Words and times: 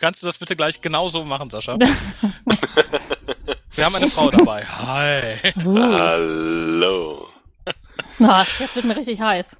Kannst 0.00 0.22
du 0.22 0.26
das 0.26 0.38
bitte 0.38 0.56
gleich 0.56 0.80
genauso 0.80 1.24
machen, 1.26 1.50
Sascha? 1.50 1.76
Wir 3.74 3.84
haben 3.84 3.94
eine 3.94 4.08
Frau 4.08 4.30
dabei. 4.30 4.64
Hi. 4.64 5.52
Uh. 5.62 5.78
Hallo. 5.78 7.28
Na, 8.18 8.46
jetzt 8.58 8.74
wird 8.74 8.86
mir 8.86 8.96
richtig 8.96 9.20
heiß. 9.20 9.58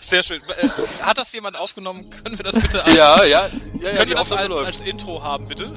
Sehr 0.00 0.24
schön. 0.24 0.42
Äh, 0.42 0.68
Hat 1.02 1.18
das 1.18 1.32
jemand 1.32 1.56
aufgenommen? 1.56 2.10
Können 2.10 2.36
wir 2.36 2.44
das 2.44 2.54
bitte 2.54 2.84
als, 2.84 2.94
Ja, 2.94 3.22
ja, 3.24 3.24
ja, 3.24 3.50
ja 3.80 3.90
können 3.96 4.08
wir 4.08 4.16
das 4.16 4.32
als, 4.32 4.52
als 4.52 4.82
Intro 4.82 5.22
haben, 5.22 5.46
bitte? 5.46 5.74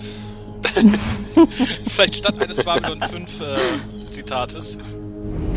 Vielleicht 1.89 2.16
statt 2.18 2.41
eines 2.41 2.64
Babylon 2.64 3.02
5 3.02 3.41
äh, 3.41 3.59
Zitates. 4.09 4.78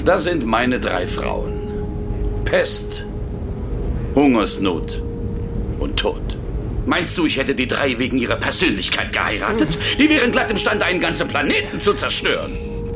Das 0.04 0.24
sind 0.24 0.44
meine 0.44 0.78
drei 0.78 1.06
Frauen. 1.06 2.42
Pest, 2.44 3.06
Hungersnot 4.14 5.02
und 5.78 5.98
Tod. 5.98 6.36
Meinst 6.86 7.16
du, 7.16 7.24
ich 7.24 7.36
hätte 7.36 7.54
die 7.54 7.66
drei 7.66 7.98
wegen 7.98 8.18
ihrer 8.18 8.36
Persönlichkeit 8.36 9.12
geheiratet? 9.12 9.78
Die 9.98 10.08
wären 10.10 10.32
glatt 10.32 10.50
imstande, 10.50 10.84
einen 10.84 11.00
ganzen 11.00 11.28
Planeten 11.28 11.80
zu 11.80 11.94
zerstören. 11.94 12.52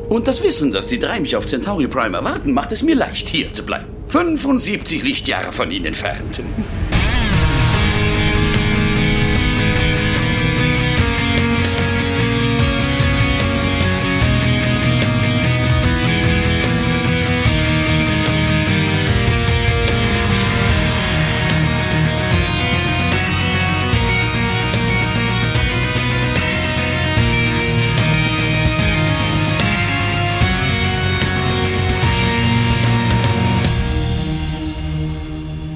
Und 0.09 0.27
das 0.27 0.43
Wissen, 0.43 0.71
dass 0.71 0.87
die 0.87 0.99
drei 0.99 1.19
mich 1.19 1.35
auf 1.35 1.45
Centauri 1.45 1.87
Prime 1.87 2.17
erwarten, 2.17 2.53
macht 2.53 2.71
es 2.71 2.83
mir 2.83 2.95
leicht, 2.95 3.29
hier 3.29 3.51
zu 3.51 3.63
bleiben. 3.63 3.89
75 4.09 5.03
Lichtjahre 5.03 5.51
von 5.51 5.71
ihnen 5.71 5.85
entfernt. 5.85 6.41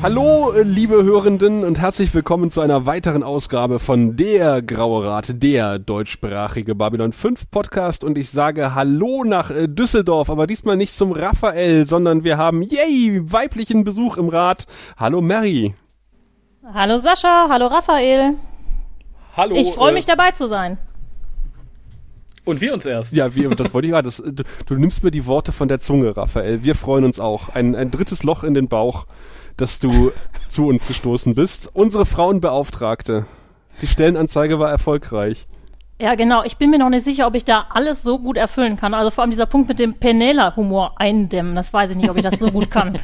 Hallo, 0.03 0.51
äh, 0.51 0.63
liebe 0.63 1.01
Hörenden 1.01 1.63
und 1.63 1.79
herzlich 1.79 2.13
willkommen 2.13 2.49
zu 2.49 2.59
einer 2.59 2.85
weiteren 2.85 3.23
Ausgabe 3.23 3.79
von 3.79 4.17
Der 4.17 4.61
Graue 4.61 5.05
Rat, 5.05 5.41
der 5.41 5.79
deutschsprachige 5.79 6.75
Babylon 6.75 7.13
5 7.13 7.49
Podcast 7.49 8.03
und 8.03 8.17
ich 8.17 8.29
sage 8.29 8.75
Hallo 8.75 9.23
nach 9.23 9.49
äh, 9.49 9.69
Düsseldorf, 9.69 10.29
aber 10.29 10.45
diesmal 10.45 10.75
nicht 10.75 10.93
zum 10.93 11.13
Raphael, 11.13 11.85
sondern 11.85 12.25
wir 12.25 12.37
haben, 12.37 12.63
yay, 12.63 13.21
weiblichen 13.23 13.85
Besuch 13.85 14.17
im 14.17 14.27
Rat. 14.27 14.65
Hallo 14.97 15.21
Mary. 15.21 15.73
Hallo 16.73 16.97
Sascha, 16.97 17.47
hallo 17.47 17.67
Raphael. 17.67 18.33
Hallo. 19.37 19.55
Ich 19.55 19.71
freue 19.71 19.91
äh, 19.91 19.93
mich 19.93 20.05
dabei 20.05 20.31
zu 20.31 20.47
sein. 20.47 20.79
Und 22.43 22.59
wir 22.59 22.73
uns 22.73 22.85
erst. 22.85 23.13
Ja, 23.13 23.33
wir, 23.35 23.51
das 23.51 23.73
wollte 23.73 23.87
ich 23.87 23.93
gerade, 23.93 24.09
du, 24.09 24.43
du 24.65 24.75
nimmst 24.75 25.01
mir 25.05 25.11
die 25.11 25.25
Worte 25.27 25.53
von 25.53 25.69
der 25.69 25.79
Zunge, 25.79 26.17
Raphael. 26.17 26.61
Wir 26.61 26.75
freuen 26.75 27.05
uns 27.05 27.21
auch. 27.21 27.55
Ein, 27.55 27.73
ein 27.73 27.89
drittes 27.89 28.23
Loch 28.23 28.43
in 28.43 28.53
den 28.53 28.67
Bauch, 28.67 29.05
dass 29.57 29.79
du 29.79 30.11
zu 30.49 30.67
uns 30.67 30.87
gestoßen 30.87 31.35
bist. 31.35 31.69
Unsere 31.73 32.05
Frauenbeauftragte. 32.05 33.25
Die 33.81 33.87
Stellenanzeige 33.87 34.59
war 34.59 34.69
erfolgreich. 34.69 35.47
Ja, 35.99 36.15
genau. 36.15 36.43
Ich 36.43 36.57
bin 36.57 36.69
mir 36.69 36.79
noch 36.79 36.89
nicht 36.89 37.05
sicher, 37.05 37.27
ob 37.27 37.35
ich 37.35 37.45
da 37.45 37.67
alles 37.69 38.03
so 38.03 38.19
gut 38.19 38.37
erfüllen 38.37 38.77
kann. 38.77 38.93
Also 38.93 39.11
vor 39.11 39.21
allem 39.21 39.31
dieser 39.31 39.45
Punkt 39.45 39.69
mit 39.69 39.79
dem 39.79 39.93
Penela-Humor 39.93 40.99
eindämmen. 40.99 41.55
Das 41.55 41.71
weiß 41.71 41.91
ich 41.91 41.97
nicht, 41.97 42.09
ob 42.09 42.17
ich 42.17 42.23
das 42.23 42.39
so 42.39 42.51
gut 42.51 42.69
kann. 42.69 42.99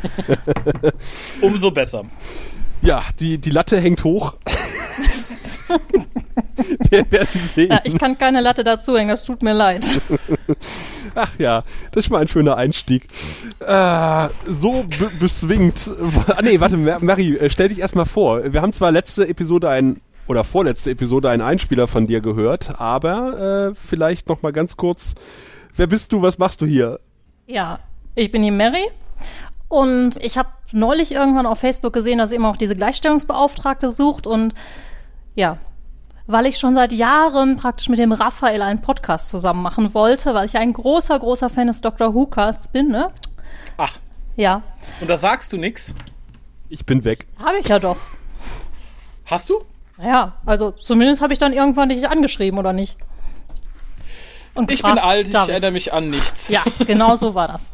Umso 1.42 1.72
besser. 1.72 2.04
Ja, 2.82 3.04
die, 3.20 3.38
die 3.38 3.52
Latte 3.52 3.80
hängt 3.80 4.04
hoch. 4.04 4.36
Wir 6.90 7.12
werden 7.12 7.42
sehen. 7.54 7.72
Ja, 7.72 7.82
ich 7.84 7.98
kann 7.98 8.18
keine 8.18 8.42
Latte 8.42 8.64
dazuhängen, 8.64 9.10
das 9.10 9.24
tut 9.24 9.44
mir 9.44 9.54
leid. 9.54 10.02
Ach 11.16 11.38
ja, 11.40 11.64
das 11.92 12.06
ist 12.06 12.10
mal 12.12 12.20
ein 12.22 12.28
schöner 12.28 12.58
Einstieg. 12.58 13.08
Äh, 13.60 14.30
so 14.46 14.84
be 14.84 15.12
beswingt. 15.20 15.90
Ah 16.28 16.42
nee, 16.42 16.60
warte, 16.60 16.78
Mary, 16.78 17.36
äh, 17.38 17.50
stell 17.50 17.70
dich 17.70 17.80
erstmal 17.80 18.06
vor. 18.06 18.54
Wir 18.54 18.62
haben 18.62 18.72
zwar 18.72 18.92
letzte 18.92 19.28
Episode 19.28 19.70
ein 19.70 20.02
oder 20.28 20.44
vorletzte 20.44 20.92
Episode 20.92 21.30
einen 21.30 21.42
Einspieler 21.42 21.88
von 21.88 22.08
dir 22.08 22.22
gehört, 22.22 22.80
aber 22.80 23.72
äh, 23.72 23.76
vielleicht 23.76 24.30
noch 24.30 24.42
mal 24.42 24.52
ganz 24.52 24.78
kurz. 24.78 25.16
Wer 25.76 25.88
bist 25.88 26.12
du? 26.12 26.22
Was 26.22 26.38
machst 26.38 26.62
du 26.62 26.66
hier? 26.66 27.00
Ja, 27.48 27.80
ich 28.16 28.32
bin 28.32 28.44
die 28.44 28.52
Mary 28.52 28.86
und 29.70 30.24
ich 30.24 30.38
habe 30.38 30.50
neulich 30.72 31.12
irgendwann 31.12 31.46
auf 31.46 31.60
Facebook 31.60 31.94
gesehen, 31.94 32.20
dass 32.20 32.32
ihr 32.32 32.38
immer 32.38 32.50
auch 32.50 32.58
diese 32.58 32.76
Gleichstellungsbeauftragte 32.76 33.90
sucht 33.90 34.28
und 34.28 34.54
ja, 35.40 35.58
weil 36.28 36.46
ich 36.46 36.58
schon 36.60 36.76
seit 36.76 36.92
Jahren 36.94 37.56
praktisch 37.56 37.88
mit 37.90 37.98
dem 37.98 38.12
Raphael 38.12 38.62
einen 38.62 38.82
Podcast 38.82 39.30
zusammen 39.30 39.62
machen 39.64 39.94
wollte, 39.94 40.34
weil 40.34 40.46
ich 40.46 40.58
ein 40.58 40.74
großer, 40.74 41.18
großer 41.18 41.50
Fan 41.50 41.68
des 41.68 41.82
Dr. 41.82 42.14
Who 42.14 42.26
Casts 42.28 42.68
bin, 42.68 42.90
ne? 42.90 43.10
Ach, 43.78 43.98
Ja, 44.36 44.62
und 45.02 45.10
da 45.10 45.18
sagst 45.18 45.52
du 45.54 45.58
nix? 45.58 45.96
Ich 46.68 46.86
bin 46.86 47.04
weg. 47.04 47.26
habe 47.44 47.58
ich 47.60 47.68
ja 47.68 47.80
doch. 47.80 47.98
Hast 49.26 49.50
du? 49.50 49.64
Ja, 50.02 50.34
also 50.46 50.72
zumindest 50.72 51.22
habe 51.22 51.34
ich 51.34 51.40
dann 51.40 51.54
irgendwann 51.54 51.90
dich 51.90 52.08
angeschrieben, 52.08 52.60
oder 52.60 52.74
nicht? 52.74 52.98
Und 54.60 54.72
Ich 54.72 54.84
bin 54.84 54.98
alt, 54.98 55.28
ich 55.28 55.34
darf 55.34 55.48
erinnere 55.48 55.72
mich 55.72 55.94
an 55.94 56.10
nichts. 56.10 56.50
Ja, 56.50 56.64
genau 56.86 57.16
so 57.16 57.34
war 57.34 57.48
das. 57.48 57.70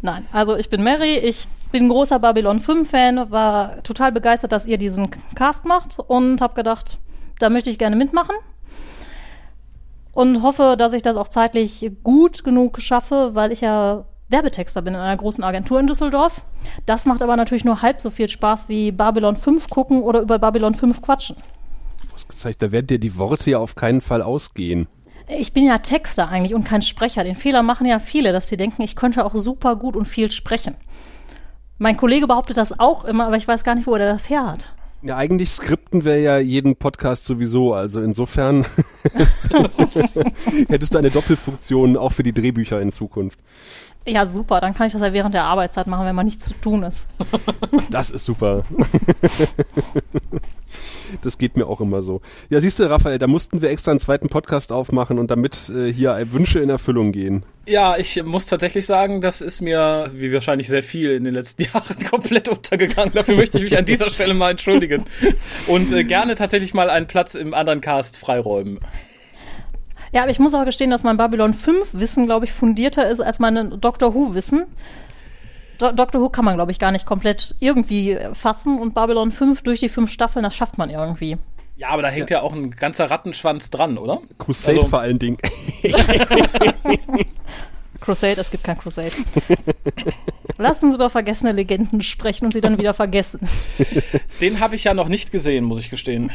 Nein, 0.00 0.26
also 0.32 0.56
ich 0.56 0.70
bin 0.70 0.84
Mary, 0.84 1.16
ich 1.16 1.48
bin 1.72 1.88
großer 1.88 2.20
Babylon 2.20 2.60
5 2.60 2.88
Fan, 2.88 3.30
war 3.32 3.82
total 3.82 4.12
begeistert, 4.12 4.52
dass 4.52 4.64
ihr 4.64 4.78
diesen 4.78 5.10
Cast 5.34 5.64
macht 5.64 5.98
und 5.98 6.40
habe 6.40 6.54
gedacht, 6.54 6.98
da 7.40 7.50
möchte 7.50 7.68
ich 7.68 7.78
gerne 7.78 7.96
mitmachen. 7.96 8.36
Und 10.12 10.42
hoffe, 10.42 10.76
dass 10.78 10.92
ich 10.92 11.02
das 11.02 11.16
auch 11.16 11.26
zeitlich 11.26 11.90
gut 12.04 12.44
genug 12.44 12.80
schaffe, 12.80 13.30
weil 13.34 13.50
ich 13.50 13.62
ja 13.62 14.04
Werbetexter 14.28 14.82
bin 14.82 14.94
in 14.94 15.00
einer 15.00 15.16
großen 15.16 15.42
Agentur 15.42 15.80
in 15.80 15.88
Düsseldorf. 15.88 16.42
Das 16.86 17.06
macht 17.06 17.20
aber 17.20 17.36
natürlich 17.36 17.64
nur 17.64 17.82
halb 17.82 18.00
so 18.00 18.10
viel 18.10 18.28
Spaß 18.28 18.68
wie 18.68 18.92
Babylon 18.92 19.34
5 19.34 19.68
gucken 19.68 20.02
oder 20.02 20.20
über 20.20 20.38
Babylon 20.38 20.76
5 20.76 21.02
quatschen. 21.02 21.34
Ausgezeichnet, 22.14 22.62
da 22.62 22.72
werden 22.72 22.86
dir 22.86 23.00
die 23.00 23.18
Worte 23.18 23.50
ja 23.50 23.58
auf 23.58 23.74
keinen 23.74 24.00
Fall 24.00 24.22
ausgehen. 24.22 24.86
Ich 25.26 25.52
bin 25.52 25.64
ja 25.64 25.78
Texter 25.78 26.28
eigentlich 26.28 26.54
und 26.54 26.64
kein 26.64 26.82
Sprecher. 26.82 27.24
Den 27.24 27.36
Fehler 27.36 27.62
machen 27.62 27.86
ja 27.86 27.98
viele, 27.98 28.32
dass 28.32 28.48
sie 28.48 28.56
denken, 28.56 28.82
ich 28.82 28.94
könnte 28.94 29.24
auch 29.24 29.34
super 29.34 29.76
gut 29.76 29.96
und 29.96 30.06
viel 30.06 30.30
sprechen. 30.30 30.76
Mein 31.78 31.96
Kollege 31.96 32.26
behauptet 32.26 32.56
das 32.56 32.78
auch 32.78 33.04
immer, 33.04 33.26
aber 33.26 33.36
ich 33.36 33.48
weiß 33.48 33.64
gar 33.64 33.74
nicht, 33.74 33.86
wo 33.86 33.94
er 33.94 34.12
das 34.12 34.28
her 34.28 34.46
hat. 34.46 34.74
Ja, 35.02 35.16
eigentlich 35.16 35.50
skripten 35.50 36.04
wir 36.04 36.18
ja 36.20 36.38
jeden 36.38 36.76
Podcast 36.76 37.26
sowieso, 37.26 37.74
also 37.74 38.00
insofern 38.00 38.64
hättest 40.68 40.94
du 40.94 40.98
eine 40.98 41.10
Doppelfunktion 41.10 41.96
auch 41.96 42.12
für 42.12 42.22
die 42.22 42.32
Drehbücher 42.32 42.80
in 42.80 42.90
Zukunft. 42.90 43.38
Ja, 44.06 44.26
super, 44.26 44.60
dann 44.60 44.74
kann 44.74 44.86
ich 44.86 44.92
das 44.92 45.02
ja 45.02 45.12
während 45.12 45.34
der 45.34 45.44
Arbeitszeit 45.44 45.86
machen, 45.86 46.06
wenn 46.06 46.14
mal 46.14 46.24
nichts 46.24 46.46
zu 46.46 46.54
tun 46.54 46.82
ist. 46.82 47.08
Das 47.90 48.10
ist 48.10 48.24
super. 48.24 48.64
Das 51.22 51.38
geht 51.38 51.56
mir 51.56 51.66
auch 51.66 51.80
immer 51.80 52.02
so. 52.02 52.20
Ja, 52.50 52.60
siehst 52.60 52.80
du, 52.80 52.84
Raphael, 52.90 53.18
da 53.18 53.26
mussten 53.26 53.62
wir 53.62 53.70
extra 53.70 53.92
einen 53.92 54.00
zweiten 54.00 54.28
Podcast 54.28 54.72
aufmachen 54.72 55.18
und 55.18 55.30
damit 55.30 55.68
äh, 55.70 55.92
hier 55.92 56.18
Wünsche 56.32 56.58
in 56.58 56.70
Erfüllung 56.70 57.12
gehen. 57.12 57.44
Ja, 57.66 57.96
ich 57.96 58.22
muss 58.24 58.46
tatsächlich 58.46 58.84
sagen, 58.86 59.20
das 59.20 59.40
ist 59.40 59.60
mir, 59.60 60.10
wie 60.12 60.32
wahrscheinlich 60.32 60.68
sehr 60.68 60.82
viel 60.82 61.12
in 61.12 61.24
den 61.24 61.34
letzten 61.34 61.62
Jahren, 61.72 61.96
komplett 62.10 62.48
untergegangen. 62.48 63.12
Dafür 63.14 63.36
möchte 63.36 63.58
ich 63.58 63.64
mich 63.64 63.78
an 63.78 63.84
dieser 63.84 64.10
Stelle 64.10 64.34
mal 64.34 64.50
entschuldigen. 64.50 65.04
Und 65.66 65.92
äh, 65.92 66.04
gerne 66.04 66.34
tatsächlich 66.34 66.74
mal 66.74 66.90
einen 66.90 67.06
Platz 67.06 67.34
im 67.34 67.54
anderen 67.54 67.80
Cast 67.80 68.18
freiräumen. 68.18 68.80
Ja, 70.14 70.22
aber 70.22 70.30
ich 70.30 70.38
muss 70.38 70.54
auch 70.54 70.64
gestehen, 70.64 70.90
dass 70.90 71.02
mein 71.02 71.16
Babylon 71.16 71.54
5 71.54 71.88
Wissen, 71.94 72.26
glaube 72.26 72.44
ich, 72.44 72.52
fundierter 72.52 73.08
ist 73.08 73.20
als 73.20 73.40
mein 73.40 73.80
Doctor 73.80 74.14
Who 74.14 74.32
Wissen. 74.32 74.64
Do 75.78 75.90
Doctor 75.90 76.20
Who 76.20 76.28
kann 76.28 76.44
man, 76.44 76.54
glaube 76.54 76.70
ich, 76.70 76.78
gar 76.78 76.92
nicht 76.92 77.04
komplett 77.04 77.56
irgendwie 77.58 78.16
fassen 78.32 78.78
und 78.78 78.94
Babylon 78.94 79.32
5 79.32 79.62
durch 79.62 79.80
die 79.80 79.88
fünf 79.88 80.12
Staffeln, 80.12 80.44
das 80.44 80.54
schafft 80.54 80.78
man 80.78 80.88
irgendwie. 80.88 81.36
Ja, 81.76 81.88
aber 81.88 82.02
da 82.02 82.08
hängt 82.10 82.30
ja, 82.30 82.42
auch 82.42 82.52
ein 82.52 82.70
ganzer 82.70 83.10
Rattenschwanz 83.10 83.70
dran, 83.70 83.98
oder? 83.98 84.20
Crusade 84.38 84.76
Also- 84.78 84.88
vor 84.88 85.00
allen 85.00 85.18
Dingen. 85.18 85.38
Crusade, 88.00 88.40
es 88.40 88.50
gibt 88.52 88.62
kein 88.62 88.78
Crusade. 88.78 89.10
Lass 90.58 90.80
uns 90.84 90.94
über 90.94 91.10
vergessene 91.10 91.50
Legenden 91.50 92.02
sprechen 92.02 92.44
und 92.44 92.52
sie 92.52 92.60
dann 92.60 92.78
wieder 92.78 92.94
vergessen. 92.94 93.48
Den 94.40 94.60
habe 94.60 94.76
ich 94.76 94.84
ja 94.84 94.94
noch 94.94 95.08
nicht 95.08 95.32
gesehen, 95.32 95.64
muss 95.64 95.80
ich 95.80 95.90
gestehen. 95.90 96.30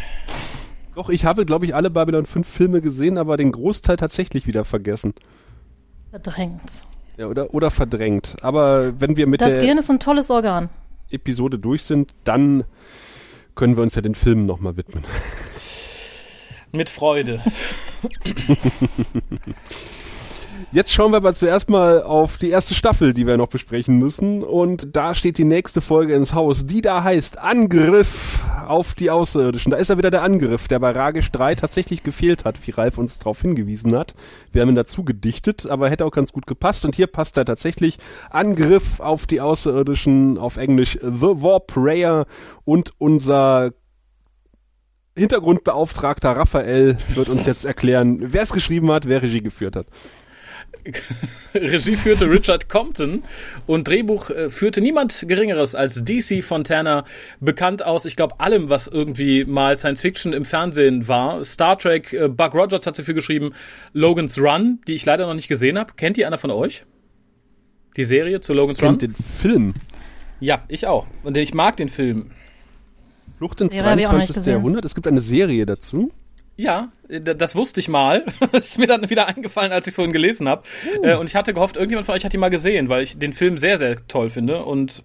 Doch, 1.00 1.08
ich 1.08 1.24
habe, 1.24 1.46
glaube 1.46 1.64
ich, 1.64 1.74
alle 1.74 1.90
Babylon 1.90 2.26
5 2.26 2.46
Filme 2.46 2.82
gesehen, 2.82 3.18
aber 3.18 3.38
den 3.38 3.54
Großteil 3.54 3.96
tatsächlich 3.96 4.48
wieder 4.48 4.66
vergessen. 4.66 5.14
Verdrängt. 6.10 6.84
Ja, 7.16 7.28
oder, 7.28 7.54
oder 7.54 7.72
verdrängt. 7.72 8.36
Aber 8.42 9.00
wenn 9.00 9.16
wir 9.16 9.26
mit 9.26 9.40
Das 9.40 9.54
der 9.54 9.62
Gehirn 9.62 9.78
ist 9.78 9.90
ein 9.90 10.02
tolles 10.02 10.30
Organ. 10.30 10.68
Episode 11.10 11.58
durch 11.58 11.84
sind, 11.84 12.14
dann 12.26 12.66
können 13.56 13.78
wir 13.78 13.84
uns 13.84 13.96
ja 13.96 14.02
den 14.02 14.14
Filmen 14.14 14.46
nochmal 14.46 14.76
widmen. 14.76 15.06
Mit 16.74 16.90
Freude. 16.90 17.42
Jetzt 20.72 20.94
schauen 20.94 21.12
wir 21.12 21.18
aber 21.18 21.34
zuerst 21.34 21.68
mal 21.68 22.04
auf 22.04 22.38
die 22.38 22.50
erste 22.50 22.76
Staffel, 22.76 23.16
die 23.16 23.26
wir 23.26 23.38
noch 23.38 23.48
besprechen 23.48 23.98
müssen. 23.98 24.44
Und 24.44 24.96
da 24.96 25.16
steht 25.16 25.40
die 25.40 25.44
nächste 25.44 25.82
Folge 25.82 26.14
ins 26.14 26.36
Haus, 26.36 26.68
die 26.68 26.82
da 26.82 27.04
heißt 27.04 27.40
Angriff 27.40 28.46
auf 28.68 28.94
die 28.94 29.10
Außerirdischen. 29.10 29.72
Da 29.72 29.78
ist 29.78 29.90
ja 29.90 29.98
wieder 29.98 30.12
der 30.12 30.22
Angriff, 30.22 30.68
der 30.68 30.78
bei 30.78 30.92
Ragisch 30.92 31.32
3 31.32 31.56
tatsächlich 31.56 32.04
gefehlt 32.04 32.46
hat, 32.46 32.68
wie 32.68 32.72
Ralf 32.72 33.00
uns 33.00 33.18
darauf 33.18 33.42
hingewiesen 33.42 33.98
hat. 33.98 34.14
Wir 34.52 34.62
haben 34.62 34.70
ihn 34.70 34.76
dazu 34.76 35.04
gedichtet, 35.04 35.66
aber 35.68 35.90
hätte 35.90 36.06
auch 36.06 36.12
ganz 36.12 36.32
gut 36.32 36.46
gepasst. 36.46 36.86
Und 36.86 36.94
hier 36.94 37.08
passt 37.08 37.36
er 37.38 37.46
tatsächlich. 37.46 37.98
Angriff 38.30 39.00
auf 39.00 39.26
die 39.26 39.42
Außerirdischen, 39.42 40.38
auf 40.38 40.58
Englisch 40.58 41.00
The 41.02 41.42
War 41.42 41.62
Prayer. 41.62 42.28
Und 42.64 42.94
unser 43.00 43.72
Hintergrundbeauftragter 45.18 46.38
Raphael 46.38 47.00
wird 47.16 47.28
uns 47.28 47.48
jetzt 47.48 47.66
erklären, 47.66 48.20
wer 48.22 48.44
es 48.44 48.54
geschrieben 48.54 48.92
hat, 48.92 49.08
wer 49.08 49.24
Regie 49.24 49.42
geführt 49.42 49.76
hat. 49.76 49.88
Regie 51.54 51.96
führte 51.96 52.30
Richard 52.30 52.70
Compton 52.70 53.24
und 53.68 53.88
Drehbuch 53.88 54.30
äh, 54.30 54.50
führte 54.50 54.82
niemand 54.82 55.26
Geringeres 55.28 55.76
als 55.76 56.04
DC 56.04 56.44
Fontana, 56.44 57.06
bekannt 57.40 57.86
aus, 57.86 58.06
ich 58.06 58.16
glaube, 58.16 58.40
allem, 58.40 58.70
was 58.70 58.88
irgendwie 58.88 59.46
mal 59.46 59.76
Science 59.76 60.02
Fiction 60.02 60.34
im 60.34 60.46
Fernsehen 60.46 61.08
war. 61.08 61.44
Star 61.44 61.78
Trek, 61.78 62.14
äh, 62.14 62.28
Buck 62.28 62.54
Rogers 62.54 62.86
hat 62.86 62.96
sie 62.96 63.04
für 63.04 63.14
geschrieben, 63.14 63.54
Logan's 63.94 64.40
Run, 64.40 64.80
die 64.88 64.94
ich 64.94 65.06
leider 65.06 65.28
noch 65.28 65.34
nicht 65.34 65.48
gesehen 65.48 65.78
habe. 65.78 65.94
Kennt 65.96 66.18
ihr 66.18 66.28
einer 66.28 66.38
von 66.38 66.52
euch? 66.52 66.86
Die 67.98 68.06
Serie 68.06 68.42
zu 68.42 68.54
Logan's 68.54 68.82
Run? 68.82 68.98
den 68.98 69.16
Film. 69.16 69.74
Ja, 70.40 70.64
ich 70.68 70.88
auch. 70.88 71.08
Und 71.24 71.36
ich 71.36 71.54
mag 71.54 71.78
den 71.78 71.90
Film. 71.90 72.32
Flucht 73.38 73.62
ins 73.62 73.76
23. 73.76 74.46
Jahrhundert. 74.46 74.86
Es 74.86 74.96
gibt 74.96 75.08
eine 75.08 75.22
Serie 75.22 75.66
dazu. 75.66 76.12
Ja, 76.60 76.90
das 77.08 77.56
wusste 77.56 77.80
ich 77.80 77.88
mal. 77.88 78.26
das 78.52 78.68
ist 78.72 78.80
mir 78.80 78.88
dann 78.88 79.10
wieder 79.10 79.28
eingefallen, 79.30 79.72
als 79.72 79.88
ich 79.88 79.92
es 79.92 79.96
vorhin 79.96 80.12
gelesen 80.12 80.50
habe. 80.50 80.64
Uh. 81.02 81.18
Und 81.18 81.30
ich 81.30 81.38
hatte 81.38 81.54
gehofft, 81.54 81.78
irgendjemand 81.78 82.06
von 82.06 82.16
euch 82.16 82.26
hat 82.26 82.34
die 82.34 82.38
mal 82.38 82.50
gesehen, 82.50 82.90
weil 82.90 83.02
ich 83.02 83.18
den 83.18 83.32
Film 83.32 83.58
sehr, 83.58 83.78
sehr 83.78 84.06
toll 84.10 84.30
finde. 84.30 84.66
Und 84.66 85.02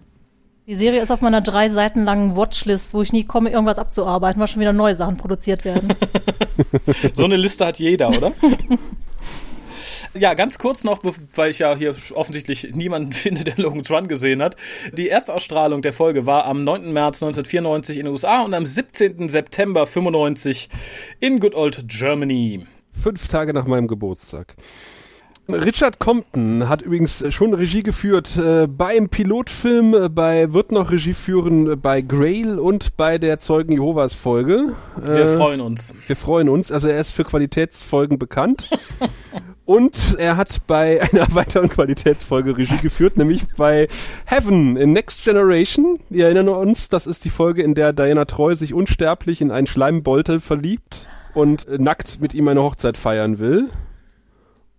die 0.67 0.75
Serie 0.75 1.01
ist 1.01 1.11
auf 1.11 1.21
meiner 1.21 1.39
drei 1.39 1.69
Seiten 1.69 2.03
langen 2.03 2.35
Watchlist, 2.35 2.93
wo 2.93 3.01
ich 3.01 3.13
nie 3.13 3.23
komme, 3.23 3.51
irgendwas 3.51 3.79
abzuarbeiten, 3.79 4.37
weil 4.41 4.49
schon 4.49 4.59
wieder 4.59 4.73
neue 4.73 4.95
Sachen 4.95 5.15
produziert 5.15 5.63
werden. 5.63 5.93
so 7.13 7.23
eine 7.23 7.37
Liste 7.37 7.65
hat 7.65 7.79
jeder, 7.79 8.09
oder? 8.09 8.33
Ja, 10.17 10.33
ganz 10.33 10.59
kurz 10.59 10.85
noch, 10.85 11.01
weil 11.35 11.51
ich 11.51 11.59
ja 11.59 11.75
hier 11.75 11.93
offensichtlich 12.13 12.73
niemanden 12.73 13.11
finde, 13.13 13.43
der 13.43 13.57
Logan's 13.57 13.91
Run 13.91 14.07
gesehen 14.07 14.41
hat. 14.41 14.55
Die 14.93 15.09
Erstausstrahlung 15.09 15.81
der 15.81 15.91
Folge 15.91 16.25
war 16.25 16.45
am 16.45 16.63
9. 16.63 16.93
März 16.93 17.21
1994 17.21 17.97
in 17.97 18.05
den 18.05 18.11
USA 18.13 18.43
und 18.43 18.53
am 18.53 18.65
17. 18.65 19.27
September 19.27 19.85
95 19.85 20.69
in 21.19 21.39
Good 21.39 21.55
Old 21.55 21.85
Germany. 21.87 22.65
Fünf 22.93 23.27
Tage 23.27 23.53
nach 23.53 23.65
meinem 23.65 23.87
Geburtstag. 23.87 24.55
Richard 25.47 25.99
Compton 25.99 26.67
hat 26.67 26.81
übrigens 26.81 27.23
schon 27.31 27.53
Regie 27.53 27.83
geführt 27.83 28.35
äh, 28.37 28.67
beim 28.67 29.09
Pilotfilm, 29.09 29.93
äh, 29.93 30.09
bei 30.09 30.53
wird 30.53 30.71
noch 30.71 30.91
Regie 30.91 31.13
führen 31.13 31.69
äh, 31.69 31.75
bei 31.75 32.01
Grail 32.01 32.57
und 32.57 32.97
bei 32.97 33.19
der 33.19 33.39
Zeugen 33.39 33.73
Jehovas 33.73 34.15
Folge. 34.15 34.73
Wir 34.99 35.13
äh, 35.13 35.37
freuen 35.37 35.61
uns. 35.61 35.93
Wir 36.07 36.15
freuen 36.15 36.49
uns. 36.49 36.71
Also 36.71 36.87
er 36.87 36.99
ist 36.99 37.11
für 37.11 37.25
Qualitätsfolgen 37.25 38.17
bekannt. 38.17 38.71
und 39.65 40.15
er 40.17 40.37
hat 40.37 40.65
bei 40.67 41.01
einer 41.11 41.33
weiteren 41.33 41.69
Qualitätsfolge 41.69 42.57
Regie 42.57 42.77
geführt, 42.77 43.17
nämlich 43.17 43.45
bei 43.57 43.87
Heaven 44.25 44.77
in 44.77 44.93
Next 44.93 45.23
Generation. 45.23 45.99
Wir 46.09 46.25
erinnern 46.25 46.49
uns, 46.49 46.89
das 46.89 47.07
ist 47.07 47.25
die 47.25 47.29
Folge, 47.29 47.63
in 47.63 47.75
der 47.75 47.93
Diana 47.93 48.25
Treu 48.25 48.55
sich 48.55 48.73
unsterblich 48.73 49.41
in 49.41 49.51
einen 49.51 49.67
Schleimbeutel 49.67 50.39
verliebt 50.39 51.07
und 51.33 51.67
nackt 51.79 52.21
mit 52.21 52.33
ihm 52.33 52.47
eine 52.47 52.61
Hochzeit 52.61 52.97
feiern 52.97 53.39
will. 53.39 53.69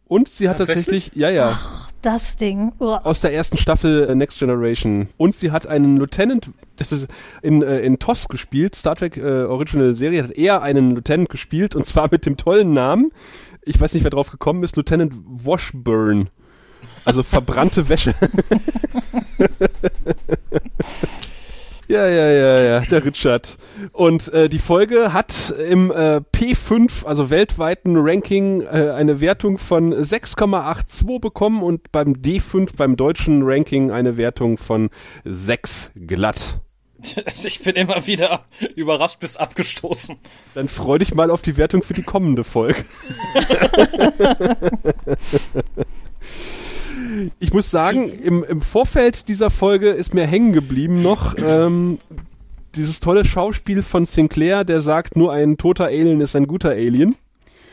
Und 0.09 0.29
sie 0.29 0.49
hat 0.49 0.59
tatsächlich, 0.59 0.85
tatsächlich 0.85 1.21
ja, 1.21 1.31
ja. 1.31 1.51
Ach, 1.53 1.91
das 2.01 2.37
Ding. 2.37 2.73
Uah. 2.79 3.01
Aus 3.03 3.21
der 3.21 3.35
ersten 3.35 3.57
Staffel 3.57 4.09
äh, 4.09 4.15
Next 4.15 4.39
Generation. 4.39 5.09
Und 5.17 5.35
sie 5.35 5.51
hat 5.51 5.67
einen 5.67 5.97
Lieutenant 5.97 6.51
das 6.77 6.93
ist 6.93 7.09
in, 7.43 7.63
äh, 7.63 7.81
in 7.81 7.99
TOS 7.99 8.29
gespielt, 8.29 8.75
Star 8.75 8.97
Trek 8.97 9.17
äh, 9.17 9.45
Original 9.45 9.95
Serie, 9.95 10.25
hat 10.25 10.33
er 10.33 10.63
einen 10.63 10.95
Lieutenant 10.95 11.29
gespielt 11.29 11.75
und 11.75 11.87
zwar 11.87 12.09
mit 12.11 12.27
dem 12.27 12.37
tollen 12.37 12.73
Namen, 12.73 13.13
ich 13.67 13.79
weiß 13.81 13.93
nicht, 13.95 14.05
wer 14.05 14.11
drauf 14.11 14.31
gekommen 14.31 14.63
ist, 14.63 14.77
Lieutenant 14.77 15.13
Washburn. 15.27 16.29
Also 17.05 17.23
verbrannte 17.23 17.89
Wäsche. 17.89 18.15
Ja, 21.89 22.09
ja, 22.09 22.29
ja, 22.29 22.61
ja, 22.61 22.81
der 22.81 23.05
Richard. 23.05 23.59
Und 23.93 24.33
äh, 24.33 24.49
die 24.49 24.59
Folge 24.59 25.13
hat 25.13 25.51
im 25.51 25.93
äh, 25.93 26.21
P5, 26.35 27.07
also 27.07 27.31
weltweiten 27.31 27.95
Ranking, 27.97 28.63
äh, 28.63 28.91
eine 28.91 29.21
Wertung 29.21 29.57
von 29.57 29.95
6,82 29.95 31.21
bekommen 31.21 31.63
und 31.63 31.93
beim 31.93 32.15
D5, 32.15 32.77
beim 32.77 32.97
deutschen 32.97 33.45
Ranking, 33.45 33.93
eine 33.93 34.17
Wertung 34.17 34.59
von 34.59 34.91
6 35.25 35.93
glatt. 35.95 36.59
Ich 37.45 37.61
bin 37.61 37.77
immer 37.77 38.07
wieder 38.07 38.45
überrascht 38.75 39.21
bis 39.21 39.37
abgestoßen. 39.37 40.17
Dann 40.55 40.69
freu 40.69 40.99
dich 40.99 41.15
mal 41.15 41.31
auf 41.31 41.43
die 41.43 41.57
Wertung 41.57 41.83
für 41.83 41.95
die 41.95 42.03
kommende 42.03 42.45
Folge. 42.45 42.85
ich 47.39 47.53
muss 47.53 47.71
sagen, 47.71 48.09
im, 48.09 48.43
im 48.45 48.61
Vorfeld 48.61 49.29
dieser 49.29 49.51
Folge 49.51 49.91
ist 49.91 50.15
mir 50.15 50.27
hängen 50.27 50.53
geblieben 50.53 51.03
noch 51.03 51.37
ähm, 51.39 51.99
dieses 52.75 53.01
tolle 53.01 53.25
Schauspiel 53.25 53.83
von 53.83 54.05
Sinclair, 54.07 54.65
der 54.65 54.81
sagt, 54.81 55.17
nur 55.17 55.33
ein 55.33 55.57
toter 55.57 55.87
Alien 55.87 56.21
ist 56.21 56.37
ein 56.37 56.47
guter 56.47 56.71
Alien. 56.71 57.17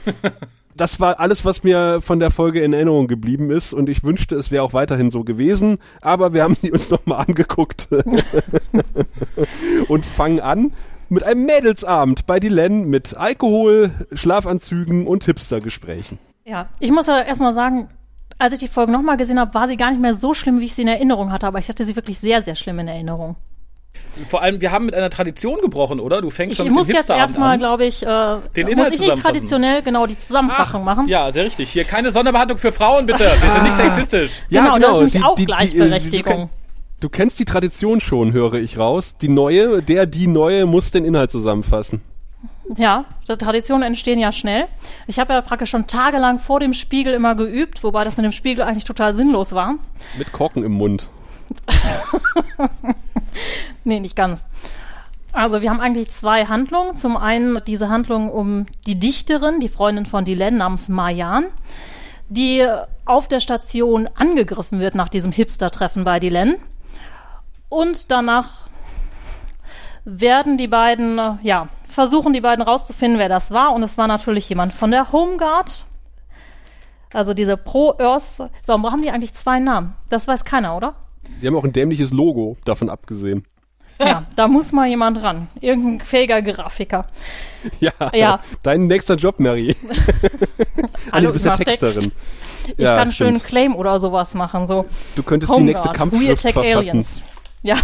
Das 0.75 0.99
war 0.99 1.19
alles, 1.19 1.45
was 1.45 1.63
mir 1.63 2.01
von 2.01 2.19
der 2.19 2.31
Folge 2.31 2.61
in 2.61 2.73
Erinnerung 2.73 3.07
geblieben 3.07 3.51
ist 3.51 3.73
und 3.73 3.89
ich 3.89 4.03
wünschte, 4.03 4.35
es 4.35 4.51
wäre 4.51 4.63
auch 4.63 4.73
weiterhin 4.73 5.11
so 5.11 5.23
gewesen, 5.23 5.77
aber 6.01 6.33
wir 6.33 6.43
haben 6.43 6.55
sie 6.55 6.71
uns 6.71 6.89
nochmal 6.89 7.25
angeguckt 7.27 7.89
und 9.87 10.05
fangen 10.05 10.39
an 10.39 10.73
mit 11.09 11.23
einem 11.23 11.45
Mädelsabend 11.45 12.25
bei 12.25 12.39
Dylan 12.39 12.89
mit 12.89 13.15
Alkohol, 13.15 13.91
Schlafanzügen 14.13 15.05
und 15.05 15.25
Hipstergesprächen. 15.25 16.17
Ja, 16.45 16.69
ich 16.79 16.91
muss 16.91 17.07
ja 17.07 17.21
erstmal 17.21 17.53
sagen, 17.53 17.89
als 18.39 18.53
ich 18.53 18.59
die 18.59 18.67
Folge 18.67 18.91
nochmal 18.91 19.17
gesehen 19.17 19.39
habe, 19.39 19.53
war 19.53 19.67
sie 19.67 19.77
gar 19.77 19.91
nicht 19.91 20.01
mehr 20.01 20.15
so 20.15 20.33
schlimm, 20.33 20.59
wie 20.59 20.65
ich 20.65 20.73
sie 20.73 20.81
in 20.81 20.87
Erinnerung 20.87 21.31
hatte, 21.31 21.47
aber 21.47 21.59
ich 21.59 21.69
hatte 21.69 21.85
sie 21.85 21.95
wirklich 21.95 22.17
sehr, 22.17 22.41
sehr 22.41 22.55
schlimm 22.55 22.79
in 22.79 22.87
Erinnerung. 22.87 23.35
Vor 24.29 24.41
allem, 24.41 24.61
wir 24.61 24.71
haben 24.71 24.85
mit 24.85 24.93
einer 24.95 25.09
Tradition 25.09 25.59
gebrochen, 25.61 25.99
oder? 25.99 26.21
Du 26.21 26.29
fängst 26.29 26.53
ich 26.53 26.57
schon 26.57 26.67
mit 26.67 26.75
muss 26.75 26.87
dem 26.87 26.95
jetzt 26.97 27.09
erstmal, 27.09 27.57
glaube 27.57 27.85
ich, 27.85 28.03
äh, 28.03 28.37
den 28.55 28.67
Inhalt 28.67 28.91
muss 28.91 28.99
ich 28.99 29.07
nicht 29.07 29.17
traditionell 29.23 29.81
genau 29.81 30.05
die 30.05 30.17
Zusammenfassung 30.17 30.81
Ach, 30.81 30.85
machen. 30.97 31.07
Ja, 31.07 31.31
sehr 31.31 31.45
richtig. 31.45 31.71
Hier 31.71 31.83
keine 31.83 32.11
Sonderbehandlung 32.11 32.57
für 32.59 32.71
Frauen, 32.71 33.05
bitte. 33.07 33.23
Wir 33.41 33.51
sind 33.51 33.63
nicht 33.63 33.75
sexistisch. 33.75 34.41
Ja, 34.49 34.61
genau, 34.63 34.75
genau. 34.75 34.87
das 34.87 34.93
ist 34.93 34.99
nämlich 34.99 35.13
Die- 35.13 35.23
auch 35.23 35.35
die- 35.35 35.41
die- 35.41 35.45
Gleichberechtigung. 35.47 36.49
Du 36.99 37.09
kennst 37.09 37.39
die 37.39 37.45
Tradition 37.45 37.99
schon, 37.99 38.33
höre 38.33 38.53
ich 38.53 38.77
raus. 38.77 39.17
Die 39.17 39.27
neue, 39.29 39.81
der, 39.81 40.05
die 40.05 40.27
neue 40.27 40.65
muss 40.65 40.91
den 40.91 41.05
Inhalt 41.05 41.31
zusammenfassen. 41.31 42.01
Ja, 42.77 43.05
die 43.27 43.35
Traditionen 43.35 43.83
entstehen 43.83 44.19
ja 44.19 44.31
schnell. 44.31 44.67
Ich 45.07 45.19
habe 45.19 45.33
ja 45.33 45.41
praktisch 45.41 45.69
schon 45.71 45.87
tagelang 45.87 46.39
vor 46.39 46.59
dem 46.59 46.73
Spiegel 46.73 47.13
immer 47.13 47.35
geübt, 47.35 47.83
wobei 47.83 48.03
das 48.05 48.15
mit 48.15 48.23
dem 48.25 48.31
Spiegel 48.31 48.63
eigentlich 48.63 48.85
total 48.85 49.13
sinnlos 49.15 49.53
war. 49.53 49.75
Mit 50.17 50.31
Korken 50.31 50.63
im 50.63 50.73
Mund. 50.73 51.09
Nee, 53.85 53.99
nicht 53.99 54.15
ganz. 54.15 54.45
Also 55.33 55.61
wir 55.61 55.69
haben 55.69 55.81
eigentlich 55.81 56.11
zwei 56.11 56.45
Handlungen. 56.45 56.95
Zum 56.95 57.17
einen 57.17 57.59
diese 57.65 57.89
Handlung 57.89 58.31
um 58.31 58.67
die 58.87 58.99
Dichterin, 58.99 59.59
die 59.59 59.67
Freundin 59.67 60.05
von 60.05 60.25
Dylan 60.25 60.57
namens 60.57 60.89
Marjan, 60.89 61.45
die 62.29 62.65
auf 63.05 63.27
der 63.27 63.39
Station 63.39 64.07
angegriffen 64.15 64.79
wird 64.79 64.95
nach 64.95 65.09
diesem 65.09 65.31
Hipster-Treffen 65.31 66.03
bei 66.03 66.19
Dylan. 66.19 66.55
Und 67.67 68.11
danach 68.11 68.61
werden 70.05 70.57
die 70.57 70.67
beiden, 70.67 71.19
ja, 71.41 71.67
versuchen 71.89 72.33
die 72.33 72.41
beiden 72.41 72.63
rauszufinden, 72.63 73.19
wer 73.19 73.29
das 73.29 73.51
war. 73.51 73.73
Und 73.73 73.83
es 73.83 73.97
war 73.97 74.07
natürlich 74.07 74.47
jemand 74.49 74.73
von 74.73 74.91
der 74.91 75.11
Homeguard. 75.11 75.85
Also 77.11 77.33
diese 77.33 77.57
Pro-Earth. 77.57 78.49
Warum 78.65 78.85
haben 78.85 79.01
die 79.01 79.11
eigentlich 79.11 79.33
zwei 79.33 79.59
Namen? 79.59 79.95
Das 80.09 80.27
weiß 80.27 80.45
keiner, 80.45 80.77
oder? 80.77 80.95
Sie 81.37 81.47
haben 81.47 81.55
auch 81.55 81.63
ein 81.63 81.73
dämliches 81.73 82.11
Logo, 82.11 82.57
davon 82.65 82.89
abgesehen. 82.89 83.45
Ja, 83.99 84.25
da 84.35 84.47
muss 84.47 84.71
mal 84.71 84.87
jemand 84.87 85.21
ran. 85.21 85.47
Irgendein 85.61 86.05
fähiger 86.05 86.41
Grafiker. 86.41 87.07
Ja, 87.79 87.91
Ja. 88.13 88.39
dein 88.63 88.87
nächster 88.87 89.15
Job, 89.15 89.39
Mary. 89.39 89.75
Hallo, 91.11 91.27
du 91.27 91.33
bist 91.33 91.45
ja 91.45 91.51
mach 91.51 91.57
Text. 91.59 91.79
Texterin. 91.81 92.11
Ich 92.67 92.77
Ja, 92.83 92.95
kann 92.97 93.11
schön 93.11 93.35
stimmt. 93.37 93.43
Claim 93.45 93.75
oder 93.75 93.99
sowas 93.99 94.33
machen. 94.33 94.67
So 94.67 94.85
Du 95.15 95.23
könntest 95.23 95.51
die 95.51 95.55
Homeguard, 95.55 95.83
nächste 95.85 95.97
Kampfschrift 95.97 96.41
verfassen. 96.41 96.77
Aliens. 96.77 97.21
Ja. 97.61 97.75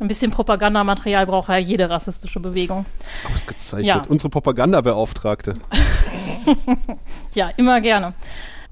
Ein 0.00 0.08
bisschen 0.08 0.30
Propagandamaterial 0.32 1.26
braucht 1.26 1.48
ja 1.48 1.58
jede 1.58 1.88
rassistische 1.88 2.40
Bewegung. 2.40 2.86
Ausgezeichnet. 3.32 3.86
Ja. 3.86 4.02
Unsere 4.08 4.30
Propagandabeauftragte. 4.30 5.54
Ja, 7.34 7.50
immer 7.56 7.80
gerne. 7.80 8.12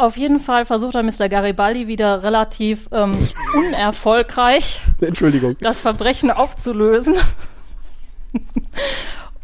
Auf 0.01 0.17
jeden 0.17 0.41
Fall 0.41 0.65
versucht 0.65 0.95
er 0.95 1.03
Mr. 1.03 1.29
Garibaldi 1.29 1.87
wieder 1.87 2.23
relativ 2.23 2.89
ähm, 2.91 3.13
unerfolgreich 3.55 4.81
Entschuldigung. 5.03 5.59
das 5.61 5.83
Verbrechen 5.83 6.31
aufzulösen. 6.31 7.17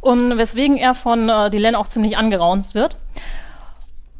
Und 0.01 0.39
weswegen 0.39 0.79
er 0.79 0.95
von 0.95 1.29
äh, 1.29 1.51
Dylan 1.51 1.75
auch 1.75 1.89
ziemlich 1.89 2.17
angeraunzt 2.17 2.75
wird. 2.75 2.97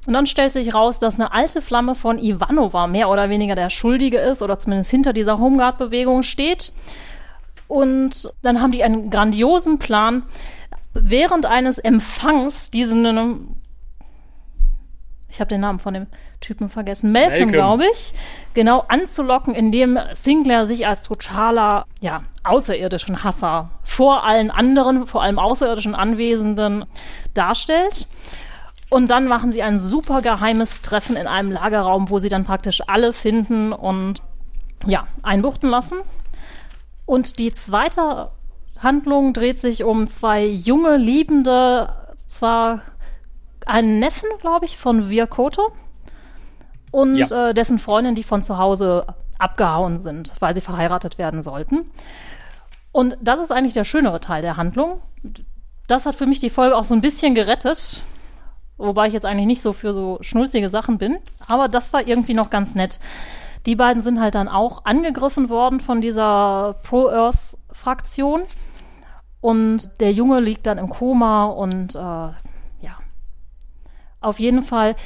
Und 0.07 0.13
dann 0.13 0.27
stellt 0.27 0.53
sich 0.53 0.75
raus, 0.75 1.01
dass 1.01 1.15
eine 1.15 1.33
alte 1.33 1.63
Flamme 1.63 1.95
von 1.95 2.19
Ivanova 2.19 2.87
mehr 2.87 3.09
oder 3.09 3.31
weniger 3.31 3.55
der 3.55 3.71
Schuldige 3.71 4.19
ist 4.19 4.43
oder 4.43 4.59
zumindest 4.59 4.91
hinter 4.91 5.15
dieser 5.15 5.39
Homeguard-Bewegung 5.39 6.23
steht. 6.23 6.71
Und 7.67 8.31
dann 8.43 8.61
haben 8.61 8.73
die 8.73 8.85
einen 8.85 9.09
grandiosen 9.09 9.79
Plan, 9.79 10.23
während 10.93 11.47
eines 11.47 11.79
Empfangs 11.79 12.71
diesen, 12.71 13.57
ich 15.37 15.41
habe 15.41 15.51
den 15.51 15.61
Namen 15.61 15.79
von 15.79 15.93
dem 15.93 16.07
Typen 16.41 16.71
vergessen, 16.71 17.13
Malcolm, 17.13 17.51
Malcolm. 17.51 17.53
glaube 17.53 17.85
ich, 17.93 18.15
genau 18.55 18.87
anzulocken, 18.89 19.55
indem 19.55 19.99
Sinclair 20.15 20.65
sich 20.65 20.87
als 20.87 21.03
totaler, 21.03 21.85
ja, 22.01 22.23
außerirdischen 22.43 23.23
Hasser 23.23 23.71
vor 23.83 24.25
allen 24.25 24.51
anderen, 24.51 25.07
vor 25.07 25.23
allem 25.23 25.39
außerirdischen 25.39 25.95
Anwesenden 25.95 26.87
darstellt. 27.35 28.09
Und 28.89 29.09
dann 29.09 29.29
machen 29.29 29.53
sie 29.53 29.63
ein 29.63 29.79
super 29.79 30.23
geheimes 30.23 30.81
Treffen 30.81 31.17
in 31.17 31.27
einem 31.27 31.53
Lagerraum, 31.53 32.09
wo 32.09 32.19
sie 32.19 32.31
dann 32.31 32.45
praktisch 32.45 32.81
alle 32.87 33.13
finden 33.13 33.75
und 33.75 34.23
ja, 34.87 35.05
einbuchten 35.23 35.69
lassen. 35.69 35.99
Und 37.05 37.39
die 37.39 37.53
zweite 37.53 38.31
Handlung 38.79 39.35
dreht 39.35 39.61
sich 39.61 39.85
um 39.85 40.09
zwei 40.09 40.47
junge, 40.47 40.97
liebende, 40.97 41.93
zwar 42.27 42.81
einen 43.67 43.99
Neffen, 43.99 44.29
glaube 44.41 44.65
ich, 44.65 44.79
von 44.79 45.11
Virkoto 45.11 45.73
und 46.93 47.17
ja. 47.17 47.51
äh, 47.51 47.55
dessen 47.55 47.79
Freundin, 47.79 48.15
die 48.15 48.23
von 48.23 48.43
zu 48.43 48.59
Hause 48.59 49.07
abgehauen 49.39 50.01
sind, 50.01 50.33
weil 50.41 50.55
sie 50.55 50.61
verheiratet 50.61 51.19
werden 51.19 51.43
sollten. 51.43 51.91
Und 52.93 53.19
das 53.21 53.41
ist 53.41 53.53
eigentlich 53.53 53.75
der 53.75 53.85
schönere 53.85 54.21
Teil 54.21 54.41
der 54.41 54.57
Handlung. 54.57 55.03
Das 55.87 56.07
hat 56.07 56.15
für 56.15 56.27
mich 56.27 56.41
die 56.41 56.51
Folge 56.51 56.77
auch 56.77 56.85
so 56.85 56.95
ein 56.95 57.03
bisschen 57.03 57.35
gerettet, 57.35 58.01
Wobei 58.79 59.07
ich 59.07 59.15
jetzt 59.15 59.25
eigentlich 59.25 59.47
nicht 59.47 59.63
so 59.63 59.73
für 59.73 59.95
so 59.95 60.19
schnulzige 60.21 60.69
Sachen 60.69 60.99
bin. 60.99 61.19
Aber 61.49 61.69
das 61.69 61.93
war 61.93 62.07
irgendwie 62.07 62.35
noch 62.35 62.51
ganz 62.51 62.75
nett. 62.75 63.01
Die 63.65 63.75
beiden 63.75 64.03
sind 64.03 64.21
halt 64.21 64.35
dann 64.35 64.49
auch 64.49 64.85
angegriffen 64.85 65.49
worden 65.49 65.81
von 65.81 66.01
dieser 66.01 66.77
Pro-Earth-Fraktion. 66.83 68.43
Und 69.41 69.89
der 70.01 70.13
Junge 70.13 70.41
liegt 70.41 70.67
dann 70.67 70.79
im 70.79 70.89
Koma 70.89 71.47
und 71.47 71.95
äh. 71.95 72.29
Auf 74.21 74.39
jeden 74.39 74.63
Fall 74.63 74.97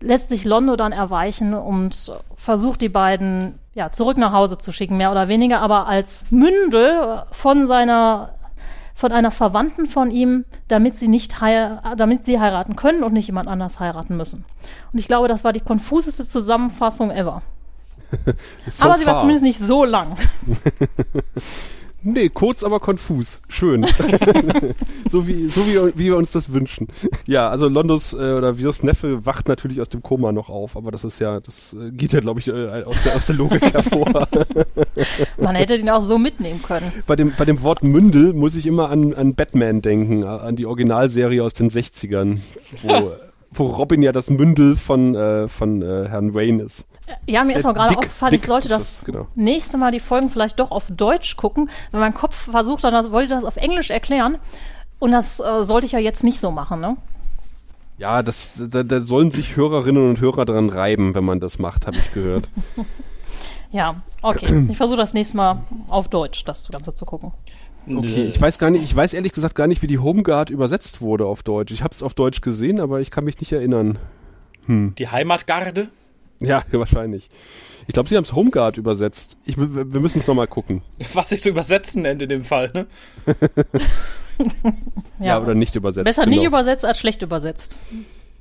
lässt 0.00 0.28
sich 0.28 0.44
Londo 0.44 0.76
dann 0.76 0.92
erweichen 0.92 1.54
und 1.54 2.12
versucht 2.36 2.80
die 2.80 2.88
beiden 2.88 3.58
ja, 3.74 3.90
zurück 3.90 4.16
nach 4.16 4.32
Hause 4.32 4.58
zu 4.58 4.72
schicken, 4.72 4.96
mehr 4.96 5.12
oder 5.12 5.28
weniger, 5.28 5.60
aber 5.60 5.86
als 5.86 6.30
Mündel 6.30 7.22
von 7.32 7.66
seiner 7.66 8.34
von 8.94 9.12
einer 9.12 9.30
Verwandten 9.30 9.86
von 9.86 10.10
ihm, 10.10 10.44
damit 10.68 10.94
sie 10.94 11.08
nicht 11.08 11.40
damit 11.40 12.24
sie 12.26 12.38
heiraten 12.38 12.76
können 12.76 13.02
und 13.02 13.14
nicht 13.14 13.28
jemand 13.28 13.48
anders 13.48 13.80
heiraten 13.80 14.14
müssen. 14.18 14.44
Und 14.92 14.98
ich 14.98 15.06
glaube, 15.06 15.26
das 15.26 15.42
war 15.42 15.54
die 15.54 15.60
konfuseste 15.60 16.26
Zusammenfassung 16.26 17.10
ever. 17.10 17.40
so 18.68 18.84
aber 18.84 18.98
sie 18.98 19.04
far. 19.04 19.14
war 19.14 19.20
zumindest 19.20 19.44
nicht 19.44 19.58
so 19.58 19.84
lang. 19.84 20.16
Nee, 22.02 22.30
kurz, 22.30 22.62
aber 22.62 22.80
konfus. 22.80 23.42
Schön. 23.48 23.86
so 25.08 25.26
wie, 25.26 25.48
so 25.48 25.60
wie, 25.66 25.98
wie 25.98 26.04
wir 26.06 26.16
uns 26.16 26.32
das 26.32 26.52
wünschen. 26.52 26.88
Ja, 27.26 27.48
also 27.48 27.68
Londos 27.68 28.14
äh, 28.14 28.16
oder 28.16 28.58
Virs 28.58 28.82
Neffe 28.82 29.26
wacht 29.26 29.48
natürlich 29.48 29.80
aus 29.80 29.90
dem 29.90 30.02
Koma 30.02 30.32
noch 30.32 30.48
auf, 30.48 30.76
aber 30.76 30.90
das 30.90 31.04
ist 31.04 31.20
ja, 31.20 31.40
das 31.40 31.74
äh, 31.74 31.90
geht 31.90 32.12
ja, 32.12 32.20
glaube 32.20 32.40
ich, 32.40 32.48
äh, 32.48 32.84
aus, 32.84 32.96
der, 33.04 33.16
aus 33.16 33.26
der 33.26 33.36
Logik 33.36 33.62
hervor. 33.74 34.28
Man 35.38 35.56
hätte 35.56 35.76
den 35.76 35.90
auch 35.90 36.00
so 36.00 36.18
mitnehmen 36.18 36.62
können. 36.62 36.90
Bei 37.06 37.16
dem, 37.16 37.34
bei 37.36 37.44
dem 37.44 37.62
Wort 37.62 37.82
Mündel 37.82 38.32
muss 38.32 38.56
ich 38.56 38.66
immer 38.66 38.88
an, 38.88 39.12
an 39.14 39.34
Batman 39.34 39.82
denken, 39.82 40.24
an 40.24 40.56
die 40.56 40.66
Originalserie 40.66 41.42
aus 41.44 41.52
den 41.52 41.68
60ern, 41.68 42.38
wo, 42.82 43.12
wo 43.52 43.66
Robin 43.66 44.02
ja 44.02 44.12
das 44.12 44.30
Mündel 44.30 44.76
von, 44.76 45.14
äh, 45.14 45.48
von 45.48 45.82
äh, 45.82 46.08
Herrn 46.08 46.34
Wayne 46.34 46.62
ist. 46.62 46.86
Ja, 47.26 47.44
mir 47.44 47.56
ist 47.56 47.66
auch 47.66 47.74
gerade 47.74 47.96
aufgefallen, 47.96 48.34
ich 48.34 48.42
sollte 48.42 48.68
das, 48.68 48.98
das 49.00 49.04
genau. 49.04 49.26
nächste 49.34 49.78
Mal 49.78 49.92
die 49.92 50.00
Folgen 50.00 50.30
vielleicht 50.30 50.58
doch 50.58 50.70
auf 50.70 50.86
Deutsch 50.90 51.36
gucken, 51.36 51.70
weil 51.90 52.00
mein 52.00 52.14
Kopf 52.14 52.50
versucht 52.50 52.84
dann, 52.84 52.92
das, 52.92 53.10
wollte 53.10 53.30
das 53.30 53.44
auf 53.44 53.56
Englisch 53.56 53.90
erklären. 53.90 54.38
Und 54.98 55.12
das 55.12 55.40
äh, 55.40 55.64
sollte 55.64 55.86
ich 55.86 55.92
ja 55.92 55.98
jetzt 55.98 56.24
nicht 56.24 56.40
so 56.40 56.50
machen, 56.50 56.80
ne? 56.80 56.96
Ja, 57.98 58.22
das, 58.22 58.54
da, 58.56 58.82
da 58.82 59.00
sollen 59.00 59.30
sich 59.30 59.56
Hörerinnen 59.56 60.08
und 60.08 60.20
Hörer 60.20 60.44
dran 60.46 60.70
reiben, 60.70 61.14
wenn 61.14 61.24
man 61.24 61.38
das 61.38 61.58
macht, 61.58 61.86
habe 61.86 61.98
ich 61.98 62.12
gehört. 62.14 62.48
ja, 63.72 63.96
okay. 64.22 64.66
Ich 64.70 64.78
versuche 64.78 64.96
das 64.96 65.12
nächste 65.12 65.36
Mal 65.36 65.64
auf 65.88 66.08
Deutsch, 66.08 66.44
das 66.44 66.68
Ganze 66.70 66.94
zu 66.94 67.04
gucken. 67.04 67.32
Okay, 67.86 68.24
ich 68.24 68.40
weiß 68.40 68.58
gar 68.58 68.70
nicht, 68.70 68.84
ich 68.84 68.94
weiß 68.94 69.14
ehrlich 69.14 69.32
gesagt 69.32 69.54
gar 69.54 69.66
nicht, 69.66 69.82
wie 69.82 69.86
die 69.86 69.98
Homeguard 69.98 70.50
übersetzt 70.50 71.00
wurde 71.00 71.26
auf 71.26 71.42
Deutsch. 71.42 71.72
Ich 71.72 71.82
habe 71.82 71.92
es 71.92 72.02
auf 72.02 72.14
Deutsch 72.14 72.40
gesehen, 72.40 72.80
aber 72.80 73.00
ich 73.00 73.10
kann 73.10 73.24
mich 73.24 73.40
nicht 73.40 73.52
erinnern. 73.52 73.98
Hm. 74.66 74.94
Die 74.98 75.08
Heimatgarde? 75.08 75.88
Ja, 76.40 76.62
wahrscheinlich. 76.72 77.30
Ich 77.86 77.94
glaube, 77.94 78.08
sie 78.08 78.16
haben 78.16 78.24
es 78.24 78.32
Homeguard 78.32 78.76
übersetzt. 78.76 79.36
Ich, 79.44 79.56
wir 79.56 80.00
müssen 80.00 80.18
es 80.18 80.26
nochmal 80.26 80.46
gucken. 80.46 80.82
Was 81.14 81.30
sich 81.30 81.42
zu 81.42 81.48
übersetzen 81.48 82.02
nennt 82.02 82.22
in 82.22 82.28
dem 82.28 82.44
Fall, 82.44 82.70
ne? 82.72 82.86
ja, 85.18 85.26
ja, 85.26 85.40
oder 85.40 85.54
nicht 85.54 85.76
übersetzt. 85.76 86.04
Besser 86.04 86.24
genau. 86.24 86.36
nicht 86.36 86.46
übersetzt 86.46 86.84
als 86.84 86.98
schlecht 86.98 87.22
übersetzt. 87.22 87.76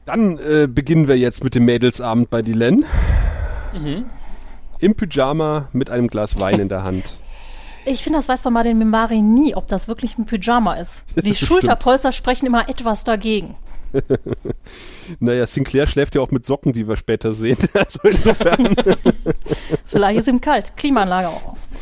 Dann 0.05 0.37
äh, 0.39 0.67
beginnen 0.67 1.07
wir 1.07 1.17
jetzt 1.17 1.43
mit 1.43 1.55
dem 1.55 1.65
Mädelsabend 1.65 2.29
bei 2.29 2.41
Dylan. 2.41 2.85
Mhm. 3.73 4.05
Im 4.79 4.95
Pyjama 4.95 5.69
mit 5.73 5.89
einem 5.89 6.07
Glas 6.07 6.39
Wein 6.39 6.59
in 6.59 6.69
der 6.69 6.83
Hand. 6.83 7.21
Ich 7.85 8.03
finde, 8.03 8.19
das 8.19 8.29
weiß 8.29 8.43
man 8.43 8.53
bei 8.53 8.63
den 8.63 8.77
Mimbari 8.77 9.21
nie, 9.21 9.55
ob 9.55 9.67
das 9.67 9.87
wirklich 9.87 10.17
ein 10.17 10.25
Pyjama 10.25 10.75
ist. 10.75 11.03
Die 11.23 11.35
Schulterpolster 11.35 12.11
sprechen 12.11 12.45
immer 12.45 12.69
etwas 12.69 13.03
dagegen. 13.03 13.55
naja, 15.19 15.45
Sinclair 15.47 15.87
schläft 15.87 16.15
ja 16.15 16.21
auch 16.21 16.31
mit 16.31 16.45
Socken, 16.45 16.75
wie 16.75 16.87
wir 16.87 16.95
später 16.95 17.33
sehen. 17.33 17.57
Also 17.73 17.99
insofern. 18.03 18.75
Vielleicht 19.85 20.19
ist 20.19 20.27
ihm 20.27 20.41
kalt. 20.41 20.75
Klimaanlage 20.75 21.29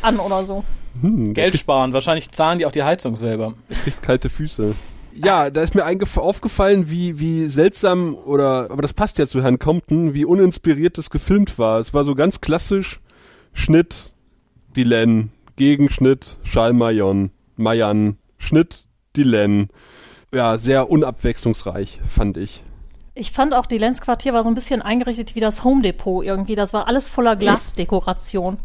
an 0.02 0.18
oder 0.18 0.44
so. 0.44 0.64
Hm, 1.00 1.34
Geld 1.34 1.56
sparen. 1.56 1.92
Wahrscheinlich 1.92 2.30
zahlen 2.30 2.58
die 2.58 2.66
auch 2.66 2.72
die 2.72 2.82
Heizung 2.82 3.16
selber. 3.16 3.54
Er 3.68 3.76
kriegt 3.76 4.02
kalte 4.02 4.30
Füße. 4.30 4.74
Ja, 5.12 5.50
da 5.50 5.62
ist 5.62 5.74
mir 5.74 5.84
aufgefallen, 6.16 6.90
wie, 6.90 7.18
wie 7.18 7.46
seltsam 7.46 8.14
oder, 8.14 8.70
aber 8.70 8.82
das 8.82 8.94
passt 8.94 9.18
ja 9.18 9.26
zu 9.26 9.42
Herrn 9.42 9.58
Compton, 9.58 10.14
wie 10.14 10.24
uninspiriert 10.24 10.96
das 10.96 11.10
gefilmt 11.10 11.58
war. 11.58 11.78
Es 11.78 11.92
war 11.92 12.04
so 12.04 12.14
ganz 12.14 12.40
klassisch 12.40 13.00
Schnitt, 13.52 14.14
Dylan, 14.76 15.32
Gegenschnitt, 15.56 16.36
Schallmayon, 16.44 17.30
Mayan, 17.56 18.16
Schnitt, 18.36 18.86
Dylan 19.16 19.70
ja, 20.32 20.58
sehr 20.58 20.90
unabwechslungsreich, 20.90 22.00
fand 22.06 22.36
ich. 22.36 22.62
Ich 23.14 23.32
fand 23.32 23.52
auch, 23.52 23.66
die 23.66 23.78
Lenzquartier 23.78 24.32
war 24.32 24.44
so 24.44 24.48
ein 24.48 24.54
bisschen 24.54 24.80
eingerichtet 24.80 25.34
wie 25.34 25.40
das 25.40 25.64
Home 25.64 25.82
Depot 25.82 26.24
irgendwie. 26.24 26.54
Das 26.54 26.72
war 26.72 26.86
alles 26.86 27.08
voller 27.08 27.34
Glasdekoration. 27.36 28.58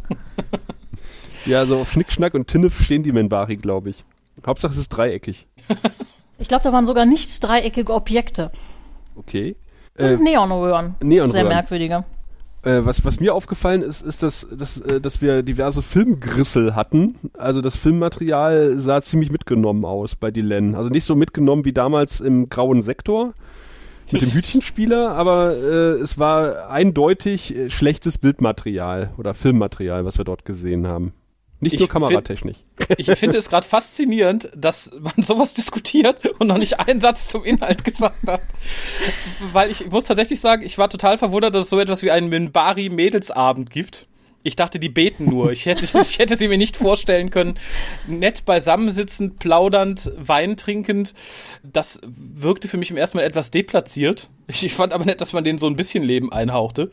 ja, 1.45 1.65
so 1.65 1.79
auf 1.79 1.91
Schnickschnack 1.91 2.33
und 2.33 2.47
Tinnef 2.47 2.79
stehen 2.83 3.03
die 3.03 3.11
Menbari, 3.11 3.57
glaube 3.57 3.89
ich. 3.89 4.05
Hauptsache 4.45 4.73
es 4.73 4.77
ist 4.77 4.89
dreieckig. 4.89 5.47
ich 6.37 6.47
glaube, 6.47 6.63
da 6.63 6.71
waren 6.73 6.85
sogar 6.85 7.05
nicht 7.05 7.43
dreieckige 7.43 7.93
Objekte. 7.93 8.51
Okay. 9.15 9.55
Und 9.97 10.05
äh, 10.05 10.17
Neonröhren. 10.17 10.95
Neonröhren. 11.01 11.31
Sehr 11.31 11.45
merkwürdige. 11.45 12.03
Äh, 12.63 12.85
was, 12.85 13.03
was 13.03 13.19
mir 13.19 13.35
aufgefallen 13.35 13.81
ist, 13.81 14.01
ist, 14.01 14.23
dass, 14.23 14.47
dass, 14.49 14.79
äh, 14.79 15.01
dass 15.01 15.21
wir 15.21 15.43
diverse 15.43 15.81
Filmgrissel 15.81 16.75
hatten. 16.75 17.15
Also 17.37 17.61
das 17.61 17.75
Filmmaterial 17.75 18.77
sah 18.77 19.01
ziemlich 19.01 19.31
mitgenommen 19.31 19.83
aus 19.83 20.15
bei 20.15 20.31
Dylan. 20.31 20.75
Also 20.75 20.89
nicht 20.89 21.03
so 21.03 21.15
mitgenommen 21.15 21.65
wie 21.65 21.73
damals 21.73 22.21
im 22.21 22.49
grauen 22.49 22.81
Sektor 22.81 23.33
mit 24.11 24.21
dem 24.21 24.31
Hütchenspieler, 24.31 25.11
aber 25.11 25.55
äh, 25.55 26.01
es 26.01 26.17
war 26.19 26.69
eindeutig 26.69 27.55
äh, 27.55 27.69
schlechtes 27.69 28.17
Bildmaterial 28.17 29.11
oder 29.17 29.33
Filmmaterial, 29.33 30.05
was 30.05 30.17
wir 30.17 30.25
dort 30.25 30.45
gesehen 30.45 30.87
haben. 30.87 31.13
Nicht 31.63 31.73
ich 31.73 31.79
nur 31.79 31.89
kameratechnisch. 31.89 32.57
Find, 32.77 32.89
ich 32.99 33.11
finde 33.17 33.37
es 33.37 33.49
gerade 33.49 33.67
faszinierend, 33.67 34.49
dass 34.55 34.91
man 34.99 35.13
sowas 35.17 35.53
diskutiert 35.53 36.25
und 36.39 36.47
noch 36.47 36.57
nicht 36.57 36.79
einen 36.79 37.01
Satz 37.01 37.27
zum 37.27 37.43
Inhalt 37.43 37.83
gesagt 37.85 38.27
hat. 38.27 38.41
Weil 39.51 39.71
ich, 39.71 39.81
ich 39.81 39.91
muss 39.91 40.05
tatsächlich 40.05 40.39
sagen, 40.39 40.63
ich 40.63 40.77
war 40.77 40.89
total 40.89 41.17
verwundert, 41.17 41.55
dass 41.55 41.65
es 41.65 41.69
so 41.69 41.79
etwas 41.79 42.03
wie 42.03 42.11
einen 42.11 42.29
Minbari-Mädelsabend 42.29 43.69
gibt. 43.69 44.07
Ich 44.45 44.57
dachte, 44.57 44.77
die 44.77 44.89
beten 44.89 45.29
nur. 45.29 45.53
Ich 45.53 45.65
hätte, 45.65 45.85
ich 45.85 46.19
hätte 46.19 46.35
sie 46.35 46.49
mir 46.49 46.57
nicht 46.57 46.75
vorstellen 46.75 47.29
können. 47.29 47.55
Nett 48.07 48.43
beisammensitzend, 48.43 49.39
plaudernd, 49.39 50.11
Wein 50.17 50.57
trinkend. 50.57 51.13
Das 51.63 52.01
wirkte 52.03 52.67
für 52.67 52.75
mich 52.75 52.91
im 52.91 52.97
ersten 52.97 53.17
Mal 53.17 53.23
etwas 53.23 53.51
deplatziert. 53.51 54.29
Ich 54.47 54.73
fand 54.73 54.91
aber 54.91 55.05
nett, 55.05 55.21
dass 55.21 55.31
man 55.31 55.45
denen 55.45 55.59
so 55.59 55.67
ein 55.67 55.77
bisschen 55.77 56.03
Leben 56.03 56.33
einhauchte. 56.33 56.91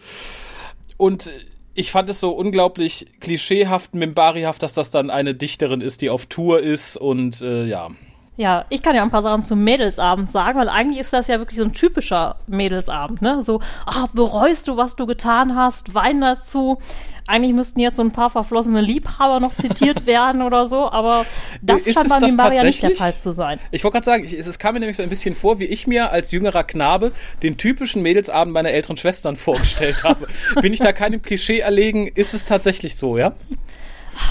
Und 0.96 1.32
ich 1.80 1.92
fand 1.92 2.10
es 2.10 2.20
so 2.20 2.32
unglaublich 2.32 3.06
klischeehaft, 3.20 3.94
mimbarihaft, 3.94 4.62
dass 4.62 4.74
das 4.74 4.90
dann 4.90 5.08
eine 5.08 5.34
Dichterin 5.34 5.80
ist, 5.80 6.02
die 6.02 6.10
auf 6.10 6.26
Tour 6.26 6.60
ist 6.60 6.98
und 6.98 7.40
äh, 7.40 7.64
ja. 7.64 7.88
Ja, 8.36 8.66
ich 8.68 8.82
kann 8.82 8.94
ja 8.94 9.02
ein 9.02 9.10
paar 9.10 9.22
Sachen 9.22 9.42
zum 9.42 9.64
Mädelsabend 9.64 10.30
sagen, 10.30 10.58
weil 10.58 10.68
eigentlich 10.68 11.00
ist 11.00 11.12
das 11.14 11.26
ja 11.26 11.38
wirklich 11.38 11.58
so 11.58 11.64
ein 11.64 11.72
typischer 11.72 12.36
Mädelsabend, 12.46 13.22
ne? 13.22 13.42
So, 13.42 13.60
ah, 13.86 14.08
bereust 14.12 14.68
du, 14.68 14.76
was 14.76 14.94
du 14.94 15.06
getan 15.06 15.56
hast, 15.56 15.94
Wein 15.94 16.20
dazu. 16.20 16.78
Eigentlich 17.26 17.54
müssten 17.54 17.80
jetzt 17.80 17.96
so 17.96 18.02
ein 18.02 18.12
paar 18.12 18.30
verflossene 18.30 18.80
Liebhaber 18.80 19.40
noch 19.40 19.54
zitiert 19.54 20.06
werden 20.06 20.42
oder 20.42 20.66
so, 20.66 20.90
aber 20.90 21.26
das 21.62 21.86
Ist 21.86 21.94
scheint 21.94 22.08
bei 22.08 22.18
das 22.18 22.30
Mimbaria 22.30 22.64
nicht 22.64 22.82
der? 22.82 22.90
Fall 22.96 23.16
zu 23.16 23.32
sein. 23.32 23.58
Ich 23.70 23.84
wollte 23.84 23.94
gerade 23.94 24.04
sagen, 24.04 24.24
ich, 24.24 24.32
es 24.34 24.46
es 24.46 24.58
kam 24.58 24.74
mir 24.74 24.80
nämlich 24.80 24.96
so 24.96 25.02
ein 25.02 25.08
bisschen 25.08 25.34
vor, 25.34 25.58
wie 25.58 25.64
ich 25.64 25.86
mir 25.86 26.10
als 26.10 26.32
jüngerer 26.32 26.64
Knabe 26.64 27.12
den 27.42 27.56
typischen 27.56 28.02
Mädelsabend 28.02 28.52
meiner 28.52 28.70
älteren 28.70 28.96
Schwestern 28.96 29.36
vorgestellt 29.36 30.04
habe. 30.04 30.26
Bin 30.60 30.72
ich 30.72 30.80
da 30.80 30.92
keinem 30.92 31.22
Klischee 31.22 31.60
erlegen? 31.60 32.06
Ist 32.06 32.34
es 32.34 32.44
tatsächlich 32.44 32.96
so, 32.96 33.16
ja? 33.16 33.32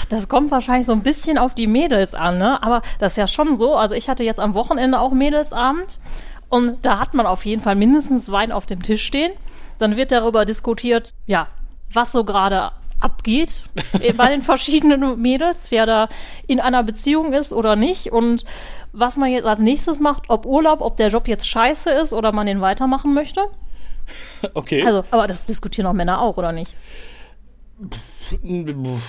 Das 0.08 0.28
kommt 0.28 0.50
wahrscheinlich 0.50 0.86
so 0.86 0.92
ein 0.92 1.02
bisschen 1.02 1.38
auf 1.38 1.54
die 1.54 1.66
Mädels 1.66 2.14
an, 2.14 2.38
ne? 2.38 2.62
Aber 2.62 2.82
das 2.98 3.12
ist 3.12 3.16
ja 3.16 3.26
schon 3.26 3.56
so. 3.56 3.74
Also 3.74 3.94
ich 3.94 4.08
hatte 4.08 4.22
jetzt 4.22 4.38
am 4.40 4.54
Wochenende 4.54 5.00
auch 5.00 5.12
Mädelsabend 5.12 5.98
und 6.48 6.84
da 6.84 6.98
hat 6.98 7.14
man 7.14 7.26
auf 7.26 7.44
jeden 7.44 7.62
Fall 7.62 7.76
mindestens 7.76 8.30
Wein 8.30 8.52
auf 8.52 8.66
dem 8.66 8.82
Tisch 8.82 9.04
stehen. 9.04 9.32
Dann 9.78 9.96
wird 9.96 10.12
darüber 10.12 10.44
diskutiert, 10.44 11.14
ja, 11.26 11.48
was 11.92 12.12
so 12.12 12.24
gerade 12.24 12.72
abgeht 13.00 13.62
eh, 14.00 14.12
bei 14.16 14.28
den 14.28 14.42
verschiedenen 14.42 15.20
Mädels, 15.20 15.70
wer 15.70 15.86
da 15.86 16.08
in 16.46 16.60
einer 16.60 16.82
Beziehung 16.82 17.32
ist 17.32 17.52
oder 17.52 17.76
nicht 17.76 18.12
und 18.12 18.44
was 18.92 19.16
man 19.16 19.30
jetzt 19.30 19.46
als 19.46 19.60
nächstes 19.60 20.00
macht, 20.00 20.24
ob 20.28 20.46
Urlaub, 20.46 20.80
ob 20.80 20.96
der 20.96 21.08
Job 21.08 21.28
jetzt 21.28 21.46
scheiße 21.46 21.90
ist 21.90 22.12
oder 22.12 22.32
man 22.32 22.46
den 22.46 22.60
weitermachen 22.60 23.14
möchte. 23.14 23.42
Okay. 24.54 24.82
Also, 24.84 25.04
aber 25.12 25.28
das 25.28 25.46
diskutieren 25.46 25.86
auch 25.86 25.92
Männer 25.92 26.20
auch, 26.20 26.36
oder 26.36 26.50
nicht? 26.50 26.74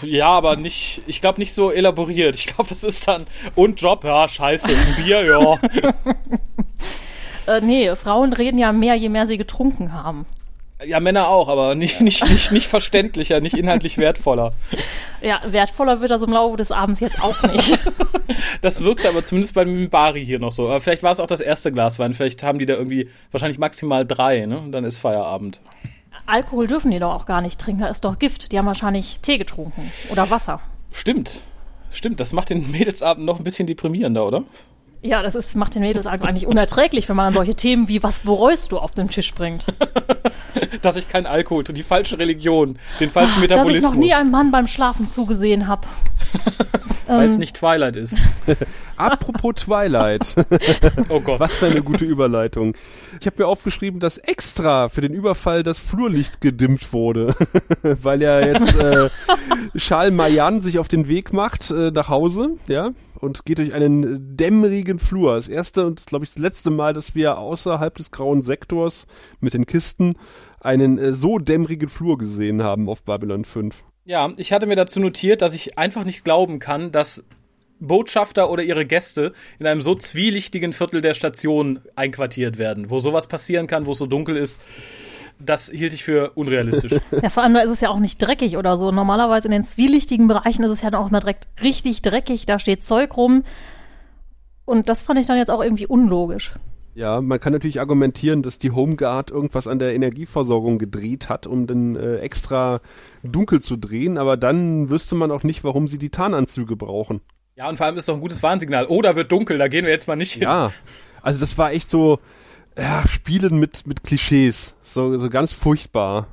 ja, 0.04 0.28
aber 0.28 0.56
nicht, 0.56 1.02
ich 1.08 1.22
glaube 1.22 1.40
nicht 1.40 1.56
so 1.56 1.72
elaboriert. 1.72 2.36
Ich 2.36 2.46
glaube, 2.46 2.70
das 2.70 2.84
ist 2.84 3.08
dann, 3.08 3.26
und 3.56 3.82
Job, 3.82 4.04
ja, 4.04 4.28
scheiße, 4.28 4.68
ein 4.68 5.04
Bier, 5.04 5.26
ja. 5.26 5.60
Äh, 7.48 7.62
nee, 7.62 7.96
Frauen 7.96 8.34
reden 8.34 8.60
ja 8.60 8.72
mehr, 8.72 8.94
je 8.94 9.10
mehr 9.10 9.26
sie 9.26 9.38
getrunken 9.38 9.94
haben. 9.94 10.28
Ja, 10.86 11.00
Männer 11.00 11.28
auch, 11.28 11.48
aber 11.48 11.76
nicht, 11.76 12.02
nicht, 12.02 12.28
nicht, 12.30 12.52
nicht 12.52 12.68
verständlicher, 12.68 13.40
nicht 13.40 13.56
inhaltlich 13.56 13.98
wertvoller. 13.98 14.52
Ja, 15.22 15.40
wertvoller 15.46 16.02
wird 16.02 16.10
das 16.10 16.22
im 16.22 16.32
Laufe 16.32 16.58
des 16.58 16.72
Abends 16.72 17.00
jetzt 17.00 17.22
auch 17.22 17.42
nicht. 17.44 17.80
Das 18.62 18.82
wirkte 18.82 19.10
aber 19.10 19.24
zumindest 19.24 19.54
bei 19.54 19.66
Bari 19.66 20.26
hier 20.26 20.40
noch 20.40 20.52
so. 20.52 20.68
Aber 20.68 20.80
vielleicht 20.80 21.04
war 21.04 21.12
es 21.12 21.20
auch 21.20 21.28
das 21.28 21.42
erste 21.42 21.72
Glas 21.72 22.00
Wein. 22.00 22.14
Vielleicht 22.14 22.44
haben 22.44 22.60
die 22.60 22.66
da 22.66 22.74
irgendwie 22.74 23.10
wahrscheinlich 23.32 23.60
maximal 23.60 24.06
drei, 24.06 24.46
ne? 24.46 24.58
Und 24.58 24.72
dann 24.72 24.84
ist 24.84 24.98
Feierabend. 24.98 25.60
Alkohol 26.26 26.68
dürfen 26.68 26.92
die 26.92 27.00
doch 27.00 27.14
auch 27.14 27.26
gar 27.26 27.42
nicht 27.42 27.60
trinken, 27.60 27.82
da 27.82 27.88
ist 27.88 28.06
doch 28.06 28.20
Gift. 28.20 28.52
Die 28.52 28.58
haben 28.58 28.66
wahrscheinlich 28.66 29.20
Tee 29.20 29.38
getrunken 29.38 29.92
oder 30.12 30.30
Wasser. 30.30 30.62
Stimmt. 30.92 31.42
Stimmt, 31.92 32.20
das 32.20 32.32
macht 32.32 32.50
den 32.50 32.72
Mädelsabend 32.72 33.26
noch 33.26 33.38
ein 33.38 33.44
bisschen 33.44 33.68
deprimierender, 33.68 34.26
oder? 34.26 34.44
Ja, 35.04 35.24
das 35.24 35.34
ist, 35.34 35.56
macht 35.56 35.74
den 35.74 35.82
Mädels 35.82 36.06
eigentlich 36.06 36.46
unerträglich, 36.46 37.10
wenn 37.10 37.16
man 37.16 37.28
an 37.28 37.34
solche 37.34 37.56
Themen 37.56 37.88
wie 37.88 38.04
was 38.04 38.20
bereust 38.20 38.72
du 38.72 38.78
auf 38.78 38.92
den 38.92 39.10
Tisch 39.10 39.34
bringt. 39.34 39.66
Dass 40.84 40.96
ich 40.96 41.10
kein 41.10 41.26
Alkohol, 41.26 41.64
die 41.64 41.82
falsche 41.84 42.20
Religion, 42.20 42.78
den 43.00 43.10
falschen 43.10 43.30
Dass 43.36 43.44
ich 43.44 43.50
Metabolismus. 43.50 43.92
noch 43.92 43.98
nie 44.00 44.14
einem 44.14 44.30
Mann 44.32 44.52
beim 44.52 44.68
Schlafen 44.68 45.08
zugesehen 45.08 45.68
habe. 45.68 45.88
Weil 47.08 47.24
Ähm. 47.24 47.30
es 47.30 47.38
nicht 47.40 47.56
Twilight 47.58 47.96
ist. 47.96 48.22
Apropos 48.96 49.56
Twilight. 49.56 50.36
Oh 51.10 51.20
Gott. 51.20 51.40
Was 51.40 51.56
für 51.56 51.66
eine 51.66 51.82
gute 51.82 52.06
Überleitung. 52.06 52.76
Ich 53.20 53.26
habe 53.26 53.38
mir 53.42 53.48
aufgeschrieben, 53.48 54.00
dass 54.00 54.20
extra 54.20 54.90
für 54.90 55.02
den 55.02 55.14
Überfall 55.14 55.64
das 55.64 55.80
Flurlicht 55.80 56.42
gedimmt 56.42 56.94
wurde, 56.94 57.36
weil 57.82 58.22
ja 58.22 58.40
jetzt 58.40 58.76
äh, 58.76 59.10
Charles 59.78 60.14
Mayan 60.14 60.62
sich 60.62 60.78
auf 60.78 60.88
den 60.88 61.08
Weg 61.08 61.34
macht 61.34 61.72
äh, 61.72 61.90
nach 61.90 62.10
Hause, 62.10 62.52
ja, 62.68 62.92
und 63.22 63.46
geht 63.46 63.60
durch 63.60 63.74
einen 63.74 64.36
dämmerigen 64.36 65.00
Flur. 65.00 65.36
Das 65.36 65.48
erste 65.48 65.86
und 65.86 66.06
glaube 66.06 66.26
ich 66.26 66.32
das 66.32 66.40
letzte 66.40 66.72
Mal, 66.72 66.94
dass 66.94 67.16
wir 67.16 67.38
außerhalb 67.38 67.96
des 67.96 68.12
grauen 68.12 68.42
Sektors 68.42 69.08
mit 69.40 69.54
den 69.54 69.66
Kisten 69.66 70.16
einen 70.60 70.98
äh, 70.98 71.14
so 71.14 71.38
dämmerigen 71.38 71.90
Flur 71.90 72.18
gesehen 72.18 72.64
haben 72.64 72.90
auf 72.90 73.04
Babylon 73.04 73.46
5. 73.46 73.84
Ja, 74.06 74.32
ich 74.38 74.52
hatte 74.52 74.68
mir 74.68 74.76
dazu 74.76 75.00
notiert, 75.00 75.42
dass 75.42 75.54
ich 75.54 75.78
einfach 75.78 76.06
nicht 76.06 76.24
glauben 76.24 76.60
kann, 76.60 76.92
dass 76.92 77.24
Botschafter 77.80 78.50
oder 78.50 78.64
ihre 78.64 78.86
Gäste 78.86 79.34
in 79.60 79.68
einem 79.68 79.82
so 79.82 79.96
zwielichtigen 79.96 80.72
Viertel 80.72 81.02
der 81.02 81.14
Station 81.14 81.80
einquartiert 81.96 82.58
werden, 82.58 82.90
wo 82.90 83.00
sowas 83.00 83.28
passieren 83.28 83.68
kann, 83.68 83.86
wo 83.86 83.92
es 83.92 83.98
so 83.98 84.06
dunkel 84.06 84.38
ist. 84.38 84.62
Das 85.46 85.70
hielt 85.70 85.94
ich 85.94 86.04
für 86.04 86.32
unrealistisch. 86.36 86.94
Ja, 87.22 87.30
vor 87.30 87.44
allem 87.44 87.54
da 87.54 87.62
ist 87.62 87.72
es 87.72 87.82
ja 87.82 87.90
auch 87.90 88.00
nicht 88.00 88.18
dreckig 88.18 88.58
oder 88.58 88.78
so. 88.78 88.92
Normalerweise 88.92 89.48
in 89.48 89.52
den 89.52 89.64
zwielichtigen 89.64 90.28
Bereichen 90.28 90.64
ist 90.64 90.72
es 90.72 90.82
ja 90.82 90.90
dann 90.90 91.02
auch 91.02 91.10
mal 91.10 91.20
direkt 91.20 91.48
richtig 91.62 92.02
dreckig, 92.02 92.46
da 92.46 92.60
steht 92.60 92.84
Zeug 92.84 93.16
rum. 93.18 93.44
Und 94.66 94.90
das 94.90 95.02
fand 95.02 95.20
ich 95.20 95.28
dann 95.28 95.38
jetzt 95.38 95.52
auch 95.52 95.62
irgendwie 95.62 95.88
unlogisch. 95.88 96.54
Ja, 96.94 97.22
man 97.22 97.40
kann 97.40 97.54
natürlich 97.54 97.80
argumentieren, 97.80 98.42
dass 98.42 98.60
die 98.60 98.72
Homeguard 98.72 99.32
irgendwas 99.32 99.68
an 99.68 99.80
der 99.80 99.94
Energieversorgung 99.96 100.78
gedreht 100.78 101.30
hat, 101.30 101.48
um 101.48 101.66
dann 101.66 101.96
äh, 101.96 102.18
extra 102.18 102.82
dunkel 103.24 103.62
zu 103.62 103.78
drehen, 103.78 104.18
aber 104.18 104.36
dann 104.36 104.90
wüsste 104.90 105.16
man 105.16 105.32
auch 105.32 105.44
nicht, 105.44 105.64
warum 105.64 105.88
sie 105.88 105.98
die 105.98 106.10
Tarnanzüge 106.10 106.76
brauchen. 106.76 107.22
ja, 107.56 107.70
und 107.70 107.78
vor 107.78 107.86
allem 107.86 107.98
ist 107.98 108.10
doch 108.10 108.16
ein 108.16 108.20
gutes 108.22 108.44
Warnsignal. 108.44 108.88
Oh, 108.90 109.02
da 109.02 109.16
wird 109.16 109.32
dunkel, 109.32 109.58
da 109.58 109.68
gehen 109.70 109.86
wir 109.86 109.92
jetzt 109.92 110.08
mal 110.08 110.16
nicht 110.18 110.34
hin. 110.34 110.44
Ja, 110.44 110.74
also 111.22 111.40
das 111.40 111.58
war 111.58 111.72
echt 111.72 111.90
so, 111.90 112.20
ja, 112.78 113.08
Spielen 113.08 113.60
mit, 113.60 113.86
mit 113.88 114.04
Klischees, 114.04 114.76
so, 114.84 115.18
so 115.18 115.30
ganz 115.30 115.54
furchtbar. 115.54 116.28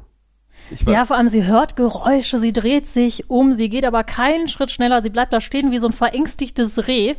Ja, 0.87 1.07
vor 1.07 1.17
allem 1.17 1.29
sie 1.29 1.45
hört 1.45 1.77
Geräusche, 1.77 2.39
sie 2.39 2.53
dreht 2.53 2.89
sich 2.89 3.31
um, 3.31 3.55
sie 3.55 3.71
geht 3.71 3.87
aber 3.87 4.05
keinen 4.05 4.49
Schritt 4.49 4.71
schneller, 4.71 5.03
sie 5.03 5.11
bleibt 5.11 5.33
da 5.33 5.41
stehen 5.41 5.71
wie 5.71 5.79
so 5.79 5.87
ein 5.87 5.95
verängstigtes 5.95 6.87
Reh. 6.87 7.15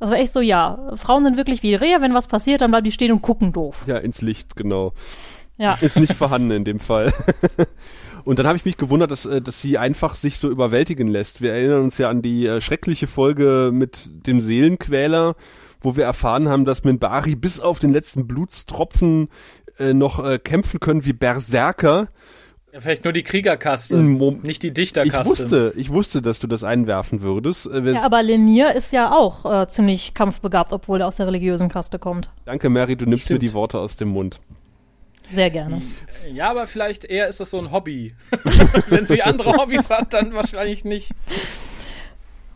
Das 0.00 0.10
war 0.10 0.18
echt 0.18 0.32
so, 0.32 0.40
ja, 0.40 0.92
Frauen 0.96 1.24
sind 1.24 1.36
wirklich 1.36 1.62
wie 1.62 1.74
Rehe, 1.74 2.00
wenn 2.00 2.14
was 2.14 2.28
passiert, 2.28 2.62
dann 2.62 2.70
bleiben 2.70 2.84
die 2.84 2.92
stehen 2.92 3.12
und 3.12 3.22
gucken 3.22 3.52
doof. 3.52 3.84
ja, 3.86 3.98
ins 3.98 4.22
Licht, 4.22 4.56
genau. 4.56 4.92
Ja. 5.58 5.74
Ist 5.74 6.00
nicht 6.00 6.14
vorhanden 6.14 6.50
in 6.50 6.64
dem 6.64 6.80
Fall. 6.80 7.12
Und 8.24 8.38
dann 8.38 8.46
habe 8.46 8.56
ich 8.56 8.64
mich 8.64 8.76
gewundert, 8.76 9.10
dass, 9.10 9.26
äh, 9.26 9.40
dass 9.40 9.60
sie 9.60 9.78
einfach 9.78 10.14
sich 10.14 10.38
so 10.38 10.50
überwältigen 10.50 11.08
lässt. 11.08 11.42
Wir 11.42 11.52
erinnern 11.52 11.82
uns 11.82 11.98
ja 11.98 12.08
an 12.08 12.22
die 12.22 12.46
äh, 12.46 12.60
schreckliche 12.60 13.06
Folge 13.06 13.70
mit 13.72 14.10
dem 14.26 14.40
Seelenquäler, 14.40 15.36
wo 15.84 15.96
wir 15.96 16.04
erfahren 16.04 16.48
haben, 16.48 16.64
dass 16.64 16.82
Minbari 16.84 17.34
bis 17.36 17.60
auf 17.60 17.78
den 17.78 17.92
letzten 17.92 18.26
Blutstropfen 18.26 19.28
äh, 19.78 19.92
noch 19.94 20.24
äh, 20.24 20.38
kämpfen 20.38 20.80
können 20.80 21.04
wie 21.04 21.12
Berserker. 21.12 22.08
Ja, 22.72 22.80
vielleicht 22.80 23.04
nur 23.04 23.12
die 23.12 23.22
Kriegerkaste, 23.22 23.96
Mom- 23.98 24.40
nicht 24.42 24.64
die 24.64 24.68
Ich 24.68 24.72
Dichterkaste. 24.72 25.26
wusste, 25.30 25.72
ich 25.76 25.90
wusste, 25.90 26.22
dass 26.22 26.40
du 26.40 26.48
das 26.48 26.64
einwerfen 26.64 27.20
würdest. 27.20 27.66
Äh, 27.68 27.92
Ja, 27.92 28.02
aber 28.02 28.20
Lenier 28.24 28.74
ist 28.74 28.92
ja 28.92 29.12
auch 29.12 29.44
äh, 29.62 29.68
ziemlich 29.68 30.12
kampfbegabt, 30.14 30.72
obwohl 30.72 31.00
er 31.00 31.06
aus 31.06 31.16
der 31.16 31.28
religiösen 31.28 31.68
Kaste 31.68 32.00
kommt. 32.00 32.30
Danke, 32.46 32.68
Mary, 32.70 32.96
du 32.96 33.04
nimmst 33.06 33.26
Stimmt. 33.26 33.42
mir 33.42 33.48
die 33.48 33.54
Worte 33.54 33.78
aus 33.78 33.96
dem 33.96 34.08
Mund. 34.08 34.40
Sehr 35.32 35.50
gerne. 35.50 35.80
Ja, 36.34 36.50
aber 36.50 36.66
vielleicht 36.66 37.04
eher 37.04 37.28
ist 37.28 37.38
das 37.40 37.50
so 37.50 37.58
ein 37.58 37.70
Hobby. 37.70 38.14
Wenn 38.88 39.06
sie 39.06 39.22
andere 39.22 39.52
Hobbys 39.56 39.88
hat, 39.90 40.12
dann 40.12 40.34
wahrscheinlich 40.34 40.84
nicht. 40.84 41.12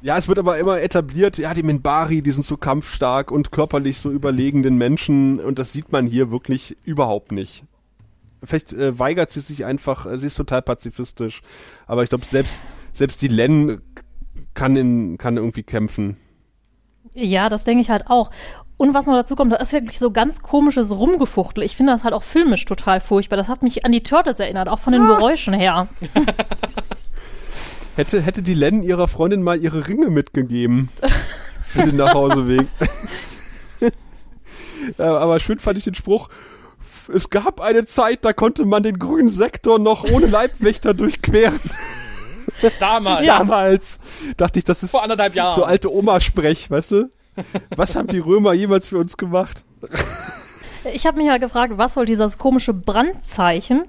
Ja, 0.00 0.16
es 0.16 0.28
wird 0.28 0.38
aber 0.38 0.58
immer 0.58 0.80
etabliert, 0.80 1.38
ja, 1.38 1.54
die 1.54 1.64
Minbari, 1.64 2.22
die 2.22 2.30
sind 2.30 2.46
so 2.46 2.56
kampfstark 2.56 3.32
und 3.32 3.50
körperlich 3.50 3.98
so 3.98 4.10
überlegenen 4.10 4.78
Menschen 4.78 5.40
und 5.40 5.58
das 5.58 5.72
sieht 5.72 5.90
man 5.90 6.06
hier 6.06 6.30
wirklich 6.30 6.76
überhaupt 6.84 7.32
nicht. 7.32 7.64
Vielleicht 8.44 8.72
äh, 8.72 8.96
weigert 8.96 9.30
sie 9.30 9.40
sich 9.40 9.64
einfach, 9.64 10.06
äh, 10.06 10.16
sie 10.18 10.28
ist 10.28 10.36
total 10.36 10.62
pazifistisch, 10.62 11.42
aber 11.88 12.04
ich 12.04 12.10
glaube, 12.10 12.24
selbst, 12.24 12.62
selbst 12.92 13.20
die 13.22 13.28
Len 13.28 13.82
kann, 14.54 14.76
in, 14.76 15.18
kann 15.18 15.36
irgendwie 15.36 15.64
kämpfen. 15.64 16.16
Ja, 17.14 17.48
das 17.48 17.64
denke 17.64 17.82
ich 17.82 17.90
halt 17.90 18.08
auch. 18.08 18.30
Und 18.76 18.94
was 18.94 19.06
noch 19.06 19.16
dazu 19.16 19.34
kommt, 19.34 19.50
da 19.52 19.56
ist 19.56 19.72
wirklich 19.72 19.98
so 19.98 20.12
ganz 20.12 20.40
komisches 20.40 20.92
Rumgefuchtel. 20.92 21.64
Ich 21.64 21.76
finde 21.76 21.92
das 21.92 22.04
halt 22.04 22.14
auch 22.14 22.22
filmisch 22.22 22.64
total 22.64 23.00
furchtbar. 23.00 23.36
Das 23.36 23.48
hat 23.48 23.64
mich 23.64 23.84
an 23.84 23.90
die 23.90 24.04
Turtles 24.04 24.38
erinnert, 24.38 24.68
auch 24.68 24.78
von 24.78 24.92
den 24.92 25.04
Geräuschen 25.04 25.52
her. 25.52 25.88
Hätte, 27.98 28.22
hätte 28.22 28.42
die 28.42 28.54
Len 28.54 28.84
ihrer 28.84 29.08
Freundin 29.08 29.42
mal 29.42 29.60
ihre 29.60 29.88
Ringe 29.88 30.08
mitgegeben 30.08 30.88
für 31.66 31.82
den 31.82 31.96
Nachhauseweg. 31.96 32.68
Ja, 34.96 35.16
aber 35.18 35.40
schön 35.40 35.58
fand 35.58 35.78
ich 35.78 35.82
den 35.82 35.94
Spruch, 35.94 36.28
es 37.12 37.28
gab 37.28 37.60
eine 37.60 37.86
Zeit, 37.86 38.24
da 38.24 38.32
konnte 38.32 38.64
man 38.66 38.84
den 38.84 39.00
grünen 39.00 39.28
Sektor 39.28 39.80
noch 39.80 40.04
ohne 40.04 40.26
Leibwächter 40.26 40.94
durchqueren. 40.94 41.58
Damals. 42.78 43.26
Damals 43.26 43.98
dachte 44.36 44.60
ich, 44.60 44.64
das 44.64 44.84
ist 44.84 44.92
Vor 44.92 45.02
anderthalb 45.02 45.34
Jahren. 45.34 45.56
so 45.56 45.64
alte 45.64 45.92
Oma-Sprech, 45.92 46.70
weißt 46.70 46.92
du? 46.92 47.10
Was 47.74 47.96
haben 47.96 48.06
die 48.06 48.20
Römer 48.20 48.52
jemals 48.52 48.86
für 48.86 48.98
uns 48.98 49.16
gemacht? 49.16 49.64
Ich 50.94 51.04
habe 51.04 51.16
mich 51.16 51.26
ja 51.26 51.38
gefragt, 51.38 51.72
was 51.76 51.94
soll 51.94 52.04
dieses 52.04 52.38
komische 52.38 52.74
Brandzeichen? 52.74 53.82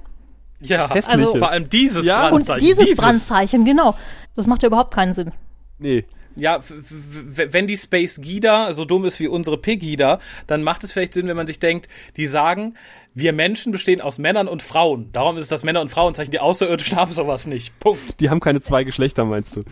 Ja, 0.60 0.90
Hässliche. 0.90 1.20
also 1.20 1.36
vor 1.36 1.50
allem 1.50 1.70
dieses 1.70 2.06
Ja. 2.06 2.26
Und 2.30 2.46
Brandzeichen. 2.46 2.60
dieses, 2.78 2.98
Brandzeichen, 2.98 3.66
genau. 3.66 3.96
Das 4.36 4.48
macht 4.48 4.64
ja 4.64 4.68
überhaupt 4.68 4.94
keinen 4.94 5.14
Sinn. 5.14 5.32
Nee, 5.78 6.06
ja, 6.36 6.60
wenn 6.68 7.68
die 7.68 7.78
Space 7.78 8.22
Gida 8.22 8.74
so 8.74 8.86
dumm 8.86 9.06
ist 9.06 9.20
wie 9.20 9.28
unsere 9.28 9.58
Pegida, 9.58 10.20
dann 10.48 10.64
macht 10.64 10.84
es 10.84 10.92
vielleicht 10.92 11.14
Sinn, 11.14 11.28
wenn 11.28 11.38
man 11.38 11.48
sich 11.48 11.60
denkt, 11.60 11.88
die 12.18 12.28
sagen, 12.28 12.76
wir 13.16 13.34
Menschen 13.34 13.72
bestehen 13.72 14.02
aus 14.02 14.18
Männern 14.18 14.48
und 14.48 14.62
Frauen. 14.62 15.10
Darum 15.12 15.38
ist 15.38 15.44
es 15.44 15.50
das 15.50 15.64
Männer- 15.64 15.82
und 15.82 15.90
Frauenzeichen. 15.90 16.32
Die 16.32 16.40
Außerirdischen 16.40 16.96
haben 16.98 17.12
sowas 17.12 17.48
nicht. 17.48 17.78
Punkt. 17.80 18.20
Die 18.20 18.30
haben 18.30 18.40
keine 18.40 18.62
zwei 18.62 18.84
Geschlechter, 18.84 19.26
meinst 19.26 19.56
du? 19.56 19.64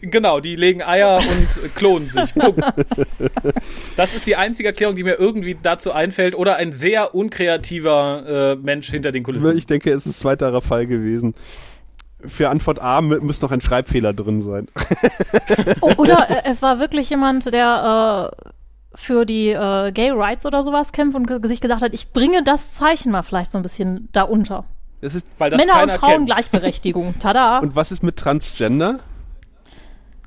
Genau, 0.00 0.40
die 0.40 0.56
legen 0.56 0.82
Eier 0.82 1.18
und 1.18 1.74
klonen 1.74 2.08
sich. 2.10 2.34
Punkt. 2.34 2.60
Das 3.96 4.14
ist 4.14 4.26
die 4.26 4.36
einzige 4.36 4.68
Erklärung, 4.68 4.96
die 4.96 5.04
mir 5.04 5.18
irgendwie 5.18 5.56
dazu 5.60 5.92
einfällt. 5.92 6.34
Oder 6.34 6.56
ein 6.56 6.72
sehr 6.72 7.14
unkreativer 7.14 8.56
äh, 8.56 8.56
Mensch 8.56 8.90
hinter 8.90 9.12
den 9.12 9.22
Kulissen. 9.22 9.56
Ich 9.56 9.66
denke, 9.66 9.92
es 9.92 10.06
ist 10.06 10.20
zweiterer 10.20 10.60
Fall 10.60 10.86
gewesen 10.86 11.34
für 12.26 12.48
Antwort 12.50 12.80
A 12.80 13.00
müsste 13.00 13.44
noch 13.44 13.52
ein 13.52 13.60
Schreibfehler 13.60 14.12
drin 14.12 14.40
sein. 14.40 14.68
Oh, 15.80 15.92
oder 15.96 16.30
äh, 16.30 16.42
es 16.44 16.62
war 16.62 16.78
wirklich 16.78 17.10
jemand, 17.10 17.52
der 17.52 18.32
äh, 18.42 18.50
für 18.94 19.24
die 19.24 19.48
äh, 19.50 19.90
Gay 19.92 20.10
Rights 20.10 20.44
oder 20.46 20.62
sowas 20.62 20.92
kämpft 20.92 21.16
und 21.16 21.46
sich 21.46 21.60
gesagt 21.60 21.82
hat, 21.82 21.94
ich 21.94 22.12
bringe 22.12 22.42
das 22.42 22.74
Zeichen 22.74 23.10
mal 23.12 23.22
vielleicht 23.22 23.52
so 23.52 23.58
ein 23.58 23.62
bisschen 23.62 24.08
da 24.12 24.22
unter. 24.22 24.64
Das 25.00 25.14
ist, 25.14 25.26
Weil 25.38 25.50
das 25.50 25.58
Männer 25.64 25.82
und 25.82 25.90
Frauen 25.92 26.12
kennt. 26.12 26.26
Gleichberechtigung. 26.26 27.14
Tada. 27.18 27.58
Und 27.62 27.74
was 27.74 27.90
ist 27.90 28.04
mit 28.04 28.16
Transgender? 28.16 29.00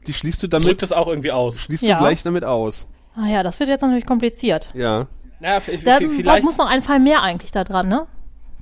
Die 0.06 0.14
schließt 0.14 0.44
du 0.44 0.48
damit 0.48 0.68
Drückt 0.68 0.84
es 0.84 0.92
auch 0.92 1.08
irgendwie 1.08 1.32
aus. 1.32 1.62
schließt 1.62 1.84
Ja. 1.84 1.96
du 1.96 2.02
gleich 2.04 2.24
damit 2.24 2.44
aus. 2.44 2.86
Ah 3.16 3.28
ja, 3.28 3.42
das 3.44 3.60
wird 3.62 3.70
jetzt 3.70 3.82
natürlich 3.82 4.06
kompliziert. 4.06 4.72
Ja. 4.74 5.08
Ja, 5.40 5.60
v- 5.62 5.72
Da 5.84 5.98
vielleicht. 6.00 6.44
muss 6.44 6.58
noch 6.58 6.68
ein 6.70 6.82
Fall 6.82 7.00
mehr 7.00 7.22
eigentlich 7.24 7.52
da 7.54 7.64
dran, 7.64 7.88
ne? 7.88 8.06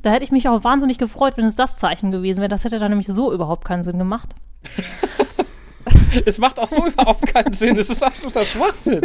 Da 0.03 0.11
hätte 0.11 0.25
ich 0.25 0.31
mich 0.31 0.47
auch 0.49 0.63
wahnsinnig 0.63 0.97
gefreut, 0.97 1.37
wenn 1.37 1.45
es 1.45 1.55
das 1.55 1.77
Zeichen 1.77 2.11
gewesen 2.11 2.39
wäre. 2.39 2.49
Das 2.49 2.65
hätte 2.65 2.77
dann 2.77 2.91
nämlich 2.91 3.07
so 3.07 3.33
überhaupt 3.33 3.65
keinen 3.65 3.83
Sinn 3.83 3.97
gemacht. 3.97 4.29
Es 6.25 6.37
macht 6.37 6.59
auch 6.59 6.67
so 6.67 6.85
überhaupt 6.85 7.25
keinen 7.25 7.53
Sinn. 7.53 7.75
Es 7.75 7.89
ist 7.89 8.03
absoluter 8.03 8.45
Schwachsinn. 8.45 9.01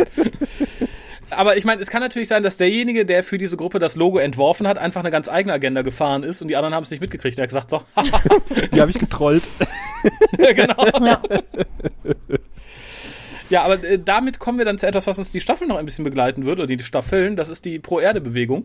Aber 1.31 1.57
ich 1.57 1.65
meine, 1.65 1.81
es 1.81 1.89
kann 1.89 2.03
natürlich 2.03 2.29
sein, 2.29 2.43
dass 2.43 2.59
derjenige, 2.59 3.07
der 3.07 3.25
für 3.25 3.39
diese 3.39 3.57
Gruppe 3.57 3.79
das 3.79 3.97
Logo 3.97 4.19
entworfen 4.19 4.69
hat, 4.69 4.77
einfach 4.77 5.01
eine 5.01 5.11
ganz 5.11 5.27
eigene 5.27 5.55
Agenda 5.55 5.81
gefahren 5.81 6.23
ist 6.23 6.43
und 6.43 6.49
die 6.49 6.57
anderen 6.57 6.75
haben 6.75 6.83
es 6.83 6.91
nicht 6.91 7.01
mitgekriegt. 7.01 7.39
Er 7.39 7.45
hat 7.45 7.49
gesagt, 7.49 7.71
so, 7.71 7.83
Die 8.73 8.81
habe 8.81 8.91
ich 8.91 8.99
getrollt. 8.99 9.45
genau. 10.37 10.85
Ja. 11.07 11.23
Ja, 13.51 13.63
aber 13.63 13.83
äh, 13.83 13.99
damit 14.03 14.39
kommen 14.39 14.59
wir 14.59 14.65
dann 14.65 14.79
zu 14.79 14.87
etwas, 14.87 15.07
was 15.07 15.19
uns 15.19 15.33
die 15.33 15.41
Staffel 15.41 15.67
noch 15.67 15.77
ein 15.77 15.85
bisschen 15.85 16.05
begleiten 16.05 16.45
wird, 16.45 16.59
oder 16.59 16.67
die 16.67 16.79
Staffeln, 16.81 17.37
das 17.37 17.49
ist 17.49 17.65
die 17.65 17.79
Pro-Erde-Bewegung. 17.79 18.65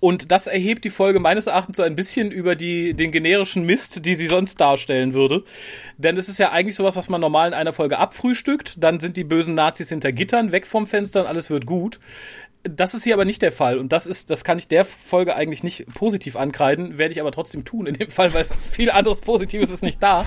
Und 0.00 0.32
das 0.32 0.46
erhebt 0.46 0.84
die 0.84 0.90
Folge 0.90 1.20
meines 1.20 1.46
Erachtens 1.46 1.76
so 1.76 1.82
ein 1.82 1.96
bisschen 1.96 2.30
über 2.32 2.56
die, 2.56 2.94
den 2.94 3.12
generischen 3.12 3.64
Mist, 3.64 4.04
die 4.04 4.14
sie 4.14 4.26
sonst 4.26 4.60
darstellen 4.60 5.14
würde. 5.14 5.44
Denn 5.98 6.16
es 6.16 6.28
ist 6.28 6.38
ja 6.38 6.50
eigentlich 6.50 6.76
sowas, 6.76 6.96
was 6.96 7.08
man 7.08 7.20
normal 7.20 7.48
in 7.48 7.54
einer 7.54 7.72
Folge 7.72 7.98
abfrühstückt, 7.98 8.74
dann 8.78 9.00
sind 9.00 9.16
die 9.16 9.24
bösen 9.24 9.54
Nazis 9.54 9.90
hinter 9.90 10.12
Gittern, 10.12 10.52
weg 10.52 10.66
vom 10.66 10.86
Fenster 10.86 11.20
und 11.20 11.26
alles 11.26 11.50
wird 11.50 11.66
gut. 11.66 12.00
Das 12.68 12.94
ist 12.94 13.04
hier 13.04 13.14
aber 13.14 13.24
nicht 13.24 13.42
der 13.42 13.52
Fall 13.52 13.78
und 13.78 13.92
das 13.92 14.06
ist, 14.06 14.30
das 14.30 14.44
kann 14.44 14.58
ich 14.58 14.68
der 14.68 14.84
Folge 14.84 15.36
eigentlich 15.36 15.62
nicht 15.62 15.86
positiv 15.94 16.36
ankreiden, 16.36 16.98
werde 16.98 17.12
ich 17.12 17.20
aber 17.20 17.32
trotzdem 17.32 17.64
tun 17.64 17.86
in 17.86 17.94
dem 17.94 18.10
Fall, 18.10 18.34
weil 18.34 18.46
viel 18.70 18.90
anderes 18.90 19.20
Positives 19.20 19.70
ist 19.70 19.82
nicht 19.82 20.02
da. 20.02 20.24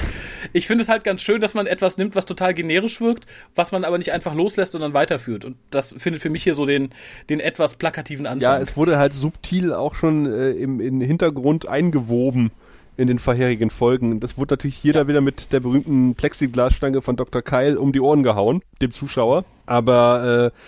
Ich 0.53 0.67
finde 0.67 0.83
es 0.83 0.89
halt 0.89 1.03
ganz 1.03 1.21
schön, 1.21 1.41
dass 1.41 1.53
man 1.53 1.67
etwas 1.67 1.97
nimmt, 1.97 2.15
was 2.15 2.25
total 2.25 2.53
generisch 2.53 3.01
wirkt, 3.01 3.25
was 3.55 3.71
man 3.71 3.83
aber 3.83 3.97
nicht 3.97 4.11
einfach 4.11 4.33
loslässt 4.33 4.75
und 4.75 4.81
dann 4.81 4.93
weiterführt. 4.93 5.45
Und 5.45 5.57
das 5.71 5.95
findet 5.97 6.21
für 6.21 6.29
mich 6.29 6.43
hier 6.43 6.55
so 6.55 6.65
den, 6.65 6.89
den 7.29 7.39
etwas 7.39 7.75
plakativen 7.75 8.25
Anfang. 8.25 8.41
Ja, 8.41 8.59
es 8.59 8.77
wurde 8.77 8.97
halt 8.97 9.13
subtil 9.13 9.73
auch 9.73 9.95
schon 9.95 10.25
äh, 10.25 10.51
im, 10.51 10.79
im 10.79 11.01
Hintergrund 11.01 11.67
eingewoben 11.67 12.51
in 12.99 13.07
den 13.07 13.17
vorherigen 13.17 13.69
Folgen. 13.69 14.19
Das 14.19 14.37
wurde 14.37 14.53
natürlich 14.53 14.83
jeder 14.83 15.07
wieder 15.07 15.21
mit 15.21 15.53
der 15.53 15.61
berühmten 15.61 16.15
Plexiglasstange 16.15 17.01
von 17.01 17.15
Dr. 17.15 17.41
Keil 17.41 17.77
um 17.77 17.93
die 17.93 18.01
Ohren 18.01 18.23
gehauen, 18.23 18.61
dem 18.81 18.91
Zuschauer. 18.91 19.45
Aber 19.65 20.51
äh, 20.53 20.59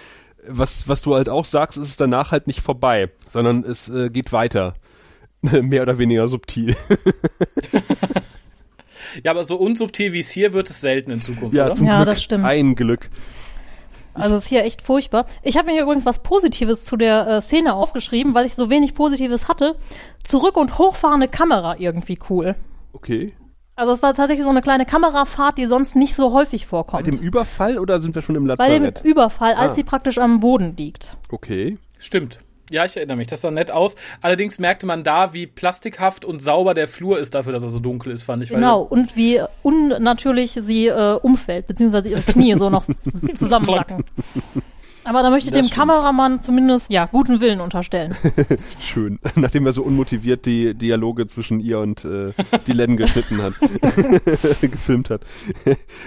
was, 0.47 0.87
was 0.87 1.01
du 1.01 1.15
halt 1.15 1.29
auch 1.29 1.45
sagst, 1.45 1.77
ist 1.77 1.87
es 1.89 1.97
danach 1.97 2.31
halt 2.31 2.47
nicht 2.47 2.61
vorbei, 2.61 3.09
sondern 3.31 3.63
es 3.63 3.89
äh, 3.89 4.09
geht 4.09 4.31
weiter. 4.31 4.75
Mehr 5.41 5.81
oder 5.83 5.97
weniger 5.97 6.27
subtil. 6.27 6.75
ja, 9.23 9.31
aber 9.31 9.43
so 9.43 9.55
unsubtil 9.57 10.13
wie 10.13 10.19
es 10.19 10.31
hier 10.31 10.53
wird 10.53 10.69
es 10.69 10.81
selten 10.81 11.11
in 11.11 11.21
Zukunft, 11.21 11.55
Ja, 11.55 11.65
oder? 11.65 11.75
zum 11.75 11.87
Ja, 11.87 12.03
Glück. 12.03 12.15
das 12.15 12.23
stimmt. 12.23 12.45
Ein 12.45 12.75
Glück. 12.75 13.09
Also 14.13 14.35
es 14.35 14.43
ist 14.43 14.49
hier 14.49 14.63
echt 14.65 14.81
furchtbar. 14.81 15.25
Ich 15.41 15.57
habe 15.57 15.67
mir 15.67 15.73
hier 15.73 15.83
übrigens 15.83 16.05
was 16.05 16.21
Positives 16.21 16.83
zu 16.85 16.97
der 16.97 17.27
äh, 17.27 17.41
Szene 17.41 17.73
aufgeschrieben, 17.73 18.33
weil 18.33 18.45
ich 18.45 18.55
so 18.55 18.69
wenig 18.69 18.93
Positives 18.93 19.47
hatte. 19.47 19.77
Zurück- 20.23 20.57
und 20.57 20.77
hochfahrende 20.77 21.27
Kamera 21.29 21.75
irgendwie 21.79 22.19
cool. 22.29 22.55
Okay. 22.93 23.33
Also 23.81 23.93
es 23.93 24.03
war 24.03 24.13
tatsächlich 24.13 24.43
so 24.43 24.51
eine 24.51 24.61
kleine 24.61 24.85
Kamerafahrt, 24.85 25.57
die 25.57 25.65
sonst 25.65 25.95
nicht 25.95 26.13
so 26.15 26.33
häufig 26.33 26.65
Bei 26.65 26.67
vorkommt. 26.69 27.07
dem 27.07 27.17
Überfall 27.17 27.79
oder 27.79 27.99
sind 27.99 28.13
wir 28.13 28.21
schon 28.21 28.35
im 28.35 28.45
Bei 28.45 28.55
dem 28.69 28.83
Lazarett? 28.83 29.01
Überfall, 29.03 29.53
als 29.55 29.71
Ah. 29.71 29.73
sie 29.73 29.83
praktisch 29.83 30.19
am 30.19 30.39
Boden 30.39 30.75
liegt. 30.77 31.17
Okay. 31.31 31.79
Stimmt. 31.97 32.37
Ja, 32.69 32.85
ich 32.85 32.95
erinnere 32.95 33.17
mich. 33.17 33.25
Das 33.27 33.41
sah 33.41 33.49
nett 33.49 33.71
aus. 33.71 33.95
Allerdings 34.21 34.59
merkte 34.59 34.85
man 34.85 35.03
da, 35.03 35.33
wie 35.33 35.47
plastikhaft 35.47 36.25
und 36.25 36.43
sauber 36.43 36.75
der 36.75 36.87
Flur 36.87 37.17
ist 37.17 37.33
dafür, 37.33 37.53
dass 37.53 37.63
er 37.63 37.69
so 37.69 37.79
dunkel 37.79 38.11
ist, 38.13 38.21
fand 38.21 38.43
ich. 38.43 38.51
weil- 38.51 38.57
Genau. 38.59 38.81
Und 38.83 39.15
wie 39.15 39.41
unnatürlich 39.63 40.59
sie 40.63 40.85
äh, 40.87 41.13
umfällt, 41.15 41.65
beziehungsweise 41.65 42.09
ihre 42.09 42.21
Knie 42.21 42.55
so 42.59 42.69
noch 42.69 42.85
zusammensacken. 43.35 44.05
Aber 45.03 45.23
da 45.23 45.29
möchte 45.29 45.49
ich 45.49 45.53
Das 45.53 45.61
dem 45.61 45.67
stimmt. 45.71 45.79
Kameramann 45.89 46.41
zumindest 46.41 46.91
ja 46.91 47.05
guten 47.05 47.39
Willen 47.41 47.59
unterstellen. 47.61 48.15
Schön. 48.79 49.19
Nachdem 49.35 49.65
er 49.65 49.73
so 49.73 49.83
unmotiviert 49.83 50.45
die 50.45 50.73
Dialoge 50.75 51.27
zwischen 51.27 51.59
ihr 51.59 51.79
und 51.79 52.05
äh, 52.05 52.33
die 52.67 52.73
Len 52.73 52.97
geschnitten 52.97 53.41
hat. 53.41 53.53
gefilmt 54.61 55.09
hat. 55.09 55.21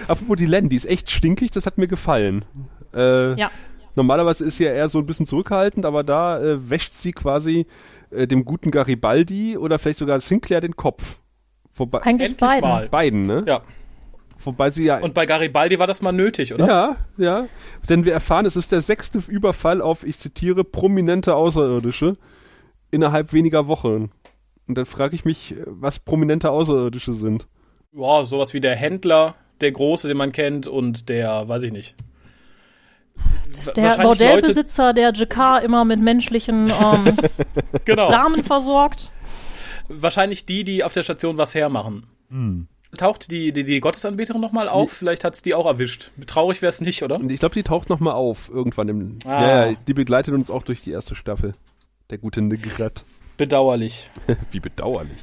Apropos 0.07 0.37
die 0.37 0.45
Len, 0.45 0.69
die 0.69 0.75
ist 0.77 0.85
echt 0.85 1.11
stinkig, 1.11 1.51
das 1.51 1.65
hat 1.65 1.77
mir 1.77 1.87
gefallen. 1.87 2.45
Äh, 2.93 3.37
Ja. 3.39 3.51
Normalerweise 3.97 4.43
ist 4.43 4.57
sie 4.57 4.65
ja 4.65 4.71
eher 4.73 4.89
so 4.89 4.99
ein 4.99 5.05
bisschen 5.05 5.25
zurückhaltend, 5.25 5.85
aber 5.85 6.03
da 6.03 6.37
äh, 6.41 6.69
wäscht 6.69 6.93
sie 6.93 7.13
quasi 7.13 7.65
äh, 8.11 8.27
dem 8.27 8.43
guten 8.43 8.69
Garibaldi 8.69 9.57
oder 9.57 9.79
vielleicht 9.79 9.99
sogar 9.99 10.19
Sinclair 10.19 10.59
den 10.59 10.75
Kopf. 10.75 11.19
Wobei, 11.73 12.01
Eigentlich 12.03 12.35
beiden. 12.35 12.61
mal. 12.69 12.89
beiden, 12.89 13.21
ne? 13.21 13.43
Ja. 13.47 13.61
Wobei 14.43 14.69
sie 14.69 14.85
ja 14.85 14.99
Und 14.99 15.13
bei 15.13 15.25
Garibaldi 15.25 15.79
war 15.79 15.87
das 15.87 16.01
mal 16.01 16.11
nötig, 16.11 16.53
oder? 16.53 16.67
Ja, 16.67 16.95
ja. 17.17 17.47
Denn 17.89 18.05
wir 18.05 18.13
erfahren, 18.13 18.45
es 18.45 18.55
ist 18.55 18.71
der 18.71 18.81
sechste 18.81 19.19
Überfall 19.27 19.81
auf, 19.81 20.05
ich 20.05 20.17
zitiere, 20.17 20.63
prominente 20.63 21.35
Außerirdische 21.35 22.17
innerhalb 22.91 23.33
weniger 23.33 23.67
Wochen. 23.67 24.11
Und 24.67 24.77
dann 24.77 24.85
frage 24.85 25.15
ich 25.15 25.25
mich, 25.25 25.55
was 25.65 25.99
prominente 25.99 26.51
Außerirdische 26.51 27.13
sind. 27.13 27.47
Ja, 27.93 28.25
sowas 28.25 28.53
wie 28.53 28.61
der 28.61 28.75
Händler, 28.75 29.35
der 29.61 29.71
Große, 29.71 30.07
den 30.07 30.17
man 30.17 30.31
kennt, 30.31 30.67
und 30.67 31.07
der, 31.09 31.47
weiß 31.47 31.63
ich 31.63 31.71
nicht. 31.71 31.95
Der 33.75 33.97
Bordellbesitzer, 33.97 34.93
der 34.93 35.11
JK 35.11 35.63
immer 35.63 35.85
mit 35.85 36.01
menschlichen 36.01 36.69
ähm, 36.69 37.17
genau. 37.85 38.09
Damen 38.09 38.43
versorgt. 38.43 39.11
Wahrscheinlich 39.87 40.45
die, 40.45 40.63
die 40.63 40.83
auf 40.83 40.93
der 40.93 41.03
Station 41.03 41.37
was 41.37 41.55
hermachen. 41.55 42.07
Hm. 42.29 42.67
Taucht 42.95 43.31
die, 43.31 43.51
die, 43.53 43.63
die 43.63 43.79
Gottesanbeterin 43.79 44.41
nochmal 44.41 44.67
auf? 44.69 44.91
Vielleicht 44.91 45.23
hat's 45.23 45.41
die 45.41 45.53
auch 45.53 45.65
erwischt. 45.65 46.11
Traurig 46.27 46.61
wäre 46.61 46.69
es 46.69 46.81
nicht, 46.81 47.03
oder? 47.03 47.19
Und 47.19 47.31
ich 47.31 47.39
glaube, 47.39 47.55
die 47.55 47.63
taucht 47.63 47.89
noch 47.89 47.99
mal 47.99 48.13
auf 48.13 48.49
irgendwann 48.49 48.89
im. 48.89 49.19
Ah. 49.25 49.41
Ja, 49.41 49.65
ja, 49.71 49.77
die 49.87 49.93
begleitet 49.93 50.33
uns 50.33 50.49
auch 50.49 50.63
durch 50.63 50.81
die 50.81 50.91
erste 50.91 51.15
Staffel. 51.15 51.53
Der 52.09 52.17
gute 52.17 52.41
Negret. 52.41 53.03
Bedauerlich. 53.37 54.09
Wie 54.51 54.59
bedauerlich. 54.59 55.17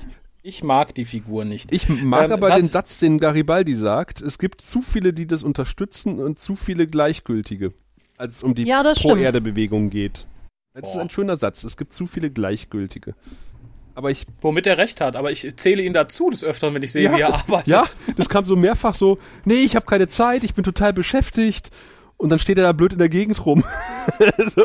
Ich 0.44 0.64
mag 0.64 0.94
die 0.94 1.04
Figur 1.04 1.44
nicht. 1.44 1.72
Ich 1.72 1.88
mag 1.88 2.24
Ähm, 2.24 2.32
aber 2.32 2.48
was- 2.50 2.56
den 2.60 2.68
Satz, 2.68 2.98
den 2.98 3.18
Garibaldi 3.18 3.74
sagt. 3.76 4.20
Es 4.20 4.38
gibt 4.38 4.60
zu 4.60 4.82
viele, 4.82 5.12
die 5.12 5.26
das 5.26 5.44
unterstützen 5.44 6.18
und 6.18 6.38
zu 6.38 6.56
viele 6.56 6.86
Gleichgültige. 6.88 7.72
Als 8.18 8.36
es 8.36 8.42
um 8.42 8.54
die 8.54 8.64
Ja. 8.64 8.82
Pro-Erde-Bewegung 8.82 9.88
geht. 9.90 10.26
Das 10.74 10.88
ist 10.88 10.94
Boah. 10.94 11.02
ein 11.02 11.10
schöner 11.10 11.36
Satz. 11.36 11.64
Es 11.64 11.76
gibt 11.76 11.92
zu 11.92 12.06
viele 12.06 12.30
Gleichgültige. 12.30 13.14
Aber 13.94 14.10
ich 14.10 14.24
Womit 14.40 14.66
er 14.66 14.78
recht 14.78 15.00
hat, 15.00 15.16
aber 15.16 15.30
ich 15.30 15.54
zähle 15.56 15.82
ihn 15.82 15.92
dazu 15.92 16.30
des 16.30 16.42
Öfteren, 16.44 16.74
wenn 16.74 16.82
ich 16.82 16.92
sehe, 16.92 17.04
Ja, 17.04 17.16
wie 17.16 17.20
er 17.20 17.34
arbeitet. 17.34 17.68
Ja, 17.68 17.84
das 18.16 18.28
kam 18.28 18.44
so 18.44 18.56
mehrfach 18.56 18.94
so, 18.94 19.18
nee, 19.44 19.56
ich 19.56 19.76
habe 19.76 19.86
keine 19.86 20.08
Zeit, 20.08 20.44
ich 20.44 20.54
bin 20.54 20.64
total 20.64 20.92
beschäftigt. 20.92 21.70
Und 22.18 22.30
dann 22.30 22.38
steht 22.38 22.56
er 22.56 22.62
da 22.62 22.70
blöd 22.72 22.92
in 22.92 23.00
der 23.00 23.08
Gegend 23.08 23.44
rum. 23.46 23.64
so, 24.54 24.62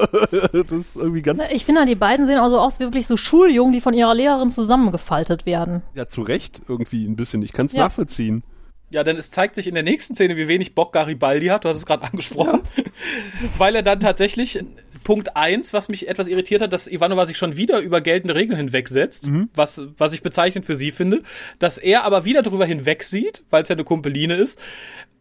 das 0.52 0.72
ist 0.72 0.96
irgendwie 0.96 1.24
ganz, 1.24 1.42
Ich 1.52 1.66
finde, 1.66 1.86
die 1.86 1.96
beiden 1.96 2.28
sehen 2.28 2.38
auch 2.38 2.50
so 2.50 2.60
aus 2.60 2.80
wie 2.80 2.84
wirklich 2.84 3.08
so 3.08 3.18
Schuljungen, 3.18 3.74
die 3.74 3.82
von 3.82 3.96
ihrer 3.96 4.14
Lehrerin 4.14 4.52
zusammengefaltet 4.52 5.48
werden. 5.48 5.82
ja, 5.96 6.06
zu 6.06 6.22
Recht 6.22 6.62
irgendwie 6.68 7.06
ein 7.08 7.16
bisschen. 7.16 7.42
Ich 7.42 7.54
kann 7.54 7.66
es 7.66 7.74
Ja. 7.74 7.86
nachvollziehen. 7.86 8.44
Ja, 8.90 9.04
denn 9.04 9.18
es 9.18 9.32
zeigt 9.32 9.56
sich 9.56 9.68
in 9.68 9.74
der 9.74 9.84
nächsten 9.84 10.14
Szene, 10.14 10.38
wie 10.38 10.48
wenig 10.48 10.74
Bock 10.76 10.94
Garibaldi 10.94 11.48
hat. 11.48 11.66
Du 11.66 11.70
hast 11.70 11.78
es 11.78 11.86
gerade 11.86 12.04
angesprochen. 12.06 12.62
Weil 13.58 13.76
er 13.76 13.84
dann 13.84 14.00
tatsächlich 14.00 14.64
Punkt 15.08 15.38
eins, 15.38 15.72
was 15.72 15.88
mich 15.88 16.10
etwas 16.10 16.28
irritiert 16.28 16.62
hat, 16.62 16.74
dass 16.74 16.86
Ivanova 16.92 17.26
sich 17.26 17.38
schon 17.38 17.56
wieder 17.56 17.80
über 17.80 18.02
geltende 18.02 18.36
Regeln 18.36 18.58
hinwegsetzt, 18.58 19.28
Mhm. 19.28 19.48
was, 19.56 19.82
was 19.98 20.12
ich 20.12 20.22
bezeichnend 20.22 20.66
für 20.66 20.76
sie 20.76 20.92
finde, 20.92 21.22
dass 21.60 21.78
er 21.78 22.04
aber 22.04 22.26
wieder 22.26 22.42
drüber 22.42 22.66
hinwegsieht, 22.66 23.44
weil 23.50 23.62
es 23.62 23.70
ja 23.70 23.76
eine 23.76 23.86
Kumpeline 23.86 24.36
ist, 24.36 24.60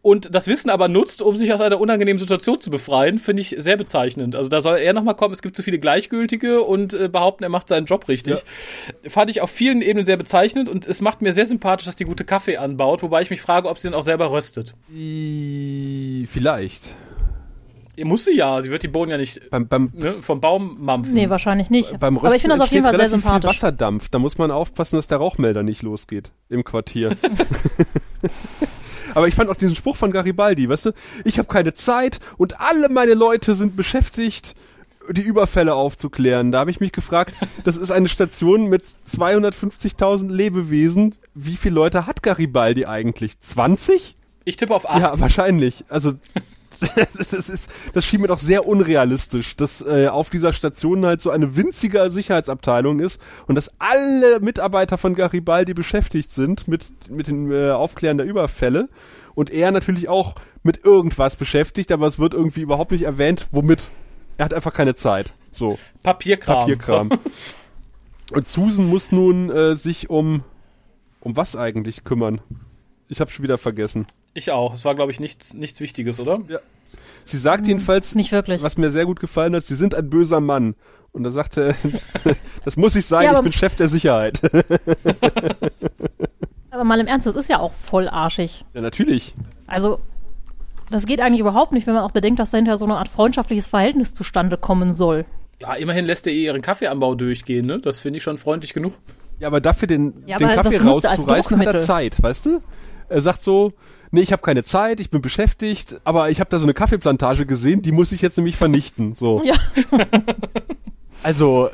und 0.01 0.35
das 0.35 0.47
Wissen 0.47 0.69
aber 0.69 0.89
nutzt, 0.89 1.21
um 1.21 1.37
sich 1.37 1.53
aus 1.53 1.61
einer 1.61 1.79
unangenehmen 1.79 2.19
Situation 2.19 2.59
zu 2.59 2.69
befreien, 2.69 3.17
finde 3.17 3.41
ich 3.41 3.55
sehr 3.59 3.77
bezeichnend. 3.77 4.35
Also 4.35 4.49
da 4.49 4.59
soll 4.61 4.77
er 4.77 4.91
nochmal 4.91 5.15
kommen, 5.15 5.33
es 5.33 5.41
gibt 5.41 5.55
zu 5.55 5.63
viele 5.63 5.79
Gleichgültige 5.79 6.63
und 6.63 6.93
äh, 6.93 7.07
behaupten, 7.07 7.43
er 7.43 7.49
macht 7.49 7.69
seinen 7.69 7.85
Job 7.85 8.09
richtig. 8.09 8.43
Fand 9.07 9.29
ich 9.29 9.39
auf 9.39 9.51
vielen 9.51 9.81
Ebenen 9.81 10.05
sehr 10.05 10.17
bezeichnend 10.17 10.67
und 10.67 10.85
es 10.85 10.99
macht 10.99 11.21
mir 11.21 11.31
sehr 11.31 11.45
sympathisch, 11.45 11.85
dass 11.85 11.95
die 11.95 12.03
gute 12.05 12.25
Kaffee 12.25 12.57
anbaut, 12.57 13.03
wobei 13.03 13.21
ich 13.21 13.29
mich 13.29 13.41
frage, 13.41 13.69
ob 13.69 13.79
sie 13.79 13.87
den 13.87 13.93
auch 13.95 14.03
selber 14.03 14.31
röstet. 14.31 14.73
Vielleicht. 16.29 16.95
Muss 18.03 18.25
sie 18.25 18.35
ja, 18.35 18.61
sie 18.61 18.69
wird 18.69 18.83
die 18.83 18.87
Bohnen 18.87 19.11
ja 19.11 19.17
nicht 19.17 19.49
Beim, 19.49 19.67
beim, 19.67 19.91
ne, 19.93 20.21
vom 20.21 20.39
Baum 20.39 20.77
mampfen. 20.79 21.13
Nee, 21.13 21.29
wahrscheinlich 21.29 21.69
nicht. 21.69 21.97
beim 21.99 22.17
Aber 22.17 22.35
ich 22.35 22.41
finde 22.41 22.57
das 22.57 22.67
auf 22.67 22.71
jeden 22.71 22.83
Fall 22.83 22.91
sehr 22.91 22.99
relativ 22.99 23.21
viel 23.21 23.21
sympathisch. 23.21 23.49
Wasserdampf. 23.49 24.09
Da 24.09 24.19
muss 24.19 24.37
man 24.37 24.51
aufpassen, 24.51 24.97
dass 24.97 25.07
der 25.07 25.17
Rauchmelder 25.17 25.63
nicht 25.63 25.81
losgeht 25.81 26.31
im 26.49 26.63
Quartier. 26.63 27.17
Aber 29.15 29.27
ich 29.27 29.35
fand 29.35 29.49
auch 29.49 29.55
diesen 29.55 29.75
Spruch 29.75 29.95
von 29.95 30.11
Garibaldi, 30.11 30.69
weißt 30.69 30.87
du, 30.87 30.91
ich 31.23 31.39
habe 31.39 31.47
keine 31.47 31.73
Zeit 31.73 32.19
und 32.37 32.59
alle 32.59 32.89
meine 32.89 33.15
Leute 33.15 33.55
sind 33.55 33.75
beschäftigt, 33.75 34.53
die 35.09 35.21
Überfälle 35.21 35.73
aufzuklären. 35.73 36.51
Da 36.51 36.59
habe 36.59 36.71
ich 36.71 36.79
mich 36.79 36.91
gefragt, 36.91 37.35
das 37.63 37.77
ist 37.77 37.91
eine 37.91 38.09
Station 38.09 38.67
mit 38.67 38.83
250.000 39.07 40.31
Lebewesen. 40.31 41.15
Wie 41.33 41.55
viele 41.55 41.75
Leute 41.75 42.05
hat 42.05 42.21
Garibaldi 42.21 42.85
eigentlich? 42.85 43.39
20? 43.39 44.15
Ich 44.43 44.57
tippe 44.57 44.75
auf 44.75 44.89
acht. 44.89 45.01
Ja, 45.01 45.19
wahrscheinlich. 45.19 45.85
Also 45.89 46.13
das, 46.95 47.15
ist, 47.15 47.33
das, 47.33 47.49
ist, 47.49 47.69
das 47.93 48.05
schien 48.05 48.21
mir 48.21 48.27
doch 48.27 48.39
sehr 48.39 48.67
unrealistisch, 48.67 49.55
dass 49.55 49.81
äh, 49.81 50.07
auf 50.07 50.29
dieser 50.29 50.53
Station 50.53 51.05
halt 51.05 51.21
so 51.21 51.29
eine 51.29 51.55
winzige 51.55 52.09
Sicherheitsabteilung 52.09 52.99
ist 52.99 53.21
und 53.47 53.55
dass 53.55 53.71
alle 53.79 54.39
Mitarbeiter 54.39 54.97
von 54.97 55.15
Garibaldi 55.15 55.73
beschäftigt 55.73 56.31
sind 56.31 56.67
mit, 56.67 57.09
mit 57.09 57.27
dem 57.27 57.51
äh, 57.51 57.71
Aufklären 57.71 58.17
der 58.17 58.27
Überfälle 58.27 58.87
und 59.35 59.49
er 59.49 59.71
natürlich 59.71 60.09
auch 60.09 60.35
mit 60.63 60.83
irgendwas 60.83 61.35
beschäftigt, 61.35 61.91
aber 61.91 62.07
es 62.07 62.19
wird 62.19 62.33
irgendwie 62.33 62.61
überhaupt 62.61 62.91
nicht 62.91 63.03
erwähnt, 63.03 63.47
womit. 63.51 63.91
Er 64.37 64.45
hat 64.45 64.53
einfach 64.53 64.73
keine 64.73 64.93
Zeit. 64.93 65.33
So, 65.51 65.79
Papierkram. 66.03 66.59
Papierkram. 66.59 67.09
Und 68.33 68.45
Susan 68.45 68.87
muss 68.87 69.13
nun 69.13 69.49
äh, 69.49 69.73
sich 69.73 70.09
um 70.09 70.43
um 71.27 71.35
was 71.35 71.55
eigentlich 71.55 72.03
kümmern? 72.03 72.39
Ich 73.09 73.19
habe 73.19 73.31
schon 73.31 73.43
wieder 73.43 73.57
vergessen. 73.57 74.07
Ich 74.37 74.51
auch. 74.51 74.75
Es 74.75 74.85
war, 74.85 74.93
glaube 74.93 75.11
ich, 75.11 75.19
nichts, 75.19 75.55
nichts 75.55 75.79
Wichtiges, 75.79 76.19
oder? 76.19 76.39
Sie 77.25 77.39
sagt 77.39 77.65
jedenfalls, 77.65 78.13
Nicht 78.13 78.31
wirklich. 78.31 78.61
was 78.61 78.77
mir 78.77 78.91
sehr 78.91 79.07
gut 79.07 79.19
gefallen 79.19 79.55
hat, 79.55 79.65
Sie 79.65 79.73
sind 79.73 79.95
ein 79.95 80.11
böser 80.11 80.39
Mann. 80.39 80.75
Und 81.11 81.23
da 81.23 81.31
sagte 81.31 81.73
er, 82.23 82.33
das 82.65 82.77
muss 82.77 82.95
ich 82.95 83.07
sein, 83.07 83.23
Ja, 83.25 83.33
ich 83.33 83.41
bin 83.41 83.51
Chef 83.51 83.73
der 83.75 83.87
Sicherheit. 83.87 84.39
Aber 86.69 86.83
mal 86.83 86.99
im 86.99 87.07
Ernst, 87.07 87.25
das 87.25 87.35
ist 87.35 87.49
ja 87.49 87.59
auch 87.59 87.73
voll 87.73 88.07
arschig. 88.07 88.63
ja, 88.75 88.81
natürlich. 88.81 89.33
Also, 89.65 89.99
das 90.91 91.07
geht 91.07 91.19
eigentlich 91.19 91.39
überhaupt 91.39 91.71
nicht, 91.71 91.87
wenn 91.87 91.95
man 91.95 92.03
auch 92.03 92.11
bedenkt, 92.11 92.39
dass 92.39 92.51
dahinter 92.51 92.77
so 92.77 92.85
eine 92.85 92.97
Art 92.97 93.09
freundschaftliches 93.09 93.67
Verhältnis 93.67 94.13
zustande 94.13 94.55
kommen 94.55 94.93
soll. 94.93 95.25
Ja, 95.59 95.73
immerhin 95.73 96.05
lässt 96.05 96.27
er 96.27 96.33
ihr 96.33 96.43
ihren 96.43 96.61
Kaffeeanbau 96.61 97.15
durchgehen, 97.15 97.65
ne? 97.65 97.79
Das 97.79 97.97
finde 97.97 98.17
ich 98.17 98.23
schon 98.23 98.37
freundlich 98.37 98.75
genug. 98.75 98.93
Ja, 99.39 99.47
aber 99.47 99.61
dafür 99.61 99.87
den, 99.87 100.13
Ja, 100.27 100.37
den 100.37 100.49
Kaffee 100.49 100.77
rauszureißen, 100.77 101.57
hat 101.57 101.73
er. 101.73 101.79
Zeit, 101.79 102.21
weißt 102.21 102.45
du? 102.45 102.61
Er 103.09 103.21
sagt 103.21 103.41
so, 103.41 103.71
nee, 104.11 104.21
ich 104.21 104.31
habe 104.31 104.41
keine 104.41 104.63
Zeit, 104.63 104.99
ich 104.99 105.09
bin 105.09 105.21
beschäftigt, 105.21 105.99
aber 106.03 106.29
ich 106.29 106.39
habe 106.39 106.49
da 106.49 106.59
so 106.59 106.65
eine 106.65 106.73
Kaffeeplantage 106.73 107.45
gesehen, 107.45 107.81
die 107.81 107.91
muss 107.91 108.11
ich 108.11 108.21
jetzt 108.21 108.37
nämlich 108.37 108.55
vernichten. 108.57 109.15
So. 109.15 109.43
Ja. 109.43 109.55
Also, 111.23 111.67
äh, 111.69 111.71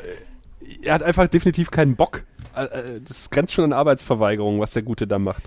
er 0.87 0.93
hat 0.95 1.03
einfach 1.03 1.27
definitiv 1.27 1.69
keinen 1.69 1.95
Bock. 1.95 2.23
Äh, 2.55 2.63
äh, 2.65 3.01
Das 3.05 3.29
grenzt 3.29 3.53
schon 3.53 3.65
an 3.65 3.73
Arbeitsverweigerung, 3.73 4.59
was 4.59 4.71
der 4.71 4.83
Gute 4.83 5.05
da 5.05 5.19
macht. 5.19 5.43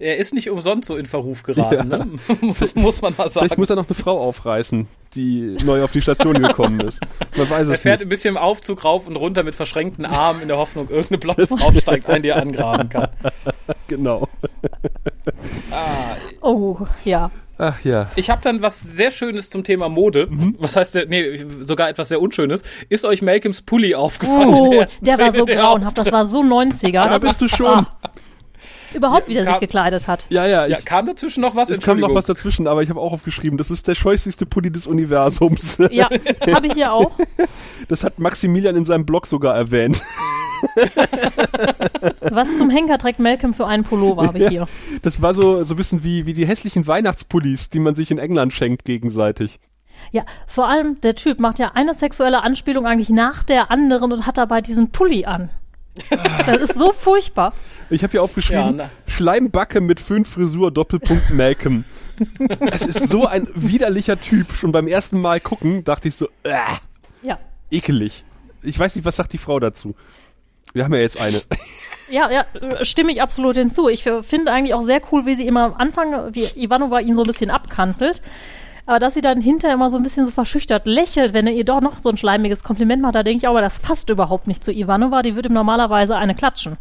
Er 0.00 0.16
ist 0.18 0.32
nicht 0.32 0.48
umsonst 0.48 0.86
so 0.86 0.96
in 0.96 1.06
Verruf 1.06 1.42
geraten, 1.42 1.88
ne? 1.88 2.06
muss, 2.40 2.74
muss 2.76 3.02
man 3.02 3.14
mal 3.18 3.28
sagen. 3.28 3.46
Vielleicht 3.46 3.58
muss 3.58 3.70
er 3.70 3.74
noch 3.76 3.88
eine 3.88 3.94
Frau 3.94 4.20
aufreißen, 4.20 4.86
die 5.14 5.56
neu 5.64 5.82
auf 5.82 5.90
die 5.90 6.00
Station 6.02 6.40
gekommen 6.42 6.78
ist. 6.80 7.00
Man 7.36 7.50
weiß 7.50 7.66
er 7.68 7.74
es 7.74 7.80
fährt 7.80 7.98
nicht. 8.00 8.06
ein 8.06 8.08
bisschen 8.10 8.36
im 8.36 8.40
Aufzug 8.40 8.84
rauf 8.84 9.08
und 9.08 9.16
runter 9.16 9.42
mit 9.42 9.56
verschränkten 9.56 10.06
Armen 10.06 10.40
in 10.42 10.48
der 10.48 10.58
Hoffnung, 10.58 10.88
irgendeine 10.88 11.18
blonde 11.18 11.46
Frau 11.48 11.72
steigt 11.72 12.06
ein, 12.08 12.22
die 12.22 12.28
er 12.28 12.36
angraben 12.40 12.88
kann. 12.90 13.08
Genau. 13.88 14.28
Oh, 16.40 16.78
ja. 17.04 17.30
Ach 17.60 17.82
ja. 17.84 18.10
Ich 18.14 18.30
habe 18.30 18.40
dann 18.42 18.62
was 18.62 18.80
sehr 18.80 19.10
Schönes 19.10 19.50
zum 19.50 19.64
Thema 19.64 19.88
Mode. 19.88 20.28
Mhm. 20.30 20.54
Was 20.60 20.76
heißt, 20.76 20.94
der- 20.94 21.06
nee, 21.06 21.44
sogar 21.62 21.88
etwas 21.88 22.08
sehr 22.08 22.20
Unschönes. 22.20 22.62
Ist 22.88 23.04
euch 23.04 23.20
Malcolms 23.20 23.62
Pulli 23.62 23.94
aufgefallen? 23.96 24.48
Oh, 24.54 24.84
der 25.00 25.18
war 25.18 25.32
so 25.32 25.44
der 25.44 25.56
grauenhaft, 25.56 25.98
das 25.98 26.12
war 26.12 26.24
so 26.24 26.40
90er. 26.42 26.92
Da 27.08 27.18
bist 27.18 27.32
ist, 27.32 27.40
du 27.42 27.48
schon. 27.48 27.66
ah, 27.66 27.86
überhaupt, 28.94 29.26
wie 29.28 29.34
der 29.34 29.44
kam- 29.44 29.54
sich 29.54 29.60
gekleidet 29.60 30.06
hat. 30.06 30.26
Ja, 30.30 30.46
ja, 30.46 30.66
ich, 30.66 30.72
Ja, 30.72 30.78
kam 30.84 31.06
dazwischen 31.06 31.40
noch 31.40 31.56
was? 31.56 31.68
es 31.68 31.80
kam 31.80 31.98
noch 31.98 32.14
was 32.14 32.26
dazwischen, 32.26 32.68
aber 32.68 32.82
ich 32.84 32.90
habe 32.90 33.00
auch 33.00 33.12
aufgeschrieben, 33.12 33.58
das 33.58 33.72
ist 33.72 33.88
der 33.88 33.96
scheußlichste 33.96 34.46
Pulli 34.46 34.70
des 34.70 34.86
Universums. 34.86 35.78
Ja, 35.90 36.08
habe 36.52 36.68
ich 36.68 36.74
hier 36.74 36.92
auch. 36.92 37.10
Das 37.88 38.04
hat 38.04 38.18
Maximilian 38.18 38.76
in 38.76 38.84
seinem 38.84 39.06
Blog 39.06 39.26
sogar 39.26 39.56
erwähnt. 39.56 40.02
Was 42.20 42.56
zum 42.56 42.70
Henker 42.70 42.98
trägt 42.98 43.18
Malcolm 43.18 43.54
für 43.54 43.66
einen 43.66 43.84
Pullover, 43.84 44.26
habe 44.26 44.38
ich 44.38 44.48
hier. 44.48 44.66
Das 45.02 45.20
war 45.22 45.34
so, 45.34 45.64
so 45.64 45.74
ein 45.74 45.76
bisschen 45.76 46.04
wie, 46.04 46.26
wie 46.26 46.34
die 46.34 46.46
hässlichen 46.46 46.86
Weihnachtspullis, 46.86 47.68
die 47.70 47.78
man 47.80 47.94
sich 47.94 48.10
in 48.10 48.18
England 48.18 48.52
schenkt 48.52 48.84
gegenseitig. 48.84 49.58
Ja, 50.12 50.24
vor 50.46 50.68
allem 50.68 51.00
der 51.00 51.14
Typ 51.14 51.40
macht 51.40 51.58
ja 51.58 51.72
eine 51.74 51.92
sexuelle 51.94 52.42
Anspielung 52.42 52.86
eigentlich 52.86 53.10
nach 53.10 53.42
der 53.42 53.70
anderen 53.70 54.12
und 54.12 54.26
hat 54.26 54.38
dabei 54.38 54.60
diesen 54.60 54.90
Pulli 54.90 55.24
an. 55.26 55.50
Das 56.46 56.62
ist 56.62 56.74
so 56.74 56.92
furchtbar. 56.92 57.52
Ich 57.90 58.02
habe 58.04 58.12
hier 58.12 58.22
aufgeschrieben, 58.22 58.62
Ja, 58.64 58.70
na. 58.72 58.90
Schleimbacke 59.12 59.80
mit 59.80 59.98
Föhnfrisur, 59.98 60.70
Doppelpunkt 60.70 61.30
Malcolm. 61.30 61.84
Es 62.72 62.82
ist 62.84 63.08
so 63.08 63.26
ein 63.26 63.46
widerlicher 63.54 64.20
Typ. 64.20 64.50
Schon 64.52 64.72
beim 64.72 64.88
ersten 64.88 65.20
Mal 65.20 65.38
gucken 65.40 65.84
dachte 65.84 66.08
ich 66.08 66.16
so, 66.16 66.26
äh, 66.42 66.52
Ja. 67.22 67.38
ekelig. 67.70 68.24
Ich 68.62 68.76
weiß 68.78 68.96
nicht, 68.96 69.04
was 69.04 69.14
sagt 69.16 69.32
die 69.32 69.38
Frau 69.38 69.60
dazu? 69.60 69.94
Wir 70.78 70.84
haben 70.84 70.94
ja 70.94 71.00
jetzt 71.00 71.20
eine. 71.20 71.40
Ja, 72.10 72.30
ja, 72.30 72.46
stimme 72.86 73.12
ich 73.12 73.20
absolut 73.20 73.56
hinzu. 73.56 73.90
Ich 73.90 74.02
finde 74.02 74.50
eigentlich 74.50 74.72
auch 74.72 74.80
sehr 74.80 75.02
cool, 75.12 75.26
wie 75.26 75.34
sie 75.34 75.46
immer 75.46 75.64
am 75.64 75.74
Anfang, 75.74 76.34
wie 76.34 76.46
Ivanova 76.58 77.00
ihn 77.00 77.16
so 77.16 77.22
ein 77.22 77.26
bisschen 77.26 77.50
abkanzelt. 77.50 78.22
Aber 78.86 78.98
dass 78.98 79.12
sie 79.12 79.20
dann 79.20 79.42
hinterher 79.42 79.74
immer 79.74 79.90
so 79.90 79.98
ein 79.98 80.02
bisschen 80.04 80.24
so 80.24 80.30
verschüchtert 80.30 80.86
lächelt, 80.86 81.34
wenn 81.34 81.46
er 81.46 81.52
ihr 81.52 81.66
doch 81.66 81.82
noch 81.82 81.98
so 81.98 82.08
ein 82.08 82.16
schleimiges 82.16 82.62
Kompliment 82.62 83.02
macht, 83.02 83.14
da 83.14 83.22
denke 83.22 83.42
ich 83.42 83.46
auch, 83.46 83.50
aber 83.50 83.60
das 83.60 83.80
passt 83.80 84.08
überhaupt 84.08 84.46
nicht 84.46 84.64
zu 84.64 84.72
Ivanova, 84.72 85.20
die 85.20 85.34
würde 85.34 85.50
ihm 85.50 85.52
normalerweise 85.52 86.16
eine 86.16 86.34
klatschen. 86.34 86.78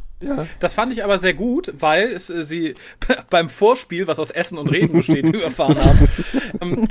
Das 0.59 0.73
fand 0.73 0.91
ich 0.91 1.03
aber 1.03 1.19
sehr 1.19 1.35
gut, 1.35 1.71
weil 1.77 2.11
es, 2.11 2.31
äh, 2.31 2.41
sie 2.43 2.73
beim 3.29 3.49
Vorspiel, 3.49 4.07
was 4.07 4.17
aus 4.17 4.31
Essen 4.31 4.57
und 4.57 4.71
Reden 4.71 4.93
besteht, 4.97 5.25
wie 5.27 5.33
wir 5.33 5.43
erfahren 5.43 5.77
haben, 5.83 6.07
ähm, 6.59 6.87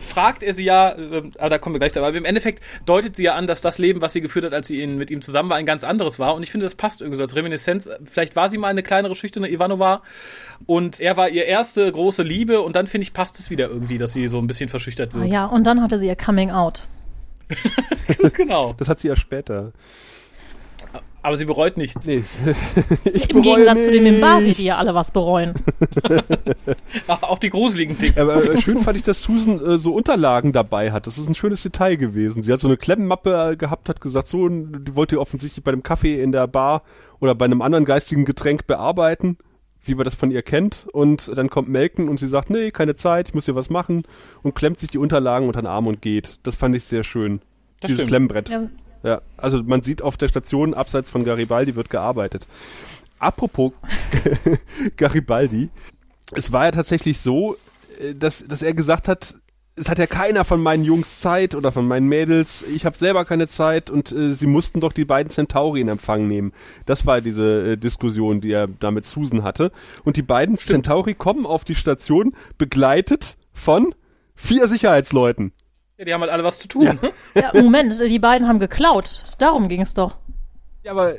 fragt 0.00 0.42
er 0.42 0.54
sie 0.54 0.64
ja, 0.64 0.92
äh, 0.92 1.22
aber 1.38 1.50
da 1.50 1.58
kommen 1.58 1.74
wir 1.74 1.80
gleich 1.80 1.92
dabei, 1.92 2.08
aber 2.08 2.16
im 2.16 2.24
Endeffekt 2.24 2.62
deutet 2.86 3.14
sie 3.14 3.24
ja 3.24 3.34
an, 3.34 3.46
dass 3.46 3.60
das 3.60 3.76
Leben, 3.76 4.00
was 4.00 4.14
sie 4.14 4.22
geführt 4.22 4.46
hat, 4.46 4.54
als 4.54 4.68
sie 4.68 4.80
ihn, 4.80 4.96
mit 4.96 5.10
ihm 5.10 5.20
zusammen 5.20 5.50
war, 5.50 5.58
ein 5.58 5.66
ganz 5.66 5.84
anderes 5.84 6.18
war. 6.18 6.34
Und 6.34 6.42
ich 6.42 6.50
finde, 6.50 6.64
das 6.64 6.74
passt 6.74 7.02
irgendwie 7.02 7.16
so 7.18 7.22
als 7.24 7.36
Reminiszenz. 7.36 7.90
Vielleicht 8.10 8.36
war 8.36 8.48
sie 8.48 8.56
mal 8.56 8.68
eine 8.68 8.82
kleinere, 8.82 9.14
schüchterne 9.14 9.50
Ivanova 9.50 10.02
und 10.64 10.98
er 10.98 11.18
war 11.18 11.28
ihr 11.28 11.44
erste 11.44 11.92
große 11.92 12.22
Liebe 12.22 12.62
und 12.62 12.74
dann 12.74 12.86
finde 12.86 13.02
ich, 13.02 13.12
passt 13.12 13.38
es 13.38 13.50
wieder 13.50 13.68
irgendwie, 13.68 13.98
dass 13.98 14.14
sie 14.14 14.28
so 14.28 14.38
ein 14.38 14.46
bisschen 14.46 14.70
verschüchtert 14.70 15.10
Ah, 15.14 15.18
wird. 15.20 15.28
ja, 15.30 15.44
und 15.44 15.66
dann 15.66 15.82
hatte 15.82 15.98
sie 15.98 16.06
ihr 16.06 16.16
Coming 16.16 16.52
Out. 16.52 16.86
genau. 18.34 18.74
Das 18.78 18.88
hat 18.88 18.98
sie 18.98 19.08
ja 19.08 19.16
später. 19.16 19.72
Aber 21.22 21.36
sie 21.36 21.44
bereut 21.44 21.76
nichts. 21.76 22.06
Nee. 22.06 22.24
ich 23.04 23.28
Im 23.30 23.42
bereue 23.42 23.56
Gegensatz 23.56 23.84
zu 23.84 23.92
dem 23.92 24.04
Mimbari, 24.04 24.42
nichts. 24.44 24.58
die 24.58 24.64
ja 24.64 24.76
alle 24.78 24.94
was 24.94 25.10
bereuen. 25.10 25.54
Auch 27.08 27.38
die 27.38 27.50
gruseligen 27.50 27.98
Dinge. 27.98 28.16
Aber 28.16 28.42
äh, 28.42 28.60
schön 28.60 28.78
fand 28.80 28.96
ich, 28.96 29.02
dass 29.02 29.22
Susan 29.22 29.64
äh, 29.64 29.78
so 29.78 29.92
Unterlagen 29.94 30.52
dabei 30.52 30.92
hat. 30.92 31.06
Das 31.06 31.18
ist 31.18 31.28
ein 31.28 31.34
schönes 31.34 31.62
Detail 31.62 31.96
gewesen. 31.96 32.42
Sie 32.42 32.50
hat 32.52 32.60
so 32.60 32.68
eine 32.68 32.78
Klemmmappe 32.78 33.50
äh, 33.52 33.56
gehabt, 33.56 33.90
hat 33.90 34.00
gesagt, 34.00 34.28
so, 34.28 34.48
die 34.48 34.94
wollte 34.94 35.16
ihr 35.16 35.20
offensichtlich 35.20 35.62
bei 35.62 35.72
einem 35.72 35.82
Kaffee 35.82 36.22
in 36.22 36.32
der 36.32 36.46
Bar 36.46 36.82
oder 37.20 37.34
bei 37.34 37.44
einem 37.44 37.60
anderen 37.60 37.84
geistigen 37.84 38.24
Getränk 38.24 38.66
bearbeiten, 38.66 39.36
wie 39.84 39.94
man 39.94 40.04
das 40.04 40.14
von 40.14 40.30
ihr 40.30 40.42
kennt. 40.42 40.86
Und 40.90 41.36
dann 41.36 41.50
kommt 41.50 41.68
Melken 41.68 42.08
und 42.08 42.18
sie 42.18 42.28
sagt, 42.28 42.48
nee, 42.48 42.70
keine 42.70 42.94
Zeit, 42.94 43.28
ich 43.28 43.34
muss 43.34 43.44
hier 43.44 43.54
was 43.54 43.68
machen 43.68 44.04
und 44.42 44.54
klemmt 44.54 44.78
sich 44.78 44.90
die 44.90 44.98
Unterlagen 44.98 45.46
unter 45.46 45.60
den 45.60 45.66
Arm 45.66 45.86
und 45.86 46.00
geht. 46.00 46.38
Das 46.44 46.54
fand 46.54 46.74
ich 46.74 46.84
sehr 46.84 47.04
schön. 47.04 47.40
Das 47.80 47.88
Dieses 47.88 47.98
stimmt. 47.98 48.08
Klemmbrett. 48.08 48.48
Ja, 48.48 48.62
Ja, 49.02 49.22
also 49.36 49.62
man 49.62 49.82
sieht 49.82 50.02
auf 50.02 50.16
der 50.16 50.28
Station 50.28 50.74
abseits 50.74 51.10
von 51.10 51.24
Garibaldi 51.24 51.74
wird 51.74 51.90
gearbeitet. 51.90 52.46
Apropos 53.18 53.72
Garibaldi, 54.96 55.70
es 56.32 56.52
war 56.52 56.66
ja 56.66 56.70
tatsächlich 56.70 57.20
so, 57.20 57.56
äh, 58.00 58.14
dass, 58.14 58.46
dass 58.46 58.62
er 58.62 58.74
gesagt 58.74 59.08
hat, 59.08 59.36
es 59.76 59.88
hat 59.88 59.98
ja 59.98 60.06
keiner 60.06 60.44
von 60.44 60.62
meinen 60.62 60.84
Jungs 60.84 61.20
Zeit 61.20 61.54
oder 61.54 61.72
von 61.72 61.88
meinen 61.88 62.06
Mädels, 62.06 62.62
ich 62.62 62.84
habe 62.84 62.98
selber 62.98 63.24
keine 63.24 63.48
Zeit 63.48 63.88
und 63.88 64.12
äh, 64.12 64.30
sie 64.30 64.46
mussten 64.46 64.80
doch 64.80 64.92
die 64.92 65.04
beiden 65.04 65.30
Centauri 65.30 65.80
in 65.80 65.88
Empfang 65.88 66.26
nehmen. 66.26 66.52
Das 66.86 67.06
war 67.06 67.20
diese 67.20 67.72
äh, 67.72 67.76
Diskussion, 67.76 68.40
die 68.40 68.52
er 68.52 68.68
da 68.68 68.90
mit 68.90 69.06
Susan 69.06 69.42
hatte. 69.42 69.72
Und 70.04 70.16
die 70.16 70.22
beiden 70.22 70.58
Centauri 70.58 71.14
kommen 71.14 71.46
auf 71.46 71.64
die 71.64 71.74
Station 71.74 72.34
begleitet 72.58 73.36
von 73.52 73.94
vier 74.34 74.66
Sicherheitsleuten. 74.66 75.52
Ja, 76.00 76.06
die 76.06 76.14
haben 76.14 76.22
halt 76.22 76.32
alle 76.32 76.44
was 76.44 76.58
zu 76.58 76.66
tun. 76.66 76.98
Ja, 77.34 77.50
Moment, 77.62 77.92
die 78.00 78.18
beiden 78.18 78.48
haben 78.48 78.58
geklaut. 78.58 79.22
Darum 79.38 79.68
ging 79.68 79.82
es 79.82 79.92
doch. 79.92 80.16
Ja, 80.82 80.92
aber, 80.92 81.12
äh, 81.12 81.18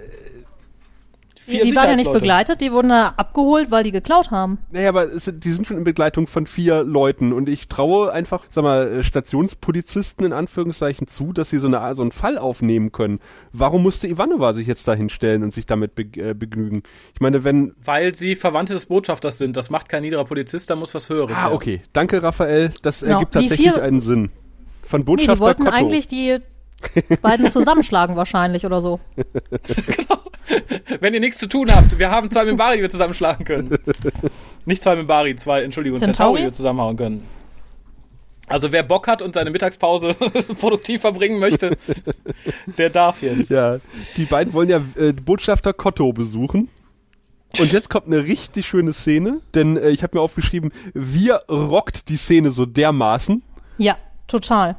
Die, 1.48 1.62
die 1.62 1.76
waren 1.76 1.88
ja 1.90 1.96
nicht 1.96 2.12
begleitet, 2.12 2.62
die 2.62 2.72
wurden 2.72 2.90
da 2.90 3.10
abgeholt, 3.10 3.70
weil 3.70 3.84
die 3.84 3.92
geklaut 3.92 4.32
haben. 4.32 4.58
naja, 4.72 4.90
aber 4.90 5.04
es, 5.04 5.26
sind- 5.26 5.44
die 5.46 5.52
sind 5.52 5.68
schon 5.68 5.78
in 5.78 5.84
Begleitung 5.84 6.26
von 6.26 6.48
vier 6.48 6.84
Leuten 6.84 7.32
und 7.32 7.48
ich 7.48 7.68
traue 7.68 8.12
einfach, 8.12 8.46
sag 8.50 8.64
mal, 8.64 8.88
äh, 8.88 9.04
Stationspolizisten 9.04 10.26
in 10.26 10.34
Anführungszeichen 10.34 11.06
zu, 11.06 11.32
dass 11.32 11.52
sie 11.52 11.60
so, 11.60 11.68
eine, 11.68 11.94
so 11.94 12.02
einen 12.02 12.12
Fall 12.12 12.40
aufnehmen 12.40 12.92
können. 12.92 13.20
Warum 13.54 13.84
musste 13.84 14.08
Ivanova 14.08 14.52
sich 14.54 14.66
jetzt 14.66 14.88
da 14.88 14.96
hinstellen 14.96 15.44
und 15.44 15.54
sich 15.54 15.68
damit 15.68 15.94
be 15.94 16.04
äh, 16.20 16.34
begnügen? 16.34 16.82
Ich 17.14 17.22
meine, 17.22 17.44
wenn, 17.44 17.76
Weil 17.86 18.16
sie 18.16 18.36
Verwandte 18.36 18.74
des 18.74 18.88
Botschafters 18.88 19.38
sind. 19.38 19.58
Das 19.58 19.70
macht 19.70 19.90
kein 19.90 20.02
niederer 20.02 20.26
Polizist, 20.26 20.72
da 20.72 20.76
muss 20.76 20.96
was 20.96 21.08
Höheres 21.10 21.38
ah, 21.38 21.50
her. 21.50 21.54
okay, 21.54 21.82
danke 21.94 22.24
Raphael, 22.24 22.72
das 22.82 23.02
Genau, 23.02 23.14
ergibt 23.14 23.34
tatsächlich 23.36 23.74
vier- 23.74 23.84
einen 23.84 24.02
Sinn. 24.02 24.32
Von 24.92 25.02
Nee, 25.02 25.06
Botschafter 25.06 25.36
die 25.36 25.40
wollten 25.40 25.64
Kotto. 25.64 25.76
eigentlich 25.76 26.08
die 26.10 26.38
beiden 27.22 27.50
zusammenschlagen 27.50 28.16
wahrscheinlich 28.18 28.66
oder 28.66 28.82
so. 28.82 29.00
Wenn 31.00 31.14
ihr 31.14 31.22
nichts 31.22 31.38
zu 31.38 31.48
tun 31.48 31.74
habt, 31.74 31.98
wir 31.98 32.12
haben 32.12 32.30
zwei 32.30 32.44
Mimbari, 32.44 32.76
die 32.76 32.82
wir 32.82 32.90
zusammenschlagen 32.90 33.46
können. 33.46 33.78
Nicht 34.66 34.84
zwei 34.84 34.96
Mimbari, 34.98 35.36
zwei, 35.38 35.64
Entschuldigung? 35.64 35.98
Centauri, 36.00 36.40
die 36.40 36.46
wir 36.48 36.54
zusammenhauen 36.54 36.98
können. 36.98 37.24
Also 38.48 38.74
wer 38.74 38.84
Bock 38.84 39.08
hat 39.08 39.22
und 39.22 39.34
seine 39.34 39.50
Mittagspause 39.50 40.14
produktiv 40.60 41.00
verbringen 41.02 41.40
möchte, 41.40 41.78
der 42.78 42.90
darf 42.90 43.22
jetzt. 43.22 43.50
Ja, 43.50 43.80
die 44.18 44.26
beiden 44.26 44.54
wollen 44.54 44.68
ja 44.68 44.84
äh, 44.98 45.14
Botschafter 45.14 45.72
Kotto 45.72 46.12
besuchen. 46.12 46.68
Und 47.60 47.72
jetzt 47.72 47.90
kommt 47.90 48.08
eine 48.08 48.26
richtig 48.26 48.66
schöne 48.66 48.92
Szene, 48.92 49.40
denn 49.56 49.78
äh, 49.78 49.90
ich 49.92 50.04
habe 50.04 50.18
mir 50.18 50.22
aufgeschrieben, 50.22 50.74
wir 50.94 51.44
rockt 51.50 52.10
die 52.10 52.18
Szene 52.18 52.50
so 52.50 52.66
dermaßen 52.66 53.42
Ja, 53.78 53.98
total. 54.32 54.76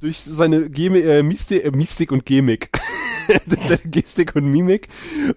durch 0.00 0.20
seine 0.20 0.70
Gemi 0.70 1.00
äh, 1.00 1.22
Mystik, 1.22 1.64
äh, 1.64 1.70
Mystik 1.70 2.12
und 2.12 2.24
Gemik. 2.26 2.70
Durch 3.46 3.62
seine 3.62 3.80
Gestik 3.86 4.36
und 4.36 4.50
Mimik 4.50 4.88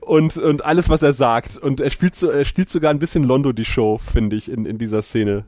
und, 0.02 0.36
und 0.36 0.66
alles, 0.66 0.90
was 0.90 1.02
er 1.04 1.14
sagt. 1.14 1.58
Und 1.58 1.80
er 1.80 1.90
spielt, 1.90 2.16
so, 2.16 2.30
er 2.30 2.44
spielt 2.44 2.68
sogar 2.68 2.92
ein 2.92 3.00
bisschen 3.00 3.24
Londo 3.24 3.54
die 3.54 3.64
Show, 3.64 3.98
finde 3.98 4.36
ich, 4.36 4.52
in, 4.52 4.66
in 4.66 4.78
dieser 4.78 5.02
Szene. 5.02 5.46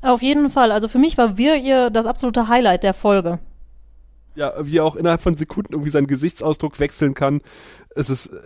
Auf 0.00 0.22
jeden 0.22 0.50
Fall. 0.50 0.70
Also 0.70 0.86
für 0.86 0.98
mich 0.98 1.18
war 1.18 1.36
wir 1.36 1.56
ihr 1.56 1.90
das 1.90 2.06
absolute 2.06 2.46
Highlight 2.46 2.84
der 2.84 2.94
Folge. 2.94 3.40
Ja, 4.36 4.52
wie 4.60 4.78
er 4.78 4.84
auch 4.84 4.94
innerhalb 4.94 5.20
von 5.20 5.36
Sekunden 5.36 5.72
irgendwie 5.72 5.90
seinen 5.90 6.06
Gesichtsausdruck 6.06 6.78
wechseln 6.78 7.14
kann. 7.14 7.40
Es 7.96 8.08
ist, 8.08 8.26
äh, 8.26 8.40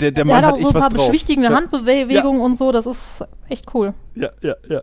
der, 0.00 0.10
der 0.10 0.24
Er 0.24 0.26
Mann 0.26 0.36
hat 0.38 0.44
hat 0.44 0.52
auch 0.54 0.56
echt 0.58 0.66
so 0.66 0.74
ein 0.74 0.80
paar 0.80 0.90
beschwichtigende 0.90 1.50
ja. 1.50 1.56
Handbewegungen 1.56 2.40
und 2.40 2.56
so. 2.56 2.72
Das 2.72 2.86
ist 2.86 3.24
echt 3.48 3.72
cool. 3.74 3.94
Ja, 4.16 4.30
ja, 4.40 4.54
ja. 4.68 4.82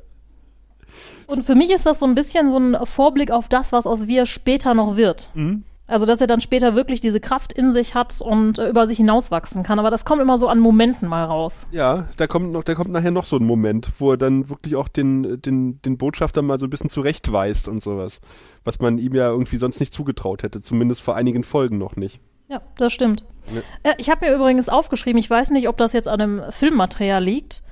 Und 1.30 1.46
für 1.46 1.54
mich 1.54 1.70
ist 1.70 1.86
das 1.86 2.00
so 2.00 2.08
ein 2.08 2.16
bisschen 2.16 2.50
so 2.50 2.58
ein 2.58 2.86
Vorblick 2.86 3.30
auf 3.30 3.48
das, 3.48 3.72
was 3.72 3.86
aus 3.86 4.08
wir 4.08 4.26
später 4.26 4.74
noch 4.74 4.98
wird. 4.98 5.30
Mhm. 5.36 5.64
Also, 5.86 6.06
dass 6.06 6.22
er 6.22 6.28
dann 6.28 6.42
später 6.42 6.76
wirklich 6.76 7.02
diese 7.02 7.20
Kraft 7.20 7.52
in 7.52 7.72
sich 7.74 7.96
hat 7.96 8.22
und 8.22 8.60
äh, 8.60 8.70
über 8.70 8.86
sich 8.86 8.98
hinauswachsen 8.98 9.64
kann. 9.64 9.80
Aber 9.80 9.90
das 9.90 10.06
kommt 10.06 10.22
immer 10.22 10.38
so 10.38 10.48
an 10.48 10.60
Momenten 10.60 11.08
mal 11.08 11.24
raus. 11.26 11.66
Ja, 11.72 12.08
da 12.18 12.28
kommt 12.28 12.52
noch, 12.52 12.64
da 12.64 12.76
kommt 12.76 12.92
nachher 12.92 13.12
noch 13.12 13.26
so 13.26 13.38
ein 13.38 13.46
Moment, 13.46 13.92
wo 13.98 14.12
er 14.12 14.18
dann 14.18 14.50
wirklich 14.50 14.76
auch 14.76 14.88
den, 14.88 15.42
den, 15.42 15.82
den 15.82 15.98
Botschafter 15.98 16.42
mal 16.42 16.60
so 16.60 16.66
ein 16.66 16.70
bisschen 16.70 16.90
zurechtweist 16.90 17.68
und 17.68 17.82
sowas. 17.82 18.22
Was 18.64 18.80
man 18.80 18.98
ihm 18.98 19.14
ja 19.16 19.30
irgendwie 19.30 19.58
sonst 19.58 19.80
nicht 19.80 19.94
zugetraut 19.94 20.44
hätte, 20.44 20.62
zumindest 20.62 21.02
vor 21.02 21.16
einigen 21.16 21.44
Folgen 21.44 21.78
noch 21.78 21.96
nicht. 21.96 22.20
Ja, 22.50 22.62
das 22.78 22.94
stimmt. 22.94 23.24
Ja. 23.54 23.62
Äh, 23.92 23.96
ich 23.98 24.10
habe 24.10 24.28
mir 24.28 24.36
übrigens 24.36 24.70
aufgeschrieben, 24.70 25.20
ich 25.20 25.30
weiß 25.30 25.52
nicht, 25.52 25.68
ob 25.70 25.78
das 25.78 25.94
jetzt 25.94 26.08
an 26.08 26.20
dem 26.20 26.42
Filmmaterial 26.50 27.24
liegt. 27.24 27.64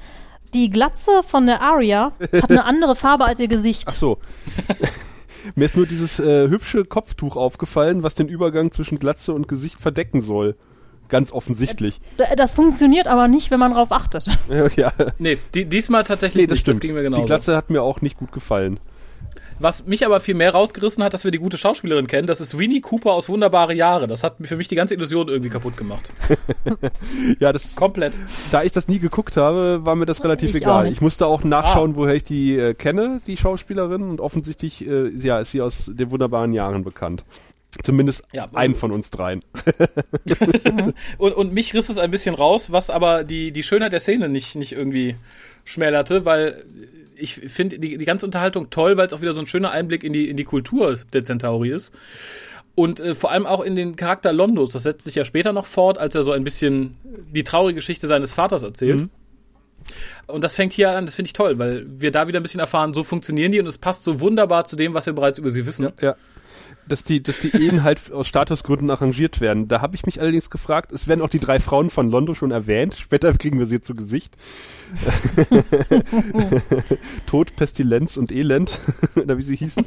Die 0.53 0.69
Glatze 0.69 1.11
von 1.27 1.45
der 1.45 1.61
Aria 1.61 2.13
hat 2.33 2.49
eine 2.49 2.65
andere 2.65 2.95
Farbe 2.95 3.25
als 3.25 3.39
ihr 3.39 3.47
Gesicht. 3.47 3.85
Ach 3.87 3.95
so. 3.95 4.17
Mir 5.55 5.65
ist 5.65 5.77
nur 5.77 5.85
dieses 5.85 6.19
äh, 6.19 6.49
hübsche 6.49 6.83
Kopftuch 6.85 7.37
aufgefallen, 7.37 8.03
was 8.03 8.15
den 8.15 8.27
Übergang 8.27 8.71
zwischen 8.71 8.99
Glatze 8.99 9.33
und 9.33 9.47
Gesicht 9.47 9.79
verdecken 9.79 10.21
soll. 10.21 10.55
Ganz 11.09 11.31
offensichtlich. 11.31 12.01
D- 12.19 12.23
Das 12.35 12.53
funktioniert 12.53 13.07
aber 13.07 13.27
nicht, 13.29 13.49
wenn 13.49 13.59
man 13.59 13.73
drauf 13.73 13.91
achtet. 13.93 14.25
ja, 14.75 14.91
Nee, 15.19 15.37
die, 15.53 15.63
diesmal 15.65 16.03
tatsächlich 16.03 16.43
nee, 16.43 16.47
das 16.47 16.55
nicht. 16.55 16.61
stimmt. 16.61 16.75
Das 16.75 16.81
ging 16.81 16.93
mir 16.95 17.03
genauso. 17.03 17.21
Die 17.21 17.27
Glatze 17.27 17.55
hat 17.55 17.69
mir 17.69 17.81
auch 17.81 18.01
nicht 18.01 18.17
gut 18.17 18.31
gefallen. 18.33 18.79
Was 19.59 19.85
mich 19.85 20.05
aber 20.05 20.19
viel 20.19 20.35
mehr 20.35 20.51
rausgerissen 20.51 21.03
hat, 21.03 21.13
dass 21.13 21.23
wir 21.23 21.31
die 21.31 21.39
gute 21.39 21.57
Schauspielerin 21.57 22.07
kennen, 22.07 22.27
das 22.27 22.41
ist 22.41 22.57
Winnie 22.57 22.81
Cooper 22.81 23.13
aus 23.13 23.27
Wunderbare 23.27 23.73
Jahre. 23.73 24.07
Das 24.07 24.23
hat 24.23 24.35
für 24.41 24.55
mich 24.55 24.67
die 24.67 24.75
ganze 24.75 24.93
Illusion 24.93 25.27
irgendwie 25.27 25.49
kaputt 25.49 25.77
gemacht. 25.77 26.09
Ja, 27.39 27.51
das 27.51 27.75
Komplett. 27.75 28.13
da 28.51 28.63
ich 28.63 28.71
das 28.71 28.87
nie 28.87 28.99
geguckt 28.99 29.37
habe, 29.37 29.81
war 29.83 29.95
mir 29.95 30.05
das 30.05 30.23
relativ 30.23 30.49
Ich 30.49 30.55
egal. 30.55 30.87
Ich 30.87 31.01
musste 31.01 31.25
auch 31.25 31.43
nachschauen, 31.43 31.95
woher 31.95 32.13
ich 32.13 32.23
die 32.23 32.55
äh, 32.55 32.73
kenne, 32.73 33.21
die 33.27 33.37
Schauspielerin. 33.37 34.03
Und 34.03 34.21
offensichtlich 34.21 34.87
äh, 34.87 35.09
ja, 35.09 35.39
ist 35.39 35.51
sie 35.51 35.61
aus 35.61 35.91
den 35.93 36.11
wunderbaren 36.11 36.53
Jahren 36.53 36.83
bekannt. 36.83 37.23
Zumindest 37.83 38.23
Ja, 38.31 38.47
einen 38.53 38.75
von 38.75 38.91
uns 38.91 39.11
dreien. 39.11 39.41
Und, 41.17 41.33
und 41.33 41.53
mich 41.53 41.73
riss 41.73 41.89
es 41.89 41.97
ein 41.97 42.11
bisschen 42.11 42.35
raus, 42.35 42.71
was 42.71 42.89
aber 42.89 43.23
die, 43.23 43.51
die 43.51 43.63
Schönheit 43.63 43.93
der 43.93 43.99
Szene 43.99 44.29
nicht, 44.29 44.55
nicht 44.55 44.71
irgendwie 44.71 45.15
schmälerte, 45.63 46.25
weil 46.25 46.65
ich 47.17 47.35
finde 47.35 47.79
die, 47.79 47.97
die 47.97 48.05
ganze 48.05 48.25
Unterhaltung 48.25 48.69
toll, 48.69 48.97
weil 48.97 49.07
es 49.07 49.13
auch 49.13 49.21
wieder 49.21 49.33
so 49.33 49.41
ein 49.41 49.47
schöner 49.47 49.71
Einblick 49.71 50.03
in 50.03 50.13
die, 50.13 50.29
in 50.29 50.37
die 50.37 50.43
Kultur 50.43 50.97
der 51.13 51.23
Centauri 51.23 51.71
ist. 51.71 51.93
Und 52.75 52.99
äh, 52.99 53.15
vor 53.15 53.31
allem 53.31 53.45
auch 53.45 53.61
in 53.61 53.75
den 53.75 53.95
Charakter 53.95 54.31
Londos. 54.31 54.71
Das 54.71 54.83
setzt 54.83 55.05
sich 55.05 55.15
ja 55.15 55.25
später 55.25 55.51
noch 55.51 55.65
fort, 55.65 55.97
als 55.97 56.13
er 56.13 56.23
so 56.23 56.31
ein 56.31 56.43
bisschen 56.43 56.97
die 57.33 57.43
traurige 57.43 57.75
Geschichte 57.75 58.07
seines 58.07 58.33
Vaters 58.33 58.63
erzählt. 58.63 59.01
Mhm. 59.01 59.09
Und 60.27 60.43
das 60.43 60.55
fängt 60.55 60.73
hier 60.73 60.91
an, 60.91 61.05
das 61.05 61.15
finde 61.15 61.27
ich 61.27 61.33
toll, 61.33 61.57
weil 61.59 61.85
wir 61.87 62.11
da 62.11 62.27
wieder 62.27 62.39
ein 62.39 62.43
bisschen 62.43 62.59
erfahren, 62.59 62.93
so 62.93 63.03
funktionieren 63.03 63.51
die 63.51 63.59
und 63.59 63.67
es 63.67 63.77
passt 63.77 64.03
so 64.03 64.19
wunderbar 64.19 64.65
zu 64.65 64.75
dem, 64.75 64.93
was 64.93 65.05
wir 65.05 65.13
bereits 65.13 65.39
über 65.39 65.49
sie 65.49 65.65
wissen. 65.65 65.91
Ja. 66.01 66.15
Dass 66.87 67.03
die, 67.03 67.21
dass 67.21 67.39
die 67.39 67.49
Ehen 67.49 67.83
halt 67.83 68.11
aus 68.11 68.27
Statusgründen 68.27 68.89
arrangiert 68.89 69.41
werden. 69.41 69.67
Da 69.67 69.81
habe 69.81 69.95
ich 69.95 70.05
mich 70.05 70.21
allerdings 70.21 70.49
gefragt, 70.49 70.91
es 70.91 71.07
werden 71.07 71.21
auch 71.21 71.29
die 71.29 71.39
drei 71.39 71.59
Frauen 71.59 71.89
von 71.89 72.09
Londo 72.09 72.33
schon 72.33 72.51
erwähnt. 72.51 72.95
Später 72.95 73.33
kriegen 73.33 73.59
wir 73.59 73.65
sie 73.65 73.81
zu 73.81 73.93
Gesicht. 73.93 74.35
Tod, 77.25 77.55
Pestilenz 77.55 78.17
und 78.17 78.31
Elend, 78.31 78.79
oder 79.15 79.37
wie 79.37 79.41
sie 79.41 79.55
hießen. 79.55 79.85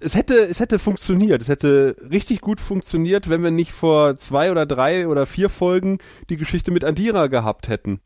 es 0.00 0.14
hätte, 0.14 0.34
es 0.34 0.60
hätte 0.60 0.78
funktioniert. 0.78 1.42
Es 1.42 1.48
hätte 1.48 1.96
richtig 2.10 2.40
gut 2.40 2.60
funktioniert, 2.60 3.28
wenn 3.28 3.42
wir 3.42 3.50
nicht 3.50 3.72
vor 3.72 4.16
zwei 4.16 4.50
oder 4.50 4.66
drei 4.66 5.08
oder 5.08 5.26
vier 5.26 5.48
Folgen 5.48 5.98
die 6.28 6.36
Geschichte 6.36 6.70
mit 6.70 6.84
Adira 6.84 7.28
gehabt 7.28 7.68
hätten. 7.68 8.00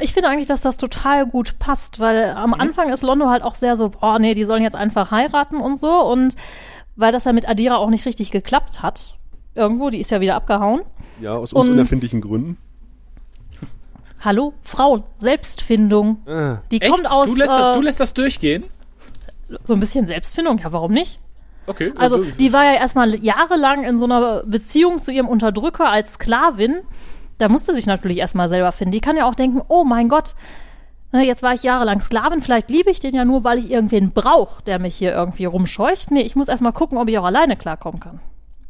Ich 0.00 0.12
finde 0.12 0.28
eigentlich, 0.28 0.46
dass 0.46 0.60
das 0.60 0.76
total 0.76 1.26
gut 1.26 1.58
passt, 1.58 1.98
weil 1.98 2.30
am 2.30 2.50
Mhm. 2.50 2.60
Anfang 2.60 2.92
ist 2.92 3.02
Londo 3.02 3.28
halt 3.28 3.42
auch 3.42 3.56
sehr 3.56 3.76
so, 3.76 3.90
oh 4.00 4.16
nee, 4.20 4.34
die 4.34 4.44
sollen 4.44 4.62
jetzt 4.62 4.76
einfach 4.76 5.10
heiraten 5.10 5.56
und 5.56 5.80
so. 5.80 5.90
Und 5.90 6.36
weil 6.98 7.12
das 7.12 7.24
ja 7.24 7.32
mit 7.32 7.48
Adira 7.48 7.76
auch 7.76 7.88
nicht 7.90 8.04
richtig 8.04 8.30
geklappt 8.30 8.82
hat, 8.82 9.16
irgendwo, 9.54 9.88
die 9.88 9.98
ist 10.00 10.10
ja 10.10 10.20
wieder 10.20 10.34
abgehauen. 10.34 10.82
Ja, 11.20 11.32
aus 11.32 11.52
uns 11.54 11.68
Und- 11.68 11.74
unerfindlichen 11.74 12.20
Gründen. 12.20 12.58
Hallo, 14.20 14.52
Frauen, 14.62 15.04
Selbstfindung. 15.18 16.18
Ah, 16.26 16.58
Die 16.72 16.80
Echt? 16.82 16.90
kommt 16.92 17.08
aus 17.10 17.28
du, 17.28 17.36
lässt 17.36 17.54
äh, 17.54 17.58
das, 17.58 17.76
du 17.76 17.82
lässt 17.82 18.00
das 18.00 18.14
durchgehen? 18.14 18.64
so 19.64 19.74
ein 19.74 19.80
bisschen 19.80 20.06
Selbstfindung. 20.06 20.58
Ja, 20.58 20.72
warum 20.72 20.92
nicht? 20.92 21.20
Okay. 21.66 21.92
Also, 21.96 22.24
die 22.24 22.52
war 22.52 22.64
ja 22.64 22.74
erstmal 22.74 23.14
jahrelang 23.14 23.84
in 23.84 23.96
so 23.98 24.04
einer 24.06 24.42
Beziehung 24.44 24.98
zu 24.98 25.12
ihrem 25.12 25.28
Unterdrücker 25.28 25.88
als 25.88 26.14
Sklavin. 26.14 26.80
Da 27.38 27.48
musste 27.48 27.72
sich 27.74 27.86
natürlich 27.86 28.18
erstmal 28.18 28.48
selber 28.48 28.72
finden. 28.72 28.92
Die 28.92 29.00
kann 29.00 29.16
ja 29.16 29.26
auch 29.28 29.34
denken, 29.36 29.62
oh 29.68 29.84
mein 29.84 30.08
Gott, 30.08 30.34
jetzt 31.12 31.42
war 31.42 31.54
ich 31.54 31.62
jahrelang 31.62 32.00
Sklavin, 32.00 32.40
vielleicht 32.40 32.70
liebe 32.70 32.90
ich 32.90 33.00
den 33.00 33.14
ja 33.14 33.24
nur, 33.24 33.44
weil 33.44 33.58
ich 33.58 33.70
irgendwen 33.70 34.10
brauche, 34.10 34.62
der 34.64 34.78
mich 34.78 34.96
hier 34.96 35.12
irgendwie 35.12 35.46
rumscheucht. 35.46 36.10
Nee, 36.10 36.22
ich 36.22 36.36
muss 36.36 36.48
erstmal 36.48 36.72
gucken, 36.72 36.98
ob 36.98 37.08
ich 37.08 37.18
auch 37.18 37.24
alleine 37.24 37.56
klarkommen 37.56 38.00
kann. 38.00 38.20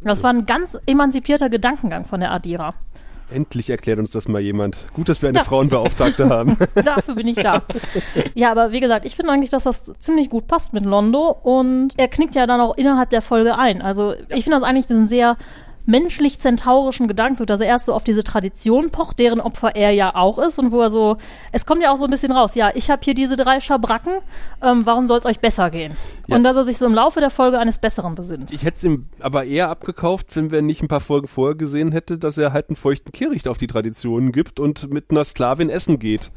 Das 0.01 0.23
war 0.23 0.31
ein 0.31 0.47
ganz 0.47 0.79
emanzipierter 0.87 1.49
Gedankengang 1.51 2.05
von 2.05 2.21
der 2.21 2.31
Adira. 2.31 2.75
endlich 3.31 3.69
erklärt 3.69 3.99
uns 3.99 4.13
das 4.13 4.29
mal 4.29 4.41
jemand. 4.41 4.87
Gut, 4.95 5.09
dass 5.09 5.21
wir 5.21 5.29
eine 5.29 5.39
Ja. 5.39 5.45
Frauenbeauftragte 5.45 6.29
haben. 6.31 6.57
Dafür 6.77 7.15
bin 7.17 7.27
ich 7.27 7.37
da. 7.37 7.63
Ja, 8.35 8.51
aber 8.53 8.71
wie 8.73 8.81
gesagt, 8.81 9.05
ich 9.05 9.17
finde 9.17 9.33
eigentlich, 9.33 9.51
dass 9.51 9.65
das 9.65 9.93
ziemlich 9.99 10.31
gut 10.31 10.47
passt 10.47 10.73
mit 10.73 10.85
Londo 10.87 11.29
und 11.43 11.93
er 11.99 12.09
knickt 12.09 12.35
ja 12.37 12.47
dann 12.47 12.61
auch 12.61 12.77
innerhalb 12.77 13.11
der 13.11 13.21
Folge 13.21 13.59
ein. 13.59 13.83
Also 13.83 14.15
ich 14.29 14.45
finde 14.45 14.61
das 14.61 14.63
eigentlich 14.63 14.89
einen 14.89 15.09
sehr 15.09 15.37
menschlich-zentaurischen 15.89 17.09
Gedanken, 17.09 17.47
dass 17.47 17.61
er 17.61 17.67
erst 17.67 17.87
so 17.87 17.95
auf 17.95 18.05
diese 18.05 18.23
Tradition 18.23 18.91
pocht, 18.91 19.19
deren 19.19 19.41
Opfer 19.41 19.75
er 19.75 19.91
ja 19.91 20.15
auch 20.15 20.39
ist 20.39 20.59
und 20.59 20.71
wo 20.71 20.81
er 20.81 20.91
so, 20.91 21.17
es 21.51 21.67
kommt 21.67 21.83
ja 21.83 21.91
auch 21.91 21.97
so 21.97 22.05
ein 22.05 22.11
bisschen 22.11 22.31
raus, 22.31 22.55
ja, 22.55 22.71
ich 22.75 22.91
habe 22.91 23.01
hier 23.03 23.15
diese 23.15 23.37
drei 23.37 23.61
Schabracken, 23.61 24.13
ähm, 24.63 24.85
warum 24.85 25.07
soll 25.07 25.19
es 25.19 25.25
euch 25.25 25.41
besser 25.41 25.71
gehen? 25.71 25.97
Ja. 26.27 26.37
Und 26.37 26.43
dass 26.43 26.57
er 26.57 26.65
sich 26.65 26.77
so 26.77 26.85
im 26.85 26.95
Laufe 26.95 27.21
der 27.21 27.31
Folge 27.31 27.59
eines 27.59 27.79
Besseren 27.79 28.15
besinnt. 28.15 28.53
Ich 28.53 28.65
hätte 28.65 28.77
es 28.77 28.85
ihm 28.85 29.07
aber 29.21 29.45
eher 29.45 29.71
abgekauft, 29.71 30.37
wenn 30.37 30.51
wir 30.51 30.61
nicht 30.61 30.83
ein 30.83 30.89
paar 30.89 31.01
Folgen 31.01 31.27
vorher 31.27 31.57
gesehen 31.57 31.91
hätte, 31.91 32.19
dass 32.19 32.37
er 32.37 32.53
halt 32.53 32.69
einen 32.69 32.77
feuchten 32.77 33.13
Kehricht 33.13 33.49
auf 33.49 33.57
die 33.57 33.67
Traditionen 33.67 34.31
gibt 34.31 34.61
und 34.61 34.93
mit 34.93 35.11
einer 35.11 35.25
Sklavin 35.25 35.71
essen 35.71 35.99
geht. 35.99 36.31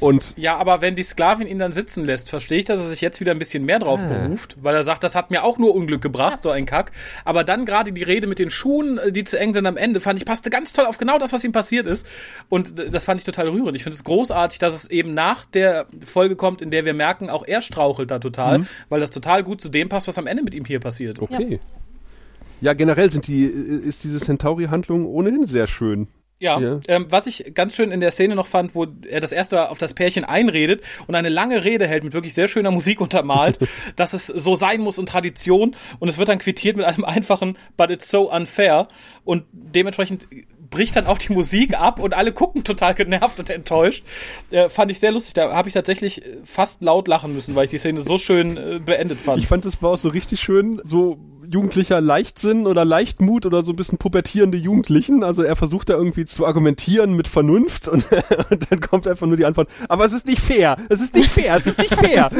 Und 0.00 0.34
Ja, 0.36 0.56
aber 0.56 0.80
wenn 0.80 0.94
die 0.94 1.02
Sklavin 1.02 1.46
ihn 1.46 1.58
dann 1.58 1.72
sitzen 1.72 2.04
lässt, 2.04 2.30
verstehe 2.30 2.60
ich, 2.60 2.64
dass 2.64 2.78
er 2.78 2.86
sich 2.86 3.00
jetzt 3.00 3.20
wieder 3.20 3.32
ein 3.32 3.38
bisschen 3.38 3.64
mehr 3.64 3.78
drauf 3.78 4.00
beruft, 4.00 4.56
weil 4.60 4.74
er 4.74 4.82
sagt, 4.82 5.02
das 5.02 5.14
hat 5.14 5.30
mir 5.30 5.44
auch 5.44 5.58
nur 5.58 5.74
Unglück 5.74 6.00
gebracht, 6.02 6.42
so 6.42 6.50
ein 6.50 6.66
Kack. 6.66 6.92
Aber 7.24 7.44
dann 7.44 7.64
gerade 7.64 7.92
die 7.92 8.02
Rede 8.02 8.26
mit 8.26 8.38
den 8.38 8.50
Schuhen, 8.50 8.98
äh, 8.98 9.12
die 9.12 9.24
zu 9.24 9.38
eng 9.38 9.54
sind 9.54 9.66
am 9.66 9.76
Ende, 9.76 10.00
fand 10.00 10.18
ich, 10.18 10.24
passte 10.24 10.50
ganz 10.50 10.72
toll 10.72 10.86
auf 10.86 10.98
genau 10.98 11.18
das, 11.18 11.32
was 11.32 11.44
ihm 11.44 11.52
passiert 11.52 11.86
ist. 11.86 12.06
Und 12.48 12.78
äh, 12.78 12.90
das 12.90 13.04
fand 13.04 13.20
ich 13.20 13.24
total 13.24 13.48
rührend. 13.48 13.76
Ich 13.76 13.82
finde 13.82 13.96
es 13.96 14.04
großartig, 14.04 14.58
dass 14.58 14.74
es 14.74 14.90
eben 14.90 15.14
nach 15.14 15.44
der 15.46 15.86
Folge 16.06 16.36
kommt, 16.36 16.62
in 16.62 16.70
der 16.70 16.84
wir 16.84 16.94
merken, 16.94 17.30
auch 17.30 17.44
er 17.46 17.62
strauchelt 17.62 18.10
da 18.10 18.18
total, 18.18 18.66
weil 18.88 19.00
das 19.00 19.10
total 19.10 19.42
gut 19.42 19.60
zu 19.60 19.68
dem 19.68 19.88
passt, 19.88 20.08
was 20.08 20.18
am 20.18 20.26
Ende 20.26 20.42
mit 20.42 20.54
ihm 20.54 20.64
hier 20.64 20.80
passiert. 20.80 21.20
okay. 21.20 21.60
Ja, 22.60 22.72
generell 22.72 23.10
sind 23.10 23.28
die, 23.28 23.44
ist 23.44 24.02
diese 24.02 24.18
Centauri-Handlung 24.18 25.06
ohnehin 25.06 25.46
sehr 25.46 25.68
schön. 25.68 26.08
Ja, 26.40 26.60
Ja. 26.60 26.80
Ähm, 26.86 27.06
was 27.10 27.26
ich 27.26 27.52
ganz 27.54 27.74
schön 27.74 27.90
in 27.90 28.00
der 28.00 28.12
Szene 28.12 28.36
noch 28.36 28.46
fand, 28.46 28.74
wo 28.74 28.86
er 29.08 29.20
das 29.20 29.32
erste 29.32 29.70
auf 29.70 29.78
das 29.78 29.94
Pärchen 29.94 30.24
einredet 30.24 30.82
und 31.06 31.14
eine 31.14 31.28
lange 31.28 31.64
Rede 31.64 31.88
hält 31.88 32.04
mit 32.04 32.12
wirklich 32.12 32.34
sehr 32.34 32.46
schöner 32.46 32.70
Musik 32.70 33.00
untermalt, 33.00 33.58
dass 33.96 34.12
es 34.12 34.26
so 34.26 34.54
sein 34.54 34.80
muss 34.80 34.98
und 34.98 35.08
Tradition 35.08 35.74
und 35.98 36.08
es 36.08 36.16
wird 36.16 36.28
dann 36.28 36.38
quittiert 36.38 36.76
mit 36.76 36.86
einem 36.86 37.04
einfachen 37.04 37.58
But 37.76 37.90
it's 37.90 38.08
so 38.08 38.32
unfair 38.32 38.88
und 39.24 39.44
dementsprechend 39.52 40.26
bricht 40.70 40.96
dann 40.96 41.06
auch 41.06 41.18
die 41.18 41.32
Musik 41.32 41.78
ab 41.78 41.98
und 42.00 42.14
alle 42.14 42.32
gucken 42.32 42.64
total 42.64 42.94
genervt 42.94 43.38
und 43.38 43.50
enttäuscht. 43.50 44.04
Äh, 44.50 44.68
fand 44.68 44.90
ich 44.90 44.98
sehr 45.00 45.12
lustig. 45.12 45.34
Da 45.34 45.52
habe 45.52 45.68
ich 45.68 45.74
tatsächlich 45.74 46.24
äh, 46.24 46.38
fast 46.44 46.82
laut 46.82 47.08
lachen 47.08 47.34
müssen, 47.34 47.54
weil 47.54 47.64
ich 47.64 47.70
die 47.70 47.78
Szene 47.78 48.00
so 48.00 48.18
schön 48.18 48.56
äh, 48.56 48.80
beendet 48.84 49.20
fand. 49.20 49.38
Ich 49.38 49.46
fand, 49.46 49.64
es 49.64 49.82
war 49.82 49.90
auch 49.92 49.96
so 49.96 50.08
richtig 50.08 50.40
schön, 50.40 50.80
so 50.84 51.18
jugendlicher 51.50 52.02
Leichtsinn 52.02 52.66
oder 52.66 52.84
Leichtmut 52.84 53.46
oder 53.46 53.62
so 53.62 53.72
ein 53.72 53.76
bisschen 53.76 53.96
pubertierende 53.96 54.58
Jugendlichen. 54.58 55.24
Also 55.24 55.42
er 55.42 55.56
versucht 55.56 55.88
da 55.88 55.94
irgendwie 55.94 56.26
zu 56.26 56.44
argumentieren 56.44 57.14
mit 57.14 57.26
Vernunft 57.26 57.88
und, 57.88 58.04
und 58.50 58.70
dann 58.70 58.80
kommt 58.80 59.08
einfach 59.08 59.26
nur 59.26 59.38
die 59.38 59.46
Antwort, 59.46 59.68
aber 59.88 60.04
es 60.04 60.12
ist 60.12 60.26
nicht 60.26 60.40
fair, 60.40 60.76
es 60.90 61.00
ist 61.00 61.14
nicht 61.14 61.30
fair, 61.30 61.56
es 61.56 61.66
ist 61.66 61.78
nicht 61.78 61.94
fair. 61.94 62.30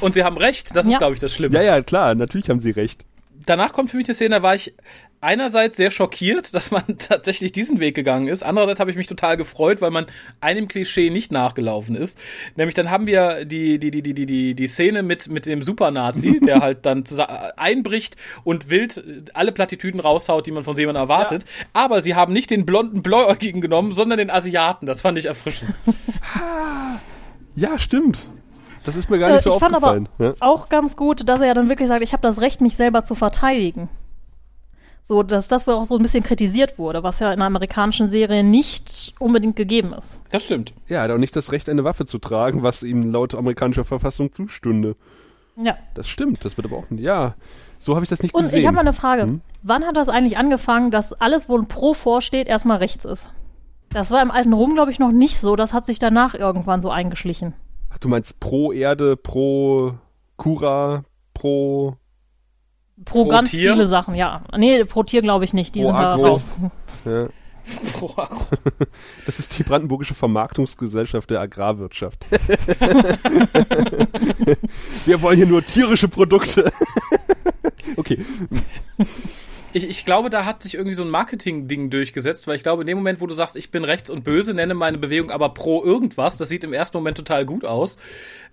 und 0.00 0.12
sie 0.14 0.22
haben 0.24 0.36
recht, 0.36 0.76
das 0.76 0.84
Ja. 0.86 0.92
ist, 0.92 0.98
glaube 0.98 1.14
ich, 1.14 1.20
das 1.20 1.32
Schlimme. 1.32 1.54
ja, 1.54 1.62
ja, 1.62 1.82
klar, 1.82 2.14
natürlich 2.14 2.50
haben 2.50 2.60
sie 2.60 2.70
recht. 2.72 3.06
Danach 3.46 3.72
kommt 3.72 3.90
für 3.90 3.96
mich 3.96 4.06
die 4.06 4.14
Szene, 4.14 4.36
da 4.36 4.42
war 4.42 4.54
ich 4.54 4.74
einerseits 5.20 5.76
sehr 5.76 5.90
schockiert, 5.90 6.54
dass 6.54 6.70
man 6.70 6.82
tatsächlich 6.98 7.52
diesen 7.52 7.80
Weg 7.80 7.94
gegangen 7.94 8.28
ist. 8.28 8.42
Andererseits 8.42 8.80
habe 8.80 8.90
ich 8.90 8.96
mich 8.96 9.06
total 9.06 9.36
gefreut, 9.36 9.80
weil 9.80 9.90
man 9.90 10.06
einem 10.40 10.68
Klischee 10.68 11.10
nicht 11.10 11.32
nachgelaufen 11.32 11.94
ist. 11.94 12.18
Nämlich 12.56 12.74
dann 12.74 12.90
haben 12.90 13.06
wir 13.06 13.44
die, 13.44 13.78
die, 13.78 13.90
die, 13.90 14.02
die, 14.02 14.14
die, 14.14 14.26
die, 14.26 14.54
die 14.54 14.66
Szene 14.66 15.02
mit, 15.02 15.28
mit 15.28 15.46
dem 15.46 15.62
Supernazi, 15.62 16.40
der 16.44 16.60
halt 16.60 16.84
dann 16.84 17.04
einbricht 17.56 18.16
und 18.44 18.68
wild 18.68 19.30
alle 19.34 19.52
Plattitüden 19.52 20.00
raushaut, 20.00 20.46
die 20.46 20.50
man 20.50 20.64
von 20.64 20.76
jemandem 20.76 21.02
erwartet. 21.02 21.44
Aber 21.72 22.02
sie 22.02 22.14
haben 22.14 22.32
nicht 22.32 22.50
den 22.50 22.66
blonden 22.66 23.02
Bläuäugigen 23.02 23.60
genommen, 23.60 23.92
sondern 23.92 24.18
den 24.18 24.30
Asiaten. 24.30 24.86
Das 24.86 25.00
fand 25.00 25.18
ich 25.18 25.26
erfrischend. 25.26 25.72
Ja, 27.54 27.78
stimmt. 27.78 28.30
Das 28.84 28.96
ist 28.96 29.08
mir 29.10 29.18
gar 29.18 29.28
nicht 29.28 29.38
Äh, 29.38 29.50
so 29.50 29.50
ich 29.54 29.58
fand 29.60 29.74
aber 29.76 29.92
aufgefallen. 29.92 30.08
ja. 30.18 30.34
auch 30.40 30.68
ganz 30.68 30.96
gut, 30.96 31.28
dass 31.28 31.40
er 31.40 31.48
ja 31.48 31.54
dann 31.54 31.68
wirklich 31.68 31.88
sagt, 31.88 32.02
ich 32.02 32.12
habe 32.12 32.22
das 32.22 32.40
Recht, 32.40 32.60
mich 32.60 32.76
selber 32.76 33.04
zu 33.04 33.14
verteidigen. 33.14 33.88
So, 35.04 35.22
dass 35.24 35.48
das 35.48 35.66
wohl 35.66 35.74
auch 35.74 35.84
so 35.84 35.96
ein 35.96 36.02
bisschen 36.02 36.22
kritisiert 36.22 36.78
wurde, 36.78 37.02
was 37.02 37.18
ja 37.18 37.28
in 37.28 37.34
einer 37.34 37.46
amerikanischen 37.46 38.08
Serie 38.10 38.44
nicht 38.44 39.14
unbedingt 39.18 39.56
gegeben 39.56 39.92
ist. 39.92 40.20
Das 40.30 40.44
stimmt. 40.44 40.72
Ja, 40.86 40.98
er 40.98 41.02
hat 41.04 41.10
auch 41.10 41.18
nicht 41.18 41.34
das 41.34 41.50
Recht, 41.50 41.68
eine 41.68 41.82
Waffe 41.84 42.04
zu 42.04 42.18
tragen, 42.18 42.62
was 42.62 42.82
ihm 42.84 43.10
laut 43.12 43.34
amerikanischer 43.34 43.84
Verfassung 43.84 44.30
zustünde. 44.32 44.94
Ja. 45.56 45.76
Das 45.94 46.08
stimmt, 46.08 46.44
das 46.44 46.56
wird 46.56 46.66
aber 46.68 46.76
auch 46.76 46.88
nicht. 46.88 47.04
Ja, 47.04 47.34
so 47.80 47.94
habe 47.96 48.04
ich 48.04 48.08
das 48.10 48.22
nicht 48.22 48.32
Und 48.32 48.42
gesehen. 48.42 48.60
ich 48.60 48.66
habe 48.66 48.76
mal 48.76 48.80
eine 48.82 48.92
Frage. 48.92 49.22
Hm? 49.22 49.40
Wann 49.62 49.84
hat 49.84 49.96
das 49.96 50.08
eigentlich 50.08 50.38
angefangen, 50.38 50.90
dass 50.92 51.12
alles, 51.12 51.48
wo 51.48 51.58
ein 51.58 51.66
Pro 51.66 51.94
vorsteht, 51.94 52.46
erstmal 52.46 52.78
rechts 52.78 53.04
ist? 53.04 53.30
Das 53.90 54.10
war 54.12 54.22
im 54.22 54.30
alten 54.30 54.52
Rom, 54.52 54.74
glaube 54.74 54.92
ich, 54.92 54.98
noch 55.00 55.10
nicht 55.12 55.40
so. 55.40 55.56
Das 55.56 55.72
hat 55.74 55.84
sich 55.84 55.98
danach 55.98 56.34
irgendwann 56.34 56.80
so 56.80 56.90
eingeschlichen. 56.90 57.52
Ach, 57.92 57.98
du 57.98 58.08
meinst 58.08 58.40
pro 58.40 58.72
Erde, 58.72 59.16
pro 59.16 59.94
Cura, 60.36 61.04
pro. 61.34 61.96
Pro, 63.04 63.24
Pro 63.24 63.28
ganz 63.30 63.50
Tier? 63.50 63.72
viele 63.72 63.86
Sachen, 63.86 64.14
ja. 64.14 64.42
Nee, 64.56 64.84
pro 64.84 65.02
Tier 65.02 65.22
glaube 65.22 65.44
ich 65.44 65.52
nicht. 65.54 65.74
Die 65.74 65.80
Pro 65.80 65.88
sind 65.88 65.98
da 65.98 66.12
Agro. 66.14 66.28
raus. 66.28 66.54
Ja. 67.04 67.28
Das 69.26 69.38
ist 69.38 69.56
die 69.56 69.62
brandenburgische 69.62 70.14
Vermarktungsgesellschaft 70.14 71.30
der 71.30 71.40
Agrarwirtschaft. 71.40 72.26
Wir 75.06 75.22
wollen 75.22 75.36
hier 75.36 75.46
nur 75.46 75.64
tierische 75.64 76.08
Produkte. 76.08 76.72
Okay, 77.96 78.18
Ich, 79.74 79.88
ich 79.88 80.04
glaube, 80.04 80.28
da 80.30 80.44
hat 80.44 80.62
sich 80.62 80.74
irgendwie 80.74 80.94
so 80.94 81.02
ein 81.02 81.08
Marketing-Ding 81.10 81.88
durchgesetzt, 81.90 82.46
weil 82.46 82.56
ich 82.56 82.62
glaube, 82.62 82.82
in 82.82 82.86
dem 82.86 82.98
Moment, 82.98 83.20
wo 83.20 83.26
du 83.26 83.34
sagst, 83.34 83.56
ich 83.56 83.70
bin 83.70 83.84
rechts 83.84 84.10
und 84.10 84.22
böse, 84.24 84.52
nenne 84.54 84.74
meine 84.74 84.98
Bewegung 84.98 85.30
aber 85.30 85.48
pro 85.50 85.82
irgendwas, 85.82 86.36
das 86.36 86.48
sieht 86.48 86.62
im 86.64 86.72
ersten 86.72 86.96
Moment 86.96 87.16
total 87.16 87.46
gut 87.46 87.64
aus. 87.64 87.96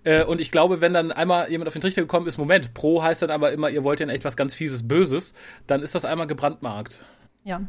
Äh, 0.04 0.24
und 0.24 0.40
ich 0.40 0.52
glaube, 0.52 0.80
wenn 0.82 0.94
dann 0.94 1.12
einmal 1.12 1.52
jemand 1.52 1.68
auf 1.68 1.74
den 1.74 1.82
Trichter 1.82 2.02
gekommen 2.02 2.28
ist, 2.28 2.38
Moment, 2.38 2.74
pro 2.74 3.04
heißt 3.04 3.22
dann 3.22 3.32
aber 3.32 3.52
immer, 3.52 3.70
ihr 3.70 3.84
wollt 3.84 4.00
ja 4.00 4.06
in 4.06 4.10
echt 4.10 4.24
was 4.24 4.38
ganz 4.38 4.56
fieses 4.56 4.88
Böses, 4.88 5.34
dann 5.68 5.82
ist 5.82 5.94
das 5.96 6.06
einmal 6.06 6.28
gebrandmarkt. 6.28 7.04
Ja, 7.44 7.62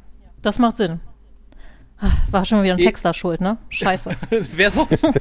das 0.42 0.58
macht 0.58 0.76
Sinn. 0.76 1.00
Ah, 2.02 2.12
War 2.30 2.44
schon 2.46 2.62
wieder 2.62 2.74
ein 2.74 2.78
Eh- 2.78 2.84
Texter 2.84 3.12
schuld, 3.12 3.40
ne? 3.42 3.58
Scheiße. 3.68 4.10
Wer 4.30 4.70
sonst? 4.70 5.04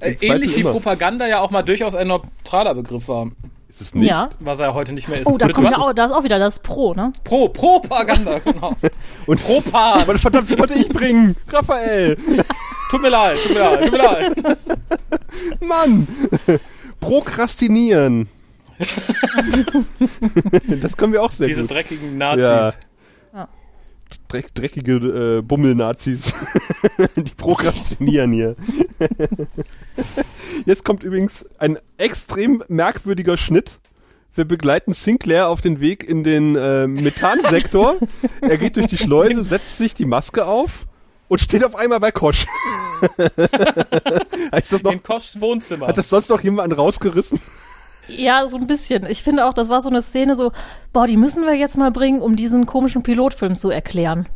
Äh, 0.00 0.16
Ähnlich 0.20 0.56
wie 0.56 0.62
immer. 0.62 0.72
Propaganda 0.72 1.28
ja 1.28 1.38
auch 1.38 1.52
mal 1.52 1.62
durchaus 1.62 1.94
ein 1.94 2.08
neutraler 2.08 2.74
Begriff 2.74 3.06
war, 3.06 3.30
ist 3.72 3.80
es 3.80 3.94
nicht. 3.94 4.10
Ja. 4.10 4.28
was 4.40 4.60
er 4.60 4.74
heute 4.74 4.92
nicht 4.92 5.08
mehr 5.08 5.18
ist. 5.18 5.26
Oh, 5.26 5.38
da 5.38 5.48
kommt 5.48 5.66
was? 5.66 5.78
ja 5.78 5.82
auch, 5.82 5.92
da 5.94 6.04
ist 6.04 6.12
auch 6.12 6.24
wieder 6.24 6.38
das 6.38 6.58
Pro, 6.58 6.92
ne? 6.92 7.10
Pro, 7.24 7.48
Propaganda, 7.48 8.38
genau. 8.38 8.76
Und 9.26 9.42
Propan. 9.42 10.00
Aber 10.02 10.18
verdammt, 10.18 10.50
das 10.50 10.58
wollte 10.58 10.74
ich 10.74 10.88
bringen. 10.90 11.34
Raphael. 11.48 12.16
Tut 12.90 13.00
mir 13.00 13.08
leid, 13.08 13.38
tut 13.42 13.54
mir 13.54 13.60
leid, 13.60 13.82
tut 13.84 13.92
mir 13.92 13.98
leid. 13.98 14.58
Mann! 15.62 16.06
Prokrastinieren. 17.00 18.28
das 20.78 20.98
können 20.98 21.14
wir 21.14 21.22
auch 21.22 21.30
sehr 21.30 21.46
Diese 21.48 21.62
gut. 21.62 21.70
dreckigen 21.70 22.18
Nazis. 22.18 22.44
Ja. 22.44 22.72
Dreck, 24.28 24.54
dreckige 24.54 25.38
äh, 25.38 25.42
Bummel-Nazis. 25.42 26.34
Die 27.16 27.34
prokrastinieren 27.36 28.32
hier. 28.32 28.56
Jetzt 30.66 30.84
kommt 30.84 31.02
übrigens 31.02 31.46
ein 31.58 31.78
extrem 31.98 32.62
merkwürdiger 32.68 33.36
Schnitt. 33.36 33.80
Wir 34.34 34.44
begleiten 34.46 34.94
Sinclair 34.94 35.48
auf 35.48 35.60
den 35.60 35.80
Weg 35.80 36.08
in 36.08 36.22
den 36.22 36.56
äh, 36.56 36.86
Methansektor. 36.86 37.96
er 38.40 38.56
geht 38.56 38.76
durch 38.76 38.86
die 38.86 38.96
Schleuse, 38.96 39.44
setzt 39.44 39.76
sich 39.76 39.94
die 39.94 40.06
Maske 40.06 40.46
auf 40.46 40.86
und 41.28 41.40
steht 41.40 41.64
auf 41.64 41.74
einmal 41.74 42.00
bei 42.00 42.12
Kosch. 42.12 42.46
heißt 44.52 44.72
das 44.72 44.82
noch, 44.82 44.92
In 44.92 45.02
Koschs 45.02 45.40
Wohnzimmer. 45.40 45.86
hat 45.88 45.98
das 45.98 46.08
sonst 46.08 46.30
noch 46.30 46.40
jemand 46.40 46.76
rausgerissen? 46.76 47.40
Ja, 48.08 48.46
so 48.48 48.56
ein 48.56 48.66
bisschen. 48.66 49.06
Ich 49.06 49.22
finde 49.22 49.46
auch, 49.46 49.54
das 49.54 49.68
war 49.68 49.80
so 49.80 49.88
eine 49.88 50.02
Szene 50.02 50.36
so, 50.36 50.52
boah, 50.92 51.06
die 51.06 51.16
müssen 51.16 51.44
wir 51.44 51.54
jetzt 51.54 51.76
mal 51.78 51.90
bringen, 51.90 52.20
um 52.20 52.36
diesen 52.36 52.66
komischen 52.66 53.02
Pilotfilm 53.02 53.56
zu 53.56 53.70
erklären. 53.70 54.28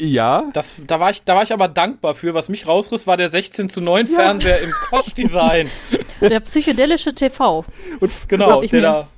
Ja, 0.00 0.44
Das, 0.52 0.76
da, 0.86 1.00
war 1.00 1.10
ich, 1.10 1.24
da 1.24 1.34
war 1.34 1.42
ich 1.42 1.52
aber 1.52 1.66
dankbar 1.66 2.14
für. 2.14 2.32
Was 2.32 2.48
mich 2.48 2.66
rausriss, 2.68 3.06
war 3.08 3.16
der 3.16 3.28
16 3.30 3.68
zu 3.68 3.80
9 3.80 4.06
Fernseher 4.06 4.60
im 4.60 4.70
Kosch-Design. 4.90 5.68
Der 6.20 6.38
psychedelische 6.40 7.14
TV. 7.14 7.64
und 8.00 8.12
Genau, 8.28 8.60
der 8.62 8.72
mir- 8.72 8.80
da 8.82 9.08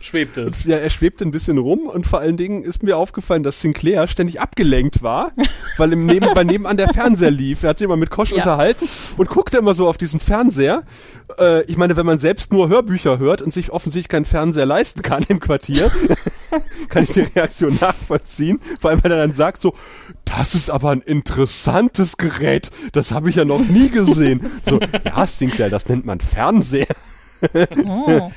schwebte. 0.00 0.50
Ja, 0.64 0.76
er 0.78 0.90
schwebte 0.90 1.24
ein 1.24 1.30
bisschen 1.30 1.58
rum 1.58 1.80
und 1.86 2.06
vor 2.06 2.18
allen 2.18 2.36
Dingen 2.36 2.62
ist 2.64 2.82
mir 2.82 2.96
aufgefallen, 2.96 3.42
dass 3.42 3.60
Sinclair 3.60 4.06
ständig 4.08 4.40
abgelenkt 4.40 5.02
war, 5.02 5.32
weil 5.76 5.92
im 5.92 6.06
neben, 6.06 6.26
weil 6.34 6.44
nebenan 6.44 6.76
der 6.76 6.88
Fernseher 6.88 7.30
lief. 7.30 7.62
Er 7.62 7.70
hat 7.70 7.78
sich 7.78 7.84
immer 7.84 7.96
mit 7.96 8.10
Kosch 8.10 8.30
Ja. 8.32 8.38
unterhalten 8.38 8.88
und 9.16 9.28
guckte 9.28 9.58
immer 9.58 9.74
so 9.74 9.88
auf 9.88 9.96
diesen 9.96 10.18
Fernseher. 10.20 10.82
Äh, 11.38 11.62
ich 11.64 11.76
meine, 11.76 11.96
wenn 11.96 12.06
man 12.06 12.18
selbst 12.18 12.52
nur 12.52 12.68
Hörbücher 12.68 13.18
hört 13.18 13.42
und 13.42 13.52
sich 13.52 13.70
offensichtlich 13.70 14.08
keinen 14.08 14.24
Fernseher 14.24 14.66
leisten 14.66 15.02
kann 15.02 15.24
im 15.28 15.38
Quartier, 15.38 15.90
kann 16.88 17.04
ich 17.04 17.10
die 17.12 17.20
Reaktion 17.20 17.78
nachvollziehen. 17.80 18.60
Vor 18.80 18.90
allem, 18.90 19.04
wenn 19.04 19.12
er 19.12 19.18
dann 19.18 19.32
sagt 19.34 19.60
so, 19.60 19.74
das 20.24 20.54
ist 20.54 20.70
aber 20.70 20.90
ein 20.90 21.00
interessantes 21.02 22.16
Gerät, 22.16 22.70
das 22.92 23.12
habe 23.12 23.30
ich 23.30 23.36
ja 23.36 23.44
noch 23.44 23.60
nie 23.60 23.88
gesehen. 23.88 24.50
So, 24.68 24.80
ja, 25.04 25.26
Sinclair, 25.26 25.70
das 25.70 25.88
nennt 25.88 26.06
man 26.06 26.20
Fernseher. 26.20 26.86
Oh. 27.86 28.30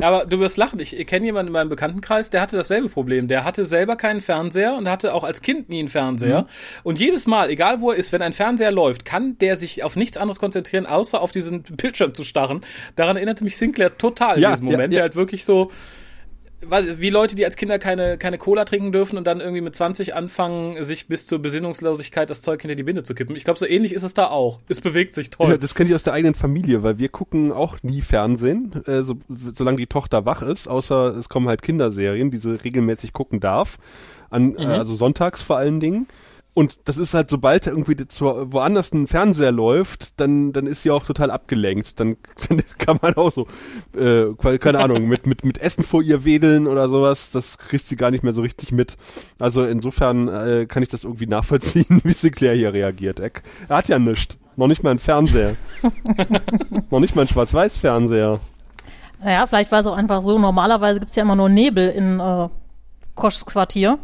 Ja, 0.00 0.08
aber 0.08 0.26
du 0.26 0.38
wirst 0.40 0.56
lachen. 0.56 0.80
Ich 0.80 0.94
kenne 1.06 1.26
jemanden 1.26 1.48
in 1.48 1.52
meinem 1.52 1.68
Bekanntenkreis, 1.68 2.30
der 2.30 2.40
hatte 2.40 2.56
dasselbe 2.56 2.88
Problem. 2.88 3.28
Der 3.28 3.44
hatte 3.44 3.64
selber 3.66 3.96
keinen 3.96 4.20
Fernseher 4.20 4.74
und 4.74 4.88
hatte 4.88 5.14
auch 5.14 5.24
als 5.24 5.42
Kind 5.42 5.68
nie 5.68 5.80
einen 5.80 5.88
Fernseher. 5.88 6.46
Und 6.82 6.98
jedes 6.98 7.26
Mal, 7.26 7.50
egal 7.50 7.80
wo 7.80 7.90
er 7.90 7.96
ist, 7.96 8.12
wenn 8.12 8.22
ein 8.22 8.32
Fernseher 8.32 8.72
läuft, 8.72 9.04
kann 9.04 9.38
der 9.38 9.56
sich 9.56 9.84
auf 9.84 9.96
nichts 9.96 10.16
anderes 10.16 10.38
konzentrieren, 10.38 10.86
außer 10.86 11.20
auf 11.20 11.32
diesen 11.32 11.62
Bildschirm 11.70 12.14
zu 12.14 12.24
starren. 12.24 12.62
Daran 12.96 13.16
erinnerte 13.16 13.44
mich 13.44 13.56
Sinclair 13.56 13.96
total 13.96 14.36
in 14.36 14.42
Ja, 14.42 14.50
diesem 14.50 14.66
ja, 14.66 14.72
Moment. 14.72 14.92
ja. 14.92 14.98
Der 14.98 15.02
halt 15.04 15.16
wirklich 15.16 15.44
so, 15.44 15.70
weiß 16.62 17.00
wie 17.00 17.10
Leute, 17.10 17.34
die 17.34 17.44
als 17.44 17.56
Kinder 17.56 17.78
keine, 17.78 18.18
keine 18.18 18.38
Cola 18.38 18.64
trinken 18.64 18.92
dürfen 18.92 19.16
und 19.16 19.26
dann 19.26 19.40
irgendwie 19.40 19.60
mit 19.60 19.74
20 19.74 20.14
anfangen, 20.14 20.82
sich 20.84 21.08
bis 21.08 21.26
zur 21.26 21.38
Besinnungslosigkeit 21.40 22.28
das 22.28 22.42
Zeug 22.42 22.60
hinter 22.62 22.74
die 22.74 22.82
Binde 22.82 23.02
zu 23.02 23.14
kippen. 23.14 23.34
Ich 23.36 23.44
glaube, 23.44 23.58
so 23.58 23.66
ähnlich 23.66 23.94
ist 23.94 24.02
es 24.02 24.14
da 24.14 24.28
auch. 24.28 24.60
Es 24.68 24.80
bewegt 24.80 25.14
sich 25.14 25.30
toll. 25.30 25.50
Ja, 25.50 25.56
das 25.56 25.74
kenne 25.74 25.88
ich 25.88 25.94
aus 25.94 26.02
der 26.02 26.12
eigenen 26.12 26.34
Familie, 26.34 26.82
weil 26.82 26.98
wir 26.98 27.08
gucken 27.08 27.52
auch 27.52 27.82
nie 27.82 28.02
Fernsehen, 28.02 28.84
äh, 28.86 29.02
so, 29.02 29.16
solange 29.54 29.78
die 29.78 29.86
Tochter 29.86 30.26
wach 30.26 30.42
ist, 30.42 30.68
außer 30.68 31.16
es 31.16 31.28
kommen 31.28 31.48
halt 31.48 31.62
Kinderserien, 31.62 32.30
die 32.30 32.38
sie 32.38 32.52
regelmäßig 32.52 33.12
gucken 33.12 33.40
darf, 33.40 33.78
an, 34.28 34.56
äh, 34.56 34.64
also 34.64 34.94
sonntags 34.94 35.42
vor 35.42 35.56
allen 35.56 35.80
Dingen. 35.80 36.06
Und 36.52 36.78
das 36.84 36.98
ist 36.98 37.14
halt, 37.14 37.30
sobald 37.30 37.66
irgendwie 37.66 37.96
zur, 38.08 38.52
woanders 38.52 38.92
ein 38.92 39.06
Fernseher 39.06 39.52
läuft, 39.52 40.18
dann, 40.20 40.52
dann 40.52 40.66
ist 40.66 40.82
sie 40.82 40.90
auch 40.90 41.04
total 41.04 41.30
abgelenkt. 41.30 42.00
Dann, 42.00 42.16
dann 42.48 42.62
kann 42.78 42.98
man 43.00 43.14
auch 43.14 43.30
so, 43.30 43.46
äh, 43.96 44.34
keine 44.58 44.80
Ahnung, 44.80 45.06
mit, 45.06 45.26
mit, 45.26 45.44
mit 45.44 45.58
Essen 45.58 45.84
vor 45.84 46.02
ihr 46.02 46.24
wedeln 46.24 46.66
oder 46.66 46.88
sowas, 46.88 47.30
das 47.30 47.58
kriegt 47.58 47.86
sie 47.86 47.96
gar 47.96 48.10
nicht 48.10 48.24
mehr 48.24 48.32
so 48.32 48.42
richtig 48.42 48.72
mit. 48.72 48.96
Also 49.38 49.64
insofern 49.64 50.28
äh, 50.28 50.66
kann 50.66 50.82
ich 50.82 50.88
das 50.88 51.04
irgendwie 51.04 51.26
nachvollziehen, 51.26 52.00
wie 52.04 52.12
Sinclair 52.12 52.54
hier 52.54 52.72
reagiert. 52.72 53.20
Er, 53.20 53.30
er 53.68 53.76
hat 53.76 53.88
ja 53.88 53.98
nichts. 53.98 54.36
Noch 54.56 54.66
nicht 54.66 54.82
mal 54.82 54.90
ein 54.90 54.98
Fernseher. 54.98 55.56
Noch 56.90 57.00
nicht 57.00 57.16
mal 57.16 57.22
ein 57.22 57.28
Schwarz-Weiß-Fernseher. 57.28 58.40
Naja, 59.22 59.46
vielleicht 59.46 59.70
war 59.72 59.80
es 59.80 59.86
auch 59.86 59.96
einfach 59.96 60.20
so, 60.20 60.38
normalerweise 60.38 60.98
gibt 60.98 61.10
es 61.10 61.16
ja 61.16 61.22
immer 61.22 61.36
nur 61.36 61.48
Nebel 61.48 61.88
in 61.88 62.20
äh, 62.20 62.48
Koschs 63.14 63.46
Quartier. 63.46 63.98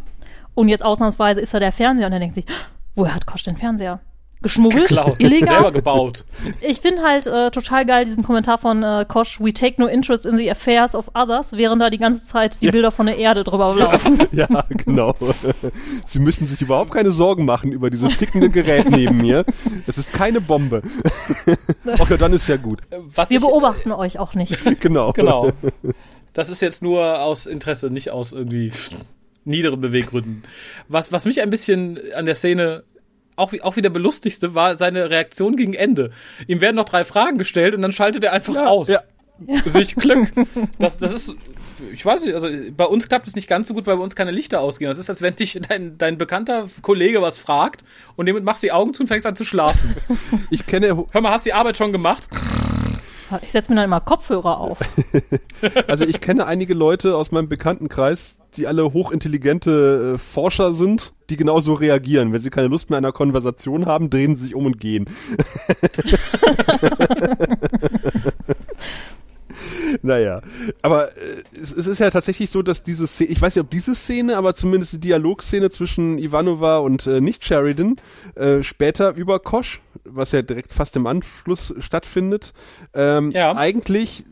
Und 0.57 0.69
jetzt 0.69 0.85
ausnahmsweise 0.85 1.41
ist 1.41 1.53
da 1.55 1.61
der 1.61 1.71
Fernseher 1.71 2.07
und 2.07 2.13
er 2.15 2.19
denkt 2.19 2.35
sich, 2.35 2.47
woher 2.95 3.15
hat 3.15 3.27
Kosch 3.27 3.45
den 3.45 3.57
Fernseher? 3.59 4.01
Geschmuggelt? 4.43 4.89
Geklaut. 4.89 5.19
Illegal? 5.19 5.49
Selber 5.55 5.73
gebaut. 5.73 6.25
Ich 6.63 6.81
finde 6.81 7.03
halt 7.03 7.27
äh, 7.27 7.51
total 7.51 7.85
geil 7.85 8.05
diesen 8.07 8.23
Kommentar 8.23 8.57
von 8.59 8.83
äh, 8.83 9.05
Kosch, 9.07 9.39
we 9.41 9.53
take 9.53 9.81
no 9.81 9.87
interest 9.87 10.25
in 10.25 10.39
the 10.39 10.51
affairs 10.51 10.95
of 10.95 11.11
others, 11.15 11.53
während 11.53 11.83
da 11.83 11.91
die 11.91 11.99
ganze 11.99 12.23
Zeit 12.25 12.61
die 12.63 12.67
Ja. 12.67 12.73
Bilder 12.73 12.91
von 12.91 13.05
der 13.07 13.19
Erde 13.19 13.45
drüber 13.45 13.75
laufen. 13.75 14.19
Ja, 14.33 14.47
genau. 14.69 15.15
Sie 16.07 16.21
müssen 16.21 16.47
sich 16.47 16.63
überhaupt 16.63 16.91
keine 16.91 17.11
Sorgen 17.11 17.45
machen 17.45 17.71
über 17.71 17.91
dieses 17.91 18.19
tickende 18.19 18.49
Gerät 18.49 18.91
neben 18.91 19.19
mir. 19.19 19.45
Es 19.87 19.99
ist 19.99 20.13
keine 20.13 20.41
Bombe. 20.41 20.83
Okay, 21.99 22.17
dann 22.19 22.33
ist 22.33 22.47
ja 22.49 22.57
gut. 22.57 22.81
Was 22.91 23.31
Wir 23.31 23.39
ich, 23.39 23.43
beobachten 23.45 23.93
euch 23.93 24.19
auch 24.19 24.35
nicht. 24.35 24.81
Genau. 24.81 25.13
Genau. 25.13 25.51
Das 26.35 26.49
ist 26.51 26.61
jetzt 26.61 26.83
nur 26.83 27.21
aus 27.23 27.47
Interesse, 27.47 27.91
nicht 27.91 28.11
aus 28.11 28.33
irgendwie 28.33 28.71
niederen 29.47 29.81
Beweggründen. 29.81 30.43
Was, 30.89 31.13
was 31.13 31.25
mich 31.25 31.41
ein 31.41 31.51
bisschen 31.51 31.99
an 32.15 32.27
der 32.27 32.35
Szene 32.35 32.85
auch, 33.37 33.53
wie- 33.53 33.63
auch 33.63 33.77
wieder 33.77 33.91
belustigste, 33.91 34.55
war 34.55 34.77
seine 34.77 35.11
Reaktion 35.11 35.57
gegen 35.57 35.75
Ende. 35.75 36.11
Ihm 36.47 36.61
werden 36.61 36.77
noch 36.77 36.85
drei 36.87 37.05
Fragen 37.05 37.39
gestellt 37.39 37.75
und 37.75 37.83
dann 37.83 37.93
schaltet 37.93 38.25
er 38.25 38.33
einfach 38.33 38.55
Ja, 38.55 38.67
aus. 38.67 38.89
ja. 38.89 39.01
Sich 39.67 39.95
Glück. 39.97 40.29
Das, 40.79 40.97
das 40.99 41.13
ist, 41.13 41.35
ich 41.93 42.05
weiß 42.05 42.23
nicht, 42.25 42.35
also 42.35 42.49
bei 42.75 42.85
uns 42.87 43.07
klappt 43.09 43.27
es 43.29 43.35
nicht 43.35 43.49
ganz 43.49 43.69
so 43.69 43.75
gut, 43.75 43.87
weil 43.87 43.97
bei 43.97 44.03
uns 44.03 44.17
keine 44.17 44.31
Lichter 44.31 44.61
ausgehen. 44.61 44.89
Das 44.91 44.97
ist, 44.99 45.11
als 45.11 45.21
wenn 45.21 45.37
dich 45.37 45.59
dein, 45.69 45.99
dein 45.99 46.17
bekannter 46.17 46.69
Kollege 46.83 47.21
was 47.21 47.37
fragt 47.39 47.85
und 48.17 48.27
damit 48.29 48.45
machst 48.45 48.63
du 48.63 48.69
die 48.69 48.73
Augen 48.73 48.95
zu 48.95 49.03
und 49.03 49.09
fängst 49.09 49.27
an 49.27 49.37
zu 49.37 49.45
schlafen. 49.45 49.95
Ich 50.51 50.65
kenne, 50.67 50.89
Hör 51.13 51.21
mal, 51.21 51.33
hast 51.33 51.45
du 51.45 51.51
die 51.51 51.55
Arbeit 51.55 51.77
schon 51.77 51.93
gemacht? 51.93 52.29
Ich 53.43 53.53
setze 53.53 53.71
mir 53.71 53.77
dann 53.77 53.85
immer 53.87 54.01
Kopfhörer 54.01 54.59
auf. 54.59 54.79
also 55.89 56.05
ich 56.05 56.21
kenne 56.21 56.47
einige 56.47 56.75
Leute 56.75 57.17
aus 57.17 57.33
meinem 57.33 57.49
Bekanntenkreis, 57.49 58.39
die 58.57 58.67
alle 58.67 58.93
hochintelligente 58.93 60.15
äh, 60.15 60.19
Forscher 60.19 60.73
sind, 60.73 61.13
die 61.31 61.37
genauso 61.37 61.75
reagieren. 61.75 62.33
Wenn 62.33 62.41
sie 62.41 62.51
keine 62.51 62.69
Lust 62.69 62.91
mehr 62.91 62.99
an 62.99 63.05
einer 63.05 63.13
Konversation 63.13 63.87
haben, 63.87 64.11
drehen 64.11 64.37
sie 64.37 64.45
sich 64.45 64.55
um 64.55 64.67
und 64.67 64.79
gehen. 64.79 65.07
Naja, 70.03 70.41
aber 70.83 71.17
äh, 71.17 71.43
es, 71.61 71.73
es 71.73 71.87
ist 71.87 71.99
ja 71.99 72.11
tatsächlich 72.11 72.51
so, 72.51 72.63
dass 72.63 72.83
diese 72.83 73.07
Szene, 73.07 73.31
ich 73.31 73.41
weiß 73.41 73.55
nicht, 73.57 73.65
ob 73.65 73.71
diese 73.71 73.95
Szene, 73.95 74.37
aber 74.37 74.55
zumindest 74.55 74.93
die 74.95 75.01
Dialogszene 75.01 75.71
zwischen 75.71 76.19
Ivanova 76.19 76.79
und 76.79 77.07
äh, 77.07 77.21
nicht 77.21 77.45
Sheridan 77.45 77.97
äh, 78.35 78.63
später 78.63 79.15
über 79.17 79.39
Kosch, 79.41 79.81
was 80.05 80.33
ja 80.33 80.43
direkt 80.43 80.73
fast 80.73 80.97
im 80.97 81.07
Anschluss 81.07 81.75
stattfindet, 81.81 82.53
ähm, 82.95 83.31
Ja. 83.33 83.55
eigentlich 83.57 84.25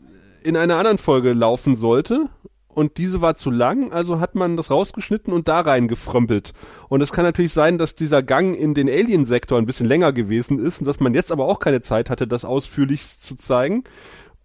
in 0.43 0.55
einer 0.57 0.77
anderen 0.77 0.97
Folge 0.97 1.33
laufen 1.33 1.75
sollte. 1.75 2.27
Und 2.67 2.97
diese 2.97 3.21
war 3.21 3.35
zu 3.35 3.51
lang, 3.51 3.93
also 3.93 4.19
hat 4.19 4.35
man 4.35 4.57
das 4.57 4.69
rausgeschnitten 4.69 5.31
und 5.31 5.47
da 5.47 5.61
reingefrömpelt. 5.61 6.51
Und 6.89 6.99
es 7.01 7.13
kann 7.13 7.23
natürlich 7.23 7.53
sein, 7.53 7.77
dass 7.77 7.95
dieser 7.95 8.21
Gang 8.21 8.53
in 8.53 8.73
den 8.73 8.89
Alien-Sektor 8.89 9.57
ein 9.57 9.65
bisschen 9.65 9.85
länger 9.87 10.11
gewesen 10.11 10.59
ist 10.59 10.81
und 10.81 10.85
dass 10.85 10.99
man 10.99 11.13
jetzt 11.13 11.31
aber 11.31 11.45
auch 11.45 11.59
keine 11.59 11.79
Zeit 11.79 12.09
hatte, 12.09 12.27
das 12.27 12.43
ausführlichst 12.43 13.25
zu 13.25 13.37
zeigen 13.37 13.85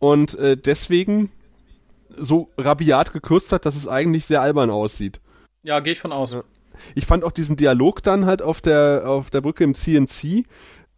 und 0.01 0.37
äh, 0.37 0.57
deswegen 0.57 1.31
so 2.17 2.51
rabiat 2.59 3.13
gekürzt 3.13 3.53
hat, 3.53 3.65
dass 3.65 3.77
es 3.77 3.87
eigentlich 3.87 4.27
sehr 4.27 4.43
albern 4.43 4.71
aussieht. 4.71 5.21
Ja, 5.63 5.79
gehe 5.79 5.93
ich 5.93 6.01
von 6.01 6.11
aus. 6.11 6.37
Ich 6.97 7.07
fand 7.07 7.23
auch 7.23 7.31
diesen 7.31 7.57
Dialog 7.57 8.03
dann 8.03 8.27
halt 8.27 8.43
auf 8.43 8.61
der 8.61 9.05
auf 9.07 9.31
der 9.31 9.43
Brücke 9.43 9.63
im 9.63 9.75
CNC. 9.75 10.45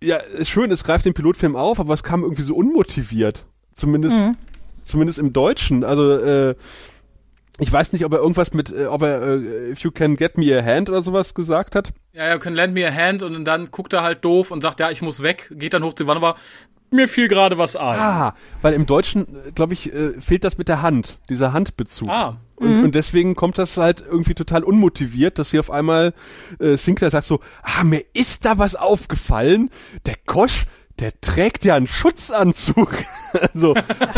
Ja, 0.02 0.16
ist 0.16 0.48
schön, 0.48 0.70
es 0.70 0.84
greift 0.84 1.04
den 1.04 1.14
Pilotfilm 1.14 1.56
auf, 1.56 1.78
aber 1.78 1.92
es 1.92 2.02
kam 2.02 2.22
irgendwie 2.22 2.42
so 2.42 2.54
unmotiviert. 2.54 3.44
Zumindest 3.74 4.34
zumindest 4.84 5.18
im 5.18 5.32
Deutschen. 5.32 5.84
Also 5.84 6.12
äh, 6.12 6.54
ich 7.58 7.70
weiß 7.70 7.92
nicht, 7.92 8.04
ob 8.04 8.12
er 8.12 8.20
irgendwas 8.20 8.54
mit, 8.54 8.72
äh, 8.72 8.86
ob 8.86 9.02
er 9.02 9.22
äh, 9.22 9.70
If 9.70 9.80
you 9.80 9.90
can 9.90 10.16
get 10.16 10.38
me 10.38 10.56
a 10.56 10.64
hand 10.64 10.88
oder 10.88 11.02
sowas 11.02 11.34
gesagt 11.34 11.74
hat. 11.74 11.92
Ja, 12.12 12.26
ja, 12.28 12.38
können 12.38 12.56
lend 12.56 12.74
me 12.74 12.86
a 12.86 12.92
hand 12.92 13.22
und 13.22 13.44
dann 13.44 13.70
guckt 13.70 13.92
er 13.92 14.02
halt 14.02 14.24
doof 14.24 14.50
und 14.50 14.60
sagt, 14.62 14.80
ja, 14.80 14.90
ich 14.90 15.02
muss 15.02 15.22
weg, 15.22 15.50
geht 15.52 15.74
dann 15.74 15.84
hoch 15.84 15.94
zu 15.94 16.04
Ivanova. 16.04 16.36
Mir 16.92 17.08
fiel 17.08 17.26
gerade 17.26 17.58
was 17.58 17.74
ein. 17.74 17.98
Ah, 17.98 18.34
weil 18.60 18.74
im 18.74 18.86
Deutschen, 18.86 19.26
glaube 19.54 19.72
ich, 19.72 19.92
äh, 19.92 20.20
fehlt 20.20 20.44
das 20.44 20.58
mit 20.58 20.68
der 20.68 20.82
Hand, 20.82 21.20
dieser 21.28 21.52
Handbezug. 21.52 22.08
Ah. 22.08 22.36
Und, 22.56 22.84
und 22.84 22.94
deswegen 22.94 23.34
kommt 23.34 23.58
das 23.58 23.76
halt 23.76 24.04
irgendwie 24.06 24.34
total 24.34 24.62
unmotiviert, 24.62 25.38
dass 25.38 25.50
hier 25.50 25.60
auf 25.60 25.70
einmal 25.70 26.14
äh, 26.60 26.76
Sinclair 26.76 27.10
sagt 27.10 27.26
so, 27.26 27.40
ah, 27.62 27.82
mir 27.82 28.04
ist 28.12 28.44
da 28.44 28.58
was 28.58 28.76
aufgefallen, 28.76 29.70
der 30.06 30.14
Kosch, 30.26 30.66
der 31.00 31.12
trägt 31.20 31.64
ja 31.64 31.74
einen 31.74 31.86
Schutzanzug. 31.86 32.92
also, 33.54 33.74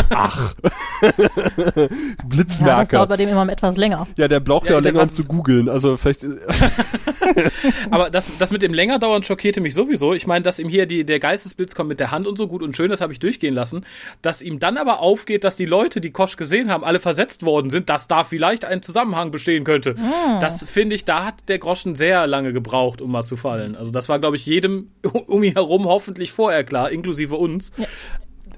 ach, 0.09 0.55
Ja, 1.01 1.11
das 1.17 1.89
Blitzmerker. 2.25 2.85
dauert 2.85 3.09
bei 3.09 3.17
dem 3.17 3.29
immer 3.29 3.47
etwas 3.49 3.77
länger. 3.77 4.07
Ja, 4.17 4.27
der 4.27 4.39
braucht 4.39 4.67
ja, 4.67 4.75
Ja, 4.75 4.79
länger, 4.79 5.03
um 5.03 5.11
zu 5.11 5.23
googeln. 5.23 5.69
Also 5.69 5.97
vielleicht, 5.97 6.23
äh, 6.23 6.29
Aber 7.91 8.09
das, 8.09 8.27
das 8.39 8.51
mit 8.51 8.61
dem 8.61 8.73
länger 8.73 8.99
dauern 8.99 9.23
schockierte 9.23 9.61
mich 9.61 9.73
sowieso. 9.73 10.13
Ich 10.13 10.27
meine, 10.27 10.43
dass 10.43 10.59
ihm 10.59 10.69
hier 10.69 10.85
die, 10.85 11.05
der 11.05 11.19
Geistesblitz 11.19 11.75
kommt 11.75 11.89
mit 11.89 11.99
der 11.99 12.11
Hand 12.11 12.27
und 12.27 12.37
so 12.37 12.47
gut 12.47 12.61
und 12.61 12.75
schön, 12.75 12.89
das 12.89 13.01
habe 13.01 13.13
ich 13.13 13.19
durchgehen 13.19 13.53
lassen. 13.53 13.85
Dass 14.21 14.41
ihm 14.41 14.59
dann 14.59 14.77
aber 14.77 14.99
aufgeht, 14.99 15.43
dass 15.43 15.55
die 15.55 15.65
Leute, 15.65 16.01
die 16.01 16.11
Kosch 16.11 16.37
gesehen 16.37 16.69
haben, 16.69 16.83
alle 16.83 16.99
versetzt 16.99 17.43
worden 17.43 17.69
sind, 17.69 17.89
dass 17.89 18.07
da 18.07 18.23
vielleicht 18.23 18.65
ein 18.65 18.81
Zusammenhang 18.81 19.31
bestehen 19.31 19.63
könnte. 19.63 19.95
Das 20.39 20.63
finde 20.63 20.95
ich, 20.95 21.05
da 21.05 21.25
hat 21.25 21.47
der 21.47 21.59
Groschen 21.59 21.95
sehr 21.95 22.27
lange 22.27 22.53
gebraucht, 22.53 23.01
um 23.01 23.11
mal 23.11 23.23
zu 23.23 23.37
fallen. 23.37 23.75
Also 23.75 23.91
das 23.91 24.09
war, 24.09 24.19
glaube 24.19 24.35
ich, 24.35 24.45
jedem 24.45 24.89
um 25.27 25.43
ihn 25.43 25.53
herum 25.53 25.85
hoffentlich 25.85 26.31
vorher 26.31 26.63
klar, 26.65 26.91
inklusive 26.91 27.35
uns. 27.35 27.71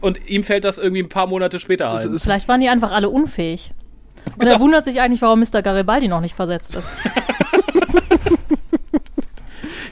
Und 0.02 0.28
ihm 0.28 0.44
fällt 0.44 0.64
das 0.64 0.78
irgendwie 0.78 1.02
ein 1.02 1.10
paar 1.10 1.28
Monate 1.28 1.60
später 1.60 1.92
ein. 1.94 2.18
Vielleicht 2.20 2.48
waren 2.48 2.62
die 2.62 2.70
einfach 2.70 2.92
alle 2.92 3.10
unfähig. 3.10 3.72
Und 4.38 4.46
er 4.46 4.60
wundert 4.60 4.86
sich 4.86 5.00
eigentlich, 5.00 5.22
warum 5.22 5.40
Mr. 5.40 5.62
Garibaldi 5.62 6.08
noch 6.08 6.22
nicht 6.22 6.36
versetzt 6.36 6.76
ist. 6.76 6.98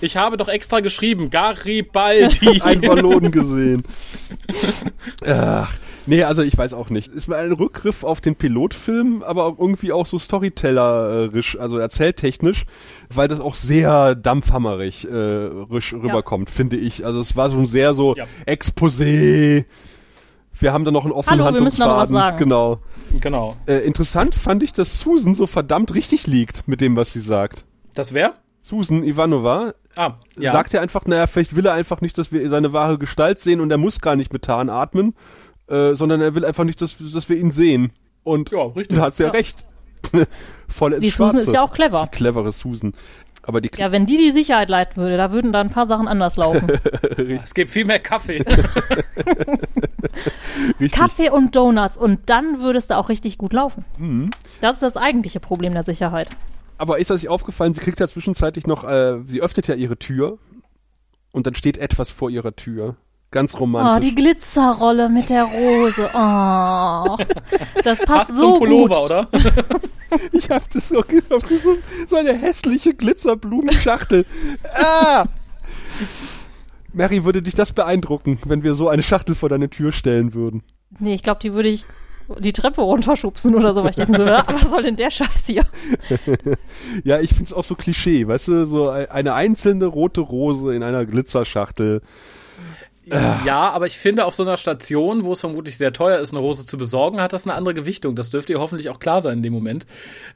Ich 0.02 0.18
habe 0.18 0.38
doch 0.38 0.48
extra 0.50 0.82
geschrieben, 0.82 1.30
Garibaldi. 1.30 2.62
ein 2.62 2.82
Ballon 2.82 3.32
gesehen. 3.32 3.84
Ach, 5.26 5.74
nee, 6.08 6.24
also 6.24 6.42
ich 6.42 6.58
weiß 6.58 6.74
auch 6.74 6.90
nicht. 6.90 7.14
Es 7.14 7.28
war 7.30 7.38
ein 7.38 7.52
Rückgriff 7.52 8.04
auf 8.04 8.22
den 8.22 8.36
Pilotfilm, 8.36 9.24
aber 9.24 9.46
auch 9.46 9.60
irgendwie 9.60 9.92
auch 9.92 10.06
so 10.06 10.18
storytellerisch, 10.20 11.58
also 11.60 11.78
erzähltechnisch, 11.78 12.66
weil 13.14 13.28
das 13.28 13.40
auch 13.40 13.56
sehr 13.56 14.16
dampfhammerig 14.16 15.06
äh, 15.10 15.14
rüberkommt, 15.16 16.50
finde 16.50 16.78
ich. 16.78 17.06
Also 17.06 17.20
es 17.20 17.36
war 17.36 17.50
so 17.50 17.58
ein 17.58 17.68
sehr 17.68 17.94
so 17.94 18.16
Ja. 18.16 18.26
Exposé. 18.46 19.66
Wir 20.58 20.72
haben 20.72 20.86
da 20.86 20.92
noch 20.92 21.04
einen 21.04 21.12
offenen 21.14 21.44
Hallo, 21.44 21.54
wir 21.56 21.62
müssen 21.62 21.82
noch 21.82 21.98
was 21.98 22.10
Handlungsfaden. 22.10 22.38
sagen. 22.38 22.38
Genau. 22.38 22.80
genau. 23.20 23.56
Äh, 23.68 23.80
interessant 23.86 24.36
fand 24.36 24.64
ich, 24.64 24.72
dass 24.72 25.00
Susan 25.02 25.34
so 25.34 25.48
verdammt 25.48 25.94
richtig 25.96 26.28
liegt 26.28 26.68
mit 26.68 26.80
dem, 26.82 26.96
was 26.96 27.12
sie 27.12 27.20
sagt. 27.20 27.66
Das 27.94 28.14
wäre? 28.14 28.34
Susan 28.62 29.04
Ivanova 29.04 29.74
Ah, 29.98 30.14
ja. 30.38 30.52
sagt 30.52 30.74
er 30.74 30.82
einfach, 30.82 31.06
naja, 31.06 31.28
vielleicht 31.28 31.56
will 31.56 31.66
er 31.66 31.74
einfach 31.74 32.02
nicht, 32.02 32.18
dass 32.18 32.32
wir 32.32 32.50
seine 32.50 32.74
wahre 32.74 32.98
Gestalt 32.98 33.40
sehen 33.40 33.62
und 33.62 33.72
er 33.72 33.78
muss 33.78 34.02
gar 34.02 34.16
nicht 34.18 34.34
Methan 34.34 34.70
atmen, 34.70 35.14
äh, 35.68 35.96
sondern 35.96 36.22
er 36.22 36.36
will 36.36 36.46
einfach 36.46 36.64
nicht, 36.64 36.82
dass, 36.82 36.98
dass 37.14 37.30
wir 37.30 37.38
ihn 37.38 37.52
sehen. 37.52 37.92
Und 38.24 38.52
Ja, 38.52 38.64
richtig. 38.64 38.98
da 38.98 39.04
hat 39.06 39.16
sie 39.16 39.24
ja, 39.24 39.30
Ja. 39.30 39.34
recht. 39.34 39.66
Voll 40.68 40.94
ins 40.94 41.02
Die 41.04 41.10
Susan 41.10 41.32
Schwarze. 41.32 41.46
ist 41.48 41.54
ja 41.54 41.64
auch 41.64 41.74
clever. 41.74 42.08
Clevere 42.12 42.52
Susan. 42.52 42.94
Aber 43.48 43.62
die 43.62 43.70
Ja, 43.78 43.92
wenn 43.92 44.08
die 44.08 44.18
die 44.18 44.32
Sicherheit 44.32 44.70
leiten 44.70 44.98
würde, 45.02 45.18
da 45.18 45.32
würden 45.32 45.52
da 45.54 45.62
ein 45.62 45.70
paar 45.70 45.86
Sachen 45.86 46.08
anders 46.08 46.36
laufen. 46.38 46.68
Es 47.44 47.54
gibt 47.54 47.70
viel 47.72 47.86
mehr 47.86 48.00
Kaffee. 48.00 48.44
Kaffee 50.92 51.30
und 51.30 51.56
Donuts 51.56 51.98
und 51.98 52.30
dann 52.30 52.62
würde 52.62 52.80
es 52.80 52.88
da 52.88 52.98
auch 52.98 53.10
richtig 53.10 53.38
gut 53.38 53.54
laufen. 53.54 53.86
Mhm. 53.98 54.32
Das 54.62 54.74
ist 54.74 54.84
das 54.84 54.98
eigentliche 54.98 55.40
Problem 55.40 55.74
der 55.74 55.84
Sicherheit. 55.84 56.30
Aber 56.78 57.00
ist 57.00 57.10
das 57.10 57.22
nicht 57.22 57.30
aufgefallen, 57.30 57.74
sie 57.74 57.82
kriegt 57.82 58.00
ja 58.00 58.08
zwischenzeitlich 58.08 58.68
noch, 58.68 58.84
äh, 58.84 59.20
sie 59.26 59.42
öffnet 59.42 59.68
ja 59.68 59.76
ihre 59.76 59.98
Tür 59.98 60.38
und 61.32 61.48
dann 61.48 61.56
steht 61.56 61.78
etwas 61.78 62.12
vor 62.12 62.30
ihrer 62.30 62.56
Tür. 62.56 62.96
Ganz 63.36 63.54
Oh, 63.54 63.58
romantisch. 63.60 64.10
die 64.10 64.16
Glitzerrolle 64.16 65.10
mit 65.10 65.30
der 65.30 65.44
Rose. 65.44 66.10
Oh, 66.14 67.18
das 67.84 68.00
passt 68.00 68.06
Passt 68.06 68.32
so 68.38 68.52
zum 68.52 68.60
Pullover, 68.60 68.96
gut. 68.96 69.06
oder? 69.06 69.28
Ich 70.32 70.50
hab 70.50 70.70
das 70.70 70.88
so 70.88 71.02
gedacht, 71.02 71.46
so, 71.62 71.76
so 72.08 72.16
eine 72.16 72.32
hässliche 72.34 72.94
Glitzerblumenschachtel. 72.94 74.26
ah! 74.74 75.26
Mary, 76.94 77.26
würde 77.26 77.42
dich 77.42 77.56
das 77.56 77.74
beeindrucken, 77.74 78.38
wenn 78.46 78.64
wir 78.64 78.76
so 78.76 78.88
eine 78.88 79.04
Schachtel 79.04 79.36
vor 79.36 79.50
deine 79.50 79.70
Tür 79.70 79.92
stellen 79.92 80.34
würden? 80.34 80.64
Nee, 81.00 81.16
ich 81.16 81.24
glaube, 81.24 81.42
die 81.42 81.52
würde 81.54 81.68
ich 81.68 81.84
die 82.40 82.54
Treppe 82.54 82.82
runterschubsen 82.82 83.56
oder 83.56 83.74
so. 83.74 83.84
Weil 83.84 83.90
ich 83.90 83.96
denke 83.98 84.16
so, 84.16 84.26
was 84.26 84.70
soll 84.72 84.84
denn 84.84 84.96
der 84.96 85.12
Scheiß 85.12 85.44
hier? 85.46 85.66
Ja, 87.04 87.20
ich 87.20 87.32
find's 87.34 87.52
auch 87.52 87.64
so 87.66 87.76
Klischee, 87.76 88.26
weißt 88.28 88.48
du, 88.48 88.66
so 88.66 88.86
e- 88.94 89.08
eine 89.10 89.34
einzelne 89.34 89.86
rote 89.86 90.22
Rose 90.22 90.74
in 90.74 90.82
einer 90.84 91.06
Glitzerschachtel. 91.06 92.02
Ja, 93.08 93.70
aber 93.72 93.86
ich 93.86 93.98
finde, 94.00 94.26
auf 94.26 94.34
so 94.34 94.44
einer 94.44 94.58
Station, 94.58 95.24
wo 95.24 95.34
es 95.34 95.42
vermutlich 95.42 95.78
sehr 95.78 95.94
teuer 95.94 96.20
ist, 96.20 96.32
eine 96.32 96.40
Rose 96.40 96.66
zu 96.66 96.78
besorgen, 96.78 97.22
hat 97.22 97.34
das 97.34 97.46
eine 97.46 97.56
andere 97.56 97.74
Gewichtung. 97.74 98.16
Das 98.16 98.32
dürfte 98.32 98.54
ihr 98.54 98.60
hoffentlich 98.60 98.90
auch 98.90 99.00
klar 99.00 99.22
sein 99.22 99.38
in 99.38 99.44
dem 99.44 99.54
Moment. 99.54 99.86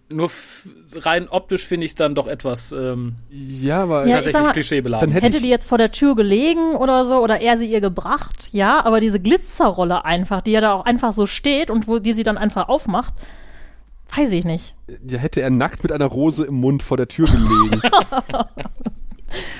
Nur 0.09 0.29
rein 0.93 1.27
optisch 1.29 1.65
finde 1.65 1.85
ich 1.85 1.91
es 1.91 1.95
dann 1.95 2.13
doch 2.15 2.27
etwas 2.27 2.71
ähm, 2.71 3.15
Ja, 3.31 3.83
aber 3.83 4.05
Ja, 4.05 4.15
tatsächlich 4.15 4.43
mal, 4.45 4.51
klischeebeladen. 4.53 5.07
dann 5.07 5.13
hätte 5.13 5.25
Hätte 5.27 5.41
die 5.41 5.49
jetzt 5.49 5.67
vor 5.67 5.77
der 5.77 5.91
Tür 5.91 6.15
gelegen 6.15 6.75
oder 6.75 7.05
so, 7.05 7.15
oder 7.17 7.41
er 7.41 7.57
sie 7.57 7.65
ihr 7.65 7.81
gebracht, 7.81 8.49
ja, 8.51 8.85
aber 8.85 8.99
diese 8.99 9.19
Glitzerrolle 9.19 10.05
einfach, 10.05 10.41
die 10.41 10.51
ja 10.51 10.61
da 10.61 10.73
auch 10.73 10.85
einfach 10.85 11.13
so 11.13 11.25
steht 11.25 11.69
und 11.71 11.87
wo 11.87 11.99
die 11.99 12.13
sie 12.13 12.23
dann 12.23 12.37
einfach 12.37 12.69
aufmacht, 12.69 13.13
weiß 14.15 14.31
ich 14.31 14.45
nicht. 14.45 14.75
ja, 15.07 15.17
hätte 15.17 15.41
er 15.41 15.49
nackt 15.49 15.83
mit 15.83 15.91
einer 15.91 16.05
Rose 16.05 16.45
im 16.45 16.55
Mund 16.55 16.83
vor 16.83 16.97
der 16.97 17.07
Tür 17.07 17.27
gelegen. 17.27 17.81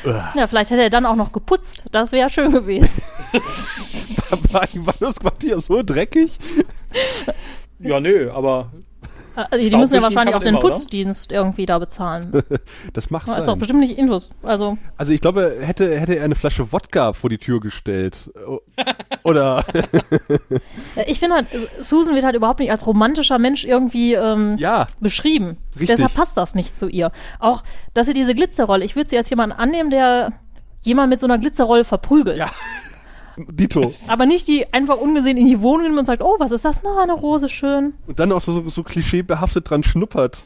Ja, 0.03 0.47
vielleicht 0.47 0.71
hätte 0.71 0.83
er 0.83 0.89
dann 0.89 1.05
auch 1.05 1.15
noch 1.15 1.31
geputzt. 1.31 1.85
Das 1.91 2.11
wäre 2.11 2.29
schön 2.29 2.51
gewesen. 2.51 3.01
war, 4.51 4.61
war 4.61 4.95
das 4.99 5.19
Quartier 5.19 5.59
so 5.59 5.83
dreckig? 5.83 6.37
ja, 7.79 7.99
nö, 7.99 8.31
aber 8.31 8.71
Also 9.49 9.69
die 9.69 9.75
müssen 9.75 9.95
ja 9.95 10.01
wahrscheinlich 10.01 10.35
auch 10.35 10.41
den 10.41 10.55
immer, 10.55 10.63
oder? 10.63 10.73
Putzdienst 10.75 11.31
irgendwie 11.31 11.65
da 11.65 11.79
bezahlen. 11.79 12.31
Das 12.93 13.09
macht 13.09 13.27
Das 13.27 13.39
ist 13.39 13.47
doch 13.47 13.57
bestimmt 13.57 13.81
nicht 13.81 13.97
Intus. 13.97 14.29
Also, 14.43 14.77
Also 14.97 15.13
ich 15.13 15.21
glaube, 15.21 15.57
hätte, 15.61 15.99
hätte 15.99 16.15
er 16.15 16.23
eine 16.23 16.35
Flasche 16.35 16.71
Wodka 16.71 17.13
vor 17.13 17.29
die 17.29 17.37
Tür 17.37 17.59
gestellt. 17.59 18.31
Oder, 19.23 19.63
ich 21.07 21.19
finde 21.19 21.35
halt, 21.35 21.47
Susan 21.79 22.15
wird 22.15 22.25
halt 22.25 22.35
überhaupt 22.35 22.59
nicht 22.59 22.71
als 22.71 22.85
romantischer 22.87 23.37
Mensch 23.37 23.63
irgendwie 23.63 24.13
ähm, 24.13 24.57
ja, 24.57 24.87
beschrieben. 24.99 25.57
Richtig. 25.75 25.89
Deshalb 25.89 26.13
passt 26.13 26.37
das 26.37 26.55
nicht 26.55 26.77
zu 26.77 26.87
ihr. 26.87 27.11
Auch, 27.39 27.63
dass 27.93 28.07
sie 28.07 28.13
diese 28.13 28.33
Glitzerrolle, 28.33 28.83
ich 28.85 28.95
würde 28.95 29.09
sie 29.09 29.17
als 29.17 29.29
jemanden 29.29 29.55
annehmen, 29.57 29.89
der 29.89 30.33
jemand 30.81 31.09
mit 31.09 31.19
so 31.19 31.27
einer 31.27 31.37
Glitzerrolle 31.37 31.83
verprügelt. 31.83 32.37
Ja. 32.37 32.49
Dito. 33.47 33.91
Aber 34.07 34.25
nicht 34.25 34.47
die 34.47 34.71
einfach 34.73 34.97
ungesehen 34.97 35.37
in 35.37 35.45
die 35.47 35.61
Wohnung 35.61 35.87
nimmt 35.87 35.99
und 35.99 36.05
sagt, 36.05 36.21
oh, 36.21 36.35
was 36.39 36.51
ist 36.51 36.65
das? 36.65 36.81
Na, 36.83 37.01
eine 37.01 37.13
Rose, 37.13 37.49
schön. 37.49 37.93
Und 38.07 38.19
dann 38.19 38.31
auch 38.31 38.41
so, 38.41 38.67
so 38.69 38.83
klischeebehaftet 38.83 39.69
dran 39.69 39.83
schnuppert. 39.83 40.43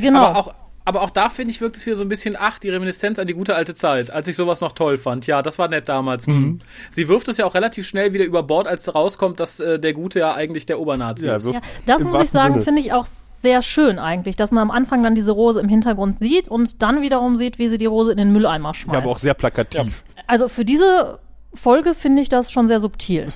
Genau. 0.00 0.24
Aber 0.24 0.38
auch, 0.38 0.54
aber 0.84 1.02
auch 1.02 1.10
da 1.10 1.28
finde 1.28 1.50
ich, 1.50 1.60
wirkt 1.60 1.76
es 1.76 1.84
wieder 1.84 1.96
so 1.96 2.04
ein 2.04 2.08
bisschen, 2.08 2.36
ach, 2.38 2.60
die 2.60 2.70
Reminiszenz 2.70 3.18
an 3.18 3.26
die 3.26 3.34
gute 3.34 3.56
alte 3.56 3.74
Zeit, 3.74 4.10
als 4.10 4.28
ich 4.28 4.36
sowas 4.36 4.60
noch 4.60 4.72
toll 4.72 4.98
fand. 4.98 5.26
Ja, 5.26 5.42
das 5.42 5.58
war 5.58 5.68
nett 5.68 5.88
damals. 5.88 6.28
Mhm. 6.28 6.60
Sie 6.90 7.08
wirft 7.08 7.26
es 7.28 7.38
ja 7.38 7.44
auch 7.44 7.54
relativ 7.54 7.86
schnell 7.88 8.12
wieder 8.12 8.24
über 8.24 8.44
Bord, 8.44 8.68
als 8.68 8.94
rauskommt, 8.94 9.40
dass 9.40 9.58
äh, 9.58 9.80
der 9.80 9.94
Gute 9.94 10.20
ja 10.20 10.34
eigentlich 10.34 10.64
der 10.64 10.78
Obernazi 10.78 11.26
Ja, 11.26 11.36
ist. 11.36 11.52
Ja, 11.52 11.60
das 11.86 12.04
muss 12.04 12.26
ich 12.26 12.30
sagen, 12.30 12.62
finde 12.62 12.80
ich 12.80 12.92
auch 12.92 13.06
sehr 13.42 13.62
schön 13.62 13.98
eigentlich, 13.98 14.36
dass 14.36 14.50
man 14.52 14.62
am 14.62 14.70
Anfang 14.70 15.02
dann 15.02 15.14
diese 15.14 15.32
Rose 15.32 15.60
im 15.60 15.68
Hintergrund 15.68 16.18
sieht 16.20 16.48
und 16.48 16.82
dann 16.82 17.02
wiederum 17.02 17.36
sieht, 17.36 17.58
wie 17.58 17.68
sie 17.68 17.78
die 17.78 17.86
Rose 17.86 18.12
in 18.12 18.16
den 18.16 18.32
Mülleimer 18.32 18.72
schmeißt. 18.72 18.92
Ja, 18.92 18.98
aber 19.00 19.10
auch 19.10 19.18
sehr 19.18 19.34
plakativ. 19.34 20.04
also 20.26 20.48
für 20.48 20.64
diese 20.64 21.18
Folge 21.56 21.94
finde 21.94 22.22
ich 22.22 22.28
das 22.28 22.50
schon 22.50 22.68
sehr 22.68 22.80
subtil. 22.80 23.28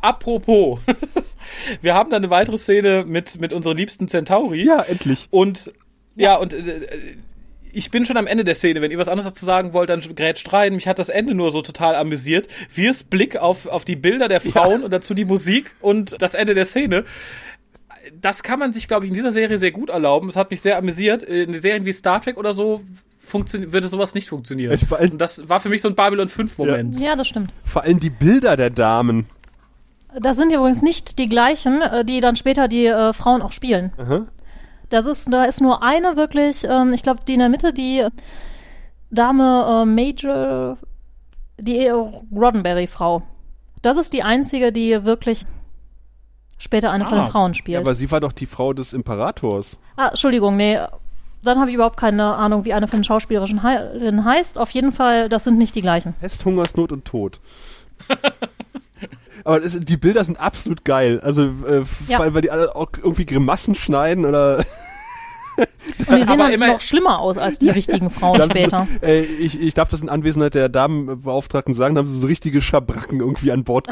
Apropos, 0.00 0.80
wir 1.82 1.94
haben 1.94 2.10
dann 2.10 2.22
eine 2.22 2.30
weitere 2.30 2.58
Szene 2.58 3.04
mit, 3.06 3.40
mit 3.40 3.52
unseren 3.52 3.76
liebsten 3.76 4.08
Centauri. 4.08 4.64
Ja, 4.64 4.82
endlich. 4.82 5.28
Und 5.30 5.72
ja, 6.16 6.36
und 6.36 6.52
äh, 6.52 6.80
ich 7.72 7.90
bin 7.90 8.04
schon 8.04 8.16
am 8.16 8.26
Ende 8.26 8.44
der 8.44 8.54
Szene. 8.54 8.80
Wenn 8.80 8.90
ihr 8.90 8.98
was 8.98 9.08
anderes 9.08 9.32
dazu 9.32 9.44
sagen 9.44 9.72
wollt, 9.72 9.90
dann 9.90 10.00
grätscht 10.00 10.52
rein. 10.52 10.74
Mich 10.74 10.88
hat 10.88 10.98
das 10.98 11.08
Ende 11.08 11.34
nur 11.34 11.50
so 11.50 11.62
total 11.62 11.94
amüsiert. 11.94 12.48
Wirs 12.74 13.04
Blick 13.04 13.36
auf, 13.36 13.66
auf 13.66 13.84
die 13.84 13.96
Bilder 13.96 14.28
der 14.28 14.40
Frauen 14.40 14.82
und 14.82 14.90
dazu 14.90 15.14
die 15.14 15.24
Musik 15.24 15.74
und 15.80 16.20
das 16.20 16.34
Ende 16.34 16.54
der 16.54 16.64
Szene. 16.64 17.04
Das 18.20 18.42
kann 18.42 18.58
man 18.58 18.72
sich, 18.72 18.88
glaube 18.88 19.04
ich, 19.04 19.10
in 19.10 19.14
dieser 19.14 19.32
Serie 19.32 19.58
sehr 19.58 19.70
gut 19.70 19.90
erlauben. 19.90 20.28
Es 20.28 20.36
hat 20.36 20.50
mich 20.50 20.60
sehr 20.60 20.78
amüsiert. 20.78 21.22
In 21.22 21.52
Serien 21.54 21.84
wie 21.84 21.92
Star 21.92 22.20
Trek 22.20 22.36
oder 22.36 22.54
so 22.54 22.82
würde 23.32 23.88
sowas 23.88 24.14
nicht 24.14 24.28
funktionieren. 24.28 24.72
Ich 24.72 24.86
allem- 24.92 25.12
und 25.12 25.18
das 25.18 25.48
war 25.48 25.60
für 25.60 25.68
mich 25.68 25.82
so 25.82 25.88
ein 25.88 25.94
Babylon 25.94 26.28
5-Moment. 26.28 26.98
ja, 26.98 27.16
das 27.16 27.28
stimmt. 27.28 27.52
Vor 27.64 27.82
allem 27.82 27.98
die 28.00 28.10
Bilder 28.10 28.56
der 28.56 28.70
Damen. 28.70 29.26
Das 30.20 30.36
sind 30.36 30.52
übrigens 30.52 30.82
nicht 30.82 31.18
die 31.18 31.28
gleichen, 31.28 31.82
äh, 31.82 32.04
die 32.04 32.20
dann 32.20 32.34
später 32.36 32.66
die 32.68 32.86
äh, 32.86 33.12
Frauen 33.12 33.42
auch 33.42 33.52
spielen. 33.52 33.92
Aha. 33.98 34.26
Das 34.88 35.04
ist, 35.06 35.30
da 35.32 35.44
ist 35.44 35.60
nur 35.60 35.82
eine 35.82 36.16
wirklich, 36.16 36.64
ähm, 36.64 36.92
ich 36.94 37.02
glaube, 37.02 37.20
die 37.28 37.34
in 37.34 37.40
der 37.40 37.50
Mitte, 37.50 37.72
die 37.74 38.06
Dame 39.10 39.82
äh, 39.82 39.84
Major, 39.84 40.78
die 41.58 41.88
Roddenberry-Frau. 41.88 43.22
Das 43.82 43.96
ist 43.98 44.12
die 44.12 44.22
einzige, 44.22 44.72
die 44.72 45.04
wirklich 45.04 45.44
später 46.58 46.90
eine 46.90 47.04
von 47.04 47.18
Ah. 47.18 47.24
den 47.24 47.30
Frauen 47.30 47.52
Ja, 47.52 47.54
spielt. 47.54 47.78
aber 47.78 47.94
sie 47.94 48.10
war 48.10 48.20
doch 48.20 48.32
die 48.32 48.46
Frau 48.46 48.72
des 48.72 48.92
Imperators. 48.92 49.78
ah, 49.96 50.08
Entschuldigung, 50.08 50.56
nee. 50.56 50.78
Dann 51.42 51.58
habe 51.60 51.70
ich 51.70 51.74
überhaupt 51.74 51.96
keine 51.98 52.34
Ahnung, 52.34 52.64
wie 52.64 52.72
eine 52.72 52.88
von 52.88 52.98
den 53.00 53.04
schauspielerischen 53.04 53.62
He 53.62 54.22
heißt. 54.24 54.58
Auf 54.58 54.70
jeden 54.70 54.92
Fall, 54.92 55.28
das 55.28 55.44
sind 55.44 55.56
nicht 55.58 55.74
die 55.74 55.80
gleichen. 55.82 56.14
Pest, 56.20 56.44
Hungersnot 56.44 56.92
und 56.92 57.04
Tod. 57.04 57.40
Aber 59.44 59.60
das, 59.60 59.78
die 59.78 59.96
Bilder 59.96 60.24
sind 60.24 60.38
absolut 60.40 60.84
geil. 60.84 61.20
Also, 61.20 61.42
äh, 61.66 61.82
Ja. 62.08 62.16
vor 62.16 62.24
allem, 62.24 62.34
weil 62.34 62.42
die 62.42 62.50
alle 62.50 62.74
auch 62.74 62.88
irgendwie 62.96 63.24
Grimassen 63.24 63.74
schneiden 63.74 64.24
oder 64.24 64.64
Und 65.58 65.66
die 66.10 66.14
sehen 66.14 66.28
Aber 66.28 66.44
dann 66.44 66.52
immer- 66.52 66.68
noch 66.68 66.80
schlimmer 66.80 67.18
aus 67.18 67.36
als 67.36 67.58
die 67.58 67.68
richtigen 67.70 68.10
Frauen 68.10 68.40
später. 68.42 68.86
So, 69.00 69.06
äh, 69.06 69.22
ich, 69.22 69.60
ich 69.60 69.74
darf 69.74 69.88
das 69.88 70.00
in 70.02 70.08
Anwesenheit 70.08 70.54
der 70.54 70.68
Damenbeauftragten 70.68 71.74
sagen, 71.74 71.94
da 71.96 72.00
haben 72.00 72.06
sie 72.06 72.18
so 72.20 72.26
richtige 72.28 72.62
Schabracken 72.62 73.18
irgendwie 73.20 73.50
an 73.50 73.64
Bord. 73.64 73.88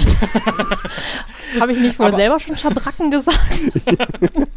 Habe 1.61 1.73
ich 1.73 1.79
nicht 1.79 1.99
wohl 1.99 2.07
Aber- 2.07 2.17
selber 2.17 2.41
schon 2.41 2.57
Schabracken 2.57 3.11
gesagt? 3.11 3.39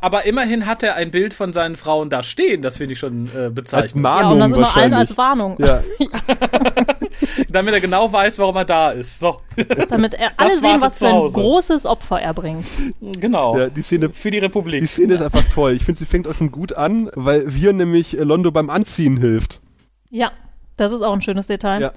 Aber 0.00 0.24
immerhin 0.26 0.66
hat 0.66 0.82
er 0.84 0.94
ein 0.94 1.10
Bild 1.10 1.34
von 1.34 1.52
seinen 1.52 1.76
Frauen 1.76 2.08
da 2.08 2.22
stehen. 2.22 2.62
Das 2.62 2.76
finde 2.76 2.92
ich 2.92 2.98
schon 3.00 3.28
äh, 3.34 3.38
Als 3.46 3.54
bezeichnend. 3.54 4.04
Ja, 4.04 4.10
und 4.20 4.38
Mahnung 4.38 4.38
das 4.38 4.52
immer 4.52 4.76
allen 4.76 4.94
als 4.94 5.16
Warnung. 5.16 5.56
ja. 5.58 5.82
Damit 7.48 7.74
er 7.74 7.80
genau 7.80 8.12
weiß, 8.12 8.38
warum 8.38 8.56
er 8.56 8.64
da 8.64 8.90
ist. 8.90 9.18
So, 9.18 9.40
Damit 9.88 10.14
er 10.14 10.30
alle 10.36 10.50
Das 10.50 10.60
sehen, 10.60 10.80
was 10.80 10.98
für 10.98 11.08
ein 11.08 11.26
großes 11.26 11.84
Opfer 11.86 12.20
er 12.20 12.32
bringt. 12.34 12.66
genau. 13.00 13.58
ja, 13.58 13.68
die 13.68 13.82
Szene 13.82 14.10
Für 14.10 14.30
die 14.30 14.38
Republik. 14.38 14.80
Die 14.80 14.86
Szene 14.86 15.14
ist 15.14 15.22
einfach 15.22 15.44
toll. 15.52 15.72
Ich 15.72 15.84
finde, 15.84 15.98
sie 15.98 16.06
fängt 16.06 16.28
auch 16.28 16.34
schon 16.34 16.52
gut 16.52 16.74
an, 16.74 17.10
weil 17.14 17.52
wir 17.52 17.72
nämlich 17.72 18.16
äh, 18.18 18.22
Londo 18.22 18.50
beim 18.52 18.70
Anziehen 18.70 19.16
hilft. 19.16 19.60
Ja, 20.10 20.30
das 20.76 20.92
ist 20.92 21.02
auch 21.02 21.12
ein 21.12 21.22
schönes 21.22 21.48
Detail. 21.48 21.80
Ja. 21.82 21.92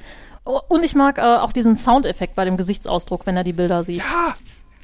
Oh, 0.46 0.60
Und 0.70 0.84
ich 0.84 0.96
mag 0.96 1.18
äh, 1.18 1.22
auch 1.22 1.52
diesen 1.52 1.76
Soundeffekt 1.76 2.36
bei 2.36 2.46
dem 2.46 2.58
Gesichtsausdruck, 2.58 3.26
wenn 3.26 3.38
er 3.38 3.44
die 3.44 3.54
Bilder 3.54 3.84
sieht. 3.84 4.00
Ja! 4.00 4.36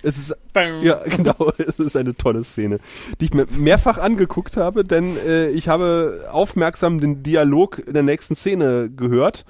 Es 0.03 0.17
ist, 0.17 0.35
Bang. 0.53 0.83
ja, 0.83 1.01
genau, 1.05 1.51
es 1.57 1.79
ist 1.79 1.97
eine 1.97 2.15
tolle 2.15 2.43
Szene, 2.43 2.79
die 3.19 3.25
ich 3.25 3.33
mir 3.33 3.47
mehrfach 3.49 3.97
angeguckt 3.97 4.55
habe, 4.55 4.83
denn 4.83 5.17
äh, 5.17 5.49
ich 5.49 5.69
habe 5.69 6.27
aufmerksam 6.31 6.99
den 6.99 7.23
Dialog 7.23 7.79
in 7.79 7.93
der 7.93 8.03
nächsten 8.03 8.35
Szene 8.35 8.91
gehört. 8.95 9.43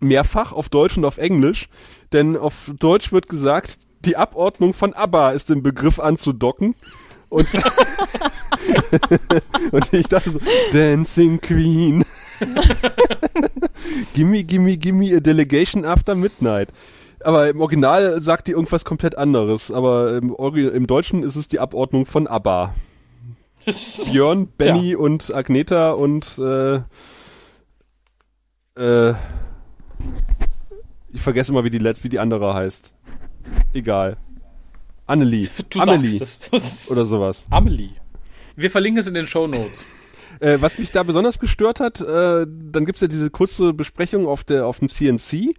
Mehrfach 0.00 0.52
auf 0.52 0.68
Deutsch 0.68 0.96
und 0.96 1.04
auf 1.04 1.18
Englisch. 1.18 1.68
Denn 2.12 2.36
auf 2.36 2.72
Deutsch 2.78 3.12
wird 3.12 3.28
gesagt, 3.28 3.78
die 4.04 4.16
Abordnung 4.16 4.74
von 4.74 4.92
ABBA 4.92 5.30
ist 5.30 5.50
im 5.50 5.62
Begriff 5.62 6.00
anzudocken. 6.00 6.74
Und, 7.28 7.46
und 9.70 9.92
ich 9.92 10.08
dachte 10.08 10.30
so, 10.30 10.40
Dancing 10.72 11.40
Queen. 11.40 12.04
gimme, 14.14 14.44
gimme, 14.44 14.76
gimme 14.76 15.16
a 15.16 15.20
delegation 15.20 15.84
after 15.84 16.14
midnight. 16.14 16.68
Aber 17.20 17.48
im 17.48 17.60
Original 17.60 18.20
sagt 18.20 18.46
die 18.46 18.52
irgendwas 18.52 18.84
komplett 18.84 19.16
anderes. 19.16 19.70
Aber 19.70 20.16
im, 20.16 20.34
Ori 20.34 20.66
im 20.66 20.86
Deutschen 20.86 21.22
ist 21.22 21.36
es 21.36 21.48
die 21.48 21.58
Abordnung 21.58 22.06
von 22.06 22.26
ABBA. 22.26 22.74
Björn, 24.12 24.48
Benny 24.56 24.94
und 24.94 25.34
Agneta 25.34 25.90
und 25.90 26.38
äh, 26.38 26.76
äh, 28.76 29.14
ich 31.12 31.20
vergesse 31.20 31.50
immer, 31.50 31.64
wie 31.64 31.70
die 31.70 31.78
letzte, 31.78 32.04
wie 32.04 32.08
die 32.10 32.18
andere 32.18 32.54
heißt. 32.54 32.92
Egal. 33.72 34.18
Annelie. 35.06 35.48
Du 35.70 35.80
Amelie 35.80 36.20
oder 36.90 37.04
sowas. 37.04 37.46
Amelie. 37.50 37.92
Wir 38.54 38.70
verlinken 38.70 39.00
es 39.00 39.06
in 39.06 39.14
den 39.14 39.26
Show 39.26 39.46
Notes. 39.46 39.86
Äh, 40.40 40.58
was 40.60 40.78
mich 40.78 40.92
da 40.92 41.02
besonders 41.02 41.38
gestört 41.38 41.80
hat, 41.80 42.00
äh, 42.00 42.46
dann 42.46 42.84
gibt's 42.84 43.00
ja 43.00 43.08
diese 43.08 43.30
kurze 43.30 43.72
Besprechung 43.72 44.26
auf 44.26 44.44
der 44.44 44.66
auf 44.66 44.78
dem 44.78 44.88
CNC, 44.88 45.54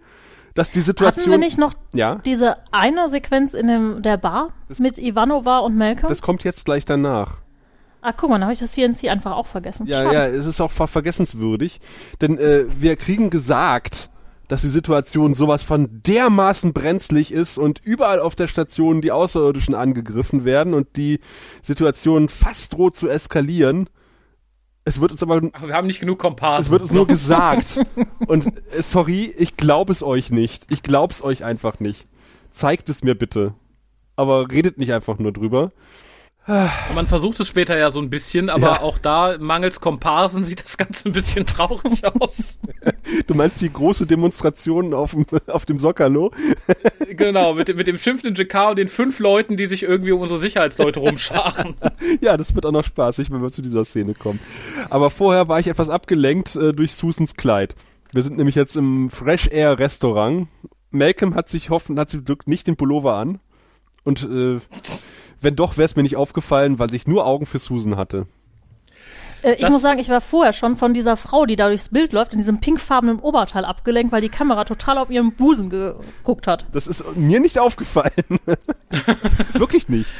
dass 0.54 0.70
die 0.70 0.80
Hatten 0.80 0.86
Situation 0.86 1.30
wir 1.30 1.38
nicht 1.38 1.58
noch 1.58 1.74
ja, 1.92 2.16
diese 2.24 2.56
eine 2.72 3.08
Sequenz 3.08 3.54
in 3.54 3.68
dem, 3.68 4.02
der 4.02 4.16
Bar 4.16 4.52
mit 4.78 4.98
Ivanova 4.98 5.58
und 5.58 5.76
Malcolm? 5.76 6.08
das 6.08 6.22
kommt 6.22 6.44
jetzt 6.44 6.64
gleich 6.64 6.84
danach. 6.84 7.38
ah, 8.02 8.12
guck 8.12 8.30
mal, 8.30 8.38
da 8.38 8.44
habe 8.44 8.52
ich 8.52 8.58
das 8.58 8.72
CNC 8.72 9.08
einfach 9.08 9.32
auch 9.32 9.46
vergessen. 9.46 9.86
Ja, 9.86 10.02
Schade. 10.02 10.14
ja, 10.14 10.26
es 10.26 10.46
ist 10.46 10.60
auch 10.60 10.70
ver 10.70 10.86
vergessenswürdig, 10.86 11.80
denn 12.20 12.38
äh, 12.38 12.64
wir 12.78 12.96
kriegen 12.96 13.30
gesagt, 13.30 14.10
dass 14.48 14.62
die 14.62 14.68
Situation 14.68 15.34
sowas 15.34 15.62
von 15.62 16.02
dermaßen 16.06 16.72
brenzlig 16.72 17.32
ist 17.32 17.58
und 17.58 17.80
überall 17.84 18.18
auf 18.18 18.34
der 18.34 18.48
Station 18.48 19.02
die 19.02 19.12
Außerirdischen 19.12 19.74
angegriffen 19.74 20.44
werden 20.44 20.74
und 20.74 20.96
die 20.96 21.20
Situation 21.62 22.28
fast 22.28 22.72
droht 22.72 22.96
zu 22.96 23.08
eskalieren. 23.08 23.88
Es 24.88 25.02
wird 25.02 25.12
uns 25.12 25.22
aber 25.22 25.36
Aber 25.36 25.68
wir 25.68 25.74
haben 25.74 25.86
nicht 25.86 26.00
genug 26.00 26.18
Komparsen. 26.18 26.64
es 26.64 26.70
wird 26.70 26.80
uns 26.80 26.92
nur 26.92 27.06
gesagt 27.06 27.82
und 28.26 28.46
äh, 28.46 28.80
sorry, 28.80 29.34
ich 29.36 29.58
glaube 29.58 29.92
es 29.92 30.02
euch 30.02 30.30
nicht. 30.30 30.64
Ich 30.70 30.82
glaub's 30.82 31.22
euch 31.22 31.44
einfach 31.44 31.78
nicht. 31.78 32.06
zeigt 32.50 32.88
es 32.88 33.04
mir 33.04 33.14
bitte. 33.14 33.52
Aber 34.16 34.50
redet 34.50 34.78
nicht 34.78 34.94
einfach 34.94 35.18
nur 35.18 35.32
drüber. 35.32 35.72
Man 36.94 37.06
versucht 37.06 37.38
es 37.40 37.48
später 37.48 37.76
ja 37.76 37.90
so 37.90 38.00
ein 38.00 38.08
bisschen, 38.10 38.48
aber 38.48 38.66
Ja. 38.66 38.80
auch 38.80 38.98
da 38.98 39.36
mangels 39.38 39.80
Komparsen 39.80 40.44
sieht 40.46 40.64
das 40.64 40.76
Ganze 40.78 41.08
ein 41.08 41.12
bisschen 41.12 41.44
traurig 41.46 42.02
aus. 42.04 42.58
Du 43.26 43.34
meinst 43.34 43.60
die 43.60 43.72
große 43.72 44.06
Demonstration 44.06 44.94
auf 44.94 45.10
dem, 45.12 45.26
auf 45.48 45.66
dem 45.66 45.78
Sockerlo? 45.78 46.32
genau, 47.10 47.54
mit, 47.54 47.68
dem- 47.68 47.76
mit 47.76 47.86
dem 47.86 47.98
schimpfenden 47.98 48.34
JK 48.34 48.70
und 48.70 48.76
den 48.78 48.88
fünf 48.88 49.18
Leuten, 49.18 49.56
die 49.58 49.66
sich 49.66 49.82
irgendwie 49.82 50.12
um 50.12 50.20
unsere 50.20 50.40
Sicherheitsleute 50.40 51.00
rumscharen. 51.00 51.74
Ja, 52.20 52.36
das 52.36 52.54
wird 52.54 52.64
auch 52.64 52.72
noch 52.72 52.84
spaßig, 52.84 53.30
wenn 53.30 53.42
wir 53.42 53.50
zu 53.50 53.60
dieser 53.62 53.84
Szene 53.84 54.14
kommen. 54.14 54.40
Aber 54.88 55.10
vorher 55.10 55.48
war 55.48 55.60
ich 55.60 55.66
etwas 55.68 55.90
abgelenkt 55.90 56.56
äh, 56.56 56.72
durch 56.72 56.94
Susans 56.94 57.34
Kleid. 57.36 57.74
Wir 58.12 58.22
sind 58.22 58.36
nämlich 58.38 58.54
jetzt 58.54 58.76
im 58.76 59.10
Fresh 59.10 59.48
Air 59.48 59.78
Restaurant. 59.78 60.48
Malcolm 60.90 61.34
hat 61.34 61.48
sich 61.48 61.68
hoffen, 61.70 61.98
hat 61.98 62.08
zum 62.08 62.24
Glück 62.24 62.46
nicht 62.46 62.66
den 62.66 62.76
Pullover 62.76 63.14
an. 63.14 63.40
Und 64.04 64.22
äh, 64.30 64.58
wenn 65.40 65.56
doch, 65.56 65.76
wäre 65.76 65.86
es 65.86 65.96
mir 65.96 66.02
nicht 66.02 66.16
aufgefallen, 66.16 66.78
weil 66.78 66.92
ich 66.94 67.06
nur 67.06 67.26
Augen 67.26 67.46
für 67.46 67.58
Susan 67.58 67.96
hatte. 67.96 68.26
Äh, 69.42 69.52
ich 69.54 69.60
Das- 69.60 69.70
muss 69.70 69.82
sagen, 69.82 70.00
ich 70.00 70.08
war 70.08 70.20
vorher 70.20 70.52
schon 70.52 70.76
von 70.76 70.94
dieser 70.94 71.16
Frau, 71.16 71.46
die 71.46 71.54
da 71.56 71.68
durchs 71.68 71.90
Bild 71.90 72.12
läuft, 72.12 72.32
in 72.32 72.38
diesem 72.38 72.60
pinkfarbenen 72.60 73.20
Oberteil 73.20 73.64
abgelenkt, 73.64 74.10
weil 74.12 74.20
die 74.20 74.28
Kamera 74.28 74.64
total 74.64 74.98
auf 74.98 75.10
ihren 75.10 75.32
Busen 75.34 75.70
geguckt 75.70 76.46
hat. 76.48 76.66
Das 76.72 76.86
ist 76.88 77.04
mir 77.16 77.38
nicht 77.40 77.58
aufgefallen. 77.58 78.10
Wirklich 79.52 79.88
nicht. 79.88 80.10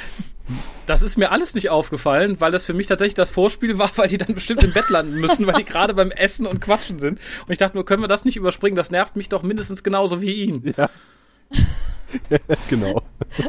Das 0.86 1.02
ist 1.02 1.18
mir 1.18 1.30
alles 1.30 1.52
nicht 1.54 1.68
aufgefallen, 1.68 2.36
weil 2.40 2.50
das 2.52 2.64
für 2.64 2.72
mich 2.72 2.86
tatsächlich 2.86 3.14
das 3.14 3.28
Vorspiel 3.28 3.76
war, 3.76 3.90
weil 3.96 4.08
die 4.08 4.16
dann 4.16 4.34
bestimmt 4.34 4.64
im 4.64 4.72
Bett 4.72 4.88
landen 4.88 5.20
müssen, 5.20 5.46
weil 5.46 5.56
die 5.56 5.64
gerade 5.64 5.92
beim 5.94 6.10
Essen 6.10 6.46
und 6.46 6.60
Quatschen 6.60 6.98
sind. 7.00 7.18
Und 7.46 7.52
ich 7.52 7.58
dachte 7.58 7.76
nur, 7.76 7.84
können 7.84 8.02
wir 8.02 8.08
das 8.08 8.24
nicht 8.24 8.36
überspringen? 8.36 8.76
Das 8.76 8.90
nervt 8.90 9.14
mich 9.16 9.28
doch 9.28 9.42
mindestens 9.42 9.82
genauso 9.82 10.22
wie 10.22 10.32
ihn. 10.44 10.74
Ja. 10.78 10.88
genau. 12.70 13.02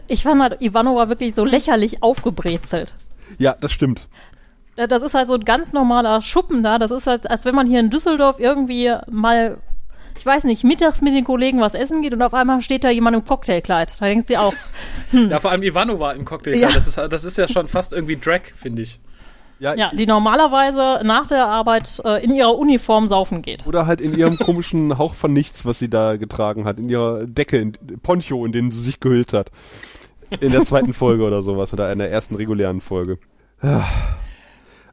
Ich 0.08 0.24
fand 0.24 0.42
halt, 0.42 0.62
Ivanova 0.62 1.10
wirklich 1.10 1.36
so 1.36 1.46
lächerlich 1.46 2.04
aufgebrezelt. 2.04 2.96
Ja, 3.38 3.56
das 3.60 3.72
stimmt. 3.72 4.08
Äh, 4.76 4.88
Das 4.88 5.02
ist 5.04 5.14
halt 5.14 5.28
so 5.28 5.36
ein 5.36 5.46
ganz 5.46 5.74
normaler 5.74 6.22
Schuppen 6.22 6.64
da. 6.64 6.80
Das 6.80 6.92
ist 6.92 7.08
halt, 7.08 7.30
als 7.30 7.46
wenn 7.46 7.56
man 7.56 7.68
hier 7.68 7.80
in 7.80 7.90
Düsseldorf 7.90 8.40
irgendwie 8.40 8.94
mal, 9.10 9.58
ich 10.18 10.26
weiß 10.26 10.44
nicht, 10.46 10.64
mittags 10.64 11.02
mit 11.02 11.14
den 11.14 11.24
Kollegen 11.24 11.62
was 11.62 11.74
essen 11.74 12.02
geht 12.02 12.14
und 12.14 12.22
auf 12.22 12.34
einmal 12.34 12.62
steht 12.62 12.84
da 12.84 12.90
jemand 12.90 13.16
im 13.16 13.26
Cocktailkleid. 13.26 13.94
Da 14.00 14.06
denkst 14.06 14.28
du 14.28 14.34
dir 14.34 14.42
auch, 14.42 14.54
Ja, 15.12 15.40
vor 15.40 15.52
allem 15.52 15.64
Ivanova 15.64 16.12
im 16.14 16.26
Cocktail. 16.26 16.56
Ja. 16.58 16.70
Das, 16.72 16.88
ist, 16.88 16.98
das 16.98 17.24
ist 17.24 17.38
ja 17.38 17.48
schon 17.48 17.68
fast 17.68 17.94
irgendwie 17.94 18.18
Drag, 18.18 18.42
finde 18.56 18.82
ich. 18.82 19.00
Ja, 19.60 19.76
ja, 19.76 19.92
die 19.94 20.06
normalerweise 20.06 21.02
nach 21.04 21.28
der 21.28 21.46
Arbeit 21.48 22.02
äh, 22.06 22.24
in 22.24 22.34
ihrer 22.34 22.58
Uniform 22.58 23.08
saufen 23.08 23.42
geht. 23.42 23.68
Oder 23.68 23.86
halt 23.86 24.00
in 24.00 24.18
ihrem 24.18 24.38
komischen 24.38 24.98
Hauch 24.98 25.14
von 25.14 25.34
nichts, 25.34 25.66
was 25.66 25.80
sie 25.80 25.90
da 25.90 26.16
getragen 26.16 26.66
hat. 26.66 26.80
In 26.80 26.88
ihrer 26.88 27.26
Decke, 27.26 27.58
in, 27.58 27.74
Poncho, 28.02 28.46
in 28.46 28.54
den 28.54 28.72
sie 28.72 28.82
sich 28.82 29.00
gehüllt 29.00 29.34
hat. 29.34 29.52
In 30.40 30.52
der 30.52 30.64
zweiten 30.64 30.94
Folge 30.94 31.24
oder 31.24 31.42
sowas. 31.42 31.74
Oder 31.74 31.92
in 31.92 32.00
der 32.00 32.12
ersten 32.12 32.36
regulären 32.36 32.80
Folge. 32.80 33.18
Ja. 33.62 33.86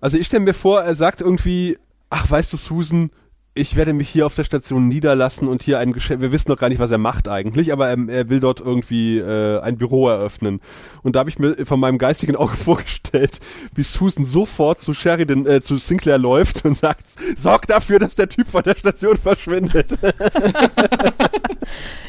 Also 0.01 0.19
ich 0.19 0.27
stelle 0.27 0.43
mir 0.43 0.55
vor, 0.55 0.83
er 0.83 0.95
sagt 0.95 1.21
irgendwie, 1.21 1.79
ach 2.11 2.31
weißt 2.31 2.53
du, 2.53 2.57
Susan, 2.57 3.11
ich 3.57 3.75
werde 3.75 3.95
mich 3.95 4.09
hier 4.09 4.27
auf 4.27 4.35
der 4.35 4.45
Station 4.45 4.87
niederlassen 4.87 5.49
und 5.49 5.63
hier 5.63 5.79
ein 5.79 5.93
Geschäft, 5.93 6.21
wir 6.21 6.31
wissen 6.31 6.51
noch 6.51 6.59
gar 6.59 6.69
nicht, 6.69 6.79
was 6.79 6.91
er 6.91 6.99
macht 6.99 7.27
eigentlich, 7.27 7.73
aber 7.73 7.89
er, 7.89 7.97
er 8.09 8.29
will 8.29 8.39
dort 8.39 8.61
irgendwie 8.61 9.19
äh, 9.19 9.61
ein 9.61 9.79
Büro 9.79 10.09
eröffnen. 10.09 10.61
Und 11.03 11.17
da 11.17 11.21
habe 11.21 11.31
ich 11.31 11.39
mir 11.39 11.65
von 11.65 11.81
meinem 11.81 11.99
geistigen 11.99 12.37
Auge 12.37 12.55
vorgestellt, 12.57 13.41
wie 13.75 13.83
Susan 13.83 14.25
sofort 14.25 14.81
zu 14.81 14.93
Sheridan, 14.93 15.47
äh, 15.47 15.63
zu 15.63 15.77
Sinclair 15.77 16.19
läuft 16.19 16.65
und 16.67 16.77
sagt, 16.77 17.07
sorg 17.37 17.67
dafür, 17.67 17.99
dass 17.99 18.15
der 18.15 18.29
Typ 18.29 18.47
von 18.47 18.63
der 18.63 18.77
Station 18.77 19.17
verschwindet. 19.17 19.97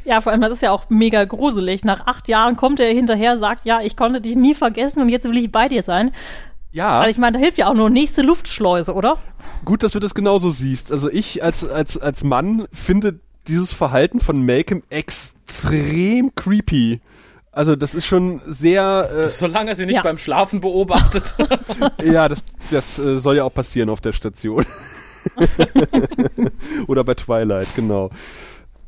Ja, 0.05 0.21
vor 0.21 0.31
allem, 0.31 0.39
das 0.39 0.53
ist 0.53 0.61
ja 0.61 0.71
auch 0.71 0.89
mega 0.89 1.25
gruselig. 1.25 1.83
Nach 1.83 2.07
acht 2.07 2.29
Jahren 2.29 2.55
kommt 2.55 2.79
er 2.79 2.93
hinterher, 2.93 3.37
sagt, 3.39 3.65
ja, 3.65 3.81
ich 3.81 3.97
konnte 3.97 4.21
dich 4.21 4.37
nie 4.37 4.53
vergessen 4.53 5.01
und 5.01 5.09
jetzt 5.09 5.25
will 5.25 5.37
ich 5.37 5.51
bei 5.51 5.67
dir 5.67 5.83
sein. 5.83 6.11
Ja, 6.71 6.99
Also 6.99 7.11
ich 7.11 7.17
meine, 7.17 7.37
da 7.37 7.43
hilft 7.43 7.57
ja 7.57 7.69
auch 7.69 7.73
nur 7.73 7.89
nächste 7.89 8.21
Luftschleuse, 8.21 8.93
oder? 8.93 9.17
gut, 9.65 9.83
dass 9.83 9.93
du 9.93 9.99
das 9.99 10.13
genauso 10.13 10.51
siehst. 10.51 10.91
Also 10.91 11.09
ich 11.09 11.43
als, 11.43 11.67
als, 11.67 11.97
als 11.97 12.23
Mann 12.23 12.67
finde 12.71 13.19
dieses 13.47 13.73
Verhalten 13.73 14.19
von 14.19 14.45
Malcolm 14.45 14.83
extrem 14.89 16.33
creepy. 16.35 16.99
Also 17.51 17.75
das 17.75 17.95
ist 17.95 18.05
schon 18.05 18.41
sehr, 18.45 19.09
äh, 19.25 19.29
Solange 19.29 19.71
er 19.71 19.75
sie 19.75 19.85
nicht 19.85 19.95
Ja. 19.95 20.03
beim 20.03 20.17
Schlafen 20.17 20.61
beobachtet. 20.61 21.35
Ja, 22.03 22.27
das, 22.29 22.43
das 22.69 22.99
äh, 22.99 23.17
soll 23.17 23.37
ja 23.37 23.43
auch 23.43 23.53
passieren 23.53 23.89
auf 23.89 24.01
der 24.01 24.13
Station. 24.13 24.65
Oder 26.87 27.03
bei 27.03 27.13
Twilight, 27.15 27.67
genau. 27.75 28.09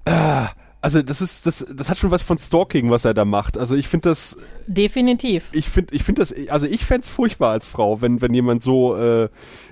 Ah, 0.05 0.49
Also 0.81 1.01
das 1.01 1.19
ist, 1.19 1.45
das, 1.45 1.65
das 1.69 1.89
hat 1.89 1.97
schon 1.97 2.11
was 2.11 2.21
von 2.21 2.37
Stalking, 2.37 2.89
was 2.89 3.03
er 3.03 3.13
da 3.13 3.25
macht. 3.25 3.57
Also 3.57 3.75
ich 3.75 3.89
finde 3.89 4.09
das, 4.09 4.37
Definitiv. 4.65 5.49
ich 5.51 5.69
finde, 5.69 5.93
ich 5.93 6.03
finde 6.03 6.21
das, 6.21 6.33
also 6.49 6.67
ich 6.67 6.85
fänd's 6.85 7.09
furchtbar 7.09 7.51
als 7.51 7.67
Frau, 7.67 8.01
wenn, 8.01 8.21
wenn 8.21 8.33
jemand 8.33 8.63
so, 8.63 8.95
äh, 8.95 9.23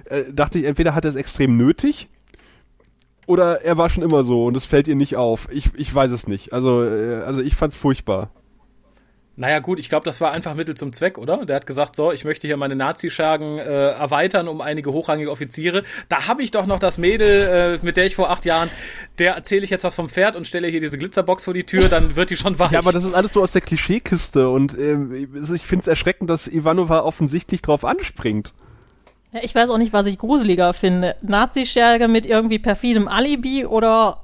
äh, 0.06 0.34
dachte 0.34 0.60
ich, 0.60 0.66
entweder 0.66 0.96
hat 0.96 1.06
er 1.06 1.10
es 1.10 1.16
extrem 1.16 1.56
nötig 1.56 2.10
oder 3.26 3.62
er 3.62 3.78
war 3.78 3.90
schon 3.90 4.04
immer 4.04 4.24
so 4.24 4.46
und 4.46 4.58
es 4.58 4.66
fällt 4.66 4.90
ihr 4.90 4.96
nicht 4.96 5.16
auf. 5.16 5.48
Ich, 5.50 5.70
ich 5.76 5.94
weiß 5.94 6.12
es 6.12 6.28
nicht. 6.28 6.52
Also, 6.52 6.84
äh, 6.84 7.22
also 7.26 7.42
ich 7.42 7.56
fand's 7.56 7.78
furchtbar. 7.78 8.30
Naja, 9.40 9.60
gut, 9.60 9.78
ich 9.78 9.88
glaube, 9.88 10.04
das 10.04 10.20
war 10.20 10.32
einfach 10.32 10.56
Mittel 10.56 10.76
zum 10.76 10.94
Zweck, 10.94 11.20
oder? 11.20 11.46
Der 11.46 11.58
hat 11.58 11.68
gesagt, 11.68 11.96
so, 11.96 12.12
ich 12.12 12.26
möchte 12.26 12.48
hier 12.48 12.58
meine 12.58 12.76
Nazi-Schergen 12.76 13.60
äh, 13.60 13.90
erweitern 13.92 14.48
um 14.48 14.62
einige 14.62 14.92
hochrangige 14.92 15.30
Offiziere. 15.30 15.84
Da 16.10 16.28
habe 16.28 16.42
ich 16.42 16.50
doch 16.50 16.66
noch 16.66 16.80
das 16.80 16.98
Mädel, 16.98 17.80
äh, 17.80 17.86
mit 17.86 17.98
der 17.98 18.06
ich 18.06 18.16
vor 18.16 18.32
acht 18.32 18.46
Jahren, 18.46 18.72
der 19.20 19.36
erzähle 19.36 19.64
ich 19.64 19.70
jetzt 19.70 19.84
was 19.84 19.94
vom 19.94 20.10
Pferd 20.10 20.36
und 20.36 20.48
stelle 20.48 20.68
hier 20.68 20.80
diese 20.80 20.98
Glitzerbox 20.98 21.46
vor 21.46 21.54
die 21.54 21.66
Tür, 21.66 21.88
dann 21.88 22.16
wird 22.16 22.32
die 22.32 22.36
schon 22.36 22.58
weich. 22.58 22.72
Ja, 22.72 22.80
aber 22.80 22.92
das 22.92 23.04
ist 23.04 23.14
alles 23.14 23.34
so 23.34 23.44
aus 23.44 23.52
der 23.52 23.62
Klischeekiste 23.62 24.50
und 24.50 24.76
ähm, 24.76 25.14
ich 25.14 25.62
finde 25.62 25.82
es 25.82 25.88
erschreckend, 25.88 26.32
dass 26.32 26.48
Ivanova 26.48 27.02
offensichtlich 27.02 27.62
drauf 27.62 27.86
anspringt. 27.86 28.56
Ja, 29.34 29.42
ich 29.44 29.54
weiß 29.54 29.70
auch 29.70 29.78
nicht, 29.78 29.94
was 29.94 30.08
ich 30.08 30.18
gruseliger 30.18 30.74
finde. 30.74 31.16
Nazi-Scherge 31.22 32.08
mit 32.08 32.26
irgendwie 32.26 32.58
perfidem 32.58 33.08
Alibi 33.08 33.68
oder 33.68 34.22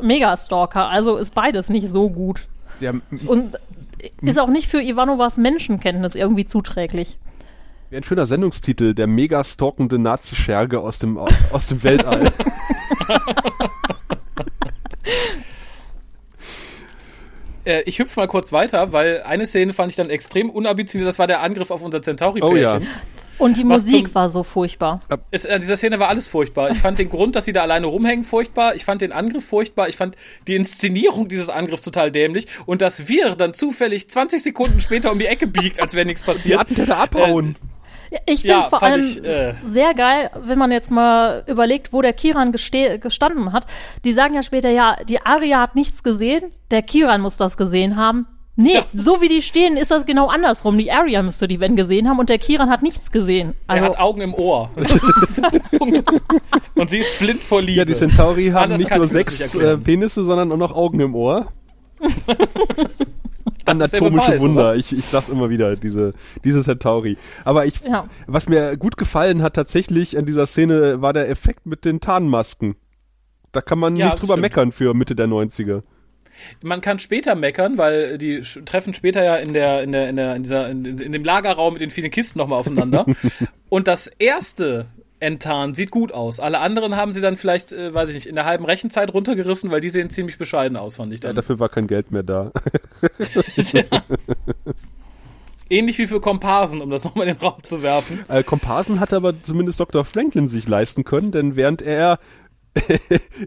Megastalker. 0.00 0.88
Also 0.88 1.18
ist 1.18 1.34
beides 1.34 1.68
nicht 1.68 1.90
so 1.90 2.08
gut. 2.08 2.46
Der, 2.80 2.94
Und 3.26 3.58
ist 4.22 4.38
auch 4.38 4.48
nicht 4.48 4.68
für 4.68 4.82
Ivanovas 4.82 5.36
Menschenkenntnis 5.36 6.14
irgendwie 6.14 6.46
zuträglich. 6.46 7.18
Wäre 7.90 8.00
ein 8.00 8.04
schöner 8.04 8.26
Sendungstitel, 8.26 8.94
der 8.94 9.06
mega 9.06 9.44
stalkende 9.44 9.98
Nazi-Scherge 9.98 10.80
aus 10.80 10.98
dem, 10.98 11.18
aus 11.52 11.66
dem 11.66 11.82
Weltall. 11.82 12.32
Äh, 17.66 17.82
ich 17.86 17.98
hüpfe 17.98 18.20
mal 18.20 18.28
kurz 18.28 18.52
weiter, 18.52 18.92
weil 18.92 19.22
eine 19.22 19.46
Szene 19.46 19.72
fand 19.72 19.90
ich 19.90 19.96
dann 19.96 20.10
extrem 20.10 20.50
unambitioniert, 20.50 21.08
das 21.08 21.18
war 21.18 21.26
der 21.26 21.40
Angriff 21.40 21.70
auf 21.70 21.82
unser 21.82 21.98
Oh 21.98 22.02
Centauri-Pärchen. 22.02 22.82
ja. 22.82 22.88
Und 23.38 23.56
die 23.56 23.68
Was 23.68 23.82
Musik 23.84 24.06
zum- 24.06 24.14
war 24.14 24.28
so 24.28 24.42
furchtbar. 24.42 25.00
Es, 25.30 25.44
äh, 25.44 25.58
dieser 25.58 25.76
Szene 25.76 25.98
war 25.98 26.08
alles 26.08 26.26
furchtbar. 26.28 26.70
Ich 26.70 26.78
fand 26.78 26.98
den 26.98 27.08
Grund, 27.08 27.34
dass 27.36 27.44
sie 27.44 27.52
da 27.52 27.62
alleine 27.62 27.86
rumhängen, 27.86 28.24
furchtbar. 28.24 28.74
Ich 28.74 28.84
fand 28.84 29.00
den 29.02 29.12
Angriff 29.12 29.44
furchtbar. 29.44 29.88
Ich 29.88 29.96
fand 29.96 30.16
die 30.46 30.54
Inszenierung 30.54 31.28
dieses 31.28 31.48
Angriffs 31.48 31.82
total 31.82 32.10
dämlich. 32.10 32.46
Und 32.66 32.82
dass 32.82 33.08
wir 33.08 33.34
dann 33.36 33.54
zufällig 33.54 34.08
20 34.10 34.42
Sekunden 34.42 34.80
später 34.80 35.10
um 35.12 35.18
die 35.18 35.26
Ecke 35.26 35.46
biegt, 35.46 35.80
als 35.80 35.94
wäre 35.94 36.06
nichts 36.06 36.22
Die 36.22 36.30
passiert. 36.32 36.60
Attentäter 36.60 36.96
abhauen. 36.98 37.56
Ich 38.26 38.42
finde 38.42 38.52
Ja, 38.58 38.68
vor 38.68 38.80
allem 38.82 39.00
ich, 39.00 39.24
äh, 39.24 39.54
sehr 39.64 39.92
geil, 39.94 40.30
wenn 40.44 40.56
man 40.58 40.70
jetzt 40.70 40.88
mal 40.90 41.42
überlegt, 41.48 41.92
wo 41.92 42.00
der 42.00 42.12
Kiran 42.12 42.52
geste 42.52 43.00
gestanden 43.00 43.52
hat. 43.52 43.66
Die 44.04 44.12
sagen 44.12 44.34
ja 44.34 44.44
später, 44.44 44.70
ja, 44.70 44.96
die 45.08 45.20
Aria 45.20 45.60
hat 45.60 45.74
nichts 45.74 46.04
gesehen, 46.04 46.52
der 46.70 46.82
Kiran 46.82 47.20
muss 47.22 47.36
das 47.36 47.56
gesehen 47.56 47.96
haben. 47.96 48.26
Nee, 48.56 48.74
Ja. 48.74 48.84
so 48.94 49.20
wie 49.20 49.28
die 49.28 49.42
stehen, 49.42 49.76
ist 49.76 49.90
das 49.90 50.06
genau 50.06 50.28
andersrum. 50.28 50.78
Die 50.78 50.92
Aria 50.92 51.22
müsste 51.22 51.48
die 51.48 51.58
wenn 51.58 51.74
gesehen 51.74 52.08
haben 52.08 52.20
und 52.20 52.28
der 52.28 52.38
Kiran 52.38 52.70
hat 52.70 52.82
nichts 52.82 53.10
gesehen. 53.10 53.54
er 53.66 53.74
Also, 53.74 53.86
hat 53.86 53.98
Augen 53.98 54.20
im 54.20 54.32
Ohr. 54.34 54.70
Und 56.76 56.90
sie 56.90 56.98
ist 56.98 57.18
blind 57.18 57.42
vor 57.42 57.60
Liebe. 57.62 57.78
Ja, 57.78 57.84
die 57.84 57.94
Centauri 57.94 58.46
haben 58.48 58.64
Anders 58.72 58.78
nicht 58.80 58.94
nur 58.94 59.06
sechs 59.06 59.54
nicht 59.54 59.64
äh. 59.64 59.76
Penisse, 59.76 60.22
sondern 60.24 60.52
auch 60.52 60.56
noch 60.56 60.72
Augen 60.74 61.00
im 61.00 61.14
Ohr. 61.14 61.48
Anatomische 63.66 64.26
Beweis, 64.26 64.40
Wunder. 64.40 64.60
oder? 64.70 64.76
Ich, 64.76 64.92
ich 64.96 65.04
sag's 65.06 65.28
immer 65.30 65.48
wieder, 65.48 65.74
diese, 65.76 66.12
diese 66.44 66.62
Centauri. 66.62 67.16
Aber 67.44 67.64
ich, 67.66 67.80
Ja. 67.80 68.06
was 68.26 68.48
mir 68.48 68.76
gut 68.76 68.96
gefallen 68.96 69.42
hat 69.42 69.54
tatsächlich 69.54 70.18
an 70.18 70.26
dieser 70.26 70.46
Szene, 70.46 71.00
war 71.00 71.12
der 71.14 71.30
Effekt 71.30 71.64
mit 71.64 71.84
den 71.86 72.00
Tarnmasken. 72.00 72.76
Da 73.52 73.62
kann 73.62 73.78
man 73.78 73.96
Ja, 73.96 74.06
nicht 74.06 74.16
drüber 74.20 74.34
stimmt. 74.34 74.42
meckern 74.42 74.72
für 74.72 74.92
Mitte 74.94 75.14
der 75.14 75.28
90er. 75.28 75.82
Man 76.62 76.80
kann 76.80 76.98
später 76.98 77.34
meckern, 77.34 77.78
weil 77.78 78.18
die 78.18 78.40
treffen 78.64 78.94
später 78.94 79.24
ja 79.24 79.36
in 79.36 79.52
der 79.52 79.82
in 79.82 79.92
der 79.92 80.08
in 80.08 80.16
der 80.16 80.36
in 80.36 80.42
dieser 80.42 80.68
in, 80.70 80.84
in 80.98 81.12
dem 81.12 81.24
Lagerraum 81.24 81.74
mit 81.74 81.82
den 81.82 81.90
vielen 81.90 82.10
Kisten 82.10 82.38
nochmal 82.38 82.58
aufeinander. 82.58 83.06
Und 83.68 83.88
das 83.88 84.06
erste 84.06 84.86
Enttarn 85.20 85.74
sieht 85.74 85.90
gut 85.90 86.12
aus. 86.12 86.38
Alle 86.38 86.58
anderen 86.58 86.96
haben 86.96 87.12
sie 87.14 87.20
dann 87.22 87.36
vielleicht, 87.36 87.72
äh, 87.72 87.94
weiß 87.94 88.10
ich 88.10 88.14
nicht, 88.14 88.26
in 88.26 88.34
der 88.34 88.44
halben 88.44 88.64
Rechenzeit 88.66 89.14
runtergerissen, 89.14 89.70
weil 89.70 89.80
die 89.80 89.88
sehen 89.90 90.10
ziemlich 90.10 90.36
bescheiden 90.38 90.76
aus, 90.76 90.96
fand 90.96 91.12
ich 91.14 91.20
Ja, 91.22 91.28
dann. 91.30 91.36
dafür 91.36 91.58
war 91.58 91.70
kein 91.70 91.86
Geld 91.86 92.10
mehr 92.10 92.22
da. 92.22 92.52
Ähnlich 95.70 95.96
wie 95.98 96.06
für 96.06 96.20
Komparsen, 96.20 96.82
um 96.82 96.90
das 96.90 97.04
nochmal 97.04 97.26
in 97.26 97.34
den 97.34 97.40
Raum 97.42 97.62
zu 97.64 97.82
werfen. 97.82 98.22
Äh, 98.28 98.42
Komparsen 98.42 99.00
hat 99.00 99.14
aber 99.14 99.32
zumindest 99.42 99.80
Dr. 99.80 100.04
Franklin 100.04 100.46
sich 100.46 100.68
leisten 100.68 101.04
können, 101.04 101.30
denn 101.32 101.56
während 101.56 101.80
er 101.80 102.18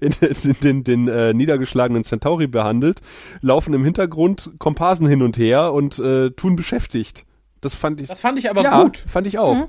in, 0.02 0.14
in, 0.22 0.56
den, 0.62 0.84
den 0.84 1.08
äh, 1.08 1.34
niedergeschlagenen 1.34 2.04
Centauri 2.04 2.48
behandelt, 2.48 3.02
laufen 3.42 3.74
im 3.74 3.84
Hintergrund 3.84 4.52
Komparsen 4.58 5.08
hin 5.08 5.22
und 5.22 5.38
her 5.38 5.74
und 5.74 6.00
äh, 6.00 6.32
tun 6.32 6.56
beschäftigt. 6.56 7.26
Das 7.62 7.76
fand 7.76 8.00
ich. 8.00 8.08
Das 8.08 8.20
fand 8.20 8.38
ich 8.38 8.50
aber 8.50 8.64
ja, 8.64 8.84
gut. 8.84 9.04
Fand 9.08 9.28
ich 9.28 9.38
auch. 9.38 9.56
Mhm. 9.56 9.68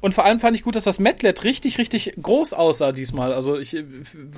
Und 0.00 0.14
vor 0.14 0.24
allem 0.24 0.40
fand 0.40 0.56
ich 0.56 0.62
gut, 0.62 0.76
dass 0.76 0.84
das 0.84 0.98
Metlet 0.98 1.44
richtig, 1.44 1.76
richtig 1.76 2.14
groß 2.20 2.54
aussah 2.54 2.92
diesmal. 2.92 3.34
Also 3.34 3.58
ich 3.58 3.76
äh, 3.76 3.84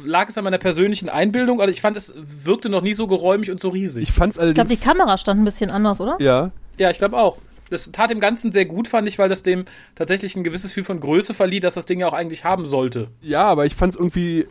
lag 0.05 0.29
es 0.29 0.37
an 0.37 0.45
meiner 0.45 0.59
persönlichen 0.59 1.09
Einbildung, 1.09 1.61
aber 1.61 1.71
ich 1.71 1.81
fand, 1.81 1.97
es 1.97 2.13
wirkte 2.17 2.69
noch 2.69 2.83
nie 2.83 2.95
so 2.95 3.07
geräumig 3.07 3.51
und 3.51 3.61
so 3.61 3.69
riesig. 3.69 4.03
Ich 4.03 4.13
fand's 4.13 4.37
Ich 4.37 4.41
glaube, 4.41 4.59
allerdings. 4.59 4.81
die 4.81 4.85
Kamera 4.85 5.19
stand 5.19 5.41
ein 5.41 5.45
bisschen 5.45 5.71
anders, 5.71 6.01
oder? 6.01 6.17
ja, 6.21 6.51
ja, 6.79 6.91
ich 6.91 6.99
glaube 6.99 7.17
auch. 7.17 7.37
Das 7.73 7.91
tat 7.91 8.11
dem 8.11 8.21
Ganzen 8.21 8.53
sehr 8.53 8.67
gut, 8.67 8.87
fand 8.87 9.09
ich, 9.09 9.19
weil 9.19 9.29
das 9.29 9.43
dem 9.43 9.65
tatsächlich 9.95 10.37
ein 10.37 10.45
gewisses 10.45 10.71
Gefühl 10.71 10.85
von 10.85 11.01
Größe 11.01 11.35
verlieh, 11.35 11.61
dass 11.61 11.75
das 11.75 11.87
Ding 11.87 12.01
ja 12.01 12.07
auch 12.07 12.13
eigentlich 12.13 12.45
haben 12.45 12.67
sollte. 12.67 13.09
ja, 13.21 13.45
aber 13.45 13.67
ich 13.67 13.75
fand's 13.75 13.97
irgendwie 13.97 14.41
äh, 14.41 14.47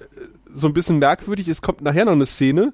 so 0.54 0.68
ein 0.68 0.74
bisschen 0.74 1.00
merkwürdig. 1.00 1.48
Es 1.48 1.62
kommt 1.62 1.82
nachher 1.82 2.06
noch 2.06 2.14
eine 2.14 2.26
Szene. 2.26 2.74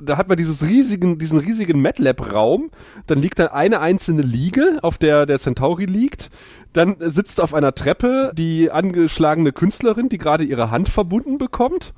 Da 0.00 0.18
hat 0.18 0.28
man 0.28 0.36
dieses 0.36 0.62
riesigen, 0.62 1.18
diesen 1.18 1.38
riesigen 1.38 1.80
MATLAB-Raum. 1.80 2.70
Dann 3.06 3.22
liegt 3.22 3.38
dann 3.38 3.48
eine 3.48 3.80
einzelne 3.80 4.22
Liege, 4.22 4.78
auf 4.82 4.98
der 4.98 5.24
der 5.24 5.38
Centauri 5.38 5.86
liegt. 5.86 6.30
Dann 6.72 6.96
sitzt 7.00 7.40
auf 7.40 7.54
einer 7.54 7.74
Treppe 7.74 8.32
die 8.36 8.70
angeschlagene 8.70 9.52
Künstlerin, 9.52 10.08
die 10.08 10.18
gerade 10.18 10.44
ihre 10.44 10.70
Hand 10.70 10.88
verbunden 10.90 11.38
bekommt. 11.38 11.94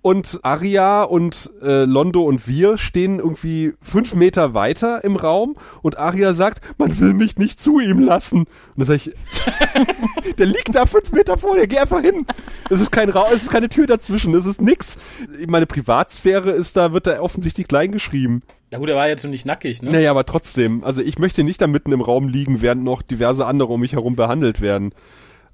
Und 0.00 0.40
Aria 0.42 1.02
und 1.02 1.50
äh, 1.60 1.84
Londo 1.84 2.22
und 2.22 2.46
wir 2.46 2.78
stehen 2.78 3.18
irgendwie 3.18 3.74
fünf 3.82 4.14
Meter 4.14 4.54
weiter 4.54 5.02
im 5.02 5.16
Raum 5.16 5.56
und 5.82 5.98
Aria 5.98 6.34
sagt, 6.34 6.60
man 6.78 6.98
will 7.00 7.14
mich 7.14 7.36
nicht 7.36 7.60
zu 7.60 7.80
ihm 7.80 7.98
lassen. 7.98 8.38
Und 8.38 8.48
dann 8.76 8.86
sag 8.86 8.94
ich, 8.94 9.12
der 10.38 10.46
liegt 10.46 10.74
da 10.74 10.86
fünf 10.86 11.10
Meter 11.10 11.36
vor 11.36 11.56
dir, 11.56 11.66
geh 11.66 11.78
einfach 11.78 12.00
hin. 12.00 12.26
Es 12.70 12.80
ist 12.80 12.92
kein 12.92 13.10
Raum, 13.10 13.26
es 13.32 13.42
ist 13.42 13.50
keine 13.50 13.68
Tür 13.68 13.88
dazwischen, 13.88 14.34
es 14.34 14.46
ist 14.46 14.62
nix. 14.62 14.96
Meine 15.48 15.66
Privatsphäre 15.66 16.52
ist 16.52 16.76
da, 16.76 16.92
wird 16.92 17.08
da 17.08 17.20
offensichtlich 17.20 17.66
klein 17.66 17.90
geschrieben. 17.90 18.42
Ja 18.70 18.78
gut, 18.78 18.88
er 18.88 18.96
war 18.96 19.08
jetzt 19.08 19.22
so 19.22 19.28
nicht 19.28 19.46
nackig, 19.46 19.82
ne? 19.82 19.90
Naja, 19.90 20.10
aber 20.10 20.26
trotzdem, 20.26 20.84
also 20.84 21.02
ich 21.02 21.18
möchte 21.18 21.42
nicht 21.42 21.60
da 21.60 21.66
mitten 21.66 21.90
im 21.90 22.02
Raum 22.02 22.28
liegen, 22.28 22.62
während 22.62 22.84
noch 22.84 23.02
diverse 23.02 23.46
andere 23.46 23.72
um 23.72 23.80
mich 23.80 23.94
herum 23.94 24.14
behandelt 24.14 24.60
werden. 24.60 24.92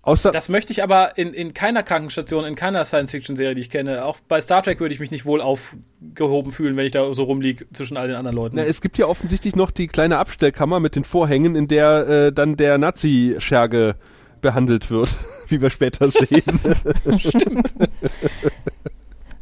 Außer, 0.05 0.31
Das 0.31 0.51
möchte 0.51 0.73
ich 0.73 0.83
aber 0.83 1.17
in, 1.17 1.33
in 1.33 1.55
keiner 1.55 1.83
Krankenstation, 1.83 2.45
in 2.45 2.55
keiner 2.55 2.85
Science-Fiction-Serie, 2.85 3.55
die 3.55 3.63
ich 3.63 3.71
kenne. 3.71 4.05
Auch 4.05 4.19
bei 4.29 4.41
Star 4.41 4.63
Trek 4.63 4.79
würde 4.81 4.93
ich 4.93 5.01
mich 5.01 5.11
nicht 5.11 5.25
wohl 5.25 5.41
aufgehoben 5.41 6.53
fühlen, 6.53 6.77
wenn 6.77 6.85
ich 6.85 6.93
da 6.93 7.13
so 7.15 7.25
rumliege 7.25 7.67
zwischen 7.73 7.97
all 7.97 8.09
den 8.09 8.17
anderen 8.17 8.37
Leuten. 8.37 8.57
Na, 8.57 8.65
es 8.65 8.83
gibt 8.83 8.99
ja 8.99 9.07
offensichtlich 9.07 9.57
noch 9.57 9.71
die 9.71 9.87
kleine 9.87 10.19
Abstellkammer 10.19 10.79
mit 10.79 10.95
den 10.95 11.05
Vorhängen, 11.05 11.57
in 11.57 11.69
der 11.69 12.09
äh, 12.09 12.33
dann 12.33 12.57
der 12.57 12.77
Nazi-Scherge 12.77 13.97
behandelt 14.43 14.91
wird, 14.91 15.15
wie 15.49 15.63
wir 15.63 15.71
später 15.71 16.11
sehen. 16.11 16.61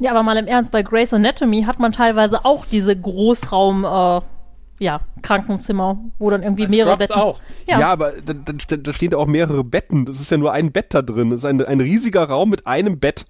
Ja, 0.03 0.11
aber 0.11 0.25
mal 0.25 0.37
im 0.37 0.49
Ernst, 0.49 0.73
bei 0.73 0.83
Grey's 0.83 1.15
Anatomy 1.15 1.63
hat 1.63 1.79
man 1.79 1.93
teilweise 1.93 2.45
auch 2.45 2.67
diese 2.67 2.97
Großraum, 2.97 3.85
äh, 3.85 4.21
ja, 4.83 5.01
Krankenzimmer, 5.23 5.99
wo 6.19 6.29
dann 6.29 6.43
irgendwie 6.43 6.65
Bei 6.65 6.71
mehrere 6.71 6.95
Scrubs 6.97 7.09
Betten. 7.09 7.21
auch. 7.23 7.41
ja. 7.69 7.81
Ja. 7.81 7.89
aber 7.93 8.13
da, 8.25 8.33
da, 8.35 8.77
da 8.77 8.93
stehen 8.93 9.11
da 9.11 9.17
auch 9.17 9.27
mehrere 9.27 9.63
Betten. 9.63 10.05
Das 10.07 10.21
ist 10.21 10.31
ja 10.31 10.37
nur 10.37 10.53
ein 10.53 10.73
Bett 10.73 10.87
da 10.91 11.03
drin. 11.03 11.31
Das 11.31 11.41
ist 11.41 11.45
ein, 11.45 11.65
ein 11.65 11.81
riesiger 11.81 12.25
Raum 12.25 12.51
mit 12.51 12.67
einem 12.67 12.99
Bett. 12.99 13.27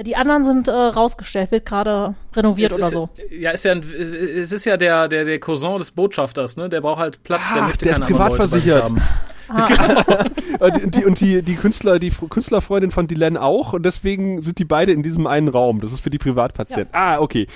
Die 0.00 0.16
anderen 0.16 0.44
sind 0.44 0.68
äh, 0.68 0.70
rausgestellt, 0.70 1.50
wird 1.50 1.66
gerade 1.66 2.14
renoviert 2.34 2.70
Es 2.70 2.76
oder 2.76 2.86
ist, 2.86 2.92
so. 2.92 3.08
Ja, 3.30 3.50
ist 3.50 3.64
ja 3.64 3.72
ein, 3.72 3.82
es 3.82 4.52
ist 4.52 4.64
ja 4.64 4.76
der, 4.76 5.08
der, 5.08 5.24
der 5.24 5.40
Cousin 5.40 5.76
des 5.78 5.90
Botschafters, 5.90 6.56
ne? 6.56 6.68
Der 6.68 6.80
braucht 6.80 7.00
halt 7.00 7.22
Platz, 7.24 7.42
der 7.52 7.62
Ach, 7.64 7.66
möchte 7.66 7.84
der 7.84 7.94
ist 7.94 8.00
keine 8.02 8.14
anderen 8.14 8.30
Leute 8.30 8.38
bei 8.38 8.46
sich 8.46 8.64
privatversichert. 8.64 8.84
haben. 8.84 9.02
Und 10.60 10.94
die, 10.94 11.04
und 11.04 11.20
die, 11.20 11.42
die 11.42 11.56
Künstler, 11.56 11.98
die 11.98 12.10
Künstlerfreundin 12.10 12.92
von 12.92 13.08
Dylan 13.08 13.36
auch. 13.36 13.72
Und 13.72 13.84
deswegen 13.84 14.40
sind 14.42 14.58
die 14.60 14.64
beide 14.64 14.92
in 14.92 15.02
diesem 15.02 15.26
einen 15.26 15.48
Raum. 15.48 15.80
Das 15.80 15.92
ist 15.92 16.00
für 16.00 16.10
die 16.10 16.18
Privatpatienten. 16.18 16.94
Ah, 16.94 17.18
okay. 17.18 17.48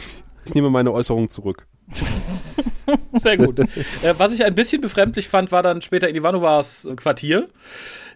Ich 0.45 0.55
nehme 0.55 0.71
meine 0.71 0.91
Äußerung 0.91 1.29
zurück. 1.29 1.67
Sehr 3.13 3.37
gut. 3.37 3.61
äh, 3.61 4.15
was 4.19 4.33
ich 4.33 4.45
ein 4.45 4.55
bisschen 4.55 4.81
befremdlich 4.81 5.29
fand, 5.29 5.53
war 5.53 5.63
dann 5.63 5.83
später 5.83 6.09
in 6.09 6.17
Ivanovas 6.17 6.87
Quartier, 6.97 7.49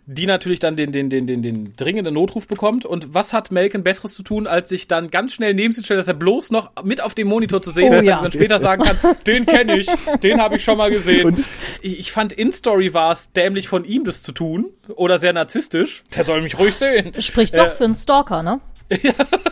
die 0.06 0.26
natürlich 0.26 0.58
dann 0.58 0.74
den, 0.76 0.90
den, 0.90 1.10
den, 1.10 1.26
den, 1.26 1.42
den 1.42 1.74
dringenden 1.76 2.14
Notruf 2.14 2.46
bekommt. 2.46 2.84
Und 2.86 3.14
was 3.14 3.32
hat 3.34 3.50
Malcolm 3.52 3.82
Besseres 3.84 4.14
zu 4.14 4.22
tun, 4.22 4.46
als 4.46 4.70
sich 4.70 4.88
dann 4.88 5.10
ganz 5.10 5.34
schnell 5.34 5.52
neben 5.54 5.72
sie 5.74 5.80
zu 5.80 5.84
stellen, 5.84 5.98
dass 5.98 6.08
er 6.08 6.14
bloß 6.14 6.50
noch 6.50 6.70
mit 6.84 7.02
auf 7.02 7.14
dem 7.14 7.28
Monitor 7.28 7.62
zu 7.62 7.70
sehen 7.70 7.92
Oh 7.92 7.96
ist, 7.98 8.04
ja. 8.04 8.16
damit 8.16 8.34
man 8.34 8.40
später 8.40 8.58
sagen 8.58 8.82
kann, 8.84 9.16
den 9.26 9.44
kenne 9.46 9.78
ich, 9.78 9.86
den 10.22 10.40
habe 10.40 10.56
ich 10.56 10.64
schon 10.64 10.78
mal 10.78 10.90
gesehen. 10.90 11.26
Und- 11.26 11.44
ich, 11.82 11.98
ich 12.00 12.12
fand 12.12 12.32
in 12.32 12.52
Story 12.52 12.94
war 12.94 13.12
es 13.12 13.32
dämlich 13.32 13.68
von 13.68 13.84
ihm, 13.84 14.04
das 14.04 14.22
zu 14.22 14.32
tun. 14.32 14.66
Oder 14.96 15.18
sehr 15.18 15.34
narzisstisch. 15.34 16.04
Der 16.16 16.24
soll 16.24 16.40
mich 16.40 16.58
ruhig 16.58 16.74
sehen. 16.74 17.12
Spricht 17.20 17.52
Äh, 17.54 17.58
doch 17.58 17.72
für 17.76 17.84
einen 17.84 17.94
Stalker, 17.94 18.42
ne? 18.42 18.60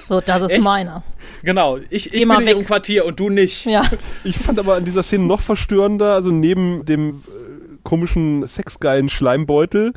So, 0.08 0.20
das 0.20 0.42
ist 0.42 0.52
Echt? 0.52 0.62
meiner. 0.62 1.02
Genau. 1.42 1.78
Ich, 1.90 2.14
ich 2.14 2.22
bin 2.22 2.30
in 2.30 2.38
weg. 2.40 2.48
ihrem 2.48 2.64
Quartier 2.64 3.04
und 3.04 3.18
du 3.20 3.28
nicht. 3.28 3.66
Ja. 3.66 3.82
Ich 4.24 4.38
fand 4.38 4.58
aber 4.58 4.74
an 4.74 4.84
dieser 4.84 5.02
Szene 5.02 5.24
noch 5.24 5.40
verstörender, 5.40 6.14
also 6.14 6.30
neben 6.30 6.84
dem 6.84 7.10
äh, 7.10 7.76
komischen 7.82 8.46
sexgeilen 8.46 9.08
Schleimbeutel, 9.08 9.92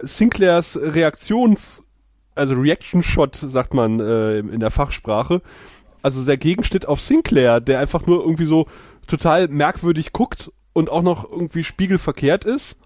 Sinclairs 0.00 0.78
Reaktions, 0.80 1.82
also 2.34 2.54
Reaction 2.54 3.02
Shot, 3.02 3.36
sagt 3.36 3.74
man 3.74 4.00
äh, 4.00 4.38
in 4.38 4.60
der 4.60 4.70
Fachsprache. 4.70 5.42
Also 6.02 6.24
der 6.24 6.38
Gegenschnitt 6.38 6.88
auf 6.88 7.00
Sinclair, 7.00 7.60
der 7.60 7.78
einfach 7.78 8.06
nur 8.06 8.20
irgendwie 8.20 8.46
so 8.46 8.66
total 9.06 9.48
merkwürdig 9.48 10.12
guckt 10.12 10.50
und 10.72 10.90
auch 10.90 11.02
noch 11.02 11.30
irgendwie 11.30 11.64
spiegelverkehrt 11.64 12.44
ist. 12.44 12.76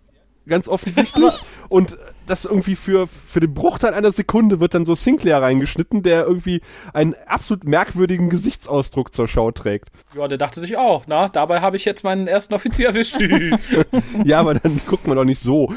Ganz 0.47 0.69
offensichtlich. 0.69 1.33
und 1.69 1.97
das 2.27 2.45
irgendwie 2.47 2.75
für, 2.75 3.07
für 3.07 3.41
den 3.41 3.53
Bruchteil 3.53 3.93
einer 3.93 4.11
Sekunde 4.13 4.59
wird 4.61 4.75
dann 4.75 4.87
so 4.87 4.95
Sinclair 4.95 5.43
reingeschnitten, 5.43 6.03
der 6.03 6.25
irgendwie 6.27 6.63
einen 6.95 7.15
absolut 7.27 7.65
merkwürdigen 7.65 8.31
Gesichtsausdruck 8.31 9.13
zur 9.13 9.29
Schau 9.29 9.51
trägt. 9.51 9.91
Ja, 10.17 10.27
der 10.27 10.39
dachte 10.39 10.61
sich 10.61 10.77
auch, 10.79 11.05
na, 11.07 11.29
dabei 11.29 11.61
habe 11.61 11.77
ich 11.77 11.85
jetzt 11.85 12.03
meinen 12.03 12.27
ersten 12.27 12.55
Offizier 12.55 12.89
erwischt. 12.89 13.19
Ja, 14.25 14.41
aber 14.41 14.55
dann 14.55 14.81
guckt 14.87 15.07
man 15.07 15.17
doch 15.17 15.25
nicht 15.25 15.41
so. 15.41 15.73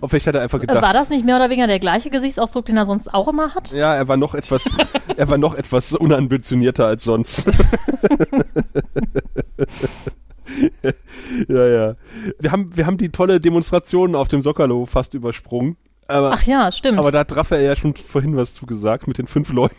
Auf 0.00 0.10
vielleicht 0.10 0.26
hat 0.28 0.34
er 0.34 0.42
einfach 0.42 0.58
Äh, 0.58 0.66
gedacht. 0.66 0.82
War 0.82 0.92
das 0.92 1.08
nicht 1.08 1.24
mehr 1.24 1.36
oder 1.36 1.50
weniger 1.50 1.66
der 1.66 1.78
gleiche 1.80 2.10
Gesichtsausdruck, 2.10 2.66
den 2.66 2.76
er 2.76 2.86
sonst 2.86 3.12
auch 3.12 3.26
immer 3.28 3.54
hat? 3.54 3.72
ja, 3.72 3.94
er 3.94 4.06
war 4.08 4.16
noch 4.16 4.34
etwas, 4.34 4.64
er 5.16 5.28
war 5.28 5.38
noch 5.38 5.54
etwas 5.54 5.92
unambitionierter 5.92 6.86
als 6.86 7.04
sonst. 7.04 7.50
ja, 11.48 11.66
ja. 11.66 11.94
Wir 12.38 12.52
haben, 12.52 12.76
wir 12.76 12.86
haben 12.86 12.98
die 12.98 13.10
tolle 13.10 13.40
Demonstration 13.40 14.14
auf 14.14 14.28
dem 14.28 14.42
Sockerlo 14.42 14.86
fast 14.86 15.14
übersprungen. 15.14 15.76
Aber, 16.06 16.32
Ach 16.32 16.42
ja, 16.42 16.70
stimmt. 16.70 16.98
aber 16.98 17.10
da 17.10 17.20
hat 17.20 17.34
Raphael 17.34 17.64
ja 17.64 17.76
schon 17.76 17.94
vorhin 17.96 18.36
was 18.36 18.54
zugesagt 18.54 19.06
mit 19.08 19.18
den 19.18 19.26
fünf 19.26 19.52
Leuten. 19.52 19.76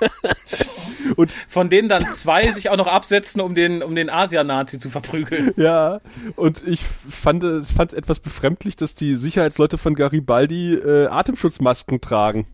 Und 1.16 1.32
Von 1.48 1.68
denen 1.68 1.88
dann 1.88 2.04
zwei 2.06 2.42
sich 2.44 2.70
auch 2.70 2.76
noch 2.76 2.88
absetzen, 2.88 3.40
um 3.40 3.54
den, 3.54 3.82
um 3.82 3.94
den 3.94 4.10
Asia-Nazi 4.10 4.78
zu 4.78 4.90
verprügeln. 4.90 5.52
ja, 5.56 6.00
und 6.36 6.66
ich 6.66 6.80
fand 6.82 7.44
es 7.44 7.70
fand 7.70 7.92
etwas 7.92 8.18
befremdlich, 8.18 8.74
dass 8.74 8.94
die 8.94 9.14
Sicherheitsleute 9.14 9.78
von 9.78 9.94
Garibaldi 9.94 10.74
äh, 10.74 11.06
Atemschutzmasken 11.06 12.00
tragen. 12.00 12.46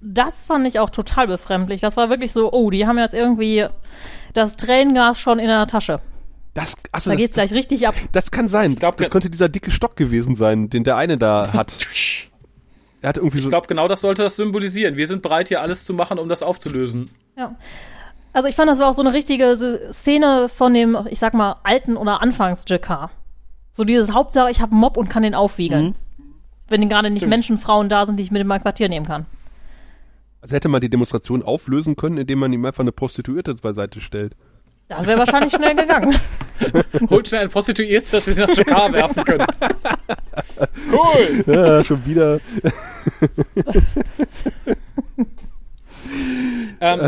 das 0.00 0.46
fand 0.46 0.66
ich 0.66 0.80
auch 0.80 0.90
total 0.90 1.28
befremdlich. 1.28 1.80
Das 1.80 1.96
war 1.96 2.10
wirklich 2.10 2.32
so, 2.32 2.52
oh, 2.52 2.70
die 2.70 2.86
haben 2.86 2.98
jetzt 2.98 3.14
irgendwie 3.14 3.66
das 4.34 4.56
Tränengas 4.56 5.20
schon 5.20 5.38
in 5.38 5.46
der 5.48 5.66
Tasche. 5.66 6.00
Das, 6.56 6.74
also 6.90 7.10
Da 7.10 7.14
das, 7.14 7.20
geht's 7.20 7.36
das, 7.36 7.48
gleich 7.48 7.58
richtig 7.58 7.86
ab. 7.86 7.94
Das 8.12 8.30
kann 8.30 8.48
sein. 8.48 8.76
glaub, 8.76 8.96
das 8.96 9.10
könnte 9.10 9.28
dieser 9.28 9.48
dicke 9.50 9.70
Stock 9.70 9.94
gewesen 9.94 10.36
sein, 10.36 10.70
den 10.70 10.84
der 10.84 10.96
eine 10.96 11.18
da 11.18 11.52
hat. 11.52 11.76
Er 13.02 13.10
hat 13.10 13.18
irgendwie 13.18 13.40
so. 13.40 13.48
Ich 13.48 13.50
glaube, 13.50 13.66
genau 13.66 13.88
das 13.88 14.00
sollte 14.00 14.22
das 14.22 14.36
symbolisieren. 14.36 14.96
Wir 14.96 15.06
sind 15.06 15.20
bereit, 15.20 15.48
hier 15.48 15.60
alles 15.60 15.84
zu 15.84 15.92
machen, 15.92 16.18
um 16.18 16.28
das 16.30 16.42
aufzulösen. 16.42 17.10
Ja. 17.36 17.54
Also 18.32 18.48
ich 18.48 18.56
fand, 18.56 18.70
das 18.70 18.78
war 18.78 18.88
auch 18.88 18.94
so 18.94 19.02
eine 19.02 19.12
richtige 19.12 19.56
Szene 19.92 20.48
von 20.48 20.72
dem, 20.72 20.96
ich 21.10 21.18
sag 21.18 21.34
mal, 21.34 21.56
alten 21.62 21.96
oder 21.96 22.22
Anfangs-JK. 22.22 23.10
So 23.72 23.84
dieses 23.84 24.12
Hauptsache, 24.12 24.50
ich 24.50 24.60
habe 24.62 24.72
einen 24.72 24.80
Mob 24.80 24.96
und 24.96 25.08
kann 25.10 25.22
den 25.22 25.34
aufwiegeln. 25.34 25.94
Wenn 26.68 26.88
gerade 26.88 27.10
nicht 27.10 27.20
Stimmt. 27.20 27.30
Menschen, 27.30 27.58
Frauen 27.58 27.88
da 27.90 28.06
sind, 28.06 28.16
die 28.18 28.22
ich 28.22 28.30
mit 28.30 28.40
in 28.40 28.46
mein 28.48 28.62
Quartier 28.62 28.88
nehmen 28.88 29.06
kann. 29.06 29.26
also 30.40 30.56
hätte 30.56 30.68
man 30.68 30.80
die 30.80 30.88
Demonstration 30.90 31.42
auflösen 31.42 31.96
können, 31.96 32.16
indem 32.16 32.38
man 32.38 32.52
ihm 32.52 32.64
einfach 32.64 32.80
eine 32.80 32.92
Prostituierte 32.92 33.54
beiseite 33.56 34.00
stellt. 34.00 34.34
Das 34.88 35.06
wäre 35.06 35.18
wahrscheinlich 35.18 35.52
schnell 35.52 35.74
gegangen. 35.74 36.18
Holt 37.10 37.28
schnell 37.28 37.42
ein 37.42 37.48
Prostituiertes, 37.48 38.10
dass 38.10 38.26
wir 38.26 38.34
sie 38.34 38.40
nach 38.42 38.56
Jakar 38.56 38.92
werfen 38.92 39.24
können. 39.24 39.46
Cool. 40.90 41.44
Ja, 41.46 41.84
schon 41.84 42.04
wieder. 42.04 42.40
Ähm, 46.80 47.00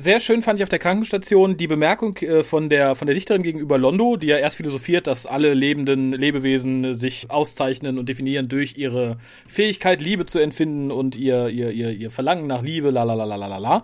Sehr 0.00 0.20
schön 0.20 0.42
fand 0.42 0.60
ich 0.60 0.62
auf 0.62 0.68
der 0.68 0.78
Krankenstation 0.78 1.56
die 1.56 1.66
Bemerkung 1.66 2.16
äh, 2.18 2.44
von, 2.44 2.68
der, 2.68 2.94
von 2.94 3.06
der 3.06 3.16
Dichterin 3.16 3.42
gegenüber 3.42 3.78
Londo, 3.78 4.14
die 4.14 4.28
ja 4.28 4.36
erst 4.36 4.54
philosophiert, 4.54 5.08
dass 5.08 5.26
alle 5.26 5.54
lebenden 5.54 6.12
Lebewesen 6.12 6.94
sich 6.94 7.32
auszeichnen 7.32 7.98
und 7.98 8.08
definieren 8.08 8.48
durch 8.48 8.78
ihre 8.78 9.16
Fähigkeit, 9.48 10.00
Liebe 10.00 10.24
zu 10.24 10.38
empfinden 10.38 10.92
und 10.92 11.16
ihr, 11.16 11.48
ihr, 11.48 11.72
ihr, 11.72 11.90
ihr 11.90 12.12
Verlangen 12.12 12.46
nach 12.46 12.62
Liebe, 12.62 12.90
la 12.90 13.02
la 13.02 13.14
la 13.14 13.24
la 13.24 13.34
la 13.34 13.58
la. 13.58 13.82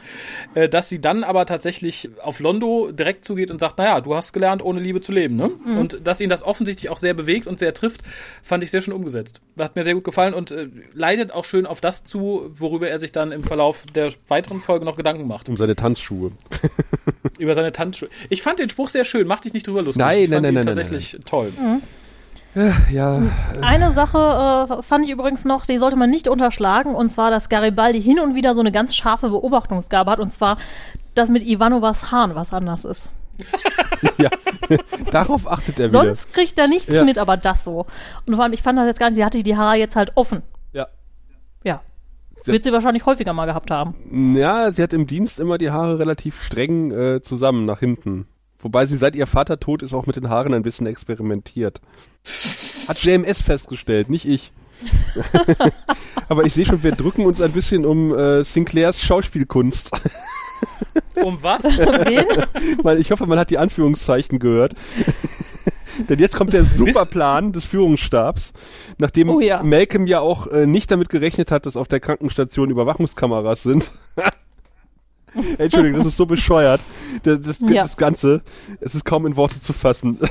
Äh, 0.55 0.69
dass 0.69 0.89
sie 0.89 1.01
dann 1.01 1.25
aber 1.25 1.47
tatsächlich 1.47 2.09
auf 2.23 2.39
Londo 2.39 2.93
direkt 2.93 3.25
zugeht 3.25 3.51
und 3.51 3.59
sagt, 3.59 3.79
naja, 3.79 4.01
du 4.01 4.15
hast 4.15 4.33
gelernt, 4.33 4.63
ohne 4.63 4.79
Liebe 4.79 5.01
zu 5.01 5.11
leben. 5.11 5.35
Ne? 5.35 5.51
Mhm. 5.67 5.79
Und 5.79 6.07
dass 6.07 6.21
ihn 6.21 6.31
das 6.31 6.45
offensichtlich 6.45 6.91
auch 6.91 6.99
sehr 6.99 7.15
bewegt 7.15 7.49
und 7.49 7.59
sehr 7.59 7.75
trifft, 7.75 8.03
fand 8.41 8.63
ich 8.63 8.71
sehr 8.71 8.83
schön 8.83 8.95
umgesetzt. 8.95 9.41
Das 9.57 9.65
hat 9.65 9.75
mir 9.75 9.83
sehr 9.83 9.95
gut 9.95 10.05
gefallen 10.05 10.33
und 10.33 10.53
äh, 10.53 10.69
leitet 10.93 11.33
auch 11.33 11.45
schön 11.45 11.67
auf 11.67 11.81
das 11.81 12.05
zu, 12.05 12.53
worüber 12.55 12.89
er 12.89 13.01
sich 13.01 13.11
dann 13.11 13.33
im 13.33 13.43
Verlauf 13.43 13.85
der 13.97 14.13
weiteren 14.29 14.61
Folge 14.61 14.85
noch 14.85 14.97
Gedanken 14.97 15.27
macht. 15.27 15.49
Um 15.49 15.57
seine 15.57 15.75
Tanz 15.75 16.04
Tanzschuhe. 16.05 16.33
Über 17.39 17.55
seine 17.55 17.73
Tanzschuhe. 17.73 18.09
Ich 18.29 18.43
fand 18.43 18.59
den 18.59 18.69
Spruch 18.69 18.89
sehr 18.89 19.05
schön, 19.05 19.27
mach 19.27 19.41
dich 19.41 19.55
nicht 19.55 19.67
drüber 19.67 19.83
lustig. 19.83 20.05
Nein, 20.05 20.23
ich 20.25 20.31
nein, 20.31 20.43
nein, 20.43 20.55
nein. 20.55 20.67
Tatsächlich 20.67 21.15
nein, 21.15 21.25
toll. 21.25 21.53
Mhm. 21.59 21.83
Ja. 22.93 23.21
Eine 23.63 23.91
Sache 23.91 24.79
äh, 24.79 24.83
fand 24.85 25.05
ich 25.05 25.11
übrigens 25.11 25.45
noch, 25.45 25.67
die 25.67 25.79
sollte 25.79 25.97
man 25.97 26.09
nicht 26.09 26.29
unterschlagen, 26.29 26.95
und 26.95 27.09
zwar, 27.09 27.33
dass 27.33 27.49
Garibaldi 27.49 28.01
hin 28.01 28.21
und 28.21 28.37
wieder 28.37 28.55
so 28.55 28.61
eine 28.61 28.71
ganz 28.71 28.95
scharfe 28.95 29.29
Beobachtungsgabe 29.29 30.13
hat, 30.13 30.21
und 30.21 30.29
zwar, 30.29 30.59
dass 31.17 31.31
mit 31.31 31.45
Ivanovas 31.45 32.13
Hahn 32.13 32.37
was 32.37 32.53
anders 32.53 32.85
ist. 32.85 33.11
ja, 34.19 34.31
darauf 35.11 35.51
achtet 35.51 35.81
er 35.81 35.89
wieder. 35.89 36.05
Sonst 36.05 36.33
kriegt 36.33 36.57
er 36.57 36.69
nichts 36.69 36.95
ja. 36.95 37.03
mit, 37.03 37.19
aber 37.19 37.37
das 37.37 37.65
so. 37.65 37.87
Und 38.25 38.37
vor 38.37 38.45
allem, 38.45 38.53
ich 38.53 38.63
fand 38.63 38.79
das 38.79 38.87
jetzt 38.87 39.01
gar 39.01 39.09
nicht, 39.09 39.19
die 39.19 39.25
hatte 39.25 39.43
die 39.43 39.57
Haare 39.57 39.75
jetzt 39.75 39.97
halt 39.97 40.13
offen. 40.15 40.43
Ja. 42.45 42.47
Ja. 42.47 42.47
Sie 42.47 42.53
wird 42.53 42.65
sie 42.65 42.73
wahrscheinlich 42.73 43.07
häufiger 43.07 43.33
mal 43.33 43.47
gehabt 43.47 43.71
haben. 43.71 44.37
Ja, 44.37 44.71
sie 44.73 44.83
hat 44.83 44.93
im 44.93 45.07
Dienst 45.07 45.41
immer 45.41 45.57
die 45.59 45.71
Haare 45.71 45.99
relativ 45.99 46.43
streng 46.43 46.91
äh, 46.93 47.21
zusammen 47.23 47.65
nach 47.65 47.81
hinten. 47.81 48.27
Wobei 48.59 48.87
sie 48.87 48.97
seit 48.97 49.15
ihr 49.17 49.27
Vater 49.27 49.61
tot 49.61 49.83
ist 49.83 49.93
auch 49.93 50.07
mit 50.07 50.17
den 50.17 50.29
Haaren 50.29 50.55
ein 50.55 50.63
bisschen 50.63 50.87
experimentiert. 50.87 51.81
Hat 52.89 53.03
JMS 53.03 53.43
festgestellt, 53.43 54.09
nicht 54.11 54.27
ich. 54.27 54.53
Aber 56.29 56.45
ich 56.45 56.55
sehe 56.55 56.65
schon, 56.65 56.83
wir 56.83 56.93
drücken 56.93 57.27
uns 57.27 57.41
ein 57.41 57.53
bisschen 57.53 57.85
um 57.85 58.15
äh, 58.17 58.43
Sinclairs 58.45 59.03
Schauspielkunst. 59.03 59.91
Um 61.23 61.43
was? 61.43 61.63
Wen? 61.65 62.47
Weil 62.83 62.99
ich 62.99 63.11
hoffe, 63.11 63.27
man 63.27 63.39
hat 63.39 63.51
die 63.51 63.59
Anführungszeichen 63.59 64.39
gehört. 64.39 64.75
Denn 66.09 66.19
jetzt 66.19 66.37
kommt 66.37 66.53
der 66.53 66.65
Superplan 66.65 67.53
des 67.53 67.67
Führungsstabs, 67.67 68.53
nachdem 68.99 69.29
Oh 69.31 69.41
ja. 69.41 69.63
Malcolm 69.63 70.07
ja 70.07 70.21
auch 70.21 70.47
äh, 70.49 70.67
nicht 70.67 70.91
damit 70.91 71.09
gerechnet 71.09 71.51
hat, 71.51 71.67
dass 71.67 71.77
auf 71.77 71.89
der 71.89 72.01
Krankenstation 72.01 72.71
Überwachungskameras 72.71 73.63
sind. 73.63 73.91
Entschuldigung, 75.59 75.99
das 75.99 76.07
ist 76.07 76.17
so 76.17 76.27
bescheuert. 76.27 76.81
Das, 77.25 77.41
das, 77.41 77.61
Ja. 77.61 77.83
das 77.83 77.97
Ganze, 77.97 78.43
es 78.81 78.95
ist 78.95 79.05
kaum 79.05 79.27
in 79.27 79.37
Worte 79.37 79.61
zu 79.61 79.73
fassen. 79.73 80.19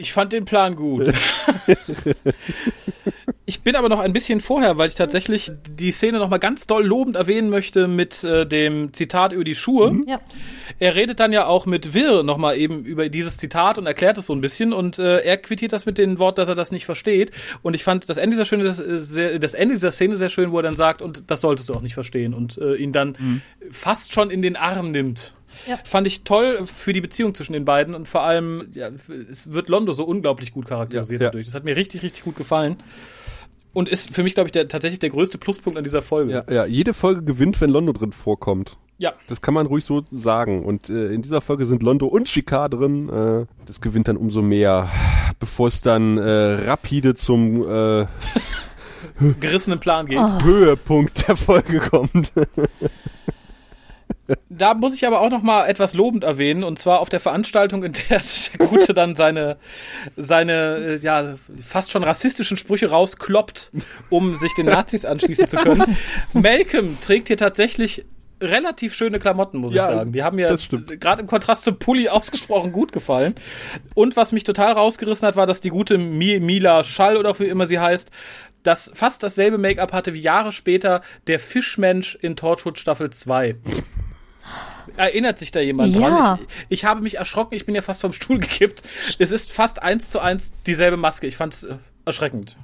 Ich 0.00 0.14
fand 0.14 0.32
den 0.32 0.46
Plan 0.46 0.76
gut. 0.76 1.12
ich 3.44 3.60
bin 3.60 3.76
aber 3.76 3.90
noch 3.90 4.00
ein 4.00 4.14
bisschen 4.14 4.40
vorher, 4.40 4.78
weil 4.78 4.88
ich 4.88 4.94
tatsächlich 4.94 5.52
die 5.68 5.92
Szene 5.92 6.18
noch 6.18 6.30
mal 6.30 6.38
ganz 6.38 6.66
doll 6.66 6.86
lobend 6.86 7.16
erwähnen 7.16 7.50
möchte 7.50 7.86
mit 7.86 8.24
äh, 8.24 8.46
dem 8.46 8.94
Zitat 8.94 9.34
über 9.34 9.44
die 9.44 9.54
Schuhe. 9.54 10.00
Ja. 10.06 10.20
Er 10.78 10.94
redet 10.94 11.20
dann 11.20 11.32
ja 11.32 11.44
auch 11.44 11.66
mit 11.66 11.92
Wirr 11.92 12.22
noch 12.22 12.38
mal 12.38 12.56
eben 12.56 12.86
über 12.86 13.10
dieses 13.10 13.36
Zitat 13.36 13.76
und 13.76 13.84
erklärt 13.84 14.16
es 14.16 14.24
so 14.24 14.32
ein 14.32 14.40
bisschen 14.40 14.72
und 14.72 14.98
äh, 14.98 15.18
er 15.18 15.36
quittiert 15.36 15.74
das 15.74 15.84
mit 15.84 15.98
dem 15.98 16.18
Wort, 16.18 16.38
dass 16.38 16.48
er 16.48 16.54
das 16.54 16.72
nicht 16.72 16.86
versteht. 16.86 17.32
Und 17.60 17.74
ich 17.74 17.84
fand 17.84 18.08
das 18.08 18.16
Ende 18.16 18.36
dieser 18.36 18.46
Szene, 18.46 18.64
das, 18.64 18.78
sehr, 18.78 19.38
das 19.38 19.52
Ende 19.52 19.74
dieser 19.74 19.92
Szene 19.92 20.16
sehr 20.16 20.30
schön, 20.30 20.50
wo 20.50 20.60
er 20.60 20.62
dann 20.62 20.76
sagt, 20.76 21.02
und 21.02 21.24
das 21.26 21.42
solltest 21.42 21.68
du 21.68 21.74
auch 21.74 21.82
nicht 21.82 21.94
verstehen 21.94 22.32
und 22.32 22.56
äh, 22.56 22.74
ihn 22.76 22.92
dann 22.92 23.42
fast 23.70 24.14
schon 24.14 24.30
in 24.30 24.40
den 24.40 24.56
Arm 24.56 24.92
nimmt. 24.92 25.34
Ja. 25.66 25.78
Fand 25.84 26.06
ich 26.06 26.22
toll 26.22 26.66
für 26.66 26.92
die 26.92 27.00
Beziehung 27.00 27.34
zwischen 27.34 27.52
den 27.52 27.64
beiden 27.64 27.94
und 27.94 28.08
vor 28.08 28.22
allem, 28.22 28.68
ja, 28.72 28.90
es 29.30 29.52
wird 29.52 29.68
Londo 29.68 29.92
so 29.92 30.04
unglaublich 30.04 30.52
gut 30.52 30.66
charakterisiert 30.66 31.20
Ja, 31.20 31.26
ja. 31.26 31.30
dadurch. 31.30 31.46
Das 31.46 31.54
hat 31.54 31.64
mir 31.64 31.76
richtig, 31.76 32.02
richtig 32.02 32.24
gut 32.24 32.36
gefallen. 32.36 32.76
Und 33.72 33.88
ist 33.88 34.12
für 34.12 34.24
mich, 34.24 34.34
glaube 34.34 34.48
ich, 34.48 34.52
der, 34.52 34.66
tatsächlich 34.66 34.98
der 34.98 35.10
größte 35.10 35.38
Pluspunkt 35.38 35.78
an 35.78 35.84
dieser 35.84 36.02
Folge. 36.02 36.32
Ja, 36.32 36.44
ja, 36.52 36.66
jede 36.66 36.92
Folge 36.92 37.22
gewinnt, 37.22 37.60
wenn 37.60 37.70
Londo 37.70 37.92
drin 37.92 38.12
vorkommt. 38.12 38.76
Ja. 38.98 39.14
Das 39.28 39.40
kann 39.40 39.54
man 39.54 39.66
ruhig 39.66 39.84
so 39.84 40.02
sagen. 40.10 40.64
Und 40.64 40.90
äh, 40.90 41.12
in 41.12 41.22
dieser 41.22 41.40
Folge 41.40 41.64
sind 41.64 41.82
Londo 41.82 42.06
und 42.06 42.26
Chicard 42.26 42.74
drin. 42.74 43.08
Äh, 43.08 43.46
das 43.66 43.80
gewinnt 43.80 44.08
dann 44.08 44.16
umso 44.16 44.42
mehr, 44.42 44.90
bevor 45.38 45.68
es 45.68 45.80
dann 45.82 46.18
äh, 46.18 46.68
rapide 46.68 47.14
zum 47.14 47.62
äh, 47.62 48.06
gerissenen 49.40 49.78
Plan 49.78 50.06
geht. 50.06 50.18
Ah. 50.18 50.42
Höhepunkt 50.42 51.28
der 51.28 51.36
Folge 51.36 51.78
kommt. 51.78 52.32
Da 54.48 54.74
muss 54.74 54.94
ich 54.94 55.06
aber 55.06 55.20
auch 55.20 55.30
noch 55.30 55.42
mal 55.42 55.66
etwas 55.66 55.94
lobend 55.94 56.24
erwähnen 56.24 56.64
und 56.64 56.78
zwar 56.78 57.00
auf 57.00 57.08
der 57.08 57.20
Veranstaltung, 57.20 57.84
in 57.84 57.92
der 57.92 58.20
der 58.58 58.66
Gute 58.66 58.94
dann 58.94 59.16
seine 59.16 59.56
seine 60.16 60.76
äh, 60.76 60.96
ja 60.96 61.34
fast 61.60 61.90
schon 61.90 62.04
rassistischen 62.04 62.56
Sprüche 62.56 62.90
rauskloppt, 62.90 63.72
um 64.10 64.36
sich 64.36 64.54
den 64.54 64.66
Nazis 64.66 65.04
anschließen 65.04 65.48
zu 65.48 65.56
können. 65.56 65.96
Malcolm 66.32 66.98
trägt 67.00 67.28
hier 67.28 67.36
tatsächlich 67.36 68.04
relativ 68.42 68.94
schöne 68.94 69.18
Klamotten, 69.18 69.58
muss 69.58 69.74
Ja, 69.74 69.88
ich 69.88 69.94
sagen. 69.94 70.12
Die 70.12 70.22
haben 70.22 70.36
mir 70.36 70.56
gerade 70.98 71.22
im 71.22 71.28
Kontrast 71.28 71.64
zum 71.64 71.78
Pulli 71.78 72.08
ausgesprochen 72.08 72.72
gut 72.72 72.92
gefallen. 72.92 73.34
Und 73.94 74.16
was 74.16 74.32
mich 74.32 74.44
total 74.44 74.72
rausgerissen 74.72 75.26
hat, 75.28 75.36
war, 75.36 75.46
dass 75.46 75.60
die 75.60 75.68
gute 75.68 75.98
Mi 75.98 76.40
Mila 76.40 76.84
Schall 76.84 77.16
oder 77.16 77.38
wie 77.38 77.44
immer 77.44 77.66
sie 77.66 77.78
heißt, 77.78 78.10
das 78.62 78.90
fast 78.94 79.22
dasselbe 79.22 79.58
Make-up 79.58 79.92
hatte 79.92 80.14
wie 80.14 80.20
Jahre 80.20 80.52
später 80.52 81.02
der 81.26 81.38
Fischmensch 81.38 82.16
in 82.20 82.36
Torchwood 82.36 82.78
Staffel 82.78 83.10
2. 83.10 83.56
Erinnert 84.96 85.38
sich 85.38 85.50
da 85.52 85.60
jemand 85.60 85.94
Ja. 85.94 86.08
dran? 86.08 86.38
Ich, 86.68 86.80
ich 86.80 86.84
habe 86.84 87.00
mich 87.00 87.16
erschrocken, 87.18 87.54
ich 87.54 87.66
bin 87.66 87.74
ja 87.74 87.82
fast 87.82 88.00
vom 88.00 88.12
Stuhl 88.12 88.38
gekippt. 88.38 88.82
Es 89.18 89.30
ist 89.32 89.50
fast 89.52 89.82
eins 89.82 90.10
zu 90.10 90.20
eins 90.20 90.52
dieselbe 90.66 90.96
Maske. 90.96 91.26
Ich 91.26 91.36
fand's 91.36 91.64
äh, 91.64 91.74
erschreckend. 92.04 92.56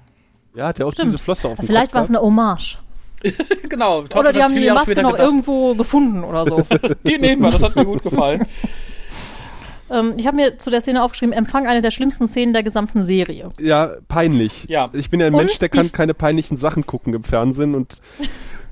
Ja, 0.55 0.69
hat 0.69 0.79
ja 0.79 0.87
auch 0.87 0.93
Stimmt. 0.93 1.09
diese 1.09 1.19
Flosse 1.19 1.49
auf 1.49 1.59
dem 1.59 1.67
Vielleicht 1.67 1.93
war 1.95 2.03
es 2.03 2.09
eine 2.09 2.21
Hommage. 2.21 2.79
genau. 3.69 4.01
Oder 4.01 4.09
Torchwood 4.09 4.37
die 4.37 4.43
haben 4.43 4.49
viele 4.51 4.61
die 4.61 4.67
Jahre 4.67 4.79
Maske 4.79 4.91
später 4.93 5.03
noch 5.03 5.13
gedacht. 5.13 5.27
irgendwo 5.27 5.75
gefunden 5.75 6.25
oder 6.25 6.47
so. 6.47 6.67
Die 7.07 7.19
nehmen 7.19 7.43
wir, 7.43 7.51
das 7.51 7.63
hat 7.63 7.75
mir 7.75 7.85
gut 7.85 8.03
gefallen. 8.03 8.47
ähm, 9.91 10.15
ich 10.17 10.27
habe 10.27 10.37
mir 10.37 10.59
zu 10.59 10.71
der 10.71 10.81
Szene 10.81 11.03
aufgeschrieben, 11.03 11.33
Empfang 11.33 11.67
eine 11.67 11.81
der 11.83 11.91
schlimmsten 11.91 12.27
Szenen 12.29 12.53
der 12.53 12.63
gesamten 12.63 13.05
Serie. 13.05 13.51
Ja, 13.61 13.91
peinlich. 14.09 14.65
Ja. 14.69 14.91
Ich 14.93 15.11
bin 15.11 15.21
ja 15.21 15.27
ein 15.27 15.35
Und 15.35 15.41
Mensch, 15.47 15.59
der 15.59 15.69
kann 15.69 15.93
keine 15.93 16.15
peinlichen 16.15 16.57
Sachen 16.57 16.87
gucken 16.87 17.15
im 17.15 17.23
Fernsehen 17.25 17.75
und 17.75 17.97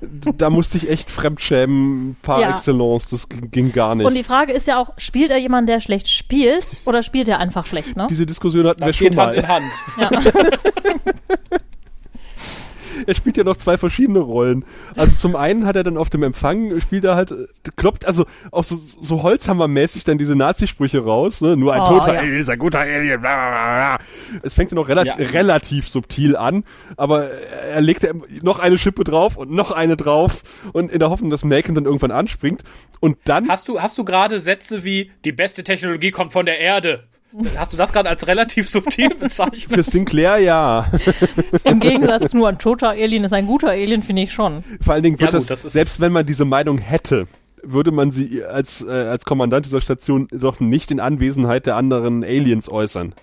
da 0.37 0.49
musste 0.49 0.77
ich 0.77 0.89
echt 0.89 1.09
fremdschämen 1.09 2.17
par 2.21 2.41
Ja. 2.41 2.51
excellence. 2.55 3.09
Das 3.09 3.27
ging, 3.29 3.71
gar 3.71 3.95
nicht. 3.95 4.05
Und 4.05 4.13
die 4.15 4.23
Frage 4.23 4.53
ist 4.53 4.67
ja 4.67 4.79
auch, 4.79 4.91
spielt 4.97 5.31
er 5.31 5.37
jemanden, 5.37 5.67
der 5.67 5.79
schlecht 5.81 6.09
spielt 6.09 6.65
oder 6.85 7.01
spielt 7.01 7.27
er 7.29 7.39
einfach 7.39 7.65
schlecht, 7.65 7.95
ne? 7.95 8.07
Diese 8.09 8.25
Diskussion 8.25 8.67
hatten 8.67 8.81
wir 8.81 8.87
Das 8.87 8.95
schon 8.97 9.07
geht 9.09 9.17
Hand 9.17 9.35
mal. 9.35 9.35
in 9.35 9.47
Hand. 9.47 9.65
Er 13.07 13.15
spielt 13.15 13.37
ja 13.37 13.43
noch 13.43 13.55
zwei 13.55 13.77
verschiedene 13.77 14.19
Rollen. 14.19 14.65
Also 14.95 15.17
zum 15.17 15.35
einen 15.35 15.65
hat 15.65 15.75
er 15.75 15.83
dann 15.83 15.97
auf 15.97 16.09
dem 16.09 16.23
Empfang, 16.23 16.79
spielt 16.81 17.03
er 17.03 17.15
halt, 17.15 17.33
kloppt, 17.75 18.05
also 18.05 18.25
auch 18.51 18.63
so, 18.63 18.75
so 19.01 19.23
Holzhammermäßig 19.23 20.03
dann 20.03 20.17
diese 20.17 20.35
Nazi-Sprüche 20.35 21.03
raus, 21.03 21.41
ne? 21.41 21.55
Nur 21.57 21.73
ein 21.73 21.81
Oh, 21.81 21.87
toter 21.87 22.13
ja. 22.13 22.19
Alien 22.21 22.37
ist 22.39 22.49
ein 22.49 22.59
guter 22.59 22.79
Alien, 22.79 23.19
bla, 23.21 23.35
bla, 23.35 23.49
bla, 23.49 23.97
bla. 23.97 24.39
Es 24.43 24.53
fängt 24.53 24.71
ja 24.71 24.75
noch 24.75 24.87
relativ, 24.87 25.17
Ja. 25.19 25.27
relativ 25.39 25.87
subtil 25.87 26.35
an, 26.35 26.63
aber 26.97 27.29
er 27.29 27.81
legt 27.81 28.03
ja 28.03 28.11
noch 28.41 28.59
eine 28.59 28.77
Schippe 28.77 29.03
drauf 29.03 29.37
und 29.37 29.51
noch 29.51 29.71
eine 29.71 29.95
drauf 29.97 30.41
und 30.73 30.91
in 30.91 30.99
der 30.99 31.09
Hoffnung, 31.09 31.29
dass 31.29 31.43
Malcolm 31.43 31.75
dann 31.75 31.85
irgendwann 31.85 32.11
anspringt 32.11 32.63
und 32.99 33.17
dann 33.25 33.47
Hast 33.49 33.67
du, 33.67 33.81
hast 33.81 33.97
du 33.97 34.05
gerade 34.05 34.39
Sätze 34.39 34.83
wie, 34.83 35.11
die 35.25 35.31
beste 35.31 35.63
Technologie 35.63 36.11
kommt 36.11 36.33
von 36.33 36.45
der 36.45 36.59
Erde? 36.59 37.03
Hast 37.57 37.73
du 37.73 37.77
das 37.77 37.91
gerade 37.91 38.09
als 38.09 38.25
relativ 38.27 38.69
subtil 38.69 39.09
für 39.11 39.15
bezeichnet? 39.15 39.85
Sinclair 39.85 40.37
ja. 40.37 40.85
Im 41.63 41.79
Gegensatz 41.79 42.31
zu 42.31 42.37
nur 42.37 42.47
ein 42.49 42.57
toter 42.57 42.89
Alien 42.89 43.23
ist 43.23 43.33
ein 43.33 43.45
guter 43.47 43.69
Alien, 43.69 44.03
finde 44.03 44.21
ich 44.23 44.33
schon. 44.33 44.63
Vor 44.81 44.93
allen 44.93 45.03
Dingen 45.03 45.19
wird 45.19 45.33
Ja, 45.33 45.37
das, 45.39 45.43
gut, 45.45 45.51
das 45.51 45.65
ist- 45.65 45.73
selbst 45.73 45.99
wenn 45.99 46.11
man 46.11 46.25
diese 46.25 46.45
Meinung 46.45 46.77
hätte, 46.77 47.27
würde 47.63 47.91
man 47.91 48.11
sie 48.11 48.43
als, 48.43 48.83
äh, 48.83 48.89
als 48.91 49.25
Kommandant 49.25 49.65
dieser 49.65 49.81
Station 49.81 50.27
doch 50.31 50.59
nicht 50.59 50.91
in 50.91 50.99
Anwesenheit 50.99 51.65
der 51.65 51.75
anderen 51.75 52.23
Aliens 52.23 52.71
äußern. 52.71 53.13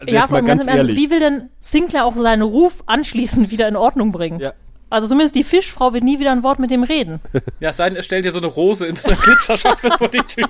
Also 0.00 0.14
ja, 0.14 0.26
mal 0.30 0.42
ganz 0.44 0.66
ehrlich. 0.66 0.96
wie 0.96 1.10
will 1.10 1.20
denn 1.20 1.48
Sinclair 1.58 2.04
auch 2.06 2.16
seinen 2.16 2.42
Ruf 2.42 2.82
anschließend 2.86 3.50
wieder 3.50 3.68
in 3.68 3.76
Ordnung 3.76 4.12
bringen? 4.12 4.38
Ja. 4.40 4.52
Also 4.90 5.06
zumindest 5.08 5.36
die 5.36 5.44
Fischfrau 5.44 5.92
wird 5.92 6.04
nie 6.04 6.18
wieder 6.18 6.32
ein 6.32 6.42
Wort 6.42 6.58
mit 6.58 6.70
dem 6.70 6.82
reden. 6.82 7.20
Ja, 7.60 7.70
es 7.70 7.76
sei 7.76 7.88
denn, 7.88 7.96
er 7.96 8.02
stellt 8.02 8.24
dir 8.24 8.30
so 8.32 8.38
eine 8.38 8.46
Rose 8.46 8.86
in 8.86 8.94
so 8.94 9.08
eine 9.08 9.18
Glitzerschachtel 9.18 9.90
vor 9.98 10.08
die 10.08 10.22
Tür. 10.22 10.48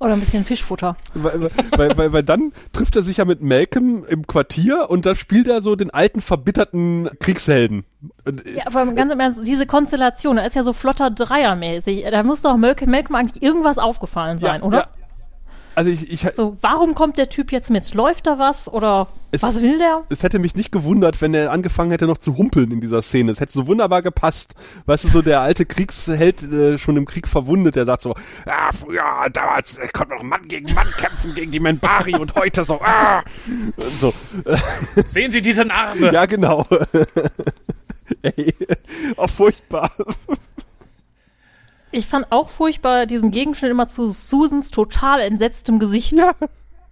Oder 0.00 0.12
ein 0.12 0.20
bisschen 0.20 0.44
Fischfutter. 0.44 0.96
weil, 1.14 1.50
weil, 1.76 1.96
weil, 1.96 2.12
weil 2.12 2.22
dann 2.22 2.52
trifft 2.72 2.94
er 2.96 3.02
sich 3.02 3.16
ja 3.16 3.24
mit 3.24 3.42
Malcolm 3.42 4.04
im 4.08 4.26
Quartier 4.26 4.90
und 4.90 5.06
da 5.06 5.14
spielt 5.14 5.48
er 5.48 5.60
so 5.60 5.74
den 5.76 5.90
alten, 5.90 6.20
verbitterten 6.20 7.10
Kriegshelden. 7.20 7.84
Und, 8.24 8.46
äh, 8.46 8.58
Ja, 8.58 8.64
allem 8.66 8.94
ganz 8.94 9.12
im 9.12 9.18
Ernst, 9.20 9.40
diese 9.44 9.66
Konstellation, 9.66 10.36
da 10.36 10.42
ist 10.42 10.54
ja 10.54 10.62
so 10.62 10.72
flotter 10.72 11.10
Dreiermäßig. 11.10 12.04
Da 12.10 12.22
muss 12.22 12.42
doch 12.42 12.56
Malcolm, 12.56 12.90
Malcolm 12.90 13.16
eigentlich 13.16 13.42
irgendwas 13.42 13.78
aufgefallen 13.78 14.38
sein, 14.38 14.60
ja, 14.60 14.66
oder? 14.66 14.78
Ja. 14.78 14.88
Also 15.78 15.90
ich, 15.90 16.10
ich, 16.10 16.34
So, 16.34 16.56
warum 16.60 16.96
kommt 16.96 17.18
der 17.18 17.28
Typ 17.28 17.52
jetzt 17.52 17.70
mit? 17.70 17.94
Läuft 17.94 18.26
da 18.26 18.36
was 18.36 18.66
oder 18.66 19.06
Es, 19.30 19.44
Was 19.44 19.62
will 19.62 19.78
der? 19.78 20.02
es 20.08 20.24
hätte 20.24 20.40
mich 20.40 20.56
nicht 20.56 20.72
gewundert, 20.72 21.20
wenn 21.22 21.34
er 21.34 21.52
angefangen 21.52 21.92
hätte 21.92 22.06
noch 22.06 22.18
zu 22.18 22.36
humpeln 22.36 22.72
in 22.72 22.80
dieser 22.80 23.00
Szene. 23.00 23.30
Es 23.30 23.38
hätte 23.38 23.52
so 23.52 23.68
wunderbar 23.68 24.02
gepasst. 24.02 24.56
Weißt 24.86 25.04
du, 25.04 25.08
so 25.08 25.22
der 25.22 25.40
alte 25.40 25.66
Kriegsheld, 25.66 26.42
äh, 26.42 26.78
schon 26.78 26.96
im 26.96 27.06
Krieg 27.06 27.28
verwundet, 27.28 27.76
der 27.76 27.84
sagt 27.84 28.02
so, 28.02 28.16
ah, 28.46 28.72
früher, 28.72 29.04
damals 29.32 29.78
äh, 29.78 29.86
konnte 29.92 30.14
noch 30.16 30.24
Mann 30.24 30.48
gegen 30.48 30.74
Mann 30.74 30.88
kämpfen, 30.96 31.32
gegen 31.36 31.52
die 31.52 31.60
Menbari 31.60 32.16
und 32.16 32.34
heute 32.34 32.64
so, 32.64 32.80
ah. 32.82 33.22
Und 33.76 33.98
so. 34.00 34.12
Sehen 35.06 35.30
Sie 35.30 35.40
diese 35.40 35.64
Narbe? 35.64 36.10
Ja, 36.12 36.26
genau. 36.26 36.66
Ey, 38.22 38.52
auch 39.16 39.30
furchtbar. 39.30 39.92
Ich 41.90 42.06
fand 42.06 42.30
auch 42.30 42.50
furchtbar 42.50 43.06
diesen 43.06 43.30
Gegenschnitt 43.30 43.70
immer 43.70 43.88
zu 43.88 44.08
Susans 44.08 44.70
total 44.70 45.20
entsetztem 45.20 45.78
Gesicht, 45.78 46.14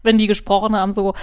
wenn 0.02 0.18
die 0.18 0.26
gesprochen 0.26 0.76
haben, 0.76 0.92
so. 0.92 1.14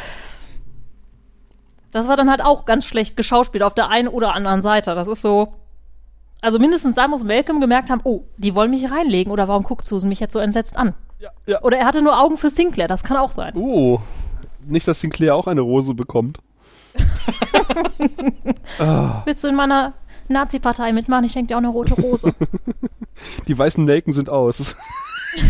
Das 1.91 2.07
war 2.07 2.17
dann 2.17 2.29
halt 2.29 2.43
auch 2.43 2.65
ganz 2.65 2.85
schlecht 2.85 3.15
geschauspielt 3.15 3.63
auf 3.63 3.75
der 3.75 3.89
einen 3.89 4.07
oder 4.07 4.33
anderen 4.33 4.63
Seite. 4.63 4.95
Das 4.95 5.07
ist 5.07 5.21
so. 5.21 5.53
Also 6.41 6.59
mindestens 6.59 6.95
da 6.95 7.07
muss 7.07 7.23
Malcolm 7.23 7.61
gemerkt 7.61 7.89
haben, 7.89 8.01
oh, 8.03 8.23
die 8.37 8.53
wollen 8.53 8.71
mich 8.71 8.91
reinlegen 8.91 9.31
oder 9.31 9.47
warum 9.47 9.63
guckt 9.63 9.85
Susan 9.85 10.09
mich 10.09 10.19
jetzt 10.19 10.33
so 10.33 10.39
entsetzt 10.39 10.75
an? 10.75 10.93
Ja, 11.19 11.29
ja. 11.45 11.61
Oder 11.61 11.77
er 11.77 11.85
hatte 11.85 12.01
nur 12.01 12.19
Augen 12.19 12.35
für 12.35 12.49
Sinclair, 12.49 12.89
das 12.89 13.03
kann 13.03 13.15
auch 13.15 13.31
sein. 13.31 13.55
Oh, 13.55 14.01
nicht, 14.65 14.87
dass 14.87 14.99
Sinclair 14.99 15.35
auch 15.35 15.47
eine 15.47 15.61
Rose 15.61 15.93
bekommt. 15.93 16.39
Willst 19.25 19.43
du 19.43 19.47
in 19.47 19.55
meiner 19.55 19.93
Nazi-Partei 20.29 20.93
mitmachen? 20.93 21.25
Ich 21.25 21.31
schenke 21.31 21.49
dir 21.49 21.55
auch 21.55 21.59
eine 21.59 21.69
rote 21.69 21.95
Rose. 21.95 22.33
Die 23.47 23.57
weißen 23.57 23.83
Nelken 23.83 24.13
sind 24.13 24.29
aus. 24.29 24.75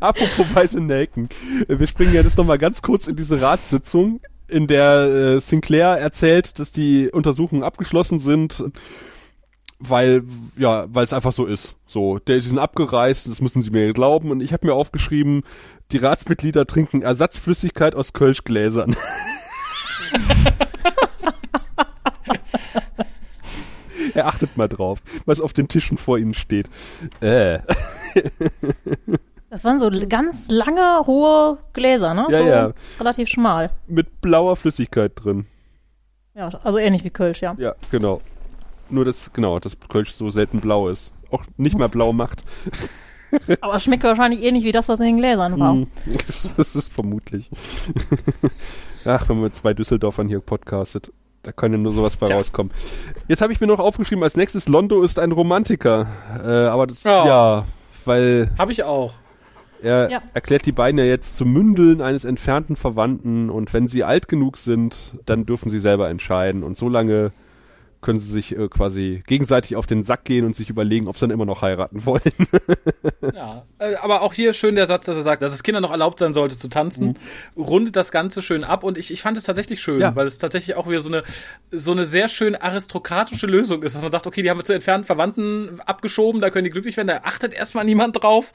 Apropos 0.00 0.54
weiße 0.54 0.80
Nelken. 0.80 1.28
Wir 1.68 1.86
springen 1.86 2.14
ja 2.14 2.22
jetzt 2.22 2.38
nochmal 2.38 2.58
ganz 2.58 2.82
kurz 2.82 3.06
in 3.06 3.16
diese 3.16 3.40
Ratssitzung, 3.40 4.20
in 4.48 4.66
der 4.66 5.02
äh, 5.02 5.40
Sinclair 5.40 5.98
erzählt, 5.98 6.58
dass 6.58 6.72
die 6.72 7.10
Untersuchungen 7.10 7.62
abgeschlossen 7.62 8.18
sind, 8.18 8.64
weil, 9.78 10.22
ja, 10.56 10.86
weil 10.88 11.04
es 11.04 11.12
einfach 11.12 11.32
so 11.32 11.46
ist. 11.46 11.76
So, 11.86 12.18
der, 12.18 12.36
die 12.36 12.46
sind 12.46 12.58
abgereist, 12.58 13.28
das 13.28 13.40
müssen 13.40 13.62
sie 13.62 13.70
mir 13.70 13.92
glauben. 13.92 14.30
Und 14.30 14.42
ich 14.42 14.52
habe 14.52 14.66
mir 14.66 14.74
aufgeschrieben, 14.74 15.42
die 15.90 15.98
Ratsmitglieder 15.98 16.66
trinken 16.66 17.02
Ersatzflüssigkeit 17.02 17.94
aus 17.94 18.12
Kölschgläsern. 18.12 18.96
Er 24.14 24.26
achtet 24.26 24.56
mal 24.56 24.68
drauf, 24.68 25.00
was 25.24 25.40
auf 25.40 25.52
den 25.52 25.68
Tischen 25.68 25.96
vor 25.96 26.18
ihnen 26.18 26.34
steht. 26.34 26.68
Äh. 27.20 27.60
Das 29.50 29.64
waren 29.64 29.78
so 29.78 29.90
ganz 30.08 30.50
lange, 30.50 31.06
hohe 31.06 31.58
Gläser, 31.72 32.14
ne? 32.14 32.26
Ja, 32.30 32.38
so 32.38 32.44
ja. 32.44 32.72
relativ 32.98 33.28
schmal. 33.28 33.70
Mit 33.86 34.20
blauer 34.20 34.56
Flüssigkeit 34.56 35.12
drin. 35.14 35.46
Ja, 36.34 36.48
also 36.62 36.78
ähnlich 36.78 37.04
wie 37.04 37.10
Kölsch, 37.10 37.42
ja. 37.42 37.54
Ja, 37.58 37.74
genau. 37.90 38.22
Nur 38.88 39.04
das, 39.04 39.32
genau, 39.32 39.58
dass 39.58 39.78
Kölsch 39.88 40.12
so 40.12 40.30
selten 40.30 40.60
blau 40.60 40.88
ist. 40.88 41.12
Auch 41.30 41.44
nicht 41.56 41.78
mal 41.78 41.88
blau 41.88 42.12
macht. 42.12 42.44
Aber 43.60 43.74
es 43.74 43.84
schmeckt 43.84 44.04
wahrscheinlich 44.04 44.42
ähnlich 44.42 44.64
wie 44.64 44.72
das, 44.72 44.88
was 44.88 45.00
in 45.00 45.06
den 45.06 45.16
Gläsern 45.18 45.58
war. 45.58 45.74
Mm, 45.74 45.86
Das 46.56 46.74
ist 46.74 46.92
vermutlich. 46.92 47.50
Ach, 49.04 49.28
wenn 49.28 49.36
man 49.36 49.44
mit 49.44 49.54
zwei 49.54 49.74
Düsseldorfern 49.74 50.28
hier 50.28 50.40
podcastet. 50.40 51.12
Da 51.42 51.50
kann 51.52 51.72
ja 51.72 51.78
nur 51.78 51.92
sowas 51.92 52.16
bei 52.16 52.26
Tja. 52.26 52.36
rauskommen. 52.36 52.72
Jetzt 53.28 53.42
habe 53.42 53.52
ich 53.52 53.60
mir 53.60 53.66
noch 53.66 53.80
aufgeschrieben, 53.80 54.22
als 54.22 54.36
nächstes 54.36 54.68
Londo 54.68 55.02
ist 55.02 55.18
ein 55.18 55.32
Romantiker. 55.32 56.06
Äh, 56.44 56.48
aber 56.66 56.86
das, 56.86 57.02
Ja. 57.02 57.26
ja, 57.26 57.64
weil 58.04 58.50
Habe 58.58 58.70
ich 58.72 58.84
auch. 58.84 59.14
er 59.82 60.08
Ja. 60.10 60.22
erklärt 60.34 60.64
die 60.66 60.72
beiden 60.72 60.98
ja 60.98 61.04
jetzt 61.04 61.36
zu 61.36 61.44
Mündeln 61.44 62.00
eines 62.00 62.24
entfernten 62.24 62.76
Verwandten 62.76 63.50
und 63.50 63.72
wenn 63.74 63.88
sie 63.88 64.04
alt 64.04 64.28
genug 64.28 64.56
sind, 64.56 65.14
dann 65.26 65.44
dürfen 65.44 65.68
sie 65.70 65.80
selber 65.80 66.08
entscheiden 66.10 66.62
und 66.62 66.76
so 66.76 66.88
lange 66.88 67.32
können 68.02 68.18
sie 68.18 68.30
sich 68.30 68.56
äh, 68.56 68.68
quasi 68.68 69.22
gegenseitig 69.26 69.76
auf 69.76 69.86
den 69.86 70.02
Sack 70.02 70.24
gehen 70.24 70.44
und 70.44 70.54
sich 70.56 70.68
überlegen, 70.68 71.08
ob 71.08 71.16
sie 71.16 71.20
dann 71.22 71.30
immer 71.30 71.44
noch 71.46 71.62
heiraten 71.62 72.04
wollen. 72.04 72.20
Ja, 73.34 73.64
äh, 73.78 73.94
aber 73.96 74.22
auch 74.22 74.34
hier 74.34 74.52
schön 74.52 74.74
der 74.74 74.86
Satz, 74.86 75.04
dass 75.06 75.16
er 75.16 75.22
sagt, 75.22 75.42
dass 75.42 75.52
es 75.52 75.62
Kindern 75.62 75.82
noch 75.82 75.92
erlaubt 75.92 76.18
sein 76.18 76.34
sollte 76.34 76.56
zu 76.56 76.68
tanzen, 76.68 77.16
rundet 77.56 77.94
das 77.96 78.10
Ganze 78.10 78.42
schön 78.42 78.64
ab 78.64 78.82
und 78.84 78.98
ich, 78.98 79.10
ich 79.12 79.22
fand 79.22 79.36
es 79.38 79.44
tatsächlich 79.44 79.80
schön, 79.80 80.00
Ja. 80.00 80.14
weil 80.16 80.26
es 80.26 80.38
tatsächlich 80.38 80.76
auch 80.76 80.88
wieder 80.88 81.00
so 81.00 81.08
eine, 81.08 81.22
so 81.70 81.92
eine 81.92 82.04
sehr 82.04 82.28
schön 82.28 82.56
aristokratische 82.56 83.46
Lösung 83.46 83.82
ist, 83.84 83.94
dass 83.94 84.02
man 84.02 84.10
sagt, 84.10 84.26
okay, 84.26 84.42
die 84.42 84.50
haben 84.50 84.58
wir 84.58 84.64
zu 84.64 84.74
entfernten 84.74 85.06
Verwandten 85.06 85.80
abgeschoben, 85.86 86.40
da 86.40 86.50
können 86.50 86.64
die 86.64 86.70
glücklich 86.70 86.96
werden, 86.96 87.08
da 87.08 87.20
achtet 87.22 87.52
erstmal 87.54 87.84
niemand 87.84 88.20
drauf 88.22 88.52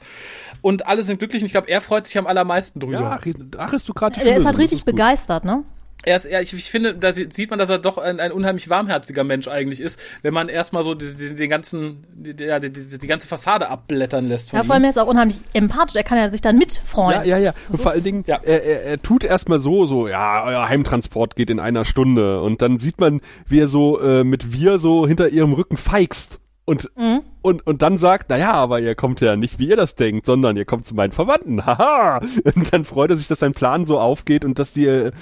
und 0.60 0.86
alle 0.86 1.02
sind 1.02 1.18
glücklich 1.18 1.42
und 1.42 1.46
ich 1.46 1.52
glaube, 1.52 1.68
er 1.68 1.80
freut 1.80 2.06
sich 2.06 2.18
am 2.18 2.26
allermeisten 2.26 2.78
drüber. 2.80 2.92
ja, 3.00 3.58
aristokratische 3.58 4.24
Der 4.24 4.34
ist 4.34 4.38
Lösung, 4.40 4.46
halt 4.48 4.58
richtig 4.58 4.80
gut. 4.84 4.94
begeistert, 4.94 5.44
ne? 5.44 5.64
Er 6.04 6.14
ist, 6.16 6.26
er, 6.26 6.40
ich, 6.40 6.54
ich 6.54 6.70
finde, 6.70 6.94
da 6.94 7.10
sie- 7.10 7.28
sieht 7.32 7.50
man, 7.50 7.58
dass 7.58 7.70
er 7.70 7.78
doch 7.78 7.98
ein, 7.98 8.20
ein 8.20 8.30
unheimlich 8.30 8.70
warmherziger 8.70 9.24
Mensch 9.24 9.48
eigentlich 9.48 9.80
ist, 9.80 10.00
wenn 10.22 10.32
man 10.32 10.48
erstmal 10.48 10.84
so 10.84 10.94
die, 10.94 11.16
die, 11.16 11.34
den 11.34 11.50
ganzen, 11.50 12.04
die, 12.14 12.34
die, 12.34 12.44
ja, 12.44 12.60
die, 12.60 12.72
die, 12.72 12.98
die 12.98 13.06
ganze 13.08 13.26
Fassade 13.26 13.68
abblättern 13.68 14.28
lässt. 14.28 14.50
Von 14.50 14.58
Ja, 14.58 14.64
vor 14.64 14.74
allem 14.74 14.84
er 14.84 14.90
ist 14.90 14.98
auch 14.98 15.08
unheimlich 15.08 15.40
empathisch, 15.54 15.96
er 15.96 16.04
kann 16.04 16.16
ja 16.16 16.30
sich 16.30 16.40
dann 16.40 16.56
mitfreuen. 16.56 17.24
Ja, 17.24 17.36
ja, 17.36 17.38
ja. 17.38 17.54
Und 17.68 17.80
vor 17.82 17.90
allen 17.90 18.04
Dingen, 18.04 18.24
ja. 18.28 18.38
er, 18.42 18.62
er, 18.64 18.82
er 18.84 19.02
tut 19.02 19.24
erstmal 19.24 19.58
so, 19.58 19.86
so, 19.86 20.06
ja, 20.06 20.44
euer 20.44 20.68
Heimtransport 20.68 21.34
geht 21.34 21.50
in 21.50 21.58
einer 21.58 21.84
Stunde. 21.84 22.42
Und 22.42 22.62
dann 22.62 22.78
sieht 22.78 23.00
man, 23.00 23.20
wie 23.46 23.58
er 23.58 23.68
so 23.68 24.00
äh, 24.00 24.22
mit 24.22 24.52
wir 24.52 24.78
so 24.78 25.06
hinter 25.06 25.28
ihrem 25.28 25.52
Rücken 25.52 25.76
feigst. 25.76 26.40
Und, 26.68 26.90
Mhm. 26.96 27.22
und, 27.40 27.66
und 27.66 27.80
dann 27.80 27.96
sagt, 27.96 28.28
naja, 28.28 28.52
aber 28.52 28.78
ihr 28.80 28.94
kommt 28.94 29.22
ja 29.22 29.36
nicht, 29.36 29.58
wie 29.58 29.68
ihr 29.70 29.76
das 29.76 29.94
denkt, 29.94 30.26
sondern 30.26 30.54
ihr 30.58 30.66
kommt 30.66 30.84
zu 30.84 30.94
meinen 30.94 31.12
Verwandten. 31.12 31.64
Haha. 31.66 32.20
Und 32.54 32.72
dann 32.72 32.84
freut 32.84 33.08
er 33.10 33.16
sich, 33.16 33.26
dass 33.26 33.38
sein 33.38 33.52
Plan 33.54 33.86
so 33.86 33.98
aufgeht 33.98 34.44
und 34.44 34.58
dass 34.58 34.74
die 34.74 34.84
äh, 34.86 35.12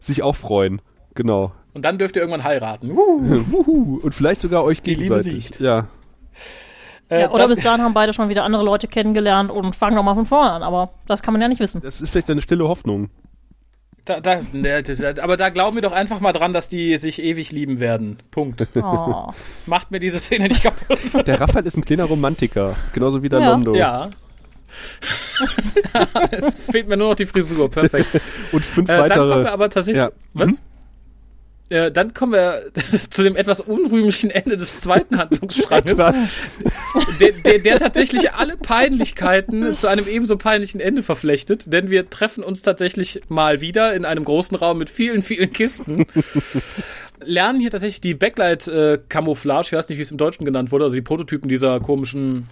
sich 0.00 0.22
auch 0.24 0.34
freuen. 0.34 0.82
Genau. 1.14 1.52
Und 1.74 1.84
dann 1.84 1.98
dürft 1.98 2.16
ihr 2.16 2.22
irgendwann 2.22 2.42
heiraten. 2.42 2.90
Uh. 2.98 3.44
Wuhu. 3.50 4.00
Und 4.02 4.12
vielleicht 4.14 4.40
sogar 4.40 4.64
euch 4.64 4.82
Die 4.82 4.94
Liebe 4.94 5.14
gegenseitig. 5.14 5.44
siegt. 5.44 5.60
Ja. 5.60 5.86
Äh, 7.08 7.20
Ja, 7.22 7.30
oder 7.30 7.40
dann- 7.40 7.50
bis 7.50 7.62
dahin 7.62 7.82
haben 7.82 7.94
beide 7.94 8.12
schon 8.12 8.28
wieder 8.28 8.42
andere 8.44 8.64
Leute 8.64 8.88
kennengelernt 8.88 9.50
und 9.52 9.76
fangen 9.76 9.94
nochmal 9.94 10.16
von 10.16 10.26
vorne 10.26 10.50
an, 10.50 10.62
aber 10.64 10.90
das 11.06 11.22
kann 11.22 11.32
man 11.32 11.40
ja 11.40 11.46
nicht 11.48 11.60
wissen. 11.60 11.80
Das 11.80 12.00
ist 12.00 12.10
vielleicht 12.10 12.28
eine 12.30 12.42
stille 12.42 12.66
Hoffnung. 12.68 13.08
Da, 14.08 14.20
da, 14.20 14.40
ne, 14.54 14.82
da, 14.82 15.22
aber 15.22 15.36
da 15.36 15.50
glauben 15.50 15.76
wir 15.76 15.82
doch 15.82 15.92
einfach 15.92 16.20
mal 16.20 16.32
dran, 16.32 16.54
dass 16.54 16.70
die 16.70 16.96
sich 16.96 17.22
ewig 17.22 17.52
lieben 17.52 17.78
werden. 17.78 18.16
Punkt. 18.30 18.66
Oh. 18.80 19.32
Macht 19.66 19.90
mir 19.90 19.98
diese 20.00 20.18
Szene 20.18 20.48
nicht 20.48 20.62
kaputt. 20.62 20.98
Der 21.26 21.38
Raphael 21.40 21.66
ist 21.66 21.76
ein 21.76 21.84
kleiner 21.84 22.04
Romantiker. 22.04 22.74
Genauso 22.94 23.22
wie 23.22 23.28
der 23.28 23.40
Ja. 23.40 23.50
Londo. 23.50 23.74
Ja. 23.74 24.08
es 26.30 26.54
fehlt 26.70 26.88
mir 26.88 26.96
nur 26.96 27.10
noch 27.10 27.16
die 27.16 27.26
Frisur. 27.26 27.70
Perfekt. 27.70 28.20
Und 28.52 28.64
fünf 28.64 28.88
Äh, 28.88 28.92
dann 28.92 29.00
weitere. 29.02 29.28
kommen 29.30 29.44
wir 29.44 29.52
aber 29.52 29.68
tatsächlich. 29.68 30.02
Ja. 30.02 30.10
Was? 30.32 30.52
Mhm. 30.52 30.58
Äh, 31.70 31.90
dann 31.92 32.14
kommen 32.14 32.32
wir 32.32 32.70
zu 33.10 33.22
dem 33.22 33.36
etwas 33.36 33.60
unrühmlichen 33.60 34.30
Ende 34.30 34.56
des 34.56 34.80
zweiten 34.80 35.18
Handlungsstranges, 35.18 35.96
der, 37.20 37.32
der, 37.44 37.58
der 37.58 37.78
tatsächlich 37.78 38.32
alle 38.32 38.56
Peinlichkeiten 38.56 39.76
zu 39.76 39.86
einem 39.86 40.06
ebenso 40.08 40.36
peinlichen 40.36 40.80
Ende 40.80 41.02
verflechtet, 41.02 41.70
denn 41.72 41.90
wir 41.90 42.08
treffen 42.08 42.42
uns 42.42 42.62
tatsächlich 42.62 43.20
mal 43.28 43.60
wieder 43.60 43.94
in 43.94 44.04
einem 44.06 44.24
großen 44.24 44.56
Raum 44.56 44.78
mit 44.78 44.88
vielen, 44.88 45.20
vielen 45.20 45.52
Kisten. 45.52 46.06
Lernen 47.20 47.60
hier 47.60 47.70
tatsächlich 47.70 48.00
die 48.00 48.14
Backlight-Camouflage, 48.14 49.66
ich 49.66 49.72
weiß 49.72 49.88
nicht, 49.88 49.98
wie 49.98 50.02
es 50.02 50.10
im 50.10 50.18
Deutschen 50.18 50.44
genannt 50.44 50.72
wurde, 50.72 50.84
also 50.84 50.94
die 50.94 51.02
Prototypen 51.02 51.48
dieser 51.48 51.80
komischen 51.80 52.48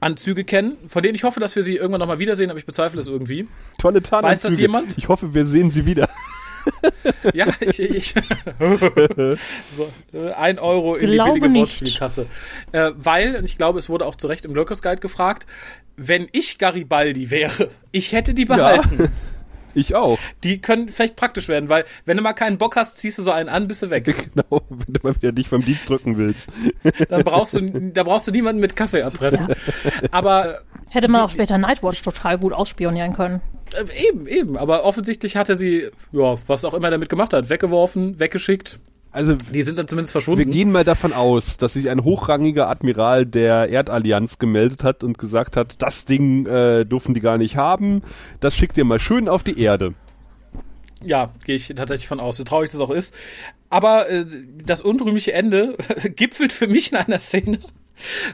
Anzüge 0.00 0.42
kennen, 0.42 0.76
von 0.88 1.02
denen 1.02 1.14
ich 1.14 1.22
hoffe, 1.22 1.38
dass 1.38 1.54
wir 1.54 1.62
sie 1.62 1.76
irgendwann 1.76 2.00
nochmal 2.00 2.18
wiedersehen, 2.18 2.50
aber 2.50 2.58
ich 2.58 2.66
bezweifle 2.66 2.98
es 2.98 3.06
irgendwie. 3.06 3.46
Tolle 3.78 4.02
Tarnanzüge. 4.02 4.32
Weiß 4.32 4.42
das 4.42 4.58
jemand? 4.58 4.98
Ich 4.98 5.08
hoffe, 5.08 5.32
wir 5.32 5.44
sehen 5.44 5.70
sie 5.70 5.86
wieder. 5.86 6.08
Ja, 7.34 7.46
ich, 7.60 7.80
ich, 7.80 7.94
ich 7.94 8.14
so, 9.76 9.88
ein 10.36 10.58
Euro 10.58 10.96
in 10.96 11.10
Glaube 11.10 11.34
die 11.34 11.40
billige 11.40 11.48
nicht. 11.48 11.60
Wortspielkasse. 11.60 12.26
Äh, 12.72 12.92
weil, 12.96 13.36
und 13.36 13.44
ich 13.44 13.56
glaube, 13.56 13.78
es 13.78 13.88
wurde 13.88 14.06
auch 14.06 14.14
zu 14.14 14.26
Recht 14.26 14.44
im 14.44 14.54
Lurkers 14.54 14.82
Guide 14.82 15.00
gefragt, 15.00 15.46
wenn 15.96 16.28
ich 16.32 16.58
Garibaldi 16.58 17.30
wäre, 17.30 17.70
ich 17.92 18.12
hätte 18.12 18.34
die 18.34 18.44
behalten. 18.44 19.10
Ich 19.78 19.94
auch. 19.94 20.18
Die 20.42 20.58
können 20.62 20.88
vielleicht 20.88 21.16
praktisch 21.16 21.48
werden, 21.48 21.68
weil 21.68 21.84
wenn 22.06 22.16
du 22.16 22.22
mal 22.22 22.32
keinen 22.32 22.56
Bock 22.56 22.76
hast, 22.76 22.96
ziehst 22.96 23.18
du 23.18 23.22
so 23.22 23.30
einen 23.30 23.50
an, 23.50 23.68
bist 23.68 23.82
du 23.82 23.90
weg. 23.90 24.06
Genau, 24.34 24.62
wenn 24.70 24.94
du 24.94 25.00
mal 25.02 25.14
wieder 25.14 25.32
dich 25.32 25.48
vom 25.48 25.62
Dienst 25.62 25.90
drücken 25.90 26.16
willst. 26.16 26.48
Dann 27.10 27.22
brauchst 27.22 27.52
du, 27.52 27.60
da 27.92 28.02
brauchst 28.02 28.26
du 28.26 28.32
niemanden 28.32 28.62
mit 28.62 28.74
Kaffee 28.74 29.00
erpressen. 29.00 29.48
Aber 30.10 30.60
Hätte 30.90 31.08
man 31.08 31.20
auch 31.20 31.30
später 31.30 31.58
Nightwatch 31.58 32.00
total 32.00 32.38
gut 32.38 32.54
ausspionieren 32.54 33.14
können. 33.14 33.42
Äh, 33.74 34.08
eben, 34.08 34.26
eben. 34.26 34.56
Aber 34.56 34.84
offensichtlich 34.84 35.36
hatte 35.36 35.54
sie, 35.54 35.88
ja, 36.12 36.36
was 36.46 36.64
auch 36.64 36.74
immer 36.74 36.90
damit 36.90 37.08
gemacht 37.08 37.32
hat, 37.32 37.48
weggeworfen, 37.50 38.18
weggeschickt. 38.20 38.78
Also, 39.12 39.34
Die 39.52 39.62
sind 39.62 39.78
dann 39.78 39.88
zumindest 39.88 40.14
wir 40.14 40.20
verschwunden. 40.20 40.50
gehen 40.50 40.70
mal 40.70 40.84
davon 40.84 41.14
aus, 41.14 41.56
dass 41.56 41.72
sich 41.72 41.88
ein 41.88 42.04
hochrangiger 42.04 42.68
Admiral 42.68 43.24
der 43.24 43.70
Erdallianz 43.70 44.38
gemeldet 44.38 44.84
hat 44.84 45.02
und 45.02 45.16
gesagt 45.16 45.56
hat, 45.56 45.80
das 45.80 46.04
Ding 46.04 46.44
äh, 46.46 46.84
dürfen 46.84 47.14
die 47.14 47.20
gar 47.20 47.38
nicht 47.38 47.56
haben, 47.56 48.02
das 48.40 48.54
schickt 48.54 48.76
ihr 48.76 48.84
mal 48.84 49.00
schön 49.00 49.26
auf 49.28 49.42
die 49.42 49.58
Erde. 49.58 49.94
Ja, 51.02 51.30
gehe 51.46 51.54
ich 51.56 51.68
tatsächlich 51.68 52.08
von 52.08 52.20
aus, 52.20 52.36
so 52.36 52.44
traurig 52.44 52.70
das 52.70 52.80
auch 52.80 52.90
ist. 52.90 53.14
Aber 53.70 54.08
äh, 54.10 54.26
das 54.64 54.82
unrühmliche 54.82 55.32
Ende 55.32 55.76
gipfelt 56.16 56.52
für 56.52 56.66
mich 56.66 56.92
in 56.92 56.98
einer 56.98 57.18
Szene, 57.18 57.60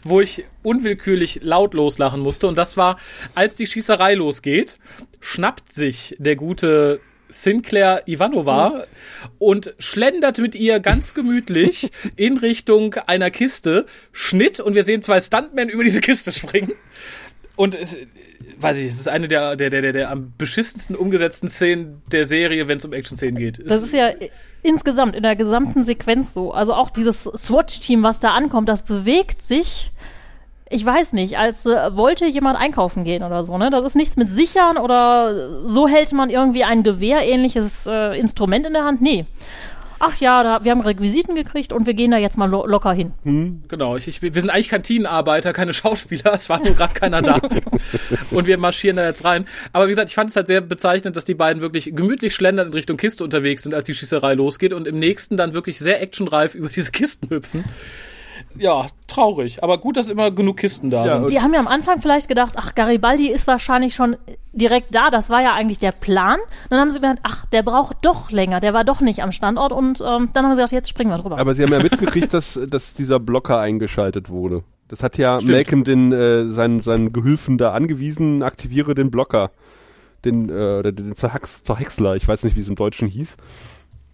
wo 0.05 0.21
ich 0.21 0.45
unwillkürlich 0.63 1.41
laut 1.43 1.75
loslachen 1.75 2.21
musste. 2.21 2.47
Und 2.47 2.57
das 2.57 2.77
war, 2.77 2.99
als 3.35 3.55
die 3.55 3.67
Schießerei 3.67 4.15
losgeht, 4.15 4.79
schnappt 5.21 5.73
sich 5.73 6.17
der 6.19 6.37
gute 6.37 7.01
Sinclair 7.33 8.03
Ivanova 8.07 8.87
und 9.39 9.75
schlendert 9.79 10.39
mit 10.39 10.55
ihr 10.55 10.81
ganz 10.81 11.15
gemütlich 11.15 11.91
in 12.17 12.39
Richtung 12.39 12.95
einer 13.07 13.31
Kiste, 13.31 13.87
Schnitt 14.13 14.61
und 14.61 14.75
wir 14.75 14.85
sehen 14.85 15.03
zwei 15.03 15.21
Stuntmen 15.21 15.69
über 15.69 15.85
diese 15.85 16.01
Kiste 16.01 16.33
springen. 16.33 16.73
Und 17.57 17.75
es, 17.75 17.97
weiß 18.57 18.79
ich, 18.79 18.89
es 18.89 18.97
ist 18.97 19.09
eine 19.09 19.29
der, 19.29 19.57
der, 19.57 19.71
der, 19.71 19.93
der, 19.93 20.11
am 20.11 20.33
beschissensten 20.39 20.97
umgesetzten 20.97 21.49
Szenen 21.49 22.03
der 22.11 22.25
Serie, 22.25 22.69
wenn 22.69 22.79
es 22.79 22.85
um 22.85 22.93
Action-Szenen 22.93 23.37
geht. 23.37 23.63
Das 23.71 23.83
ist 23.83 23.93
ja 23.93 24.11
insgesamt 24.63 25.15
in 25.15 25.23
der 25.23 25.37
gesamten 25.37 25.85
Sequenz 25.85 26.33
so. 26.33 26.53
Also 26.53 26.75
auch 26.75 26.91
dieses 26.91 27.25
Swatch-Team, 27.25 28.03
was 28.03 28.21
da 28.21 28.31
ankommt, 28.31 28.69
das 28.69 28.85
bewegt 28.85 29.43
sich. 29.43 29.93
Ich 30.71 30.87
weiß 30.87 31.13
nicht, 31.13 31.37
als 31.37 31.67
äh, 31.67 31.95
wollte 31.95 32.25
jemand 32.25 32.59
einkaufen 32.59 33.05
gehen 33.05 33.23
oder 33.23 33.45
so, 33.45 33.59
ne? 33.59 33.69
Das 33.69 33.85
ist 33.85 33.95
nichts 33.95 34.17
mit 34.17 34.33
Sichern 34.33 34.79
oder 34.79 35.69
so 35.69 35.87
hält 35.87 36.11
man 36.13 36.31
irgendwie 36.31 36.65
ein 36.65 36.83
Gewehr-ähnliches 36.83 37.87
äh, 37.87 38.19
Instrument 38.19 38.67
in 38.67 38.73
der 38.73 38.85
Hand. 38.85 39.03
Nee. 39.03 39.27
Ach 40.05 40.17
ja, 40.17 40.43
da, 40.43 40.65
wir 40.65 40.73
haben 40.73 40.81
Requisiten 40.81 41.37
gekriegt 41.37 41.73
und 41.73 41.87
wir 41.87 41.95
gehen 41.95 42.11
da 42.11 42.17
jetzt 42.17 42.37
mal 42.37 42.51
lo 42.51 42.67
locker 42.67 42.93
hin. 42.93 43.13
Genau, 43.69 43.97
ich, 43.97 44.09
ich, 44.09 44.21
wir 44.21 44.33
sind 44.33 44.51
eigentlich 44.51 44.69
Kantinenarbeiter, 44.69 45.53
keine 45.53 45.73
Schauspieler, 45.73 46.35
es 46.35 46.49
war 46.49 46.59
nur 46.59 46.75
gerade 46.75 46.93
keiner 46.93 47.23
da. 47.23 47.41
und 48.33 48.49
wir 48.49 48.59
marschieren 48.59 48.97
da 48.97 49.07
jetzt 49.07 49.25
rein. 49.25 49.47
Aber 49.73 49.87
wie 49.87 49.91
gesagt, 49.91 50.09
ich 50.09 50.17
fand 50.17 50.31
es 50.31 50.35
halt 50.35 50.49
sehr 50.49 50.61
bezeichnend, 50.61 51.15
dass 51.15 51.25
die 51.25 51.35
beiden 51.35 51.63
wirklich 51.63 51.93
gemütlich 51.95 52.35
schlendern 52.35 52.67
in 52.67 52.73
Richtung 52.73 52.97
Kiste 52.97 53.23
unterwegs 53.23 53.63
sind, 53.63 53.75
als 53.75 53.85
die 53.85 53.95
Schießerei 53.95 54.35
losgeht 54.35 54.73
und 54.73 54.89
im 54.89 54.99
nächsten 54.99 55.37
dann 55.37 55.55
wirklich 55.55 55.79
sehr 55.79 56.03
actionreif 56.03 56.57
über 56.57 56.69
diese 56.69 56.91
Kisten 56.91 57.31
hüpfen. 57.31 57.65
Ja, 58.59 58.87
traurig. 59.07 59.63
Aber 59.63 59.79
gut, 59.79 59.97
dass 59.97 60.09
immer 60.09 60.31
genug 60.31 60.57
Kisten 60.59 60.91
da 60.91 61.07
Ja, 61.07 61.19
sind. 61.19 61.31
Die 61.31 61.41
haben 61.41 61.53
ja 61.55 61.61
am 61.61 61.69
Anfang 61.69 62.01
vielleicht 62.01 62.29
gedacht, 62.29 62.55
ach, 62.57 62.75
Garibaldi 62.75 63.29
ist 63.29 63.47
wahrscheinlich 63.47 63.95
schon 63.95 64.17
direkt 64.53 64.95
da. 64.95 65.11
Das 65.11 65.31
war 65.31 65.43
ja 65.43 65.53
eigentlich 65.55 65.79
der 65.79 65.93
Plan. 65.93 66.39
Dann 66.71 66.81
haben 66.81 66.91
sie 66.91 67.01
gedacht, 67.01 67.19
ach, 67.23 67.47
der 67.47 67.63
braucht 67.63 67.99
doch 68.03 68.31
länger. 68.31 68.61
Der 68.61 68.75
war 68.75 68.85
doch 68.85 69.01
nicht 69.01 69.23
am 69.23 69.33
Standort. 69.33 69.73
Und 69.73 70.01
ähm, 70.01 70.31
dann 70.33 70.45
haben 70.45 70.53
sie 70.55 70.61
gesagt, 70.61 70.73
jetzt 70.73 70.89
springen 70.89 71.11
wir 71.11 71.19
drüber. 71.19 71.39
Aber 71.39 71.55
sie 71.55 71.63
haben 71.63 71.73
ja 71.73 71.83
mitgekriegt, 71.83 72.33
dass, 72.35 72.61
dass 72.69 72.95
dieser 72.95 73.19
Blocker 73.21 73.59
eingeschaltet 73.59 74.29
wurde. 74.31 74.63
Das 74.89 75.03
hat 75.03 75.17
ja 75.17 75.39
Stimmt. 75.39 75.53
Malcolm 75.53 75.85
den, 75.85 76.13
äh, 76.13 76.47
seinen, 76.49 76.83
seinen 76.83 77.13
Gehülfen 77.13 77.57
da 77.59 77.73
angewiesen, 77.73 78.43
aktiviere 78.43 78.95
den 78.95 79.11
Blocker. 79.11 79.51
Den, 80.25 80.51
äh, 80.51 80.79
oder 80.79 80.93
den 80.93 81.17
Zerhax, 81.17 81.65
Zerhäcksler, 81.65 82.15
ich 82.15 82.29
weiß 82.29 82.45
nicht, 82.45 82.55
wie 82.55 82.61
es 82.61 82.69
im 82.69 82.77
Deutschen 82.77 83.09
hieß. 83.09 83.37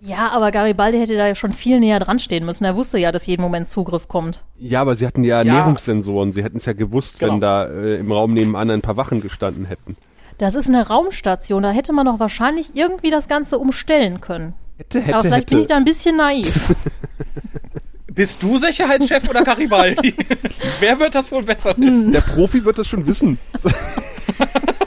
Ja, 0.00 0.30
aber 0.30 0.50
Garibaldi 0.50 0.98
hätte 0.98 1.16
da 1.16 1.26
ja 1.26 1.34
schon 1.34 1.52
viel 1.52 1.80
näher 1.80 1.98
dran 2.00 2.18
stehen 2.18 2.44
müssen. 2.46 2.64
Er 2.64 2.76
wusste 2.76 2.98
ja, 2.98 3.10
dass 3.12 3.26
jeden 3.26 3.42
Moment 3.42 3.68
Zugriff 3.68 4.08
kommt. 4.08 4.40
Ja, 4.58 4.80
aber 4.80 4.94
sie 4.94 5.06
hatten 5.06 5.24
ja, 5.24 5.42
Ja. 5.42 5.54
Ernährungssensoren. 5.54 6.32
Sie 6.32 6.42
hätten 6.42 6.58
es 6.58 6.66
ja 6.66 6.72
gewusst, 6.72 7.20
wenn 7.20 7.28
Genau. 7.30 7.40
da 7.40 7.66
äh, 7.66 7.96
im 7.98 8.10
Raum 8.12 8.32
nebenan 8.32 8.70
ein 8.70 8.80
paar 8.80 8.96
Wachen 8.96 9.20
gestanden 9.20 9.64
hätten. 9.66 9.96
Das 10.38 10.54
ist 10.54 10.68
eine 10.68 10.86
Raumstation. 10.86 11.62
Da 11.64 11.72
hätte 11.72 11.92
man 11.92 12.06
doch 12.06 12.20
wahrscheinlich 12.20 12.70
irgendwie 12.74 13.10
das 13.10 13.26
Ganze 13.28 13.58
umstellen 13.58 14.20
können. 14.20 14.54
Hätte, 14.76 15.00
hätte, 15.00 15.14
aber 15.14 15.22
vielleicht 15.22 15.42
hätte. 15.42 15.54
bin 15.56 15.60
ich 15.62 15.66
da 15.66 15.76
ein 15.76 15.84
bisschen 15.84 16.16
naiv. 16.16 16.74
Bist 18.14 18.42
du 18.42 18.58
Sicherheitschef 18.58 19.28
oder 19.28 19.42
Garibaldi? 19.42 20.14
Wer 20.80 20.98
wird 21.00 21.14
das 21.14 21.30
wohl 21.32 21.42
besser 21.42 21.74
wissen? 21.76 22.12
Der 22.12 22.20
Profi 22.20 22.64
wird 22.64 22.78
das 22.78 22.86
schon 22.88 23.06
wissen. 23.06 23.38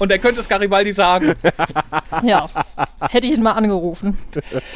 Und 0.00 0.10
er 0.10 0.18
könnte 0.18 0.40
es 0.40 0.48
Garibaldi 0.48 0.92
sagen. 0.92 1.34
ja, 2.22 2.48
hätte 3.00 3.26
ich 3.26 3.34
ihn 3.34 3.42
mal 3.42 3.52
angerufen. 3.52 4.18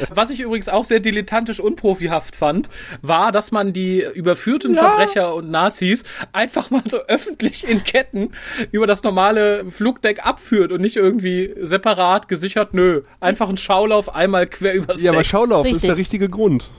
Was 0.09 0.29
ich 0.29 0.39
übrigens 0.39 0.69
auch 0.69 0.85
sehr 0.85 0.99
dilettantisch 0.99 1.59
unprofihaft 1.59 2.35
fand, 2.35 2.69
war, 3.01 3.31
dass 3.31 3.51
man 3.51 3.73
die 3.73 4.05
überführten 4.13 4.75
Verbrecher 4.75 5.33
und 5.35 5.49
Nazis 5.51 6.03
einfach 6.31 6.69
mal 6.69 6.83
so 6.85 6.97
öffentlich 7.07 7.67
in 7.67 7.83
Ketten 7.83 8.29
über 8.71 8.87
das 8.87 9.03
normale 9.03 9.65
Flugdeck 9.69 10.25
abführt 10.25 10.71
und 10.71 10.81
nicht 10.81 10.95
irgendwie 10.95 11.53
separat 11.59 12.27
gesichert. 12.27 12.73
Nö, 12.73 13.01
einfach 13.19 13.49
ein 13.49 13.57
Schaulauf 13.57 14.13
einmal 14.15 14.47
quer 14.47 14.73
übers 14.75 15.01
Ja, 15.01 15.11
aber 15.11 15.21
Deck. 15.21 15.27
Schaulauf 15.27 15.65
ist 15.65 15.73
Richtig. 15.75 15.89
der 15.89 15.97
richtige 15.97 16.29
Grund. 16.29 16.69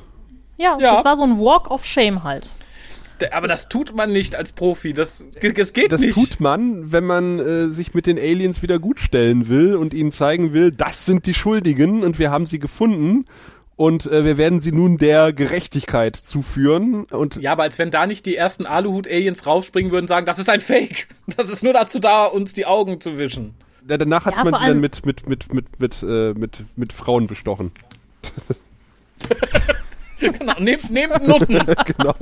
Ja, 0.56 0.78
Ja. 0.81 0.94
das 0.94 1.05
war 1.05 1.16
so 1.16 1.24
ein 1.24 1.39
Walk 1.39 1.70
of 1.70 1.85
Shame 1.85 2.23
halt. 2.24 2.48
Aber 3.32 3.48
das 3.48 3.68
tut 3.68 3.94
man 3.94 4.12
nicht 4.12 4.36
als 4.36 4.52
Profi. 4.52 4.93
Das, 4.93 5.24
das 5.40 5.72
geht 5.72 5.93
Das 5.93 6.01
nicht. 6.01 6.14
tut 6.14 6.40
man, 6.40 6.93
wenn 6.93 7.05
man 7.05 7.38
äh, 7.38 7.68
sich 7.70 7.94
mit 7.94 8.06
den 8.06 8.18
Aliens 8.18 8.62
wieder 8.62 8.78
gutstellen 8.78 9.48
will 9.48 9.76
und 9.76 9.94
ihnen 9.94 10.12
zeigen 10.12 10.52
will, 10.52 10.70
das 10.72 11.06
sind 11.06 11.26
die 11.26 11.34
Schuldigen 11.34 12.02
und 12.02 12.18
wir 12.18 12.30
haben 12.30 12.47
sie 12.47 12.59
gefunden 12.59 13.24
und 13.76 14.06
äh, 14.06 14.24
wir 14.24 14.38
werden 14.38 14.60
sie 14.60 14.72
nun 14.72 14.97
der 14.98 15.32
Gerechtigkeit 15.32 16.16
zuführen 16.16 17.05
und 17.05 17.36
Ja, 17.36 17.52
aber 17.52 17.62
als 17.64 17.78
wenn 17.78 17.90
da 17.90 18.06
nicht 18.06 18.24
die 18.26 18.36
ersten 18.36 18.66
Aluhut-Aliens 18.66 19.47
raufspringen 19.47 19.93
würden 19.93 20.05
und 20.05 20.09
sagen, 20.09 20.26
das 20.26 20.38
ist 20.38 20.48
ein 20.48 20.60
Fake. 20.60 21.09
Das 21.36 21.51
ist 21.51 21.62
nur 21.62 21.72
dazu 21.72 21.98
da, 21.98 22.24
uns 22.24 22.52
die 22.52 22.66
Augen 22.66 23.01
zu 23.01 23.18
wischen. 23.18 23.55
Ja, 23.88 23.98
danach 23.98 24.24
hat 24.26 24.34
Ja, 24.34 24.44
man 24.44 24.55
die 24.60 24.66
dann 24.66 24.80
mit, 24.80 25.06
mit, 25.06 25.28
mit, 25.28 25.52
mit, 25.52 25.80
mit, 25.80 26.02
äh, 26.02 26.32
mit, 26.34 26.64
mit 26.76 26.93
Frauen 26.93 27.26
bestochen. 27.26 27.70
Genau, 30.38 30.55
nehmt, 30.59 30.90
nehmt 30.90 31.26
Nutten. 31.26 31.59
genau. 31.84 32.14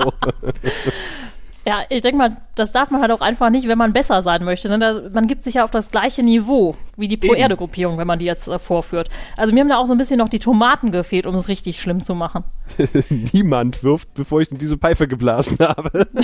Ja, 1.66 1.81
ich 1.89 2.03
denke 2.03 2.19
mal, 2.19 2.37
das 2.57 2.73
darf 2.73 2.91
man 2.91 3.01
halt 3.01 3.11
auch 3.11 3.23
einfach 3.23 3.49
nicht, 3.51 3.69
wenn 3.69 3.79
man 3.79 3.93
besser 3.93 4.21
sein 4.21 4.45
möchte. 4.45 4.69
Ne? 4.69 4.79
Da, 4.79 5.01
man 5.12 5.27
gibt 5.27 5.45
sich 5.45 5.55
ja 5.55 5.65
auf 5.65 5.71
das 5.71 5.91
gleiche 5.91 6.23
Niveau 6.23 6.77
wie 6.99 7.09
die 7.09 7.16
Pro-Erde-Gruppierung, 7.16 7.99
wenn 7.99 8.07
man 8.07 8.19
die 8.19 8.25
jetzt 8.25 8.49
äh, 8.49 8.59
vorführt. 8.59 9.09
Also 9.37 9.53
mir 9.53 9.61
haben 9.61 9.69
da 9.69 9.79
auch 9.79 9.87
so 9.87 9.93
ein 9.93 9.99
bisschen 9.99 10.19
noch 10.19 10.29
die 10.29 10.39
Tomaten 10.39 10.93
gefehlt, 10.93 11.27
um 11.27 11.35
es 11.35 11.49
richtig 11.49 11.81
schlimm 11.81 12.03
zu 12.03 12.15
machen. 12.15 12.45
Niemand 13.33 13.83
wirft, 13.83 14.15
bevor 14.15 14.41
ich 14.41 14.51
in 14.51 14.59
diese 14.59 14.79
Pfeife 14.79 15.09
geblasen 15.09 15.59
habe. 15.61 16.07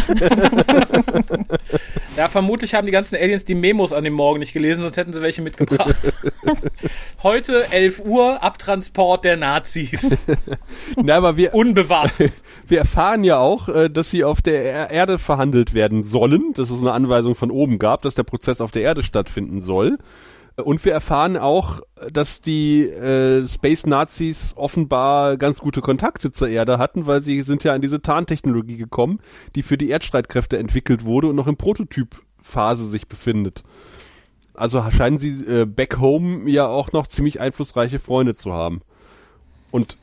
Ja, 2.17 2.29
vermutlich 2.29 2.75
haben 2.75 2.87
die 2.87 2.93
ganzen 2.93 3.15
Aliens 3.17 3.45
die 3.45 3.55
Memos 3.55 3.93
an 3.93 4.05
dem 4.05 4.13
Morgen 4.13 4.41
nicht 4.41 4.53
gelesen, 4.53 4.83
sonst 4.83 4.97
hätten 4.97 5.13
sie 5.13 5.23
welche 5.23 5.43
mitgebracht. 5.43 6.17
Heute 7.23 7.71
11 7.73 8.01
Uhr, 8.05 8.43
Abtransport 8.43 9.25
der 9.25 9.37
Nazis. 9.37 10.17
Na, 10.97 11.15
aber 11.17 11.37
wir, 11.37 11.55
Unbewacht. 11.55 12.15
wir 12.67 12.79
erfahren 12.79 13.25
ja 13.25 13.39
auch, 13.39 13.69
äh, 13.69 13.89
dass 13.89 14.11
sie 14.11 14.25
auf 14.25 14.43
der 14.43 14.65
Er- 14.65 14.91
Erde 14.91 15.19
verhandelt 15.19 15.73
werden 15.73 16.03
sollen, 16.03 16.53
dass 16.55 16.71
es 16.71 16.81
eine 16.81 16.93
Anweisung 16.93 17.35
von 17.37 17.51
oben 17.51 17.79
gab, 17.79 18.03
dass 18.03 18.15
der 18.17 18.25
Prozess 18.25 18.61
auf 18.61 18.73
der 18.73 18.83
Erde 18.83 19.03
stattfinden 19.03 19.61
soll. 19.61 19.97
Und 20.57 20.85
wir 20.85 20.93
erfahren 20.93 21.37
auch, 21.37 21.81
dass 22.13 22.41
die 22.41 22.83
äh, 22.83 23.47
Space 23.47 23.87
Nazis 23.87 24.53
offenbar 24.57 25.37
ganz 25.37 25.61
gute 25.61 25.81
Kontakte 25.81 26.33
zur 26.33 26.49
Erde 26.49 26.79
hatten, 26.79 27.07
weil 27.07 27.21
sie 27.21 27.43
sind 27.43 27.65
ja 27.65 27.73
an 27.73 27.81
diese 27.81 28.03
Tarntechnologie 28.03 28.77
gekommen, 28.77 29.21
die 29.55 29.63
für 29.63 29.79
die 29.79 29.89
Erdstreitkräfte 29.89 30.59
entwickelt 30.59 31.05
wurde 31.05 31.29
und 31.29 31.37
noch 31.37 31.47
in 31.47 31.57
Prototypphase 31.57 32.89
sich 32.89 33.09
befindet. 33.09 33.63
Also 34.55 34.85
scheinen 34.91 35.19
sie 35.19 35.45
äh, 35.47 35.65
back 35.65 35.99
home 35.99 36.51
ja 36.51 36.67
auch 36.67 36.93
noch 36.93 37.07
ziemlich 37.07 37.41
einflussreiche 37.41 37.99
Freunde 37.99 38.35
zu 38.35 38.53
haben. 38.53 38.83
Und 39.71 39.97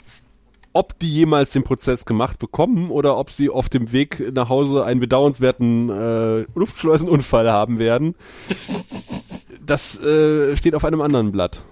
ob 0.77 0.99
die 0.99 1.11
jemals 1.11 1.49
den 1.49 1.63
Prozess 1.63 2.05
gemacht 2.05 2.37
bekommen 2.37 2.91
oder 2.91 3.17
ob 3.17 3.31
sie 3.31 3.49
auf 3.49 3.67
dem 3.67 3.91
Weg 3.91 4.31
nach 4.31 4.49
Hause 4.49 4.85
einen 4.85 4.99
bedauernswerten 4.99 5.89
äh, 5.89 6.45
Luftschleusenunfall 6.53 7.49
haben 7.51 7.79
werden, 7.79 8.13
das 9.65 9.99
äh, 10.03 10.55
steht 10.55 10.75
auf 10.75 10.85
einem 10.85 11.01
anderen 11.01 11.31
Blatt. 11.31 11.63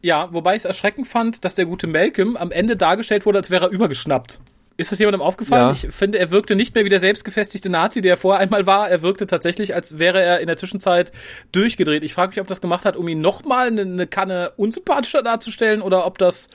Ja, 0.00 0.28
wobei 0.32 0.52
ich 0.52 0.60
es 0.60 0.64
erschreckend 0.64 1.08
fand, 1.08 1.44
dass 1.44 1.56
der 1.56 1.66
gute 1.66 1.88
Malcolm 1.88 2.36
am 2.36 2.52
Ende 2.52 2.76
dargestellt 2.76 3.26
wurde, 3.26 3.38
als 3.38 3.50
wäre 3.50 3.66
er 3.66 3.70
übergeschnappt. 3.72 4.38
Ist 4.76 4.92
das 4.92 4.98
jemandem 4.98 5.22
aufgefallen? 5.22 5.68
Ja. 5.68 5.72
Ich 5.72 5.94
finde, 5.94 6.18
er 6.18 6.30
wirkte 6.30 6.54
nicht 6.54 6.74
mehr 6.74 6.84
wie 6.84 6.88
der 6.88 7.00
selbstgefestigte 7.00 7.68
Nazi, 7.68 8.00
der 8.00 8.14
er 8.14 8.16
vorher 8.16 8.40
einmal 8.40 8.66
war. 8.66 8.88
Er 8.88 9.02
wirkte 9.02 9.26
tatsächlich, 9.26 9.74
als 9.74 9.98
wäre 9.98 10.22
er 10.22 10.40
in 10.40 10.46
der 10.46 10.56
Zwischenzeit 10.56 11.10
durchgedreht. 11.52 12.04
Ich 12.04 12.14
frage 12.14 12.30
mich, 12.30 12.40
ob 12.40 12.46
das 12.46 12.60
gemacht 12.60 12.84
hat, 12.84 12.96
um 12.96 13.08
ihn 13.08 13.20
nochmal 13.20 13.68
eine, 13.68 13.82
eine 13.82 14.06
Kanne 14.06 14.52
unsympathischer 14.56 15.22
darzustellen 15.22 15.80
oder 15.80 16.06
ob 16.06 16.18
das, 16.18 16.48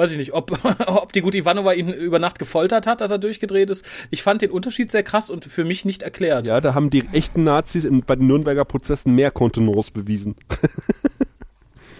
weiß 0.00 0.10
ich 0.12 0.16
nicht, 0.16 0.32
ob, 0.32 0.52
ob 0.86 1.12
die 1.12 1.20
gute 1.20 1.38
Ivanova 1.38 1.72
ihn 1.74 1.88
über 1.92 2.18
Nacht 2.18 2.38
gefoltert 2.38 2.86
hat, 2.86 3.00
dass 3.00 3.10
er 3.10 3.18
durchgedreht 3.18 3.70
ist. 3.70 3.84
Ich 4.10 4.22
fand 4.22 4.42
den 4.42 4.50
Unterschied 4.50 4.90
sehr 4.90 5.02
krass 5.02 5.30
und 5.30 5.44
für 5.44 5.64
mich 5.64 5.84
nicht 5.84 6.02
erklärt. 6.02 6.46
Ja, 6.46 6.60
da 6.60 6.74
haben 6.74 6.90
die 6.90 7.06
echten 7.12 7.44
Nazis 7.44 7.84
in, 7.84 8.02
bei 8.02 8.16
den 8.16 8.26
Nürnberger 8.26 8.64
Prozessen 8.64 9.14
mehr 9.14 9.30
Kontenance 9.30 9.92
bewiesen. 9.92 10.36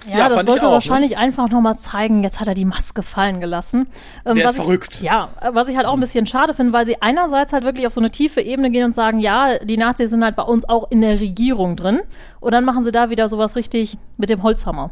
Ja, 0.08 0.18
Ja, 0.18 0.28
das 0.30 0.46
sollte 0.46 0.62
auch, 0.62 0.70
ne? 0.70 0.72
wahrscheinlich 0.72 1.18
einfach 1.18 1.50
nochmal 1.50 1.76
zeigen, 1.76 2.24
jetzt 2.24 2.40
hat 2.40 2.48
er 2.48 2.54
die 2.54 2.64
Maske 2.64 3.02
fallen 3.02 3.38
gelassen. 3.40 3.86
Ähm, 4.24 4.34
Der 4.34 4.44
was 4.44 4.52
ist 4.52 4.58
ich, 4.58 4.64
verrückt. 4.64 5.02
Ja, 5.02 5.28
äh, 5.40 5.50
was 5.52 5.68
ich 5.68 5.76
halt 5.76 5.86
auch 5.86 5.92
ein 5.92 6.00
bisschen 6.00 6.26
schade 6.26 6.54
finde, 6.54 6.72
weil 6.72 6.86
sie 6.86 7.02
einerseits 7.02 7.52
halt 7.52 7.64
wirklich 7.64 7.86
auf 7.86 7.92
so 7.92 8.00
eine 8.00 8.10
tiefe 8.10 8.40
Ebene 8.40 8.70
gehen 8.70 8.86
und 8.86 8.94
sagen, 8.94 9.20
ja, 9.20 9.58
die 9.58 9.76
Nazis 9.76 10.10
sind 10.10 10.24
halt 10.24 10.36
bei 10.36 10.42
uns 10.42 10.66
auch 10.68 10.90
in 10.90 11.02
der 11.02 11.20
Regierung 11.20 11.76
drin. 11.76 12.00
Und 12.40 12.52
dann 12.52 12.64
machen 12.64 12.82
sie 12.82 12.92
da 12.92 13.10
wieder 13.10 13.28
sowas 13.28 13.56
richtig 13.56 13.98
mit 14.16 14.30
dem 14.30 14.42
Holzhammer. 14.42 14.90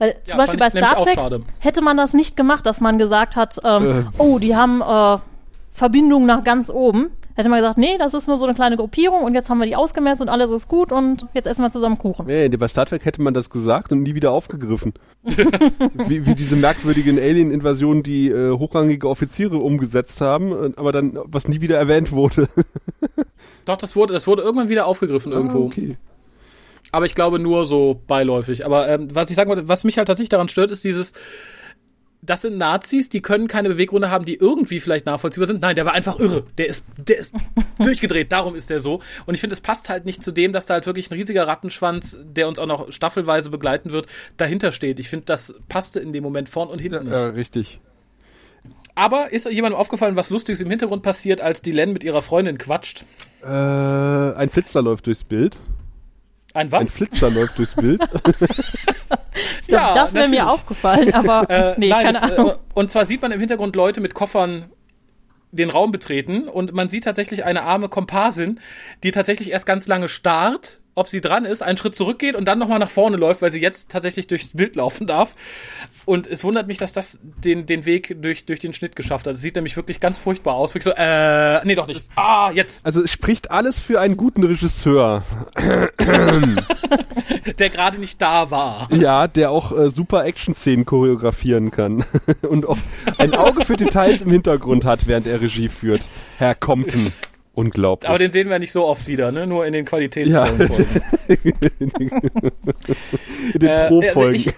Weil 0.00 0.14
zum 0.24 0.30
Ja, 0.30 0.36
Beispiel 0.38 0.58
bei 0.58 0.70
Star 0.70 0.96
Trek 0.96 1.18
hätte 1.58 1.82
man 1.82 1.96
das 1.98 2.14
nicht 2.14 2.36
gemacht, 2.36 2.64
dass 2.64 2.80
man 2.80 2.98
gesagt 2.98 3.36
hat, 3.36 3.60
ähm, 3.64 3.86
Äh. 3.86 4.04
oh, 4.18 4.38
die 4.38 4.56
haben 4.56 4.80
äh, 4.80 5.18
Verbindungen 5.74 6.26
nach 6.26 6.42
ganz 6.42 6.70
oben. 6.70 7.10
Hätte 7.34 7.48
man 7.48 7.60
gesagt, 7.60 7.78
nee, 7.78 7.96
das 7.98 8.12
ist 8.12 8.26
nur 8.26 8.36
so 8.36 8.44
eine 8.44 8.54
kleine 8.54 8.76
Gruppierung 8.76 9.22
und 9.24 9.34
jetzt 9.34 9.48
haben 9.50 9.58
wir 9.58 9.66
die 9.66 9.76
ausgemerzt 9.76 10.20
und 10.20 10.28
alles 10.28 10.50
ist 10.50 10.68
gut 10.68 10.90
und 10.90 11.26
jetzt 11.32 11.46
essen 11.46 11.62
wir 11.62 11.70
zusammen 11.70 11.96
Kuchen. 11.96 12.26
Nee, 12.26 12.48
bei 12.48 12.66
Star 12.68 12.86
Trek 12.86 13.04
hätte 13.04 13.22
man 13.22 13.34
das 13.34 13.50
gesagt 13.50 13.92
und 13.92 14.02
nie 14.02 14.14
wieder 14.14 14.32
aufgegriffen. 14.32 14.94
wie, 15.22 16.26
wie 16.26 16.34
diese 16.34 16.56
merkwürdigen 16.56 17.18
Alien-Invasionen, 17.18 18.02
die 18.02 18.28
äh, 18.28 18.58
hochrangige 18.58 19.08
Offiziere 19.08 19.58
umgesetzt 19.58 20.20
haben, 20.22 20.52
äh, 20.52 20.72
aber 20.76 20.92
dann, 20.92 21.18
was 21.24 21.46
nie 21.46 21.60
wieder 21.60 21.78
erwähnt 21.78 22.10
wurde. 22.12 22.48
Doch, 23.66 23.76
das 23.76 23.94
wurde, 23.96 24.12
das 24.14 24.26
wurde 24.26 24.42
irgendwann 24.42 24.68
wieder 24.70 24.86
aufgegriffen 24.86 25.32
irgendwo. 25.32 25.64
Ah, 25.64 25.66
okay. 25.66 25.96
Aber 26.92 27.06
ich 27.06 27.14
glaube 27.14 27.38
nur 27.38 27.64
so 27.66 28.02
beiläufig. 28.06 28.64
Aber 28.64 28.88
ähm, 28.88 29.14
was 29.14 29.30
ich 29.30 29.36
sagen 29.36 29.48
wollte, 29.48 29.68
was 29.68 29.84
mich 29.84 29.98
halt 29.98 30.08
tatsächlich 30.08 30.30
daran 30.30 30.48
stört, 30.48 30.70
ist 30.70 30.84
dieses, 30.84 31.12
das 32.22 32.42
sind 32.42 32.58
Nazis, 32.58 33.08
die 33.08 33.22
können 33.22 33.48
keine 33.48 33.70
Beweggründe 33.70 34.10
haben, 34.10 34.24
die 34.24 34.34
irgendwie 34.34 34.80
vielleicht 34.80 35.06
nachvollziehbar 35.06 35.46
sind. 35.46 35.62
Nein, 35.62 35.76
der 35.76 35.86
war 35.86 35.94
einfach 35.94 36.18
irre. 36.18 36.44
Der 36.58 36.66
ist, 36.66 36.84
der 36.96 37.18
ist 37.18 37.34
durchgedreht, 37.78 38.30
darum 38.30 38.54
ist 38.54 38.70
der 38.70 38.80
so. 38.80 39.00
Und 39.26 39.34
ich 39.34 39.40
finde, 39.40 39.54
es 39.54 39.60
passt 39.60 39.88
halt 39.88 40.04
nicht 40.04 40.22
zu 40.22 40.32
dem, 40.32 40.52
dass 40.52 40.66
da 40.66 40.74
halt 40.74 40.86
wirklich 40.86 41.10
ein 41.10 41.14
riesiger 41.14 41.46
Rattenschwanz, 41.46 42.18
der 42.22 42.48
uns 42.48 42.58
auch 42.58 42.66
noch 42.66 42.92
staffelweise 42.92 43.50
begleiten 43.50 43.92
wird, 43.92 44.06
dahinter 44.36 44.72
steht. 44.72 44.98
Ich 44.98 45.08
finde, 45.08 45.26
das 45.26 45.54
passte 45.68 46.00
in 46.00 46.12
dem 46.12 46.22
Moment 46.22 46.48
vorn 46.48 46.68
und 46.68 46.78
hinten 46.78 47.04
nicht. 47.04 47.16
Ja, 47.16 47.28
richtig. 47.28 47.80
Aber 48.94 49.32
ist 49.32 49.46
jemandem 49.46 49.80
aufgefallen, 49.80 50.16
was 50.16 50.28
Lustiges 50.28 50.60
im 50.60 50.68
Hintergrund 50.68 51.02
passiert, 51.02 51.40
als 51.40 51.62
die 51.62 51.72
Len 51.72 51.92
mit 51.92 52.04
ihrer 52.04 52.20
Freundin 52.20 52.58
quatscht? 52.58 53.04
Äh, 53.42 53.46
ein 53.46 54.50
Flitzer 54.50 54.82
läuft 54.82 55.06
durchs 55.06 55.24
Bild. 55.24 55.56
Ein 56.54 56.66
Ein 56.66 56.72
was? 56.72 56.94
Flitzer 56.94 57.30
läuft 57.30 57.58
durchs 57.58 57.74
Bild. 57.74 58.02
Ich 59.62 59.68
glaub, 59.68 59.80
Ja, 59.80 59.94
das 59.94 60.12
wäre 60.14 60.28
mir 60.28 60.48
aufgefallen, 60.50 61.14
aber 61.14 61.48
Äh, 61.48 61.74
nee, 61.78 61.88
nein, 61.88 62.04
keine 62.04 62.16
es, 62.18 62.22
Ahnung. 62.22 62.50
äh, 62.50 62.54
und 62.74 62.90
zwar 62.90 63.04
sieht 63.04 63.22
man 63.22 63.32
im 63.32 63.40
Hintergrund 63.40 63.74
Leute 63.76 64.00
mit 64.00 64.12
Koffern 64.14 64.66
den 65.52 65.70
Raum 65.70 65.92
betreten 65.92 66.48
und 66.48 66.72
man 66.72 66.88
sieht 66.88 67.04
tatsächlich 67.04 67.44
eine 67.44 67.62
arme 67.62 67.88
Komparsin, 67.88 68.60
die 69.02 69.10
tatsächlich 69.12 69.50
erst 69.50 69.66
ganz 69.66 69.86
lange 69.88 70.08
starrt, 70.08 70.80
ob 71.00 71.08
sie 71.08 71.20
dran 71.20 71.44
ist, 71.44 71.62
einen 71.62 71.76
Schritt 71.76 71.94
zurückgeht 71.94 72.36
und 72.36 72.44
dann 72.44 72.58
nochmal 72.58 72.78
nach 72.78 72.90
vorne 72.90 73.16
läuft, 73.16 73.42
weil 73.42 73.50
sie 73.50 73.60
jetzt 73.60 73.90
tatsächlich 73.90 74.26
durchs 74.26 74.50
Bild 74.54 74.76
laufen 74.76 75.06
darf. 75.06 75.34
Und 76.04 76.26
es 76.26 76.44
wundert 76.44 76.66
mich, 76.66 76.78
dass 76.78 76.92
das 76.92 77.18
den, 77.22 77.66
den 77.66 77.86
Weg 77.86 78.16
durch, 78.22 78.44
durch 78.44 78.60
den 78.60 78.72
Schnitt 78.72 78.96
geschafft 78.96 79.26
hat. 79.26 79.34
Es 79.34 79.40
sieht 79.40 79.56
nämlich 79.56 79.76
wirklich 79.76 80.00
ganz 80.00 80.18
furchtbar 80.18 80.54
aus. 80.54 80.74
Wirklich 80.74 80.84
so, 80.84 80.92
äh, 80.96 81.64
nee, 81.64 81.74
doch 81.74 81.86
nicht. 81.86 82.08
Ah, 82.16 82.50
jetzt. 82.52 82.84
Also 82.84 83.02
es 83.02 83.10
spricht 83.10 83.50
alles 83.50 83.80
für 83.80 84.00
einen 84.00 84.16
guten 84.16 84.44
Regisseur. 84.44 85.22
Der 87.58 87.70
gerade 87.70 87.98
nicht 87.98 88.20
da 88.20 88.50
war. 88.50 88.88
Ja, 88.92 89.28
der 89.28 89.50
auch 89.50 89.76
äh, 89.76 89.90
super 89.90 90.24
Action-Szenen 90.24 90.84
choreografieren 90.84 91.70
kann. 91.70 92.04
Und 92.42 92.66
auch 92.66 92.78
ein 93.18 93.34
Auge 93.34 93.64
für 93.64 93.76
Details 93.76 94.22
im 94.22 94.30
Hintergrund 94.30 94.84
hat, 94.84 95.06
während 95.06 95.26
er 95.26 95.40
Regie 95.40 95.68
führt. 95.68 96.08
Herr 96.38 96.54
Compton. 96.54 97.12
Unglaublich. 97.60 98.08
Aber 98.08 98.18
den 98.18 98.30
sehen 98.32 98.48
wir 98.48 98.58
nicht 98.58 98.72
so 98.72 98.86
oft 98.86 99.06
wieder, 99.06 99.30
ne? 99.32 99.46
Nur 99.46 99.66
in 99.66 99.72
den 99.72 99.84
qualitätsvollen 99.84 100.58
Ja. 100.60 100.66
Folgen. 100.66 101.02
in 103.54 103.60
den 103.60 103.68
Äh, 103.68 103.72
also 103.72 104.00
Pro-Folgen. 104.00 104.34
ich- 104.34 104.52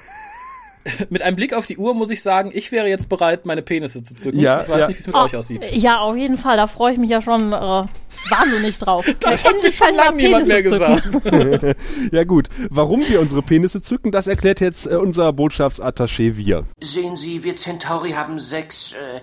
Mit 1.11 1.23
einem 1.23 1.37
Blick 1.37 1.55
auf 1.55 1.65
die 1.65 1.77
Uhr 1.79 1.95
muss 1.95 2.11
ich 2.11 2.23
sagen, 2.23 2.51
ich 2.53 2.73
wäre 2.73 2.89
jetzt 2.89 3.09
bereit, 3.09 3.47
meine 3.47 3.63
Penisse 3.63 4.03
zu 4.03 4.17
zücken. 4.17 4.41
Ja, 4.41 4.63
ich 4.63 4.69
weiß 4.69 4.81
ja. 4.81 4.87
nicht, 4.89 4.97
wie 4.97 5.01
es 5.01 5.07
mit 5.07 5.15
Oh, 5.15 5.21
euch 5.21 5.37
aussieht. 5.37 5.71
Ja, 5.73 5.99
auf 6.01 6.17
jeden 6.17 6.37
Fall. 6.39 6.57
Da 6.57 6.67
freue 6.67 6.93
ich 6.93 6.99
mich 6.99 7.09
ja 7.09 7.23
schon 7.23 7.53
äh, 7.53 7.57
wahnsinnig 7.57 8.79
drauf. 8.79 9.07
Das 9.21 9.45
Ja, 9.45 9.49
hat 9.51 9.55
endlich 9.55 9.77
schon 9.77 9.95
lange 9.95 10.17
niemand 10.17 10.49
mehr 10.49 10.61
Penisse 10.63 10.81
gesagt. 11.23 11.77
ja 12.13 12.25
gut, 12.25 12.49
warum 12.69 13.09
wir 13.09 13.21
unsere 13.21 13.43
Penisse 13.43 13.81
zücken, 13.81 14.11
das 14.11 14.27
erklärt 14.27 14.59
jetzt 14.61 14.87
äh, 14.91 14.97
unser 14.97 15.29
Botschaftsattaché 15.33 16.37
wir. 16.37 16.65
Sehen 16.81 17.15
Sie, 17.15 17.45
wir 17.45 17.55
Centauri 17.55 18.11
haben 18.11 18.41
sechs. 18.41 18.93
Äh, 18.95 19.21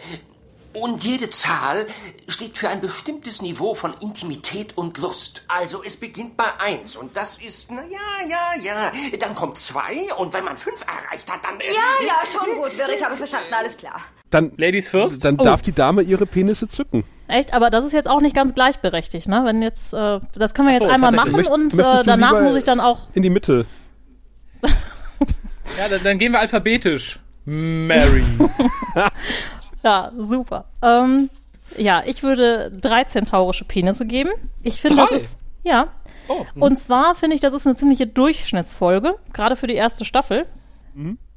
und 0.80 1.04
jede 1.04 1.30
Zahl 1.30 1.88
steht 2.28 2.58
für 2.58 2.70
ein 2.70 2.82
bestimmtes 2.82 3.42
Niveau 3.42 3.74
von 3.76 3.94
Intimität 4.02 4.78
und 4.78 4.98
Lust. 4.98 5.44
Also 5.48 5.84
es 5.84 5.98
beginnt 5.98 6.38
bei 6.38 6.46
eins 6.60 6.96
und 6.96 7.16
das 7.16 7.38
ist, 7.38 7.72
na 7.72 7.82
ja, 7.84 8.28
ja, 8.28 8.62
ja. 8.62 8.92
Dann 9.20 9.36
kommt 9.36 9.58
zwei 9.58 10.14
und 10.18 10.34
wenn 10.34 10.44
man 10.44 10.58
fünf 10.58 10.82
erreicht 10.82 11.32
hat, 11.32 11.44
dann. 11.44 11.60
Äh, 11.60 11.66
Ja, 11.68 12.08
ja, 12.08 12.16
schon 12.32 12.56
gut, 12.56 12.78
Wirr, 12.78 12.90
ich 12.96 13.04
habe 13.04 13.16
verstanden, 13.16 13.54
alles 13.54 13.78
klar. 13.78 14.02
Dann, 14.30 14.52
Ladies 14.58 14.90
first? 14.90 15.26
dann 15.26 15.38
darf 15.38 15.62
die 15.62 15.72
Dame 15.72 16.04
ihre 16.04 16.26
Penisse 16.26 16.68
zücken. 16.68 17.04
Echt, 17.28 17.54
aber 17.54 17.70
das 17.70 17.84
ist 17.86 17.94
jetzt 17.94 18.08
auch 18.08 18.22
nicht 18.22 18.36
ganz 18.36 18.54
gleichberechtigt, 18.54 19.28
ne? 19.28 19.42
Wenn 19.44 19.62
jetzt, 19.62 19.94
äh, 19.94 20.20
das 20.36 20.54
können 20.54 20.68
wir 20.68 20.76
jetzt 20.76 20.84
so, 20.84 20.90
einmal 20.90 21.12
machen 21.12 21.32
Möcht- 21.32 21.50
und 21.50 21.74
äh, 21.74 22.04
danach 22.04 22.40
muss 22.42 22.56
ich 22.56 22.64
dann 22.64 22.80
auch. 22.80 23.08
In 23.14 23.24
die 23.24 23.30
Mitte. 23.30 23.66
Ja, 25.78 25.88
dann, 25.88 26.04
dann 26.04 26.18
gehen 26.20 26.32
wir 26.32 26.40
alphabetisch. 26.40 27.20
Mary. 27.46 28.24
Ja, 29.84 30.12
super. 30.18 30.66
Ähm, 30.82 31.30
ja, 31.78 32.04
ich 32.06 32.24
würde 32.24 32.72
drei 32.72 33.04
zentaurische 33.04 33.66
Penisse 33.66 34.06
geben. 34.06 34.32
Ich 34.64 34.82
finde, 34.82 34.98
das 34.98 35.12
ist. 35.12 35.38
Ja. 35.64 35.88
Oh, 36.28 36.46
Und 36.60 36.80
zwar 36.80 37.16
finde 37.16 37.36
ich, 37.36 37.42
das 37.42 37.54
ist 37.54 37.66
eine 37.66 37.76
ziemliche 37.76 38.06
Durchschnittsfolge, 38.06 39.16
gerade 39.34 39.56
für 39.56 39.68
die 39.68 39.76
erste 39.76 40.06
Staffel. 40.06 40.46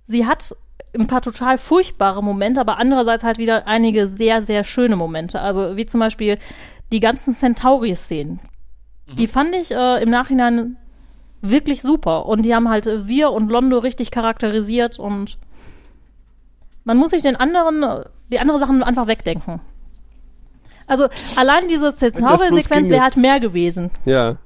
Sie 0.06 0.26
hat 0.26 0.54
ein 0.94 1.06
paar 1.06 1.22
total 1.22 1.56
furchtbare 1.56 2.22
Momente, 2.22 2.60
aber 2.60 2.76
andererseits 2.78 3.24
halt 3.24 3.38
wieder 3.38 3.66
einige 3.66 4.08
sehr, 4.08 4.42
sehr 4.42 4.64
schöne 4.64 4.96
Momente. 4.96 5.40
Also 5.40 5.76
wie 5.76 5.86
zum 5.86 6.00
Beispiel 6.00 6.38
die 6.92 7.00
ganzen 7.00 7.34
Centauri-Szenen. 7.36 8.40
Die 9.14 9.26
fand 9.26 9.54
ich 9.54 9.70
äh, 9.70 10.02
im 10.02 10.10
Nachhinein 10.10 10.76
wirklich 11.40 11.82
super. 11.82 12.26
Und 12.26 12.42
die 12.42 12.54
haben 12.54 12.68
halt 12.68 12.86
äh, 12.86 13.06
wir 13.06 13.30
und 13.30 13.50
Londo 13.50 13.78
richtig 13.78 14.10
charakterisiert 14.10 14.98
und 14.98 15.38
man 16.84 16.96
muss 16.96 17.10
sich 17.10 17.22
den 17.22 17.36
anderen, 17.36 17.82
äh, 17.82 18.04
die 18.32 18.40
andere 18.40 18.58
Sachen 18.58 18.82
einfach 18.82 19.06
wegdenken. 19.06 19.60
Also 20.86 21.08
allein 21.36 21.68
diese 21.68 21.94
Centauri-Sequenz 21.94 22.82
ginge. 22.82 22.90
wäre 22.90 23.02
halt 23.02 23.16
mehr 23.16 23.38
gewesen. 23.40 23.90
Ja. 24.04 24.36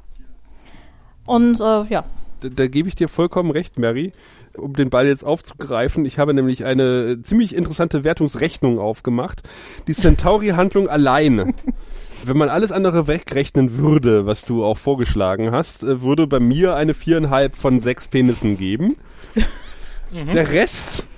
Und 1.24 1.60
äh, 1.60 1.84
ja, 1.84 2.04
Da, 2.40 2.48
da 2.50 2.66
gebe 2.66 2.88
ich 2.88 2.94
dir 2.94 3.08
vollkommen 3.08 3.50
recht, 3.50 3.78
Mary. 3.78 4.12
Um 4.56 4.72
den 4.74 4.88
Ball 4.90 5.06
jetzt 5.06 5.24
aufzugreifen, 5.24 6.04
ich 6.06 6.18
habe 6.18 6.32
nämlich 6.32 6.64
eine 6.64 7.20
ziemlich 7.20 7.54
interessante 7.54 8.04
Wertungsrechnung 8.04 8.78
aufgemacht. 8.78 9.42
Die 9.86 9.92
Centauri-Handlung 9.92 10.88
alleine. 10.88 11.52
Wenn 12.24 12.38
man 12.38 12.48
alles 12.48 12.72
andere 12.72 13.06
wegrechnen 13.06 13.76
würde, 13.76 14.24
was 14.24 14.44
du 14.44 14.64
auch 14.64 14.78
vorgeschlagen 14.78 15.50
hast, 15.50 15.82
äh, 15.82 16.00
würde 16.02 16.26
bei 16.26 16.40
mir 16.40 16.74
eine 16.74 16.94
viereinhalb 16.94 17.56
von 17.56 17.80
sechs 17.80 18.08
Penissen 18.08 18.56
geben. 18.56 18.96
Der 20.12 20.52
Rest 20.52 21.08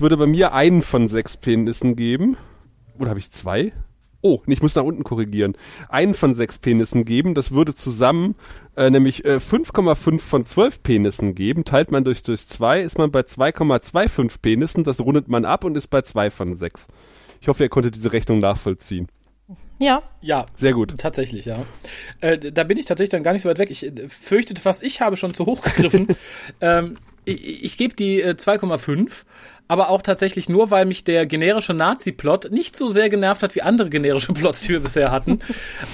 würde 0.00 0.16
bei 0.16 0.26
mir 0.26 0.52
einen 0.52 0.82
von 0.82 1.08
sechs 1.08 1.36
Penissen 1.36 1.96
geben. 1.96 2.36
Oder 2.98 3.10
habe 3.10 3.18
ich 3.18 3.30
zwei? 3.30 3.72
Oh, 4.20 4.40
ich 4.48 4.62
muss 4.62 4.74
nach 4.74 4.82
unten 4.82 5.04
korrigieren. 5.04 5.56
Einen 5.88 6.14
von 6.14 6.34
sechs 6.34 6.58
Penissen 6.58 7.04
geben. 7.04 7.34
Das 7.34 7.52
würde 7.52 7.72
zusammen 7.72 8.34
äh, 8.76 8.90
nämlich 8.90 9.24
äh, 9.24 9.36
5,5 9.36 10.18
von 10.18 10.42
12 10.42 10.82
Penissen 10.82 11.34
geben. 11.36 11.64
Teilt 11.64 11.92
man 11.92 12.02
durch 12.02 12.24
durch 12.24 12.48
zwei, 12.48 12.80
ist 12.80 12.98
man 12.98 13.12
bei 13.12 13.20
2,25 13.20 14.40
Penissen. 14.42 14.82
Das 14.82 15.00
rundet 15.00 15.28
man 15.28 15.44
ab 15.44 15.62
und 15.62 15.76
ist 15.76 15.88
bei 15.88 16.02
zwei 16.02 16.30
von 16.30 16.56
sechs. 16.56 16.88
Ich 17.40 17.46
hoffe, 17.46 17.62
ihr 17.62 17.68
konntet 17.68 17.94
diese 17.94 18.12
Rechnung 18.12 18.40
nachvollziehen. 18.40 19.06
ja, 19.78 20.02
ja. 20.20 20.46
Sehr 20.56 20.72
gut. 20.72 20.98
Tatsächlich, 20.98 21.44
ja. 21.44 21.64
Äh, 22.20 22.38
da 22.38 22.64
bin 22.64 22.76
ich 22.76 22.86
tatsächlich 22.86 23.10
dann 23.10 23.22
gar 23.22 23.34
nicht 23.34 23.42
so 23.42 23.48
weit 23.48 23.60
weg. 23.60 23.70
Ich 23.70 23.86
äh, 23.86 24.08
fürchtete 24.08 24.60
fast, 24.60 24.82
ich 24.82 25.00
habe 25.00 25.16
schon 25.16 25.32
zu 25.32 25.46
hoch 25.46 25.62
gegriffen. 25.62 26.08
ähm, 26.60 26.96
ich 27.28 27.64
ich 27.64 27.76
gebe 27.76 27.94
die 27.94 28.20
äh, 28.22 28.30
2,5, 28.30 29.24
aber 29.68 29.90
auch 29.90 30.02
tatsächlich 30.02 30.48
nur, 30.48 30.70
weil 30.70 30.86
mich 30.86 31.04
der 31.04 31.26
generische 31.26 31.74
Nazi-Plot 31.74 32.50
nicht 32.50 32.76
so 32.76 32.88
sehr 32.88 33.10
genervt 33.10 33.42
hat 33.42 33.54
wie 33.54 33.62
andere 33.62 33.90
generische 33.90 34.32
Plots, 34.32 34.62
die 34.62 34.70
wir 34.70 34.80
bisher 34.80 35.10
hatten. 35.10 35.40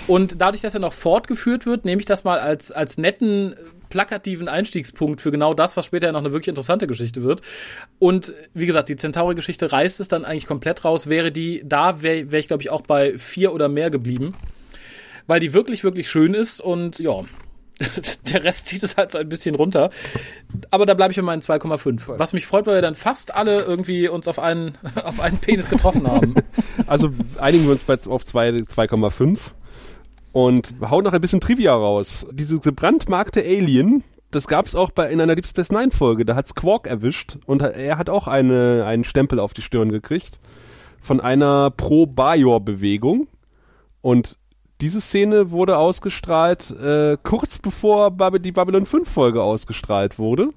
Und 0.07 0.41
dadurch, 0.41 0.63
dass 0.63 0.75
er 0.75 0.81
noch 0.81 0.93
fortgeführt 0.93 1.67
wird, 1.67 1.85
nehme 1.85 2.01
ich 2.01 2.07
das 2.07 2.25
mal 2.25 2.39
als, 2.39 2.71
als 2.71 2.99
netten, 2.99 3.53
äh, 3.53 3.57
plakativen 3.91 4.49
Einstiegspunkt 4.49 5.21
für 5.21 5.31
genau 5.31 5.55
das, 5.55 5.77
was 5.77 5.87
später 5.87 6.11
noch 6.11 6.21
eine 6.21 6.33
wirklich 6.33 6.49
interessante 6.49 6.87
Geschichte 6.87 7.23
wird. 7.23 7.43
Und 7.99 8.31
äh, 8.31 8.33
wie 8.55 8.67
gesagt, 8.67 8.89
die 8.89 8.97
Centauri-Geschichte 8.97 9.73
reißt 9.73 10.01
es 10.01 10.09
dann 10.09 10.25
eigentlich 10.25 10.47
komplett 10.47 10.85
raus. 10.85 11.09
Wäre 11.09 11.33
die 11.33 11.63
da, 11.65 12.03
wäre 12.03 12.31
wär 12.31 12.39
ich, 12.39 12.47
glaube 12.47 12.63
ich, 12.63 12.71
auch 12.71 12.83
bei 12.83 13.19
vier 13.19 13.53
oder 13.53 13.69
mehr 13.69 13.91
geblieben 13.91 14.35
weil 15.27 15.41
die 15.41 15.53
wirklich, 15.53 15.85
wirklich 15.85 16.09
schön 16.11 16.35
ist 16.35 16.61
und 16.61 16.99
ja, 16.99 17.23
der 18.33 18.45
Rest 18.45 18.67
zieht 18.67 18.83
es 18.83 18.97
halt 18.97 19.11
so 19.11 19.19
ein 19.19 19.29
bisschen 19.29 19.55
runter. 19.55 19.91
Aber 20.71 20.87
da 20.87 20.95
bleibe 20.95 21.11
ich 21.11 21.17
bei 21.17 21.23
meinen 21.23 21.43
2,5. 21.43 22.19
Was 22.19 22.33
mich 22.33 22.47
freut, 22.47 22.67
weil 22.67 22.77
wir 22.77 22.83
dann 22.83 22.95
fast 22.95 23.35
alle 23.35 23.63
irgendwie 23.63 24.09
uns 24.09 24.29
auf 24.29 24.39
einen, 24.39 24.79
auf 25.05 25.21
einen 25.21 25.39
Penis 25.39 25.69
getroffen 25.69 26.07
haben. 26.07 26.35
Also 26.87 27.11
einigen 27.39 27.65
wir 27.65 27.73
uns 27.73 27.89
auf 28.09 28.25
zwei- 28.25 28.51
2,5 28.51 29.39
und 30.33 30.75
hauen 30.91 31.05
noch 31.05 31.13
ein 31.13 31.21
bisschen 31.21 31.41
Trivia 31.41 31.73
raus. 31.73 32.27
Diese 32.33 32.59
gebrandmarkte 32.59 33.41
Alien, 33.41 34.03
das 34.31 34.49
gab 34.49 34.67
es 34.67 34.75
auch 34.75 34.91
bei 34.91 35.11
in 35.11 35.21
einer 35.21 35.35
Deep 35.35 35.47
Space 35.47 35.71
Nine 35.71 35.93
Folge. 35.93 36.25
Da 36.25 36.35
hat's 36.35 36.55
Quark 36.55 36.87
erwischt 36.87 37.39
und 37.47 37.63
er 37.63 37.97
hat 37.97 38.11
auch 38.11 38.27
eine, 38.27 38.85
einen 38.87 39.05
Stempel 39.05 39.39
auf 39.39 39.55
die 39.55 39.63
Stirn 39.63 39.93
gekriegt 39.93 40.41
von 41.01 41.21
einer 41.21 41.71
Pro-Bajor-Bewegung. 41.71 43.29
Und 44.01 44.37
diese 44.81 45.01
Szene 45.01 45.51
wurde 45.51 45.79
ausgestrahlt 45.79 46.71
äh, 46.71 47.17
kurz 47.23 47.59
bevor 47.59 48.11
die 48.39 48.53
Babylon 48.53 48.87
5 48.87 49.09
Folge 49.09 49.43
ausgestrahlt 49.43 50.19
wurde. 50.19 50.49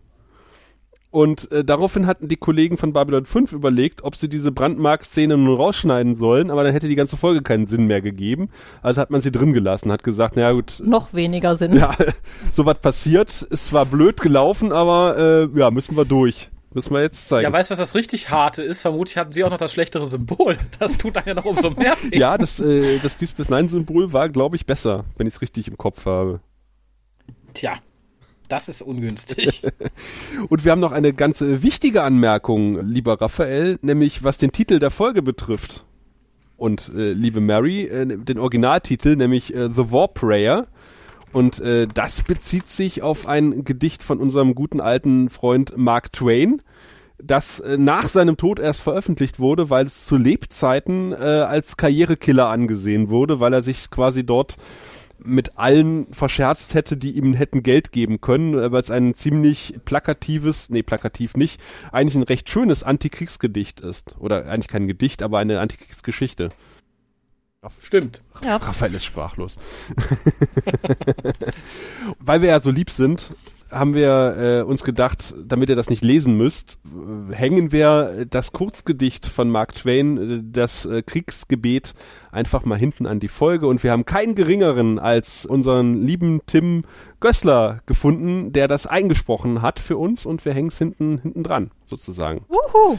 Und 1.10 1.52
äh, 1.52 1.64
daraufhin 1.64 2.06
hatten 2.06 2.28
die 2.28 2.36
Kollegen 2.36 2.78
von 2.78 2.92
Babylon 2.92 3.26
5 3.26 3.54
überlegt, 3.54 4.04
ob 4.04 4.16
sie 4.16 4.28
diese 4.28 4.52
Brandmark-Szene 4.52 5.38
nun 5.38 5.56
rausschneiden 5.56 6.16
sollen, 6.16 6.52
aber 6.52 6.64
dann 6.64 6.74
hätte 6.74 6.90
die 6.90 6.96
ganze 6.96 7.16
Folge 7.16 7.42
keinen 7.42 7.66
Sinn 7.66 7.88
mehr 7.88 8.02
gegeben. 8.02 8.50
Also 8.82 9.02
hat 9.02 9.10
man 9.10 9.22
sie 9.22 9.32
drin 9.32 9.54
gelassen, 9.54 9.92
hat 9.92 10.04
gesagt, 10.04 10.36
naja 10.36 10.52
gut. 10.52 10.82
Noch 10.84 11.14
weniger 11.14 11.56
Sinn. 11.56 11.78
Ja, 11.78 11.96
so 12.52 12.66
was 12.66 12.80
passiert, 12.80 13.30
ist 13.30 13.68
zwar 13.68 13.86
blöd 13.86 14.20
gelaufen, 14.20 14.72
aber 14.74 15.18
äh, 15.18 15.60
ja, 15.60 15.72
müssen 15.72 15.96
wir 15.96 16.06
durch. 16.06 16.50
Müssen 16.74 16.94
wir 16.94 17.02
jetzt 17.02 17.28
zeigen. 17.30 17.44
Ja, 17.44 17.52
weißt 17.52 17.70
du, 17.70 17.72
was 17.72 17.80
das 17.80 17.96
richtig 17.96 18.30
harte 18.30 18.62
ist? 18.62 18.82
Vermutlich 18.82 19.18
hatten 19.18 19.32
sie 19.32 19.44
auch 19.44 19.50
noch 19.50 19.58
das 19.58 19.72
schlechtere 19.72 20.06
Symbol. 20.06 20.58
Das 20.80 20.98
tut 20.98 21.16
dann 21.16 21.24
ja 21.26 21.34
noch 21.34 21.46
umso 21.46 21.72
mehr 21.72 21.96
weh. 22.04 22.18
ja, 22.18 22.38
das, 22.38 22.60
äh, 22.60 23.00
das 23.00 23.18
Deep 23.18 23.30
Space 23.30 23.50
Nine-Symbol 23.50 24.14
war, 24.14 24.30
glaube 24.30 24.56
ich, 24.56 24.66
besser, 24.66 25.06
wenn 25.18 25.28
ich 25.28 25.36
es 25.36 25.42
richtig 25.42 25.68
im 25.68 25.78
Kopf 25.78 26.06
habe. 26.06 26.42
Tja. 27.54 27.80
Das 28.48 28.70
ist 28.70 28.82
ungünstig. 28.82 29.64
Und 30.50 30.64
wir 30.64 30.72
haben 30.72 30.80
noch 30.80 30.94
eine 30.94 31.14
ganz 31.14 31.42
wichtige 31.42 32.04
Anmerkung, 32.04 32.88
lieber 32.88 33.20
Raphael, 33.20 33.78
nämlich 33.82 34.24
was 34.24 34.38
den 34.38 34.52
Titel 34.54 34.80
der 34.80 34.90
Folge 34.90 35.22
betrifft. 35.22 35.86
Und 36.56 36.90
äh, 36.96 37.12
liebe 37.12 37.42
Mary, 37.42 37.84
äh, 37.84 38.06
den 38.06 38.40
Originaltitel, 38.40 39.16
nämlich 39.16 39.54
äh, 39.54 39.70
The 39.70 39.92
War 39.92 40.08
Prayer. 40.08 40.64
Und 41.38 41.60
äh, 41.60 41.86
das 41.86 42.24
bezieht 42.24 42.68
sich 42.68 43.04
auf 43.04 43.28
ein 43.28 43.64
Gedicht 43.64 44.02
von 44.02 44.20
unserem 44.20 44.56
guten 44.56 44.82
alten 44.82 45.30
Freund 45.30 45.78
Mark 45.78 46.12
Twain, 46.12 46.64
das 47.20 47.60
äh, 47.60 47.78
nach 47.78 48.08
seinem 48.08 48.38
Tod 48.38 48.58
erst 48.58 48.82
veröffentlicht 48.82 49.38
wurde, 49.38 49.70
weil 49.70 49.86
es 49.86 50.08
zu 50.08 50.18
Lebzeiten 50.18 51.12
äh, 51.12 51.16
als 51.16 51.78
Karrierekiller 51.78 52.48
angesehen 52.48 53.10
wurde, 53.10 53.40
weil 53.40 53.54
er 53.54 53.62
sich 53.62 53.92
quasi 53.92 54.26
dort 54.26 54.56
mit 55.20 55.60
allen 55.60 56.12
verscherzt 56.12 56.74
hätte, 56.74 56.98
die 56.98 57.12
ihm 57.12 57.36
hätten 57.36 57.62
Geld 57.62 57.92
geben 57.92 58.20
können, 58.20 58.56
weil 58.56 58.82
es 58.82 58.90
ein 58.90 59.14
ziemlich 59.14 59.76
plakatives, 59.86 60.72
nee, 60.72 60.82
plakativ 60.82 61.38
nicht, 61.38 61.62
eigentlich 61.92 62.16
ein 62.16 62.24
recht 62.24 62.50
schönes 62.50 62.82
Antikriegsgedicht 62.82 63.82
ist. 63.82 64.16
Oder 64.18 64.48
eigentlich 64.48 64.70
kein 64.70 64.88
Gedicht, 64.88 65.22
aber 65.22 65.38
eine 65.38 65.60
Antikriegsgeschichte. 65.60 66.50
Stimmt. 67.80 68.22
Ja. 68.44 68.58
Raphael 68.58 68.94
ist 68.96 69.06
sprachlos. 69.06 69.58
Weil 72.20 72.42
wir 72.42 72.50
ja 72.50 72.60
so 72.60 72.72
lieb 72.72 72.90
sind, 72.90 73.32
haben 73.72 73.94
wir 73.94 74.38
äh, 74.38 74.62
uns 74.62 74.84
gedacht, 74.84 75.36
damit 75.44 75.70
ihr 75.70 75.76
das 75.76 75.90
nicht 75.90 76.04
lesen 76.04 76.38
müsst, 76.38 76.80
äh, 76.86 77.34
hängen 77.34 77.72
wir 77.72 78.26
das 78.30 78.52
Kurzgedicht 78.52 79.26
von 79.26 79.50
Mark 79.50 79.76
Twain, 79.76 80.18
äh, 80.18 80.42
das 80.44 80.86
äh, 80.86 81.02
Kriegsgebet, 81.02 81.94
einfach 82.32 82.66
mal 82.66 82.78
hinten 82.78 83.08
an 83.08 83.20
die 83.20 83.28
Folge. 83.28 83.68
Und 83.68 83.84
wir 83.84 83.92
haben 83.92 84.06
keinen 84.06 84.36
geringeren 84.36 85.00
als 85.00 85.46
unseren 85.46 86.02
lieben 86.04 86.42
Tim 86.46 86.84
Gössler 87.20 87.82
gefunden, 87.86 88.54
der 88.54 88.68
das 88.68 88.88
eingesprochen 88.88 89.62
hat 89.62 89.80
für 89.80 89.98
uns 89.98 90.26
und 90.26 90.46
wir 90.46 90.54
hängen 90.54 90.70
es 90.70 90.78
hinten, 90.78 91.18
hinten 91.20 91.44
dran, 91.44 91.72
sozusagen. 91.86 92.46
Wuhu. 92.48 92.98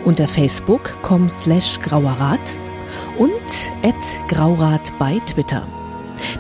unter 0.05 0.29
facebook.com 0.29 1.29
slash 1.29 1.81
grauerrat 1.81 2.57
und 3.19 3.73
at 3.83 3.95
graurat 4.29 4.91
bei 4.99 5.21
Twitter. 5.27 5.67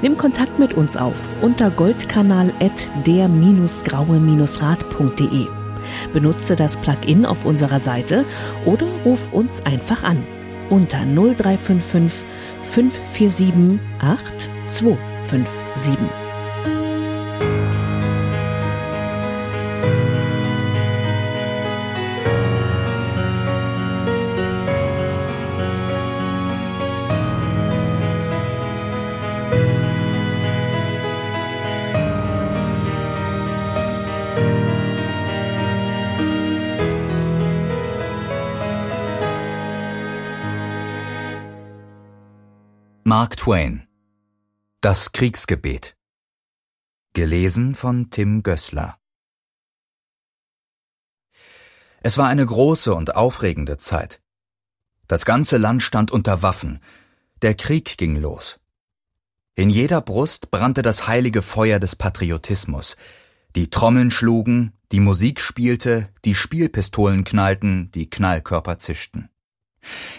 Nimm 0.03 0.17
Kontakt 0.17 0.59
mit 0.59 0.75
uns 0.75 0.97
auf 0.97 1.35
unter 1.43 1.71
goldkanal 1.71 2.53
at 2.61 2.89
der-graue-rat.de. 3.07 5.47
Benutze 6.13 6.57
das 6.57 6.77
Plugin 6.77 7.25
auf 7.25 7.45
unserer 7.45 7.79
Seite 7.81 8.25
oder 8.65 8.87
ruf 9.05 9.29
uns 9.33 9.65
einfach 9.65 10.03
an 10.03 10.27
unter 10.71 11.05
0355 11.05 12.27
547 12.71 13.79
8257. 14.01 16.28
Mark 43.09 43.39
Twain 43.39 43.89
Das 44.83 45.13
Kriegsgebet 45.13 45.97
Gelesen 47.15 47.75
von 47.75 48.11
Tim 48.11 48.43
Gößler 48.43 48.99
Es 52.03 52.19
war 52.19 52.29
eine 52.29 52.45
große 52.45 52.95
und 52.95 53.17
aufregende 53.17 53.79
Zeit. 53.79 54.21
Das 55.07 55.25
ganze 55.25 55.57
Land 55.57 55.83
stand 55.83 56.11
unter 56.11 56.43
Waffen. 56.43 56.81
Der 57.41 57.55
Krieg 57.55 57.97
ging 57.97 58.15
los. 58.15 58.61
In 59.55 59.71
jeder 59.71 60.03
Brust 60.03 60.51
brannte 60.51 60.83
das 60.83 61.09
heilige 61.09 61.41
Feuer 61.41 61.79
des 61.79 61.97
Patriotismus. 61.97 62.99
Die 63.57 63.71
Trommeln 63.71 64.11
schlugen, 64.11 64.75
die 64.93 65.01
Musik 65.01 65.41
spielte, 65.41 66.11
die 66.27 66.35
Spielpistolen 66.35 67.25
knallten, 67.25 67.91
die 67.91 68.11
Knallkörper 68.11 68.77
zischten. 68.77 69.31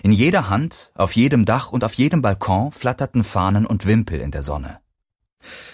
In 0.04 0.12
jeder 0.12 0.50
Hand, 0.50 0.92
auf 0.96 1.16
jedem 1.16 1.46
Dach 1.46 1.72
und 1.72 1.84
auf 1.84 1.94
jedem 1.94 2.22
Balkon 2.22 2.72
flatterten 2.72 3.24
Fahnen 3.24 3.66
und 3.66 3.86
Wimpel 3.86 4.20
in 4.20 4.32
der 4.32 4.44
Sonne. 4.44 4.80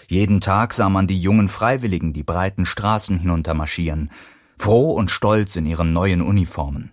Jeden 0.07 0.41
Tag 0.41 0.73
sah 0.73 0.89
man 0.89 1.07
die 1.07 1.19
jungen 1.19 1.47
Freiwilligen 1.47 2.13
die 2.13 2.23
breiten 2.23 2.65
Straßen 2.65 3.17
hinuntermarschieren, 3.17 4.11
froh 4.57 4.91
und 4.91 5.11
stolz 5.11 5.55
in 5.55 5.65
ihren 5.65 5.93
neuen 5.93 6.22
Uniformen. 6.22 6.91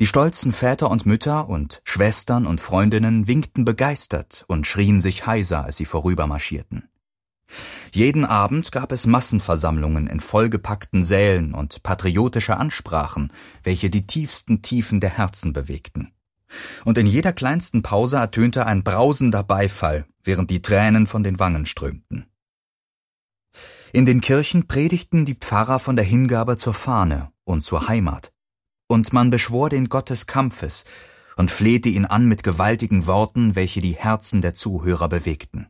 Die 0.00 0.06
stolzen 0.06 0.52
Väter 0.52 0.90
und 0.90 1.06
Mütter 1.06 1.48
und 1.48 1.80
Schwestern 1.84 2.46
und 2.46 2.60
Freundinnen 2.60 3.26
winkten 3.26 3.64
begeistert 3.64 4.44
und 4.46 4.66
schrien 4.66 5.00
sich 5.00 5.26
heiser, 5.26 5.64
als 5.64 5.76
sie 5.76 5.86
vorübermarschierten. 5.86 6.88
Jeden 7.92 8.24
Abend 8.24 8.72
gab 8.72 8.92
es 8.92 9.06
Massenversammlungen 9.06 10.06
in 10.06 10.20
vollgepackten 10.20 11.02
Sälen 11.02 11.54
und 11.54 11.82
patriotische 11.82 12.56
Ansprachen, 12.56 13.32
welche 13.62 13.90
die 13.90 14.06
tiefsten 14.06 14.62
Tiefen 14.62 15.00
der 15.00 15.10
Herzen 15.10 15.52
bewegten. 15.52 16.12
Und 16.84 16.98
in 16.98 17.06
jeder 17.06 17.32
kleinsten 17.32 17.82
Pause 17.82 18.16
ertönte 18.16 18.66
ein 18.66 18.82
brausender 18.82 19.42
Beifall, 19.42 20.06
während 20.22 20.50
die 20.50 20.62
Tränen 20.62 21.06
von 21.06 21.22
den 21.22 21.38
Wangen 21.38 21.66
strömten. 21.66 22.26
In 23.92 24.06
den 24.06 24.20
Kirchen 24.20 24.66
predigten 24.66 25.24
die 25.24 25.34
Pfarrer 25.34 25.78
von 25.78 25.94
der 25.94 26.04
Hingabe 26.04 26.56
zur 26.56 26.74
Fahne 26.74 27.30
und 27.44 27.62
zur 27.62 27.88
Heimat, 27.88 28.32
und 28.88 29.12
man 29.12 29.30
beschwor 29.30 29.70
den 29.70 29.88
Gott 29.88 30.10
des 30.10 30.26
Kampfes 30.26 30.84
und 31.36 31.50
flehte 31.50 31.88
ihn 31.88 32.04
an 32.04 32.26
mit 32.26 32.42
gewaltigen 32.42 33.06
Worten, 33.06 33.54
welche 33.54 33.80
die 33.80 33.94
Herzen 33.94 34.40
der 34.40 34.54
Zuhörer 34.54 35.08
bewegten. 35.08 35.68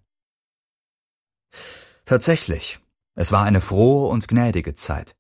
Tatsächlich, 2.04 2.80
es 3.14 3.32
war 3.32 3.44
eine 3.44 3.60
frohe 3.60 4.08
und 4.08 4.28
gnädige 4.28 4.74
Zeit. 4.74 5.14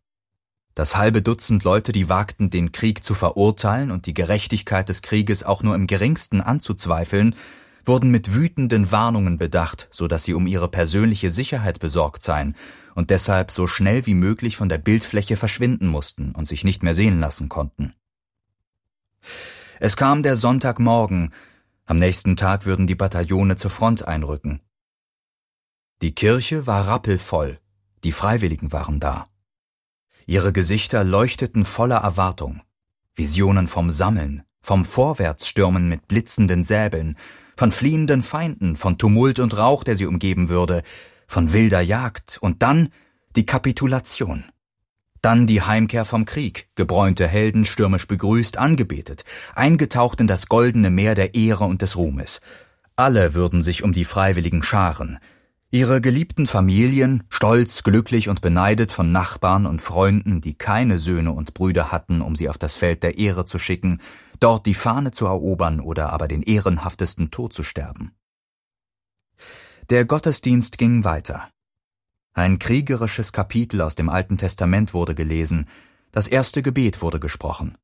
Das 0.74 0.96
halbe 0.96 1.22
Dutzend 1.22 1.62
Leute, 1.62 1.92
die 1.92 2.08
wagten, 2.08 2.50
den 2.50 2.72
Krieg 2.72 3.04
zu 3.04 3.14
verurteilen 3.14 3.92
und 3.92 4.06
die 4.06 4.14
Gerechtigkeit 4.14 4.88
des 4.88 5.02
Krieges 5.02 5.44
auch 5.44 5.62
nur 5.62 5.76
im 5.76 5.86
geringsten 5.86 6.40
anzuzweifeln, 6.40 7.36
wurden 7.84 8.10
mit 8.10 8.34
wütenden 8.34 8.90
Warnungen 8.90 9.38
bedacht, 9.38 9.88
so 9.90 10.08
dass 10.08 10.24
sie 10.24 10.34
um 10.34 10.46
ihre 10.46 10.68
persönliche 10.68 11.30
Sicherheit 11.30 11.78
besorgt 11.80 12.22
seien 12.22 12.56
und 12.94 13.10
deshalb 13.10 13.50
so 13.50 13.66
schnell 13.66 14.06
wie 14.06 14.14
möglich 14.14 14.56
von 14.56 14.68
der 14.68 14.78
Bildfläche 14.78 15.36
verschwinden 15.36 15.86
mussten 15.86 16.32
und 16.32 16.46
sich 16.46 16.64
nicht 16.64 16.82
mehr 16.82 16.94
sehen 16.94 17.20
lassen 17.20 17.48
konnten. 17.48 17.94
Es 19.80 19.96
kam 19.96 20.22
der 20.22 20.36
Sonntagmorgen, 20.36 21.32
am 21.86 21.98
nächsten 21.98 22.36
Tag 22.36 22.64
würden 22.66 22.86
die 22.86 22.94
Bataillone 22.94 23.56
zur 23.56 23.70
Front 23.70 24.08
einrücken. 24.08 24.60
Die 26.02 26.14
Kirche 26.14 26.66
war 26.66 26.86
rappelvoll, 26.86 27.58
die 28.02 28.12
Freiwilligen 28.12 28.72
waren 28.72 29.00
da. 29.00 29.28
Ihre 30.26 30.52
Gesichter 30.52 31.04
leuchteten 31.04 31.64
voller 31.64 31.98
Erwartung. 31.98 32.62
Visionen 33.14 33.68
vom 33.68 33.90
Sammeln, 33.90 34.42
vom 34.60 34.84
Vorwärtsstürmen 34.84 35.88
mit 35.88 36.08
blitzenden 36.08 36.62
Säbeln, 36.62 37.16
von 37.56 37.70
fliehenden 37.70 38.22
Feinden, 38.22 38.76
von 38.76 38.98
Tumult 38.98 39.38
und 39.38 39.56
Rauch, 39.56 39.84
der 39.84 39.94
sie 39.94 40.06
umgeben 40.06 40.48
würde, 40.48 40.82
von 41.26 41.52
wilder 41.52 41.80
Jagd 41.80 42.38
und 42.40 42.62
dann 42.62 42.88
die 43.36 43.46
Kapitulation. 43.46 44.44
Dann 45.22 45.46
die 45.46 45.62
Heimkehr 45.62 46.04
vom 46.04 46.24
Krieg, 46.26 46.68
gebräunte 46.74 47.26
Helden 47.26 47.64
stürmisch 47.64 48.06
begrüßt, 48.06 48.58
angebetet, 48.58 49.24
eingetaucht 49.54 50.20
in 50.20 50.26
das 50.26 50.48
goldene 50.48 50.90
Meer 50.90 51.14
der 51.14 51.34
Ehre 51.34 51.64
und 51.64 51.80
des 51.80 51.96
Ruhmes. 51.96 52.40
Alle 52.96 53.34
würden 53.34 53.62
sich 53.62 53.82
um 53.82 53.92
die 53.92 54.04
Freiwilligen 54.04 54.62
scharen. 54.62 55.18
Ihre 55.74 56.00
geliebten 56.00 56.46
Familien, 56.46 57.24
stolz, 57.30 57.82
glücklich 57.82 58.28
und 58.28 58.40
beneidet 58.40 58.92
von 58.92 59.10
Nachbarn 59.10 59.66
und 59.66 59.82
Freunden, 59.82 60.40
die 60.40 60.54
keine 60.54 61.00
Söhne 61.00 61.32
und 61.32 61.52
Brüder 61.52 61.90
hatten, 61.90 62.22
um 62.22 62.36
sie 62.36 62.48
auf 62.48 62.58
das 62.58 62.76
Feld 62.76 63.02
der 63.02 63.18
Ehre 63.18 63.44
zu 63.44 63.58
schicken, 63.58 64.00
dort 64.38 64.66
die 64.66 64.74
Fahne 64.74 65.10
zu 65.10 65.26
erobern 65.26 65.80
oder 65.80 66.12
aber 66.12 66.28
den 66.28 66.42
ehrenhaftesten 66.42 67.32
Tod 67.32 67.52
zu 67.52 67.64
sterben. 67.64 68.14
Der 69.90 70.04
Gottesdienst 70.04 70.78
ging 70.78 71.02
weiter. 71.02 71.50
Ein 72.34 72.60
kriegerisches 72.60 73.32
Kapitel 73.32 73.80
aus 73.80 73.96
dem 73.96 74.08
Alten 74.08 74.38
Testament 74.38 74.94
wurde 74.94 75.16
gelesen, 75.16 75.66
das 76.12 76.28
erste 76.28 76.62
Gebet 76.62 77.02
wurde 77.02 77.18
gesprochen. 77.18 77.76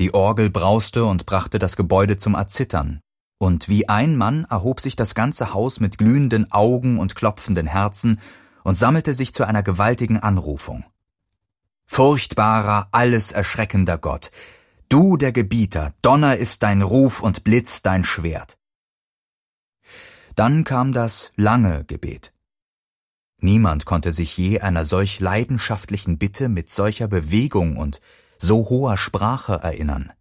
Die 0.00 0.12
Orgel 0.12 0.50
brauste 0.50 1.04
und 1.04 1.24
brachte 1.24 1.60
das 1.60 1.76
Gebäude 1.76 2.16
zum 2.16 2.34
Erzittern, 2.34 3.00
und 3.42 3.68
wie 3.68 3.88
ein 3.88 4.16
Mann 4.16 4.46
erhob 4.48 4.80
sich 4.80 4.94
das 4.94 5.16
ganze 5.16 5.52
Haus 5.52 5.80
mit 5.80 5.98
glühenden 5.98 6.52
Augen 6.52 7.00
und 7.00 7.16
klopfenden 7.16 7.66
Herzen 7.66 8.20
und 8.62 8.76
sammelte 8.76 9.14
sich 9.14 9.34
zu 9.34 9.44
einer 9.44 9.64
gewaltigen 9.64 10.20
Anrufung. 10.20 10.84
Furchtbarer, 11.84 12.88
alles 12.92 13.32
erschreckender 13.32 13.98
Gott, 13.98 14.30
du 14.88 15.16
der 15.16 15.32
Gebieter, 15.32 15.92
Donner 16.02 16.36
ist 16.36 16.62
dein 16.62 16.82
Ruf 16.82 17.20
und 17.20 17.42
Blitz 17.42 17.82
dein 17.82 18.04
Schwert. 18.04 18.58
Dann 20.36 20.62
kam 20.62 20.92
das 20.92 21.32
lange 21.34 21.84
Gebet. 21.84 22.32
Niemand 23.38 23.86
konnte 23.86 24.12
sich 24.12 24.38
je 24.38 24.60
einer 24.60 24.84
solch 24.84 25.18
leidenschaftlichen 25.18 26.16
Bitte 26.16 26.48
mit 26.48 26.70
solcher 26.70 27.08
Bewegung 27.08 27.76
und 27.76 28.00
so 28.38 28.68
hoher 28.68 28.96
Sprache 28.96 29.54
erinnern. 29.54 30.12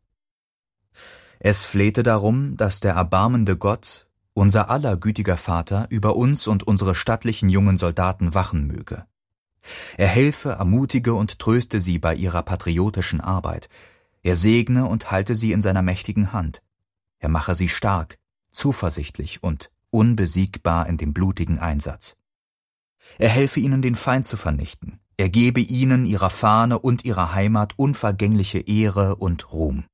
Es 1.44 1.64
flehte 1.64 2.04
darum, 2.04 2.56
dass 2.56 2.82
der 2.82 2.94
erbarmende 2.94 3.58
Gott, 3.58 4.06
unser 4.36 4.70
aller 4.70 4.96
gütiger 4.96 5.38
Vater, 5.38 5.88
über 5.90 6.16
uns 6.16 6.46
und 6.46 6.62
unsere 6.68 6.94
stattlichen 6.94 7.50
jungen 7.50 7.78
Soldaten 7.78 8.36
wachen 8.36 8.68
möge. 8.68 9.08
Er 9.98 10.08
helfe, 10.08 10.52
ermutige 10.52 11.16
und 11.16 11.40
tröste 11.40 11.80
sie 11.80 11.98
bei 11.98 12.14
ihrer 12.14 12.44
patriotischen 12.44 13.22
Arbeit. 13.22 13.70
Er 14.22 14.36
segne 14.36 14.86
und 14.86 15.10
halte 15.10 15.34
sie 15.34 15.52
in 15.52 15.62
seiner 15.62 15.82
mächtigen 15.82 16.32
Hand. 16.32 16.62
Er 17.18 17.30
mache 17.30 17.56
sie 17.56 17.70
stark, 17.70 18.20
zuversichtlich 18.52 19.42
und 19.42 19.72
unbesiegbar 19.90 20.86
in 20.86 20.98
dem 20.98 21.12
blutigen 21.12 21.58
Einsatz. 21.58 22.18
Er 23.18 23.30
helfe 23.30 23.60
ihnen, 23.62 23.82
den 23.82 23.96
Feind 23.96 24.28
zu 24.28 24.38
vernichten. 24.38 25.00
Er 25.18 25.30
gebe 25.30 25.60
ihnen, 25.60 26.06
ihrer 26.06 26.30
Fahne 26.30 26.78
und 26.78 27.04
ihrer 27.04 27.34
Heimat 27.34 27.74
unvergängliche 27.78 28.60
Ehre 28.60 29.16
und 29.16 29.52
Ruhm. 29.52 29.86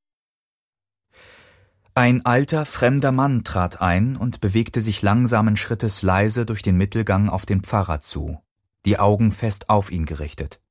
Ein 1.97 2.23
alter, 2.27 2.67
fremder 2.67 3.11
Mann 3.11 3.43
trat 3.43 3.81
ein 3.81 4.17
und 4.17 4.39
bewegte 4.39 4.81
sich 4.81 5.01
langsamen 5.01 5.57
Schrittes 5.57 6.03
leise 6.03 6.45
durch 6.45 6.61
den 6.61 6.77
Mittelgang 6.77 7.27
auf 7.27 7.47
den 7.47 7.63
Pfarrer 7.63 8.01
zu, 8.01 8.39
die 8.85 8.99
Augen 8.99 9.31
fest 9.31 9.71
auf 9.71 9.91
ihn 9.91 10.05
gerichtet. 10.05 10.61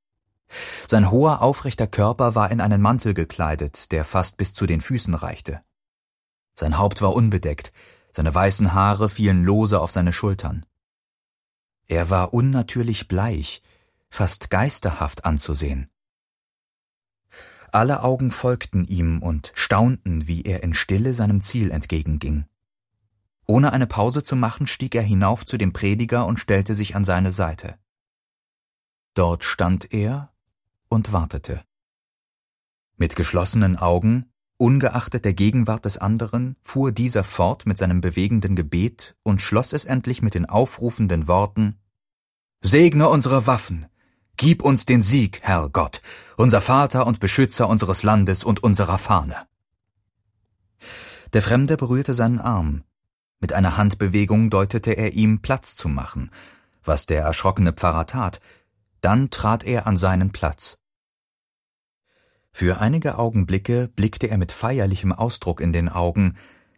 Sein 0.86 1.10
hoher, 1.10 1.42
aufrechter 1.42 1.88
Körper 1.88 2.36
war 2.36 2.52
in 2.52 2.60
einen 2.60 2.80
Mantel 2.80 3.12
gekleidet, 3.12 3.90
der 3.90 4.04
fast 4.04 4.36
bis 4.36 4.54
zu 4.54 4.66
den 4.66 4.80
Füßen 4.80 5.14
reichte. 5.14 5.62
Sein 6.54 6.78
Haupt 6.78 7.02
war 7.02 7.12
unbedeckt, 7.12 7.72
seine 8.12 8.32
weißen 8.32 8.72
Haare 8.72 9.08
fielen 9.08 9.42
lose 9.42 9.80
auf 9.80 9.90
seine 9.90 10.12
Schultern. 10.12 10.64
Er 11.88 12.08
war 12.08 12.34
unnatürlich 12.34 13.08
bleich, 13.08 13.62
fast 14.10 14.48
geisterhaft 14.48 15.24
anzusehen. 15.24 15.90
Alle 17.72 18.02
Augen 18.02 18.30
folgten 18.30 18.84
ihm 18.84 19.22
und 19.22 19.52
staunten, 19.54 20.28
wie 20.28 20.42
er 20.42 20.62
in 20.62 20.74
Stille 20.74 21.14
seinem 21.14 21.40
Ziel 21.40 21.70
entgegenging. 21.70 22.46
Ohne 23.46 23.72
eine 23.72 23.86
Pause 23.86 24.22
zu 24.22 24.36
machen, 24.36 24.66
stieg 24.66 24.94
er 24.94 25.02
hinauf 25.02 25.44
zu 25.44 25.56
dem 25.56 25.72
Prediger 25.72 26.26
und 26.26 26.38
stellte 26.40 26.74
sich 26.74 26.96
an 26.96 27.04
seine 27.04 27.30
Seite. 27.30 27.78
Dort 29.14 29.44
stand 29.44 29.92
er 29.92 30.32
und 30.88 31.12
wartete. 31.12 31.64
Mit 32.96 33.14
geschlossenen 33.14 33.76
Augen, 33.76 34.32
ungeachtet 34.56 35.24
der 35.24 35.34
Gegenwart 35.34 35.84
des 35.84 35.98
anderen, 35.98 36.56
fuhr 36.62 36.92
dieser 36.92 37.24
fort 37.24 37.66
mit 37.66 37.78
seinem 37.78 38.00
bewegenden 38.00 38.56
Gebet 38.56 39.16
und 39.22 39.40
schloss 39.40 39.72
es 39.72 39.84
endlich 39.84 40.22
mit 40.22 40.34
den 40.34 40.46
aufrufenden 40.46 41.28
Worten 41.28 41.78
Segne 42.62 43.08
unsere 43.08 43.46
Waffen, 43.46 43.86
gib 44.36 44.62
uns 44.62 44.86
den 44.86 45.02
Sieg, 45.02 45.40
Herr 45.42 45.68
Gott, 45.70 46.02
unser 46.36 46.60
Vater 46.60 47.06
und 47.06 47.20
Beschützer 47.20 47.68
unseres 47.68 48.02
Landes 48.02 48.44
und 48.44 48.62
unserer 48.62 48.98
Fahne. 48.98 49.36
Der 51.32 51.42
Fremde 51.42 51.76
berührte 51.76 52.14
seinen 52.14 52.40
Arm. 52.40 52.84
Mit 53.40 53.52
einer 53.52 53.76
Handbewegung 53.76 54.50
deutete 54.50 54.92
er 54.92 55.14
ihm, 55.14 55.40
Platz 55.42 55.74
zu 55.74 55.88
machen, 55.88 56.30
was 56.84 57.06
der 57.06 57.22
erschrockene 57.22 57.72
Pfarrer 57.72 58.06
tat. 58.06 58.40
Dann 59.00 59.30
trat 59.30 59.64
er 59.64 59.86
an 59.86 59.96
seinen 59.96 60.32
Platz. 60.32 60.78
Für 62.52 62.80
einige 62.80 63.18
Augenblicke 63.18 63.88
blickte 63.94 64.28
er 64.28 64.38
mit 64.38 64.52
feierlichem 64.52 65.12
Ausdruck 65.12 65.60
in 65.60 65.72
den 65.72 65.90
Augen, 65.90 66.36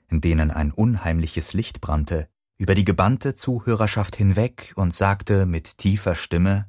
in 0.08 0.20
denen 0.20 0.50
ein 0.50 0.72
unheimliches 0.72 1.52
Licht 1.52 1.80
brannte, 1.80 2.28
über 2.56 2.74
die 2.74 2.84
gebannte 2.84 3.36
Zuhörerschaft 3.36 4.16
hinweg 4.16 4.72
und 4.74 4.92
sagte 4.92 5.46
mit 5.46 5.78
tiefer 5.78 6.16
Stimme 6.16 6.66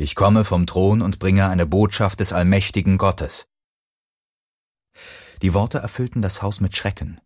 Ich 0.00 0.14
komme 0.14 0.44
vom 0.44 0.64
Thron 0.64 1.02
und 1.02 1.18
bringe 1.18 1.48
eine 1.48 1.66
Botschaft 1.66 2.20
des 2.20 2.32
allmächtigen 2.32 2.98
Gottes. 2.98 3.48
Die 5.42 5.54
Worte 5.54 5.78
erfüllten 5.78 6.22
das 6.22 6.40
Haus 6.40 6.60
mit 6.60 6.76
Schrecken. 6.76 7.20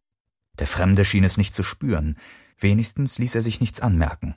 Der 0.59 0.67
Fremde 0.67 1.05
schien 1.05 1.23
es 1.23 1.37
nicht 1.37 1.55
zu 1.55 1.65
spüren, 1.65 2.17
wenigstens 2.59 3.19
ließ 3.19 3.35
er 3.35 3.43
sich 3.43 3.61
nichts 3.61 3.81
anmerken. 3.81 4.37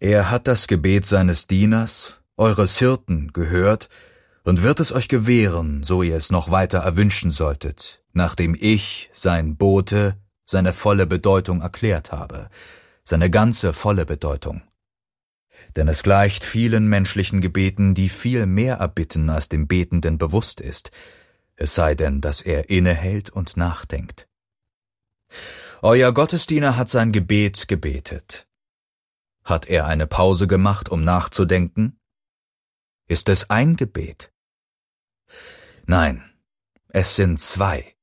Er 0.00 0.28
hat 0.28 0.48
das 0.48 0.66
Gebet 0.66 1.06
seines 1.06 1.46
Dieners, 1.46 2.20
eures 2.36 2.80
Hirten, 2.80 3.32
gehört 3.32 3.88
und 4.42 4.62
wird 4.62 4.80
es 4.80 4.90
euch 4.90 5.06
gewähren, 5.06 5.84
so 5.84 6.02
ihr 6.02 6.16
es 6.16 6.32
noch 6.32 6.50
weiter 6.50 6.78
erwünschen 6.78 7.30
solltet, 7.30 8.02
nachdem 8.12 8.56
ich, 8.58 9.08
sein 9.12 9.56
Bote, 9.56 10.20
seine 10.46 10.72
volle 10.72 11.06
Bedeutung 11.06 11.60
erklärt 11.60 12.10
habe, 12.10 12.50
seine 13.04 13.30
ganze 13.30 13.72
volle 13.72 14.04
Bedeutung. 14.04 14.67
Denn 15.76 15.88
es 15.88 16.02
gleicht 16.02 16.44
vielen 16.44 16.88
menschlichen 16.88 17.40
Gebeten, 17.40 17.94
die 17.94 18.08
viel 18.08 18.46
mehr 18.46 18.76
erbitten, 18.76 19.30
als 19.30 19.48
dem 19.48 19.66
Betenden 19.66 20.18
bewusst 20.18 20.60
ist, 20.60 20.90
es 21.56 21.74
sei 21.74 21.94
denn, 21.94 22.20
dass 22.20 22.40
er 22.40 22.70
innehält 22.70 23.30
und 23.30 23.56
nachdenkt. 23.56 24.28
Euer 25.82 26.12
Gottesdiener 26.12 26.76
hat 26.76 26.88
sein 26.88 27.12
Gebet 27.12 27.68
gebetet. 27.68 28.46
Hat 29.44 29.66
er 29.66 29.86
eine 29.86 30.06
Pause 30.06 30.46
gemacht, 30.46 30.88
um 30.88 31.02
nachzudenken? 31.04 31.98
Ist 33.06 33.28
es 33.28 33.50
ein 33.50 33.76
Gebet? 33.76 34.32
Nein, 35.86 36.22
es 36.88 37.16
sind 37.16 37.40
zwei. 37.40 37.96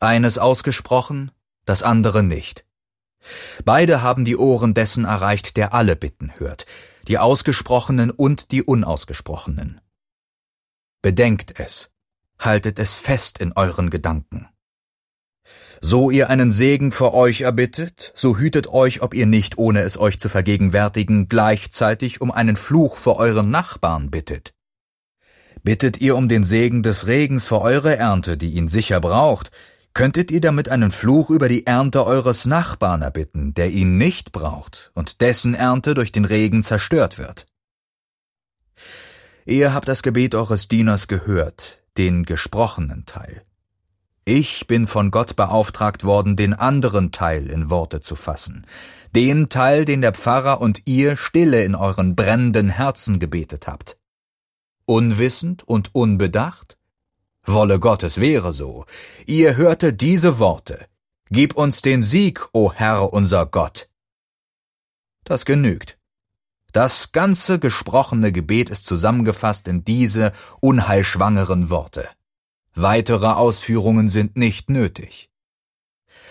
Eines 0.00 0.38
ausgesprochen, 0.38 1.30
das 1.64 1.82
andere 1.82 2.22
nicht. 2.22 2.66
Beide 3.64 4.02
haben 4.02 4.24
die 4.24 4.36
Ohren 4.36 4.74
dessen 4.74 5.04
erreicht, 5.04 5.56
der 5.56 5.72
alle 5.72 5.96
Bitten 5.96 6.32
hört, 6.38 6.66
die 7.08 7.18
ausgesprochenen 7.18 8.10
und 8.10 8.50
die 8.52 8.62
unausgesprochenen. 8.62 9.80
Bedenkt 11.02 11.58
es, 11.58 11.90
haltet 12.38 12.78
es 12.78 12.94
fest 12.94 13.38
in 13.38 13.52
euren 13.52 13.90
Gedanken. 13.90 14.48
So 15.80 16.10
ihr 16.10 16.30
einen 16.30 16.50
Segen 16.50 16.92
für 16.92 17.12
euch 17.12 17.42
erbittet, 17.42 18.12
so 18.14 18.38
hütet 18.38 18.68
euch, 18.68 19.02
ob 19.02 19.12
ihr 19.12 19.26
nicht, 19.26 19.58
ohne 19.58 19.80
es 19.80 19.98
euch 19.98 20.18
zu 20.18 20.30
vergegenwärtigen, 20.30 21.28
gleichzeitig 21.28 22.22
um 22.22 22.30
einen 22.30 22.56
Fluch 22.56 22.96
für 22.96 23.16
euren 23.16 23.50
Nachbarn 23.50 24.10
bittet. 24.10 24.54
Bittet 25.62 26.00
ihr 26.00 26.16
um 26.16 26.28
den 26.28 26.42
Segen 26.42 26.82
des 26.82 27.06
Regens 27.06 27.44
für 27.44 27.60
eure 27.60 27.96
Ernte, 27.96 28.36
die 28.36 28.50
ihn 28.50 28.68
sicher 28.68 29.00
braucht, 29.00 29.50
könntet 29.94 30.32
ihr 30.32 30.40
damit 30.40 30.68
einen 30.68 30.90
Fluch 30.90 31.30
über 31.30 31.48
die 31.48 31.66
Ernte 31.66 32.04
eures 32.04 32.44
Nachbarn 32.44 33.02
erbitten, 33.02 33.54
der 33.54 33.70
ihn 33.70 33.96
nicht 33.96 34.32
braucht 34.32 34.90
und 34.94 35.20
dessen 35.20 35.54
Ernte 35.54 35.94
durch 35.94 36.10
den 36.10 36.24
Regen 36.24 36.62
zerstört 36.62 37.16
wird. 37.16 37.46
Ihr 39.46 39.72
habt 39.72 39.88
das 39.88 40.02
Gebet 40.02 40.34
eures 40.34 40.68
Dieners 40.68 41.06
gehört, 41.06 41.78
den 41.96 42.24
gesprochenen 42.24 43.06
Teil. 43.06 43.42
Ich 44.24 44.66
bin 44.66 44.86
von 44.86 45.10
Gott 45.10 45.36
beauftragt 45.36 46.02
worden, 46.02 46.34
den 46.34 46.54
anderen 46.54 47.12
Teil 47.12 47.50
in 47.50 47.68
Worte 47.68 48.00
zu 48.00 48.16
fassen, 48.16 48.66
den 49.14 49.50
Teil, 49.50 49.84
den 49.84 50.00
der 50.00 50.14
Pfarrer 50.14 50.60
und 50.62 50.82
ihr 50.86 51.16
stille 51.16 51.62
in 51.62 51.74
euren 51.74 52.16
brennenden 52.16 52.70
Herzen 52.70 53.20
gebetet 53.20 53.68
habt. 53.68 53.98
Unwissend 54.86 55.62
und 55.62 55.94
unbedacht? 55.94 56.78
Wolle 57.46 57.78
Gott, 57.78 58.02
es 58.02 58.20
wäre 58.20 58.52
so. 58.52 58.86
Ihr 59.26 59.56
hörte 59.56 59.92
diese 59.92 60.38
Worte. 60.38 60.86
Gib 61.30 61.56
uns 61.56 61.82
den 61.82 62.00
Sieg, 62.00 62.46
o 62.52 62.72
Herr 62.72 63.12
unser 63.12 63.46
Gott. 63.46 63.88
Das 65.24 65.44
genügt. 65.44 65.98
Das 66.72 67.12
ganze 67.12 67.58
gesprochene 67.58 68.32
Gebet 68.32 68.68
ist 68.68 68.84
zusammengefasst 68.84 69.68
in 69.68 69.84
diese 69.84 70.32
unheilschwangeren 70.60 71.70
Worte. 71.70 72.08
Weitere 72.74 73.28
Ausführungen 73.28 74.08
sind 74.08 74.36
nicht 74.36 74.70
nötig. 74.70 75.30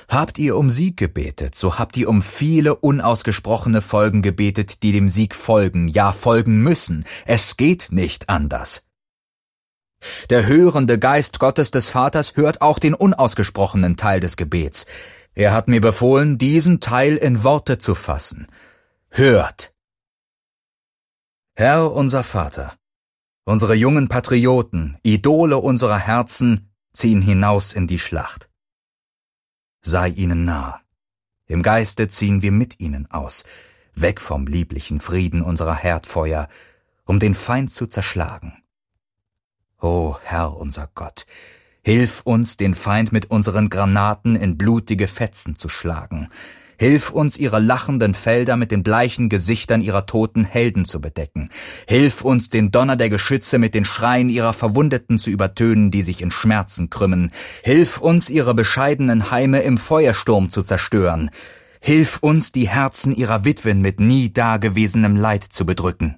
Habt 0.10 0.38
ihr 0.38 0.58
um 0.58 0.70
Sieg 0.70 0.98
gebetet, 0.98 1.56
so 1.56 1.80
habt 1.80 1.96
ihr 1.96 2.10
um 2.10 2.22
viele 2.22 2.76
unausgesprochene 2.76 3.82
Folgen 3.82 4.22
gebetet, 4.22 4.84
die 4.84 4.92
dem 4.92 5.08
Sieg 5.08 5.34
folgen, 5.34 5.88
ja 5.88 6.12
folgen 6.12 6.60
müssen. 6.62 7.06
Es 7.26 7.56
geht 7.56 7.88
nicht 7.92 8.30
anders. 8.30 8.86
Der 10.30 10.48
hörende 10.48 11.00
Geist 11.00 11.40
Gottes 11.40 11.72
des 11.72 11.90
Vaters 11.90 12.36
hört 12.36 12.62
auch 12.62 12.80
den 12.80 12.94
unausgesprochenen 12.94 13.98
Teil 13.98 14.20
des 14.20 14.38
Gebets. 14.38 14.86
Er 15.34 15.54
hat 15.54 15.68
mir 15.68 15.82
befohlen, 15.82 16.38
diesen 16.38 16.80
Teil 16.80 17.16
in 17.18 17.44
Worte 17.44 17.78
zu 17.78 17.96
fassen. 17.96 18.48
Hört! 19.10 19.74
Herr 21.56 21.92
unser 21.92 22.24
Vater, 22.24 22.74
unsere 23.46 23.76
jungen 23.76 24.08
Patrioten, 24.08 24.98
Idole 25.04 25.58
unserer 25.58 26.00
Herzen, 26.00 26.72
ziehen 26.94 27.22
hinaus 27.22 27.74
in 27.74 27.88
die 27.88 28.00
Schlacht 28.00 28.50
sei 29.84 30.10
ihnen 30.10 30.46
nah. 30.46 30.82
Im 31.46 31.62
Geiste 31.62 32.08
ziehen 32.08 32.42
wir 32.42 32.52
mit 32.52 32.80
ihnen 32.80 33.12
aus, 33.12 33.44
weg 33.94 34.22
vom 34.22 34.48
lieblichen 34.48 35.00
Frieden 35.00 35.44
unserer 35.44 35.76
Herdfeuer, 35.76 36.48
um 37.06 37.20
den 37.20 37.36
Feind 37.36 37.72
zu 37.72 37.86
zerschlagen. 37.86 38.63
O 39.84 40.16
Herr 40.24 40.56
unser 40.56 40.90
Gott, 40.96 41.26
hilf 41.82 42.22
uns, 42.24 42.56
den 42.56 42.74
Feind 42.74 43.12
mit 43.12 43.30
unseren 43.30 43.70
Granaten 43.70 44.38
in 44.38 44.58
blutige 44.58 45.10
Fetzen 45.10 45.58
zu 45.58 45.68
schlagen, 45.68 46.30
Hilf 46.80 47.12
uns, 47.12 47.38
ihre 47.38 47.60
lachenden 47.60 48.14
Felder 48.14 48.58
mit 48.58 48.72
den 48.72 48.82
bleichen 48.82 49.30
Gesichtern 49.30 49.82
ihrer 49.82 50.06
toten 50.06 50.44
Helden 50.44 50.86
zu 50.86 51.00
bedecken. 51.00 51.50
Hilf 51.88 52.24
uns, 52.24 52.50
den 52.50 52.72
Donner 52.72 52.96
der 52.96 53.10
Geschütze 53.10 53.60
mit 53.60 53.76
den 53.76 53.86
Schreien 53.86 54.30
ihrer 54.30 54.54
Verwundeten 54.54 55.20
zu 55.20 55.30
übertönen, 55.30 55.92
die 55.92 56.02
sich 56.02 56.22
in 56.22 56.32
Schmerzen 56.32 56.90
krümmen. 56.90 57.32
Hilf 57.64 58.00
uns, 58.00 58.30
ihre 58.30 58.54
bescheidenen 58.54 59.32
Heime 59.32 59.62
im 59.62 59.78
Feuersturm 59.78 60.50
zu 60.50 60.64
zerstören. 60.64 61.30
Hilf 61.80 62.18
uns, 62.22 62.52
die 62.52 62.68
Herzen 62.68 63.16
ihrer 63.16 63.46
Witwen 63.46 63.82
mit 63.82 64.00
nie 64.00 64.34
dagewesenem 64.34 65.16
Leid 65.16 65.44
zu 65.44 65.66
bedrücken. 65.66 66.18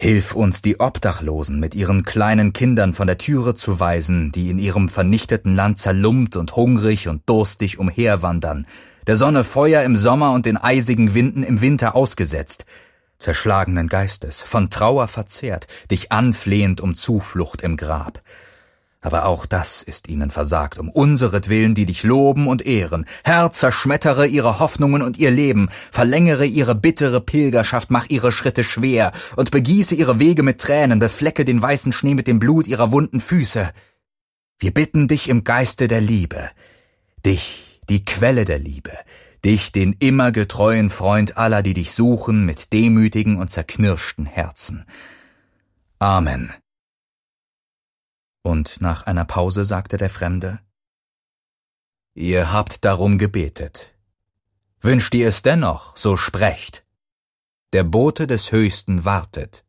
Hilf 0.00 0.34
uns, 0.34 0.62
die 0.62 0.78
Obdachlosen 0.78 1.58
mit 1.58 1.74
ihren 1.74 2.04
kleinen 2.04 2.52
Kindern 2.52 2.94
von 2.94 3.08
der 3.08 3.18
Türe 3.18 3.54
zu 3.54 3.80
weisen, 3.80 4.30
die 4.30 4.48
in 4.48 4.58
ihrem 4.58 4.88
vernichteten 4.88 5.56
Land 5.56 5.78
zerlumpt 5.78 6.36
und 6.36 6.54
hungrig 6.54 7.08
und 7.08 7.28
durstig 7.28 7.78
umherwandern 7.78 8.66
der 9.08 9.16
Sonne 9.16 9.42
Feuer 9.42 9.84
im 9.84 9.96
Sommer 9.96 10.32
und 10.32 10.44
den 10.44 10.58
eisigen 10.58 11.14
Winden 11.14 11.42
im 11.42 11.62
Winter 11.62 11.96
ausgesetzt, 11.96 12.66
zerschlagenen 13.16 13.88
Geistes, 13.88 14.42
von 14.42 14.68
Trauer 14.68 15.08
verzehrt, 15.08 15.66
dich 15.90 16.12
anflehend 16.12 16.82
um 16.82 16.94
Zuflucht 16.94 17.62
im 17.62 17.78
Grab. 17.78 18.20
Aber 19.00 19.26
auch 19.26 19.46
das 19.46 19.82
ist 19.82 20.08
ihnen 20.08 20.30
versagt, 20.30 20.78
um 20.78 20.88
unseretwillen, 20.90 21.74
die 21.74 21.86
dich 21.86 22.02
loben 22.02 22.48
und 22.48 22.66
ehren. 22.66 23.06
Herr, 23.22 23.50
zerschmettere 23.50 24.26
ihre 24.26 24.58
Hoffnungen 24.58 25.02
und 25.02 25.18
ihr 25.18 25.30
Leben, 25.30 25.68
verlängere 25.70 26.46
ihre 26.46 26.74
bittere 26.74 27.20
Pilgerschaft, 27.20 27.92
mach 27.92 28.06
ihre 28.08 28.32
Schritte 28.32 28.64
schwer 28.64 29.12
und 29.36 29.52
begieße 29.52 29.94
ihre 29.94 30.18
Wege 30.18 30.42
mit 30.42 30.60
Tränen, 30.60 30.98
beflecke 30.98 31.44
den 31.44 31.62
weißen 31.62 31.92
Schnee 31.92 32.14
mit 32.14 32.26
dem 32.26 32.40
Blut 32.40 32.66
ihrer 32.66 32.90
wunden 32.90 33.20
Füße. 33.20 33.70
Wir 34.58 34.74
bitten 34.74 35.06
dich 35.06 35.28
im 35.28 35.44
Geiste 35.44 35.86
der 35.86 36.00
Liebe, 36.00 36.50
dich, 37.24 37.80
die 37.88 38.04
Quelle 38.04 38.44
der 38.44 38.58
Liebe, 38.58 38.90
dich, 39.44 39.70
den 39.70 39.94
immer 40.00 40.32
getreuen 40.32 40.90
Freund 40.90 41.36
aller, 41.36 41.62
die 41.62 41.74
dich 41.74 41.92
suchen, 41.92 42.44
mit 42.44 42.72
demütigen 42.72 43.36
und 43.36 43.48
zerknirschten 43.48 44.26
Herzen. 44.26 44.84
Amen. 46.00 46.52
Und 48.48 48.80
nach 48.80 49.02
einer 49.02 49.26
Pause 49.26 49.66
sagte 49.66 49.98
der 49.98 50.08
Fremde, 50.08 50.58
Ihr 52.14 52.50
habt 52.50 52.82
darum 52.82 53.18
gebetet. 53.18 53.94
Wünscht 54.80 55.14
ihr 55.14 55.28
es 55.28 55.42
dennoch, 55.42 55.94
so 55.98 56.16
sprecht. 56.16 56.86
Der 57.74 57.84
Bote 57.84 58.26
des 58.26 58.50
Höchsten 58.50 59.04
wartet. 59.04 59.66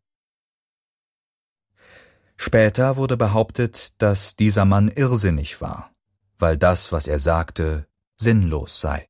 Später 2.37 2.95
wurde 2.95 3.17
behauptet, 3.17 4.01
dass 4.01 4.37
dieser 4.37 4.63
Mann 4.63 4.87
irrsinnig 4.87 5.59
war, 5.59 5.91
weil 6.37 6.57
das, 6.57 6.93
was 6.93 7.05
er 7.07 7.19
sagte, 7.19 7.85
sinnlos 8.15 8.79
sei. 8.79 9.08